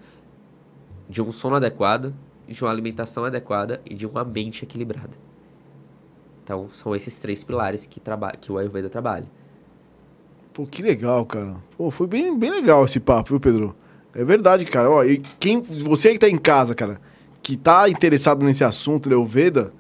De 1.08 1.22
um 1.22 1.32
sono 1.32 1.56
adequado, 1.56 2.14
de 2.48 2.64
uma 2.64 2.72
alimentação 2.72 3.24
adequada 3.24 3.82
e 3.86 3.94
de 3.94 4.06
uma 4.06 4.24
mente 4.26 4.64
equilibrada. 4.64 5.12
Então, 6.44 6.68
são 6.70 6.96
esses 6.96 7.20
três 7.20 7.44
pilares 7.44 7.86
que, 7.86 8.02
que 8.42 8.52
o 8.52 8.58
Ayurveda 8.58 8.90
trabalha. 8.90 9.26
Pô, 10.52 10.66
que 10.66 10.82
legal, 10.82 11.24
cara. 11.26 11.56
Pô, 11.78 11.92
foi 11.92 12.08
bem, 12.08 12.38
bem 12.38 12.50
legal 12.50 12.84
esse 12.84 13.00
papo, 13.00 13.30
viu, 13.30 13.40
Pedro? 13.40 13.76
É 14.16 14.26
verdade, 14.26 14.66
cara. 14.66 14.90
Ó, 14.90 15.04
e 15.04 15.20
quem, 15.40 15.62
você 15.62 16.12
que 16.12 16.20
tá 16.20 16.28
em 16.28 16.38
casa, 16.38 16.74
cara, 16.74 17.00
que 17.44 17.56
tá 17.56 17.88
interessado 17.88 18.44
nesse 18.44 18.64
assunto, 18.64 19.10
Ayurveda, 19.10 19.72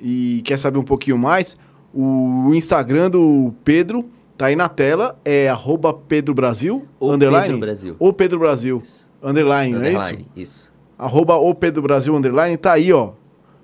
e 0.00 0.42
quer 0.44 0.58
saber 0.58 0.78
um 0.78 0.82
pouquinho 0.82 1.18
mais, 1.18 1.56
o 1.94 2.52
Instagram 2.54 3.10
do 3.10 3.54
Pedro 3.64 4.04
tá 4.36 4.46
aí 4.46 4.56
na 4.56 4.68
tela, 4.68 5.18
é 5.24 5.48
arroba 5.48 5.94
Pedro 5.94 6.34
Brasil, 6.34 6.84
O 6.98 7.12
underline? 7.12 7.44
Pedro 7.46 7.60
Brasil. 7.60 7.96
O 7.98 8.12
Pedro 8.12 8.38
Brasil, 8.40 8.82
underline, 9.22 9.72
não 9.74 9.84
é 9.84 9.92
isso? 9.92 10.04
Underline, 10.04 10.28
isso. 10.34 10.72
arroba 10.98 11.36
o 11.36 11.54
Pedro 11.54 11.82
Brasil 11.82 12.14
Underline, 12.14 12.56
tá 12.56 12.72
aí, 12.72 12.92
ó. 12.92 13.12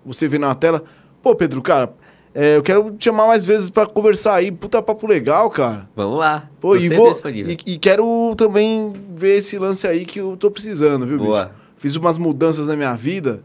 Você 0.07 0.28
vê 0.28 0.39
na 0.39 0.55
tela. 0.55 0.83
Pô, 1.22 1.35
Pedro, 1.35 1.61
cara, 1.61 1.93
é, 2.35 2.57
eu 2.57 2.62
quero 2.62 2.93
te 2.93 3.05
chamar 3.05 3.26
mais 3.26 3.45
vezes 3.45 3.68
pra 3.70 3.87
conversar 3.87 4.37
aí. 4.37 4.53
Puta 4.53 4.81
papo 4.81 5.07
legal, 5.07 5.51
cara. 5.51 5.89
Vamos 5.97 6.18
lá. 6.18 6.49
Pô, 6.61 6.76
e, 6.76 6.89
vou, 6.89 7.12
e, 7.26 7.59
e 7.66 7.78
quero 7.78 8.35
também 8.37 8.93
ver 9.14 9.39
esse 9.39 9.59
lance 9.59 9.87
aí 9.87 10.05
que 10.05 10.20
eu 10.20 10.37
tô 10.37 10.51
precisando, 10.51 11.05
viu, 11.05 11.18
Boa. 11.18 11.47
bicho? 11.47 11.57
Fiz 11.76 11.97
umas 11.97 12.16
mudanças 12.16 12.66
na 12.66 12.76
minha 12.76 12.95
vida 12.95 13.43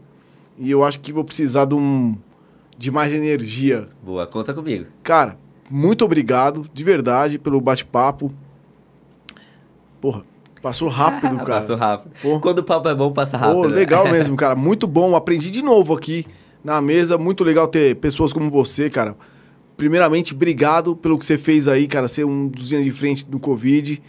e 0.58 0.70
eu 0.70 0.84
acho 0.84 1.00
que 1.00 1.12
vou 1.12 1.24
precisar 1.24 1.64
de 1.64 1.74
um 1.74 2.16
de 2.78 2.90
mais 2.90 3.12
energia. 3.12 3.88
Boa, 4.02 4.26
conta 4.26 4.52
comigo. 4.52 4.86
Cara, 5.02 5.38
muito 5.70 6.04
obrigado, 6.04 6.66
de 6.72 6.84
verdade, 6.84 7.38
pelo 7.38 7.60
bate-papo. 7.60 8.32
Porra, 10.00 10.24
passou 10.62 10.88
rápido, 10.88 11.36
cara. 11.44 11.60
Passou 11.60 11.76
rápido. 11.76 12.12
Pô. 12.22 12.40
Quando 12.40 12.58
o 12.58 12.64
papo 12.64 12.88
é 12.88 12.94
bom, 12.94 13.12
passa 13.12 13.36
rápido. 13.36 13.62
Pô, 13.62 13.68
né? 13.68 13.74
legal 13.74 14.08
mesmo, 14.10 14.36
cara. 14.36 14.54
Muito 14.54 14.86
bom. 14.86 15.16
Aprendi 15.16 15.50
de 15.50 15.62
novo 15.62 15.94
aqui 15.94 16.26
na 16.62 16.80
mesa. 16.80 17.18
Muito 17.18 17.42
legal 17.42 17.66
ter 17.66 17.96
pessoas 17.96 18.32
como 18.32 18.50
você, 18.50 18.90
cara. 18.90 19.16
Primeiramente, 19.76 20.34
obrigado 20.34 20.96
pelo 20.96 21.18
que 21.18 21.24
você 21.26 21.36
fez 21.36 21.68
aí, 21.68 21.86
cara. 21.86 22.08
Ser 22.08 22.24
um 22.24 22.48
dos 22.48 22.68
dias 22.68 22.84
de 22.84 22.90
frente 22.92 23.26
do 23.26 23.38
Covid. 23.38 24.00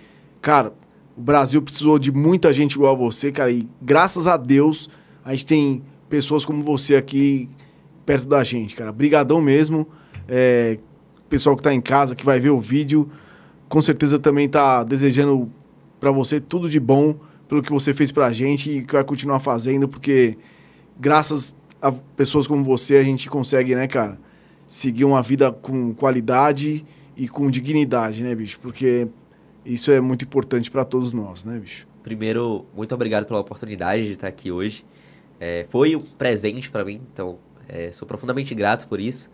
Cara, 0.41 0.74
o 1.18 1.22
Brasil 1.22 1.61
precisou 1.61 1.97
de 1.97 2.11
muita 2.11 2.53
gente 2.53 2.74
igual 2.74 2.93
a 2.93 2.97
você, 2.97 3.32
cara. 3.32 3.51
E 3.51 3.68
graças 3.82 4.28
a 4.28 4.38
Deus, 4.38 4.89
a 5.26 5.32
gente 5.32 5.45
tem 5.45 5.84
pessoas 6.07 6.45
como 6.45 6.63
você 6.63 6.95
aqui 6.95 7.49
perto 8.08 8.26
da 8.26 8.41
gente, 8.41 8.74
cara. 8.74 8.91
Brigadão 8.91 9.41
mesmo. 9.41 9.86
É, 10.30 10.80
pessoal 11.30 11.58
que 11.58 11.62
tá 11.62 11.74
em 11.74 11.82
casa, 11.82 12.16
que 12.16 12.26
vai 12.26 12.39
ver 12.39 12.51
o 12.51 12.60
vídeo, 12.60 13.10
com 13.68 13.82
certeza 13.82 14.18
também 14.18 14.47
tá 14.47 14.82
desejando 14.86 15.51
pra 15.99 16.10
você 16.10 16.39
tudo 16.39 16.70
de 16.70 16.80
bom 16.80 17.20
pelo 17.49 17.62
que 17.62 17.72
você 17.72 17.93
fez 17.93 18.10
pra 18.12 18.32
gente 18.32 18.72
e 18.72 18.84
que 18.86 18.93
vai 18.93 19.03
continuar 19.03 19.41
fazendo, 19.41 19.89
porque 19.89 20.38
graças 20.97 21.53
a 21.82 21.91
pessoas 21.91 22.47
como 22.47 22.64
você 22.64 22.95
a 22.95 23.03
gente 23.03 23.30
consegue, 23.30 23.76
né, 23.76 23.88
cara, 23.88 24.18
seguir 24.66 25.03
uma 25.03 25.22
vida 25.22 25.51
com 25.51 25.93
qualidade 25.93 26.86
e 27.16 27.28
com 27.28 27.49
dignidade, 27.49 28.24
né, 28.24 28.34
bicho? 28.34 28.58
Porque 28.60 29.08
isso 29.66 29.91
é 29.91 29.99
muito 29.99 30.24
importante 30.24 30.72
pra 30.72 30.86
todos 30.86 31.12
nós, 31.12 31.43
né, 31.43 31.60
bicho? 31.60 31.86
Primeiro, 32.03 32.66
muito 32.74 32.95
obrigado 32.95 33.26
pela 33.26 33.41
oportunidade 33.41 34.05
de 34.05 34.14
estar 34.14 34.30
aqui 34.30 34.49
hoje. 34.49 34.86
É, 35.39 35.66
foi 35.70 35.93
um 35.93 36.01
presente 36.01 36.72
para 36.72 36.86
mim, 36.86 37.01
então 37.12 37.38
é, 37.68 37.91
sou 37.91 38.07
profundamente 38.07 38.53
grato 38.55 38.88
por 38.88 38.99
isso. 38.99 39.30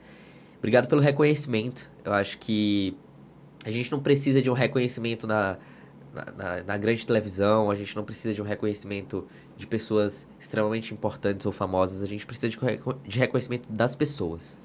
Obrigado 0.58 0.88
pelo 0.88 1.02
reconhecimento. 1.02 1.90
Eu 2.06 2.14
acho 2.14 2.38
que 2.38 2.96
a 3.66 3.72
gente 3.72 3.92
não 3.92 4.00
precisa 4.00 4.42
de 4.42 4.50
um 4.50 4.54
reconhecimento 4.54 5.26
na, 5.28 5.58
na, 6.14 6.26
na- 6.32 6.64
na 6.64 6.78
grande 6.78 7.06
televisão, 7.06 7.70
a 7.72 7.76
gente 7.76 7.96
não 7.96 8.04
precisa 8.04 8.34
de 8.34 8.42
um 8.42 8.46
reconhecimento 8.46 9.26
de 9.58 9.66
pessoas 9.68 10.28
extremamente 10.40 10.94
importantes 10.94 11.46
ou 11.46 11.52
famosas, 11.52 12.02
a 12.02 12.06
gente 12.06 12.26
precisa 12.26 12.50
de, 12.50 12.58
de 13.08 13.20
reconhecimento 13.20 13.72
das 13.72 13.96
pessoas, 13.96 14.60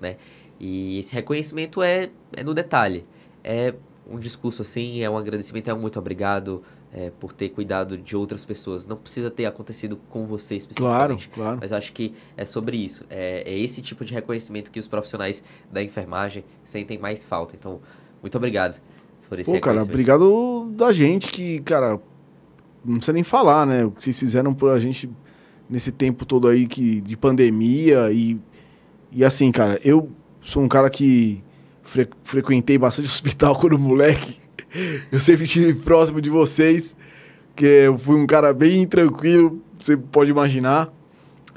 né? 0.00 0.16
E 0.60 0.98
esse 1.00 1.12
reconhecimento 1.14 1.82
é, 1.82 2.10
é 2.32 2.42
no 2.44 2.54
detalhe. 2.54 3.04
É 3.42 3.74
um 4.08 4.18
discurso 4.18 4.62
assim, 4.62 5.00
é 5.02 5.10
um 5.10 5.16
agradecimento, 5.16 5.68
é 5.68 5.74
um 5.74 5.78
muito 5.78 5.98
obrigado 5.98 6.62
é, 6.92 7.10
por 7.18 7.32
ter 7.32 7.48
cuidado 7.50 7.96
de 7.96 8.14
outras 8.16 8.44
pessoas. 8.44 8.86
Não 8.86 8.96
precisa 8.96 9.30
ter 9.30 9.46
acontecido 9.46 9.98
com 10.10 10.26
você 10.26 10.58
Claro, 10.58 11.14
especificamente. 11.14 11.28
claro. 11.30 11.58
Mas 11.60 11.70
eu 11.70 11.78
acho 11.78 11.92
que 11.92 12.12
é 12.36 12.44
sobre 12.44 12.76
isso. 12.76 13.04
É, 13.08 13.42
é 13.50 13.58
esse 13.58 13.80
tipo 13.80 14.04
de 14.04 14.12
reconhecimento 14.12 14.70
que 14.70 14.78
os 14.78 14.86
profissionais 14.86 15.42
da 15.72 15.82
enfermagem 15.82 16.44
sentem 16.64 16.98
mais 16.98 17.24
falta. 17.24 17.56
Então, 17.58 17.80
muito 18.20 18.36
obrigado 18.36 18.80
por 19.28 19.38
esse 19.40 19.50
Pô, 19.50 19.58
cara, 19.58 19.82
obrigado 19.82 20.70
da 20.76 20.92
gente 20.92 21.32
que, 21.32 21.60
cara, 21.60 21.98
não 22.84 22.96
precisa 22.96 23.12
nem 23.14 23.24
falar, 23.24 23.66
né? 23.66 23.84
O 23.86 23.90
que 23.90 24.02
vocês 24.02 24.18
fizeram 24.18 24.52
por 24.52 24.70
a 24.70 24.78
gente 24.78 25.08
nesse 25.70 25.90
tempo 25.90 26.26
todo 26.26 26.46
aí 26.48 26.66
que, 26.66 27.00
de 27.00 27.16
pandemia 27.16 28.12
e, 28.12 28.38
e 29.10 29.24
assim, 29.24 29.50
cara, 29.50 29.80
eu 29.82 30.10
sou 30.42 30.62
um 30.62 30.68
cara 30.68 30.90
que 30.90 31.42
fre- 31.82 32.10
frequentei 32.24 32.76
bastante 32.76 33.08
hospital 33.10 33.58
quando 33.58 33.78
moleque. 33.78 34.41
Eu 35.10 35.20
sempre 35.20 35.44
estive 35.44 35.74
próximo 35.74 36.20
de 36.20 36.30
vocês, 36.30 36.96
que 37.54 37.64
eu 37.64 37.98
fui 37.98 38.16
um 38.16 38.26
cara 38.26 38.52
bem 38.52 38.86
tranquilo, 38.86 39.60
você 39.78 39.96
pode 39.96 40.30
imaginar. 40.30 40.92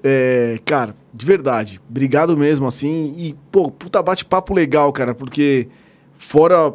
É, 0.03 0.59
cara, 0.65 0.95
de 1.13 1.25
verdade, 1.25 1.81
obrigado 1.89 2.37
mesmo, 2.37 2.67
assim. 2.67 3.13
E, 3.17 3.35
pô, 3.51 3.71
puta 3.71 4.01
bate-papo 4.03 4.53
legal, 4.53 4.91
cara, 4.91 5.15
porque 5.15 5.67
fora 6.13 6.73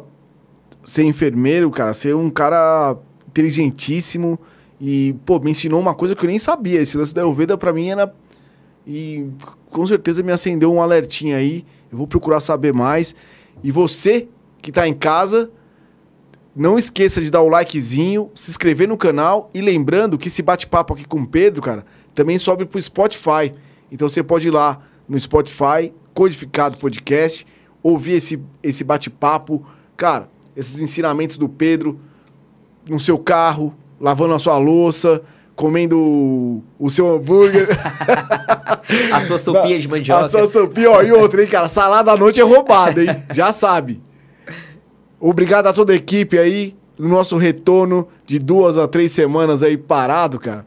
ser 0.83 1.03
enfermeiro, 1.03 1.69
cara, 1.69 1.93
ser 1.93 2.15
um 2.15 2.29
cara 2.29 2.97
inteligentíssimo 3.27 4.39
e, 4.79 5.15
pô, 5.25 5.39
me 5.39 5.51
ensinou 5.51 5.79
uma 5.79 5.93
coisa 5.93 6.15
que 6.15 6.25
eu 6.25 6.29
nem 6.29 6.39
sabia. 6.39 6.81
Esse 6.81 6.97
lance 6.97 7.13
da 7.13 7.21
Ayurveda 7.21 7.55
pra 7.57 7.71
mim 7.71 7.89
era. 7.89 8.13
E 8.85 9.27
com 9.69 9.85
certeza 9.85 10.23
me 10.23 10.31
acendeu 10.31 10.73
um 10.73 10.81
alertinho 10.81 11.37
aí. 11.37 11.63
Eu 11.91 11.99
vou 11.99 12.07
procurar 12.07 12.41
saber 12.41 12.73
mais. 12.73 13.15
E 13.63 13.71
você 13.71 14.27
que 14.59 14.71
tá 14.71 14.87
em 14.87 14.93
casa, 14.93 15.51
não 16.55 16.77
esqueça 16.77 17.21
de 17.21 17.31
dar 17.31 17.41
o 17.41 17.47
likezinho, 17.47 18.29
se 18.35 18.51
inscrever 18.51 18.87
no 18.87 18.97
canal 18.97 19.49
e 19.53 19.61
lembrando 19.61 20.17
que 20.17 20.27
esse 20.27 20.41
bate-papo 20.41 20.93
aqui 20.93 21.07
com 21.07 21.21
o 21.21 21.27
Pedro, 21.27 21.61
cara, 21.61 21.85
também 22.13 22.37
sobe 22.37 22.65
pro 22.65 22.81
Spotify. 22.81 23.53
Então 23.91 24.09
você 24.09 24.21
pode 24.21 24.47
ir 24.47 24.51
lá 24.51 24.81
no 25.07 25.19
Spotify, 25.19 25.93
Codificado 26.13 26.77
Podcast, 26.77 27.45
ouvir 27.81 28.13
esse, 28.13 28.39
esse 28.61 28.83
bate-papo. 28.83 29.65
Cara, 29.95 30.29
esses 30.55 30.81
ensinamentos 30.81 31.37
do 31.37 31.47
Pedro 31.47 31.99
no 32.89 32.99
seu 32.99 33.17
carro, 33.17 33.73
lavando 33.99 34.33
a 34.33 34.39
sua 34.39 34.57
louça, 34.57 35.21
comendo 35.55 36.63
o, 36.79 36.89
seu 36.89 37.13
hambúrguer. 37.13 37.69
A 39.13 39.25
sua 39.25 39.37
sopinha 39.37 39.79
de 39.79 39.87
mandioca. 39.87 40.25
A 40.25 40.29
sua 40.29 40.45
sopinha, 40.45 40.89
ó, 40.89 41.01
e 41.01 41.11
outra, 41.11 41.41
hein, 41.41 41.47
cara? 41.47 41.69
Salada 41.69 42.11
à 42.11 42.17
noite 42.17 42.41
é 42.41 42.43
roubada, 42.43 43.01
hein? 43.01 43.23
Já 43.31 43.53
sabe. 43.53 44.01
Obrigado 45.23 45.67
a 45.67 45.73
toda 45.73 45.93
a 45.93 45.95
equipe 45.95 46.39
aí, 46.39 46.75
no 46.97 47.07
nosso 47.07 47.37
retorno 47.37 48.07
de 48.25 48.39
duas 48.39 48.75
a 48.75 48.87
três 48.87 49.11
semanas 49.11 49.61
aí 49.61 49.77
parado, 49.77 50.39
cara. 50.39 50.65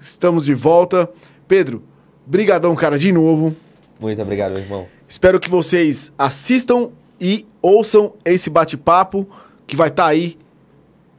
Estamos 0.00 0.46
de 0.46 0.54
volta. 0.54 1.06
Pedro, 1.46 1.82
brigadão, 2.26 2.74
cara, 2.74 2.98
de 2.98 3.12
novo. 3.12 3.54
Muito 4.00 4.22
obrigado, 4.22 4.52
meu 4.52 4.60
irmão. 4.60 4.86
Espero 5.06 5.38
que 5.38 5.50
vocês 5.50 6.10
assistam 6.16 6.88
e 7.20 7.46
ouçam 7.60 8.14
esse 8.24 8.48
bate-papo 8.48 9.28
que 9.66 9.76
vai 9.76 9.88
estar 9.88 10.06
aí 10.06 10.38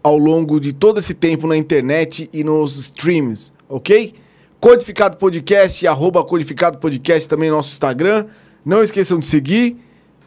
ao 0.01 0.17
longo 0.17 0.59
de 0.59 0.73
todo 0.73 0.97
esse 0.97 1.13
tempo 1.13 1.45
na 1.45 1.55
internet 1.55 2.27
e 2.33 2.43
nos 2.43 2.75
streams, 2.77 3.53
ok? 3.69 4.15
Codificado 4.59 5.17
Podcast, 5.17 5.85
arroba 5.85 6.23
Codificado 6.23 6.79
Podcast 6.79 7.29
também 7.29 7.51
no 7.51 7.57
nosso 7.57 7.69
Instagram. 7.69 8.25
Não 8.65 8.81
esqueçam 8.81 9.19
de 9.19 9.27
seguir. 9.27 9.77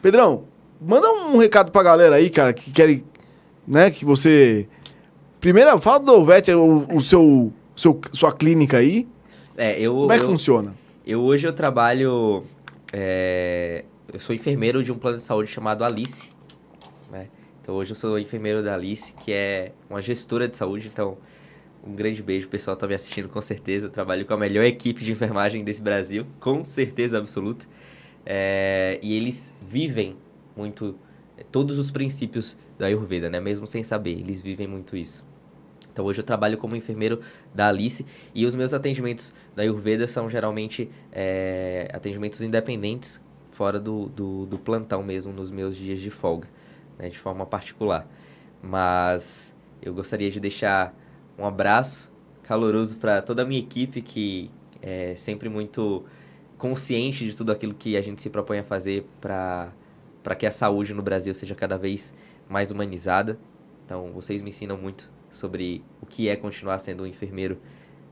Pedrão, 0.01 0.43
manda 0.85 1.09
um 1.11 1.37
recado 1.37 1.71
pra 1.71 1.83
galera 1.83 2.15
aí, 2.15 2.29
cara, 2.29 2.53
que 2.53 2.71
querem, 2.71 3.03
né, 3.67 3.89
que 3.91 4.05
você... 4.05 4.67
Primeiro, 5.39 5.79
fala 5.79 5.99
do 5.99 6.13
Ovete, 6.13 6.51
o, 6.53 6.87
o 6.91 7.01
seu, 7.01 7.53
seu, 7.75 7.99
sua 8.13 8.31
clínica 8.31 8.77
aí. 8.77 9.07
É, 9.57 9.79
eu, 9.79 9.93
Como 9.93 10.11
é 10.11 10.17
que 10.17 10.23
eu, 10.23 10.29
funciona? 10.29 10.75
eu 11.05 11.21
hoje 11.21 11.47
eu 11.47 11.53
trabalho. 11.53 12.43
é, 12.91 13.85
eu 14.11 14.19
sou 14.19 14.35
enfermeiro 14.35 14.83
de 14.83 14.91
um 14.91 14.97
plano 14.97 15.17
de 15.17 15.23
saúde 15.23 15.49
chamado 15.51 15.83
Alice. 15.83 16.29
né? 17.11 17.27
Então 17.61 17.75
hoje 17.75 17.91
eu 17.91 17.95
sou 17.95 18.17
enfermeiro 18.17 18.63
da 18.63 18.73
Alice, 18.73 19.13
que 19.13 19.31
é 19.31 19.71
uma 19.89 20.01
gestora 20.01 20.47
de 20.47 20.57
saúde, 20.57 20.89
então 20.91 21.17
um 21.85 21.93
grande 21.93 22.23
beijo, 22.23 22.47
o 22.47 22.49
pessoal 22.49 22.75
tá 22.75 22.87
me 22.87 22.95
assistindo 22.95 23.29
com 23.29 23.41
certeza. 23.41 23.85
Eu 23.85 23.91
trabalho 23.91 24.25
com 24.25 24.33
a 24.33 24.37
melhor 24.37 24.63
equipe 24.63 25.03
de 25.03 25.11
enfermagem 25.11 25.63
desse 25.63 25.81
Brasil, 25.81 26.25
com 26.39 26.65
certeza 26.65 27.17
absoluta. 27.19 27.67
É, 28.25 28.99
e 29.03 29.15
eles 29.15 29.53
vivem 29.61 30.15
muito 30.55 30.95
é, 31.37 31.43
todos 31.43 31.77
os 31.77 31.91
princípios 31.91 32.57
da 32.77 32.87
Ayurveda, 32.87 33.29
né? 33.29 33.39
Mesmo 33.39 33.67
sem 33.67 33.83
saber, 33.83 34.19
eles 34.19 34.41
vivem 34.41 34.67
muito 34.67 34.95
isso. 34.95 35.23
Então 35.91 36.05
hoje 36.05 36.19
eu 36.19 36.25
trabalho 36.25 36.57
como 36.57 36.75
enfermeiro 36.75 37.21
da 37.53 37.69
Alice 37.69 38.05
e 38.33 38.45
os 38.45 38.53
meus 38.53 38.73
atendimentos 38.73 39.33
da 39.55 39.63
Ayurveda 39.63 40.07
são 40.07 40.29
geralmente 40.29 40.89
é, 41.11 41.89
atendimentos 41.93 42.41
independentes, 42.41 43.21
fora 43.51 43.79
do, 43.79 44.07
do, 44.07 44.45
do 44.45 44.59
plantão 44.59 45.01
mesmo, 45.01 45.31
nos 45.31 45.49
meus 45.49 45.75
dias 45.75 46.01
de 46.01 46.11
folga 46.11 46.49
né, 46.97 47.09
de 47.09 47.17
forma 47.17 47.45
particular. 47.45 48.07
Mas 48.61 49.55
eu 49.81 49.93
gostaria 49.93 50.29
de 50.29 50.39
deixar 50.39 50.93
um 51.37 51.45
abraço 51.45 52.11
caloroso 52.43 52.97
para 52.97 53.21
toda 53.21 53.43
a 53.43 53.45
minha 53.45 53.59
equipe 53.59 54.01
que 54.01 54.51
é 54.81 55.15
sempre 55.17 55.49
muito 55.49 56.03
consciente 56.57 57.25
de 57.25 57.35
tudo 57.35 57.51
aquilo 57.51 57.73
que 57.73 57.97
a 57.97 58.01
gente 58.01 58.21
se 58.21 58.29
propõe 58.29 58.59
a 58.59 58.63
fazer 58.63 59.05
para 59.19 59.71
que 60.33 60.45
a 60.47 60.51
saúde 60.51 60.93
no 60.93 61.03
Brasil 61.03 61.35
seja 61.35 61.53
cada 61.53 61.77
vez 61.77 62.13
mais 62.49 62.71
humanizada. 62.71 63.37
Então, 63.85 64.11
vocês 64.13 64.41
me 64.41 64.49
ensinam 64.49 64.77
muito 64.77 65.11
sobre 65.29 65.83
o 66.01 66.05
que 66.05 66.29
é 66.29 66.35
continuar 66.35 66.79
sendo 66.79 67.03
um 67.03 67.05
enfermeiro, 67.05 67.59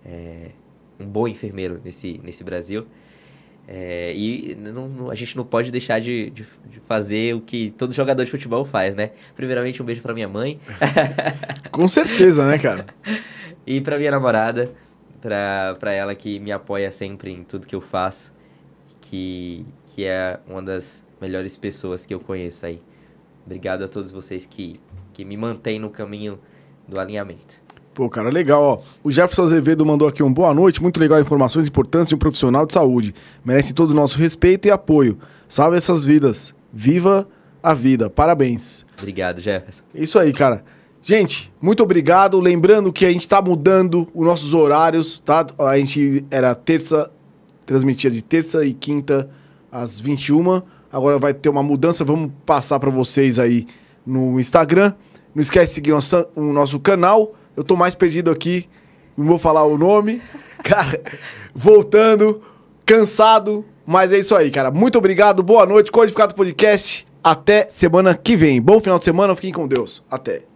é, 0.06 0.49
um 0.99 1.06
bom 1.07 1.27
enfermeiro 1.27 1.81
nesse, 1.84 2.19
nesse 2.23 2.44
Brasil. 2.44 2.85
É, 3.68 4.14
e 4.14 4.56
não, 4.56 5.10
a 5.10 5.15
gente 5.15 5.38
não 5.38 5.45
pode 5.45 5.72
deixar 5.72 5.99
de, 5.99 6.30
de, 6.31 6.45
de, 6.69 6.80
fazer 6.81 7.34
o 7.34 7.40
que 7.40 7.73
todo 7.77 7.94
jogador 7.94 8.26
de 8.26 8.30
futebol 8.30 8.65
faz, 8.65 8.94
né? 8.94 9.11
Primeiramente, 9.35 9.81
um 9.81 9.85
beijo 9.85 10.02
para 10.02 10.14
minha 10.14 10.27
mãe. 10.27 10.60
Com 11.72 11.88
certeza, 11.88 12.45
né, 12.45 12.60
cara? 12.60 12.85
e 13.65 13.80
para 13.80 13.98
minha 13.98 14.11
namorada, 14.11 14.73
para 15.22 15.94
ela 15.94 16.14
que 16.14 16.40
me 16.40 16.52
apoia 16.52 16.91
sempre 16.91 17.31
em 17.31 17.44
tudo 17.44 17.65
que 17.65 17.73
eu 17.73 17.80
faço, 17.80 18.34
que, 18.99 19.65
que 19.85 20.03
é 20.03 20.40
uma 20.45 20.61
das 20.61 21.02
melhores 21.24 21.56
pessoas 21.56 22.06
que 22.06 22.14
eu 22.14 22.20
conheço 22.20 22.66
aí. 22.66 22.82
Obrigado 23.45 23.82
a 23.86 23.88
todos 23.88 24.12
vocês 24.12 24.45
que, 24.45 24.78
que 25.14 25.24
me 25.24 25.38
mantêm 25.38 25.80
no 25.80 25.90
caminho 25.90 26.38
do 26.86 27.00
alinhamento. 27.00 27.64
Pô, 27.94 28.10
cara, 28.10 28.30
legal, 28.30 28.62
ó. 28.62 28.80
O 29.02 29.10
Jefferson 29.10 29.44
Azevedo 29.44 29.86
mandou 29.86 30.06
aqui 30.06 30.22
um 30.22 30.34
boa 30.34 30.54
noite, 30.54 30.82
muito 30.82 31.00
legal, 31.00 31.22
informações 31.22 31.66
importantes 31.66 32.10
de 32.10 32.16
um 32.16 32.18
profissional 32.18 32.66
de 32.66 32.74
saúde. 32.74 33.16
Merece 33.45 33.74
todo 33.74 33.91
o 33.91 33.94
nosso 33.94 34.18
respeito 34.18 34.68
e 34.68 34.72
apoio. 34.72 35.18
Salve 35.48 35.78
essas 35.78 36.04
vidas. 36.04 36.54
Viva 36.74 37.26
a 37.62 37.74
vida. 37.74 38.10
Parabéns. 38.10 38.86
Obrigado, 38.98 39.40
Jefferson. 39.40 39.84
Isso 39.95 40.20
aí, 40.20 40.34
cara. 40.34 40.66
Gente, 41.02 41.54
muito 41.62 41.84
obrigado. 41.84 42.38
Lembrando 42.38 42.91
que 42.91 43.06
a 43.06 43.10
gente 43.12 43.28
tá 43.28 43.41
mudando 43.41 44.10
os 44.14 44.26
nossos 44.26 44.54
horários, 44.54 45.22
tá? 45.24 45.48
A 45.60 45.78
gente 45.78 46.26
era 46.30 46.54
terça, 46.54 47.10
transmitia 47.66 48.12
de 48.12 48.22
terça 48.22 48.66
e 48.66 48.74
quinta 48.74 49.30
às 49.72 50.02
21. 50.02 50.62
Agora 50.94 51.18
vai 51.18 51.34
ter 51.34 51.49
uma 51.49 51.64
mudança, 51.64 52.06
vamos 52.06 52.32
passar 52.45 52.80
para 52.80 52.91
vocês 52.91 53.40
aí 53.40 53.65
no 54.06 54.40
Instagram. 54.40 54.94
Não 55.34 55.41
esquece 55.41 55.72
de 55.72 55.76
seguir 55.76 55.91
o 56.36 56.53
nosso 56.53 56.80
canal. 56.80 57.34
Eu 57.57 57.64
tô 57.64 57.76
mais 57.76 57.95
perdido 57.95 58.30
aqui, 58.30 58.70
não 59.18 59.26
vou 59.26 59.40
falar 59.40 59.64
o 59.64 59.76
nome. 59.76 60.22
Cara, 60.64 61.02
voltando, 61.53 62.44
cansado, 62.86 63.65
mas 63.86 64.14
é 64.14 64.20
isso 64.20 64.36
aí, 64.36 64.49
cara. 64.49 64.72
Muito 64.72 64.98
obrigado, 64.98 65.44
boa 65.44 65.65
noite, 65.65 65.91
Codificado 65.91 66.34
Podcast. 66.34 67.06
Até 67.22 67.68
semana 67.70 68.15
que 68.15 68.38
vem. 68.38 68.61
Bom 68.61 68.80
final 68.80 68.98
de 68.98 69.03
semana, 69.03 69.36
fiquem 69.36 69.52
com 69.52 69.68
Deus. 69.68 70.06
Até. 70.10 70.53